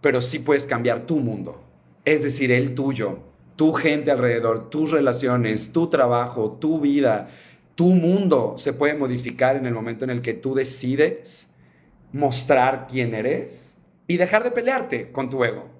pero 0.00 0.20
sí 0.20 0.40
puedes 0.40 0.66
cambiar 0.66 1.06
tu 1.06 1.18
mundo, 1.18 1.62
es 2.04 2.24
decir, 2.24 2.50
el 2.50 2.74
tuyo, 2.74 3.18
tu 3.54 3.74
gente 3.74 4.10
alrededor, 4.10 4.70
tus 4.70 4.90
relaciones, 4.90 5.72
tu 5.72 5.86
trabajo, 5.86 6.58
tu 6.60 6.80
vida, 6.80 7.28
tu 7.76 7.90
mundo 7.90 8.54
se 8.56 8.72
puede 8.72 8.94
modificar 8.94 9.54
en 9.54 9.66
el 9.66 9.72
momento 9.72 10.02
en 10.02 10.10
el 10.10 10.20
que 10.20 10.34
tú 10.34 10.56
decides 10.56 11.54
mostrar 12.12 12.88
quién 12.90 13.14
eres 13.14 13.71
y 14.12 14.18
dejar 14.18 14.44
de 14.44 14.50
pelearte 14.50 15.10
con 15.10 15.30
tu 15.30 15.42
ego. 15.42 15.70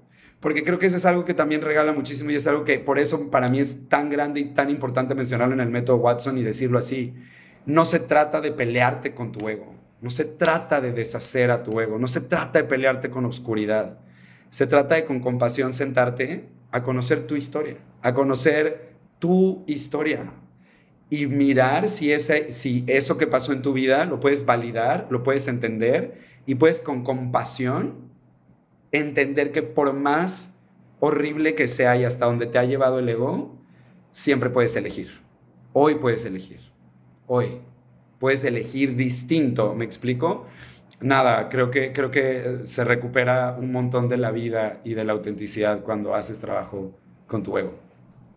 Porque 0.40 0.64
creo 0.64 0.78
que 0.78 0.86
eso 0.86 0.96
es 0.96 1.04
algo 1.04 1.26
que 1.26 1.34
también 1.34 1.60
regala 1.60 1.92
muchísimo 1.92 2.30
y 2.30 2.34
es 2.34 2.46
algo 2.46 2.64
que 2.64 2.78
por 2.78 2.98
eso 2.98 3.30
para 3.30 3.48
mí 3.48 3.60
es 3.60 3.90
tan 3.90 4.08
grande 4.08 4.40
y 4.40 4.46
tan 4.46 4.70
importante 4.70 5.14
mencionarlo 5.14 5.52
en 5.52 5.60
el 5.60 5.68
método 5.68 5.98
Watson 5.98 6.38
y 6.38 6.42
decirlo 6.42 6.78
así. 6.78 7.14
No 7.66 7.84
se 7.84 8.00
trata 8.00 8.40
de 8.40 8.52
pelearte 8.52 9.14
con 9.14 9.32
tu 9.32 9.50
ego, 9.50 9.74
no 10.00 10.08
se 10.08 10.24
trata 10.24 10.80
de 10.80 10.92
deshacer 10.92 11.50
a 11.50 11.62
tu 11.62 11.78
ego, 11.78 11.98
no 11.98 12.08
se 12.08 12.22
trata 12.22 12.60
de 12.60 12.64
pelearte 12.64 13.10
con 13.10 13.26
obscuridad. 13.26 13.98
Se 14.48 14.66
trata 14.66 14.94
de 14.94 15.04
con 15.04 15.20
compasión 15.20 15.74
sentarte 15.74 16.46
a 16.70 16.82
conocer 16.82 17.26
tu 17.26 17.36
historia, 17.36 17.76
a 18.00 18.14
conocer 18.14 18.94
tu 19.18 19.62
historia 19.66 20.24
y 21.10 21.26
mirar 21.26 21.90
si, 21.90 22.12
ese, 22.12 22.50
si 22.50 22.82
eso 22.86 23.18
que 23.18 23.26
pasó 23.26 23.52
en 23.52 23.60
tu 23.60 23.74
vida 23.74 24.06
lo 24.06 24.20
puedes 24.20 24.46
validar, 24.46 25.06
lo 25.10 25.22
puedes 25.22 25.46
entender 25.48 26.32
y 26.46 26.54
puedes 26.54 26.80
con 26.80 27.04
compasión 27.04 28.11
entender 28.92 29.50
que 29.50 29.62
por 29.62 29.92
más 29.94 30.58
horrible 31.00 31.54
que 31.54 31.66
sea 31.66 31.96
y 31.96 32.04
hasta 32.04 32.26
donde 32.26 32.46
te 32.46 32.58
ha 32.58 32.64
llevado 32.64 33.00
el 33.00 33.08
ego, 33.08 33.58
siempre 34.12 34.50
puedes 34.50 34.76
elegir. 34.76 35.20
Hoy 35.72 35.96
puedes 35.96 36.24
elegir. 36.24 36.60
Hoy. 37.26 37.60
Puedes 38.20 38.44
elegir 38.44 38.94
distinto, 38.94 39.74
¿me 39.74 39.84
explico? 39.84 40.46
Nada, 41.00 41.48
creo 41.48 41.72
que, 41.72 41.92
creo 41.92 42.12
que 42.12 42.60
se 42.62 42.84
recupera 42.84 43.56
un 43.58 43.72
montón 43.72 44.08
de 44.08 44.16
la 44.16 44.30
vida 44.30 44.80
y 44.84 44.94
de 44.94 45.04
la 45.04 45.12
autenticidad 45.12 45.82
cuando 45.82 46.14
haces 46.14 46.38
trabajo 46.38 46.96
con 47.26 47.42
tu 47.42 47.58
ego. 47.58 47.74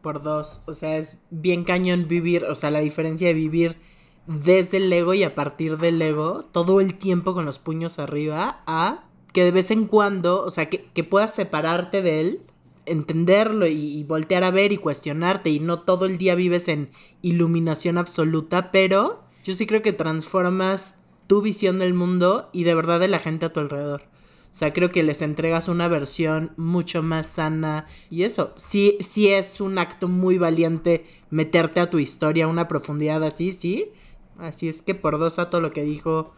Por 0.01 0.23
dos, 0.23 0.63
o 0.65 0.73
sea, 0.73 0.97
es 0.97 1.23
bien 1.29 1.65
cañón 1.65 2.07
vivir, 2.07 2.45
o 2.45 2.55
sea, 2.55 2.71
la 2.71 2.79
diferencia 2.79 3.27
de 3.27 3.35
vivir 3.35 3.77
desde 4.25 4.77
el 4.77 4.91
ego 4.91 5.13
y 5.13 5.23
a 5.23 5.35
partir 5.35 5.77
del 5.77 6.01
ego, 6.01 6.45
todo 6.51 6.81
el 6.81 6.95
tiempo 6.95 7.35
con 7.35 7.45
los 7.45 7.59
puños 7.59 7.99
arriba, 7.99 8.63
a 8.65 9.05
que 9.35 9.43
de 9.43 9.51
vez 9.51 9.69
en 9.69 9.85
cuando, 9.85 10.45
o 10.45 10.49
sea, 10.49 10.69
que, 10.69 11.03
puedas 11.03 11.35
separarte 11.35 12.01
de 12.01 12.21
él, 12.21 12.41
entenderlo 12.85 13.67
y, 13.67 14.01
voltear 14.05 14.45
a 14.45 14.49
ver 14.49 14.71
y 14.71 14.77
cuestionarte 14.77 15.49
y 15.49 15.59
no 15.59 15.77
todo 15.77 16.05
el 16.05 16.17
día 16.17 16.35
vives 16.35 16.69
en 16.69 16.89
iluminación 17.21 17.97
absoluta, 17.97 18.71
pero 18.71 19.25
yo 19.43 19.53
sí 19.53 19.67
creo 19.67 19.81
que 19.81 19.91
transformas 19.91 20.99
tu 21.27 21.41
visión 21.41 21.79
del 21.79 21.93
mundo 21.93 22.49
y 22.53 22.63
de 22.63 22.75
verdad 22.75 22.97
de 23.01 23.09
la 23.09 23.19
gente 23.19 23.45
a 23.45 23.51
tu 23.51 23.59
alrededor. 23.59 24.03
O 24.03 24.57
sea, 24.57 24.71
creo 24.71 24.89
que 24.93 25.03
les 25.03 25.21
entregas 25.21 25.67
una 25.67 25.89
versión 25.89 26.53
mucho 26.55 27.03
más 27.03 27.27
sana. 27.27 27.87
Y 28.09 28.23
eso, 28.23 28.53
sí, 28.55 28.97
sí 29.01 29.27
es 29.27 29.59
un 29.59 29.77
acto 29.77 30.07
muy 30.07 30.37
valiente 30.37 31.05
meterte 31.29 31.81
a 31.81 31.89
tu 31.89 31.99
historia 31.99 32.47
una 32.47 32.69
profundidad 32.69 33.21
así, 33.21 33.51
sí. 33.51 33.89
Así 34.37 34.69
es 34.69 34.81
que 34.81 34.95
por 34.95 35.19
dos 35.19 35.39
a 35.39 35.49
todo 35.49 35.59
lo 35.59 35.73
que 35.73 35.83
dijo 35.83 36.33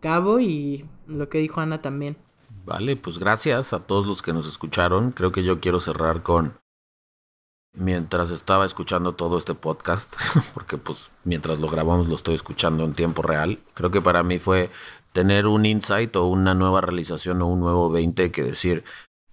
Cabo 0.00 0.38
y 0.38 0.84
lo 1.06 1.30
que 1.30 1.38
dijo 1.38 1.62
Ana 1.62 1.80
también. 1.80 2.18
Vale, 2.64 2.94
pues 2.96 3.18
gracias 3.18 3.72
a 3.72 3.80
todos 3.80 4.06
los 4.06 4.22
que 4.22 4.32
nos 4.32 4.46
escucharon. 4.46 5.10
Creo 5.10 5.32
que 5.32 5.42
yo 5.42 5.60
quiero 5.60 5.80
cerrar 5.80 6.22
con 6.22 6.60
mientras 7.74 8.30
estaba 8.30 8.66
escuchando 8.66 9.14
todo 9.14 9.38
este 9.38 9.54
podcast, 9.54 10.14
porque 10.54 10.78
pues 10.78 11.10
mientras 11.24 11.58
lo 11.58 11.68
grabamos 11.68 12.08
lo 12.08 12.14
estoy 12.14 12.34
escuchando 12.34 12.84
en 12.84 12.92
tiempo 12.92 13.22
real. 13.22 13.58
Creo 13.74 13.90
que 13.90 14.00
para 14.00 14.22
mí 14.22 14.38
fue 14.38 14.70
tener 15.12 15.46
un 15.46 15.66
insight 15.66 16.14
o 16.16 16.26
una 16.26 16.54
nueva 16.54 16.80
realización 16.80 17.42
o 17.42 17.48
un 17.48 17.60
nuevo 17.60 17.90
20 17.90 18.30
que 18.30 18.44
decir, 18.44 18.84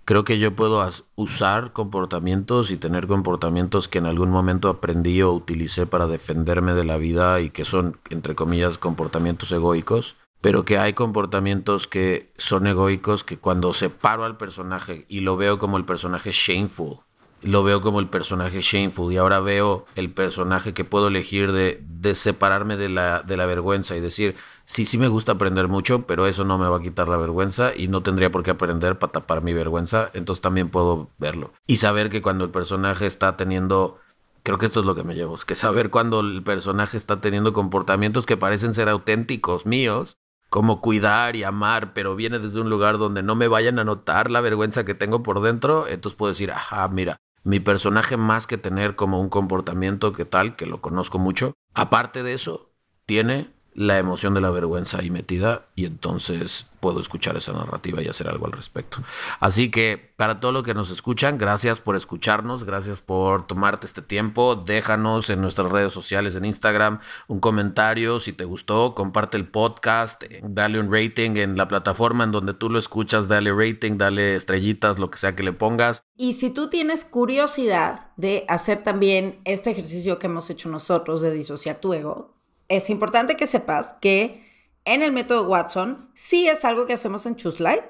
creo 0.05 0.23
que 0.23 0.39
yo 0.39 0.55
puedo 0.55 0.83
usar 1.15 1.71
comportamientos 1.71 2.71
y 2.71 2.77
tener 2.77 3.05
comportamientos 3.05 3.87
que 3.87 3.99
en 3.99 4.07
algún 4.07 4.31
momento 4.31 4.69
aprendí 4.69 5.21
o 5.21 5.33
utilicé 5.33 5.85
para 5.85 6.07
defenderme 6.07 6.73
de 6.73 6.85
la 6.85 6.97
vida 6.97 7.41
y 7.41 7.51
que 7.51 7.63
son, 7.63 7.99
entre 8.09 8.33
comillas, 8.33 8.79
comportamientos 8.79 9.51
egoicos 9.51 10.15
pero 10.41 10.65
que 10.65 10.77
hay 10.77 10.93
comportamientos 10.93 11.87
que 11.87 12.31
son 12.37 12.67
egoicos 12.67 13.23
que 13.23 13.37
cuando 13.37 13.73
separo 13.73 14.23
al 14.23 14.37
personaje 14.37 15.05
y 15.09 15.21
lo 15.21 15.37
veo 15.37 15.59
como 15.59 15.77
el 15.77 15.85
personaje 15.85 16.31
shameful, 16.31 16.99
lo 17.41 17.63
veo 17.63 17.81
como 17.81 17.99
el 17.99 18.07
personaje 18.07 18.61
shameful 18.61 19.13
y 19.13 19.17
ahora 19.17 19.39
veo 19.39 19.85
el 19.95 20.11
personaje 20.11 20.73
que 20.73 20.83
puedo 20.83 21.07
elegir 21.07 21.51
de, 21.51 21.81
de 21.87 22.15
separarme 22.15 22.77
de 22.77 22.89
la, 22.89 23.21
de 23.21 23.37
la 23.37 23.45
vergüenza 23.45 23.95
y 23.95 24.01
decir, 24.01 24.35
sí, 24.65 24.85
sí 24.85 24.97
me 24.97 25.07
gusta 25.07 25.33
aprender 25.33 25.67
mucho, 25.67 26.05
pero 26.05 26.27
eso 26.27 26.43
no 26.43 26.57
me 26.57 26.67
va 26.67 26.77
a 26.77 26.81
quitar 26.81 27.07
la 27.07 27.17
vergüenza 27.17 27.71
y 27.75 27.87
no 27.87 28.03
tendría 28.03 28.31
por 28.31 28.43
qué 28.43 28.51
aprender 28.51 28.99
para 28.99 29.13
tapar 29.13 29.41
mi 29.41 29.53
vergüenza, 29.53 30.11
entonces 30.13 30.41
también 30.41 30.69
puedo 30.69 31.09
verlo. 31.17 31.53
Y 31.65 31.77
saber 31.77 32.09
que 32.09 32.21
cuando 32.21 32.43
el 32.45 32.51
personaje 32.51 33.05
está 33.05 33.37
teniendo 33.37 33.99
creo 34.43 34.57
que 34.57 34.65
esto 34.65 34.79
es 34.79 34.85
lo 34.85 34.95
que 34.95 35.03
me 35.03 35.15
llevo, 35.15 35.35
es 35.35 35.45
que 35.45 35.53
saber 35.53 35.89
cuando 35.89 36.21
el 36.21 36.41
personaje 36.43 36.97
está 36.97 37.21
teniendo 37.21 37.53
comportamientos 37.53 38.25
que 38.25 38.37
parecen 38.37 38.73
ser 38.73 38.89
auténticos 38.89 39.65
míos 39.65 40.17
cómo 40.49 40.81
cuidar 40.81 41.35
y 41.35 41.43
amar, 41.43 41.93
pero 41.93 42.15
viene 42.15 42.39
desde 42.39 42.61
un 42.61 42.69
lugar 42.69 42.97
donde 42.97 43.23
no 43.23 43.35
me 43.35 43.47
vayan 43.47 43.79
a 43.79 43.83
notar 43.83 44.29
la 44.29 44.41
vergüenza 44.41 44.83
que 44.83 44.95
tengo 44.95 45.23
por 45.23 45.41
dentro, 45.41 45.87
entonces 45.87 46.17
puedo 46.17 46.31
decir, 46.31 46.51
ajá, 46.51 46.87
mira, 46.89 47.17
mi 47.43 47.59
personaje 47.59 48.17
más 48.17 48.47
que 48.47 48.57
tener 48.57 48.95
como 48.95 49.21
un 49.21 49.29
comportamiento 49.29 50.11
que 50.13 50.25
tal, 50.25 50.55
que 50.55 50.65
lo 50.65 50.81
conozco 50.81 51.19
mucho, 51.19 51.53
aparte 51.73 52.23
de 52.23 52.33
eso, 52.33 52.71
tiene 53.05 53.53
la 53.79 53.97
emoción 53.97 54.33
de 54.33 54.41
la 54.41 54.49
vergüenza 54.49 54.99
ahí 54.99 55.09
metida 55.09 55.63
y 55.73 55.85
entonces 55.85 56.65
puedo 56.81 56.99
escuchar 56.99 57.37
esa 57.37 57.53
narrativa 57.53 58.03
y 58.03 58.09
hacer 58.09 58.27
algo 58.27 58.45
al 58.45 58.51
respecto. 58.51 58.97
Así 59.39 59.71
que 59.71 60.11
para 60.17 60.41
todos 60.41 60.53
los 60.53 60.63
que 60.63 60.73
nos 60.73 60.89
escuchan, 60.89 61.37
gracias 61.37 61.79
por 61.79 61.95
escucharnos, 61.95 62.65
gracias 62.65 62.99
por 62.99 63.47
tomarte 63.47 63.87
este 63.87 64.01
tiempo. 64.01 64.57
Déjanos 64.57 65.29
en 65.29 65.39
nuestras 65.39 65.71
redes 65.71 65.93
sociales, 65.93 66.35
en 66.35 66.43
Instagram, 66.43 66.99
un 67.29 67.39
comentario 67.39 68.19
si 68.19 68.33
te 68.33 68.43
gustó, 68.43 68.95
comparte 68.95 69.37
el 69.37 69.47
podcast, 69.47 70.25
dale 70.43 70.77
un 70.77 70.91
rating 70.91 71.37
en 71.37 71.55
la 71.55 71.69
plataforma 71.69 72.25
en 72.25 72.33
donde 72.33 72.53
tú 72.53 72.69
lo 72.69 72.79
escuchas, 72.79 73.29
dale 73.29 73.53
rating, 73.53 73.97
dale 73.97 74.35
estrellitas, 74.35 74.99
lo 74.99 75.09
que 75.09 75.19
sea 75.19 75.37
que 75.37 75.43
le 75.43 75.53
pongas. 75.53 76.03
Y 76.17 76.33
si 76.33 76.49
tú 76.49 76.67
tienes 76.67 77.05
curiosidad 77.05 78.07
de 78.17 78.43
hacer 78.49 78.83
también 78.83 79.39
este 79.45 79.71
ejercicio 79.71 80.19
que 80.19 80.27
hemos 80.27 80.49
hecho 80.49 80.67
nosotros 80.67 81.21
de 81.21 81.31
disociar 81.31 81.77
tu 81.77 81.93
ego, 81.93 82.38
es 82.69 82.89
importante 82.89 83.35
que 83.35 83.47
sepas 83.47 83.95
que 83.99 84.47
en 84.85 85.03
el 85.03 85.11
método 85.11 85.47
Watson 85.47 86.09
sí 86.13 86.47
es 86.47 86.63
algo 86.63 86.85
que 86.85 86.93
hacemos 86.93 87.25
en 87.25 87.35
Choose 87.35 87.61
Light, 87.61 87.83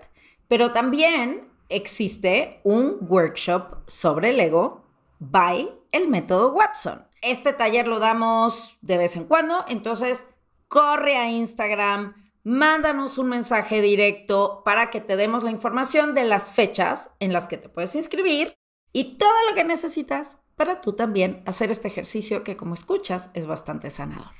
pero 0.47 0.71
también 0.71 1.47
existe 1.69 2.61
un 2.63 2.97
workshop 3.01 3.83
sobre 3.87 4.31
el 4.31 4.39
ego 4.39 4.83
by 5.19 5.69
el 5.91 6.07
método 6.07 6.53
Watson. 6.53 7.05
Este 7.21 7.53
taller 7.53 7.87
lo 7.87 7.99
damos 7.99 8.77
de 8.81 8.97
vez 8.97 9.15
en 9.15 9.25
cuando, 9.25 9.65
entonces 9.67 10.25
corre 10.67 11.17
a 11.17 11.29
Instagram, 11.29 12.31
mándanos 12.43 13.17
un 13.17 13.29
mensaje 13.29 13.81
directo 13.81 14.61
para 14.63 14.89
que 14.89 15.01
te 15.01 15.17
demos 15.17 15.43
la 15.43 15.51
información 15.51 16.15
de 16.15 16.23
las 16.23 16.51
fechas 16.51 17.11
en 17.19 17.33
las 17.33 17.47
que 17.47 17.57
te 17.57 17.69
puedes 17.69 17.95
inscribir 17.95 18.55
y 18.93 19.17
todo 19.17 19.33
lo 19.49 19.55
que 19.55 19.63
necesitas 19.63 20.37
para 20.59 20.81
tú 20.81 20.91
también 20.91 21.41
hacer 21.45 21.71
este 21.71 21.87
ejercicio 21.87 22.43
que 22.43 22.57
como 22.57 22.73
escuchas 22.73 23.29
es 23.33 23.47
bastante 23.47 23.89
sanador. 23.89 24.35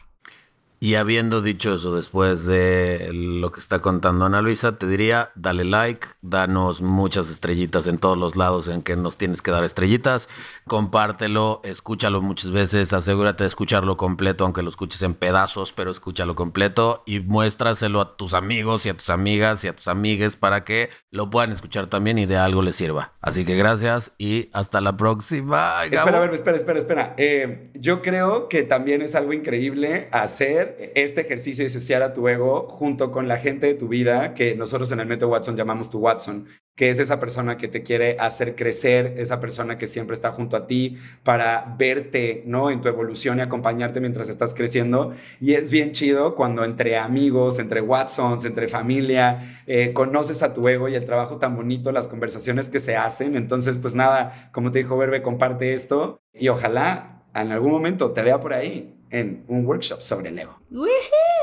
Y 0.81 0.95
habiendo 0.95 1.41
dicho 1.41 1.73
eso 1.73 1.93
después 1.93 2.45
de 2.45 3.09
lo 3.13 3.51
que 3.51 3.59
está 3.59 3.81
contando 3.81 4.25
Ana 4.25 4.41
Luisa, 4.41 4.77
te 4.77 4.87
diría, 4.87 5.31
dale 5.35 5.65
like, 5.65 6.07
danos 6.21 6.81
muchas 6.81 7.29
estrellitas 7.29 7.85
en 7.87 7.97
todos 7.97 8.17
los 8.17 8.37
lados 8.37 8.69
en 8.69 8.81
que 8.81 8.95
nos 8.95 9.17
tienes 9.17 9.41
que 9.41 9.51
dar 9.51 9.65
estrellitas, 9.65 10.29
compártelo, 10.67 11.59
escúchalo 11.65 12.21
muchas 12.21 12.51
veces, 12.51 12.93
asegúrate 12.93 13.43
de 13.43 13.49
escucharlo 13.49 13.97
completo, 13.97 14.45
aunque 14.45 14.63
lo 14.63 14.69
escuches 14.69 15.01
en 15.01 15.15
pedazos, 15.15 15.73
pero 15.73 15.91
escúchalo 15.91 16.35
completo 16.35 17.03
y 17.05 17.19
muéstraselo 17.19 17.99
a 17.99 18.15
tus 18.15 18.33
amigos 18.33 18.85
y 18.85 18.89
a 18.89 18.93
tus 18.95 19.09
amigas 19.09 19.65
y 19.65 19.67
a 19.67 19.75
tus 19.75 19.89
amigues 19.89 20.37
para 20.37 20.63
que 20.63 20.89
lo 21.11 21.29
puedan 21.29 21.51
escuchar 21.51 21.87
también 21.87 22.17
y 22.19 22.25
de 22.25 22.37
algo 22.37 22.61
les 22.61 22.77
sirva. 22.77 23.13
Así 23.19 23.43
que 23.43 23.57
gracias 23.57 24.13
y 24.17 24.49
hasta 24.53 24.79
la 24.79 24.95
próxima. 24.95 25.83
Espera, 25.83 26.23
espera, 26.33 26.55
espera, 26.55 26.79
espera. 26.79 27.13
Eh, 27.17 27.71
yo 27.73 28.01
creo 28.01 28.47
que 28.47 28.63
también 28.63 29.01
es 29.01 29.15
algo 29.15 29.33
increíble 29.33 30.07
hacer 30.13 30.68
este 30.95 31.21
ejercicio 31.21 31.63
de 31.63 31.67
asociar 31.67 32.01
a 32.03 32.13
tu 32.13 32.27
ego 32.27 32.67
junto 32.69 33.11
con 33.11 33.27
la 33.27 33.37
gente 33.37 33.67
de 33.67 33.73
tu 33.73 33.87
vida, 33.87 34.33
que 34.33 34.55
nosotros 34.55 34.91
en 34.91 34.99
el 34.99 35.07
método 35.07 35.31
Watson 35.31 35.55
llamamos 35.55 35.89
tu 35.89 35.99
Watson, 35.99 36.47
que 36.79 36.89
es 36.89 36.99
esa 36.99 37.19
persona 37.19 37.57
que 37.57 37.67
te 37.67 37.83
quiere 37.83 38.15
hacer 38.19 38.55
crecer, 38.55 39.15
esa 39.17 39.41
persona 39.41 39.77
que 39.77 39.85
siempre 39.85 40.13
está 40.13 40.31
junto 40.31 40.55
a 40.55 40.65
ti 40.65 40.97
para 41.23 41.75
verte, 41.77 42.43
¿no? 42.45 42.71
En 42.71 42.79
tu 42.79 42.87
evolución 42.87 43.39
y 43.39 43.41
acompañarte 43.41 43.99
mientras 43.99 44.29
estás 44.29 44.53
creciendo. 44.53 45.11
Y 45.41 45.55
es 45.55 45.71
bien 45.71 45.91
chido 45.91 46.35
cuando 46.35 46.63
entre 46.63 46.97
amigos, 46.97 47.59
entre 47.59 47.81
Watsons, 47.81 48.45
entre 48.45 48.69
familia, 48.69 49.63
eh, 49.67 49.91
conoces 49.91 50.41
a 50.41 50.53
tu 50.53 50.69
ego 50.69 50.87
y 50.87 50.95
el 50.95 51.03
trabajo 51.03 51.37
tan 51.37 51.53
bonito, 51.53 51.91
las 51.91 52.07
conversaciones 52.07 52.69
que 52.69 52.79
se 52.79 52.95
hacen. 52.95 53.35
Entonces, 53.35 53.75
pues 53.75 53.93
nada, 53.93 54.49
como 54.53 54.71
te 54.71 54.79
dijo 54.79 54.97
Verbe, 54.97 55.21
comparte 55.21 55.73
esto 55.73 56.21
y 56.33 56.47
ojalá 56.47 57.25
en 57.35 57.51
algún 57.51 57.71
momento 57.71 58.11
te 58.11 58.21
vea 58.21 58.39
por 58.39 58.53
ahí 58.53 58.98
en 59.11 59.43
un 59.47 59.65
workshop 59.65 60.01
sobre 60.01 60.29
el 60.29 60.39
ego. 60.39 60.59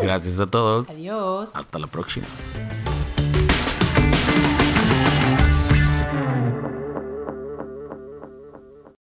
Gracias 0.02 0.40
a 0.40 0.47
todos. 0.47 0.90
Adiós. 0.90 1.51
Hasta 1.55 1.78
la 1.78 1.86
próxima. 1.86 2.26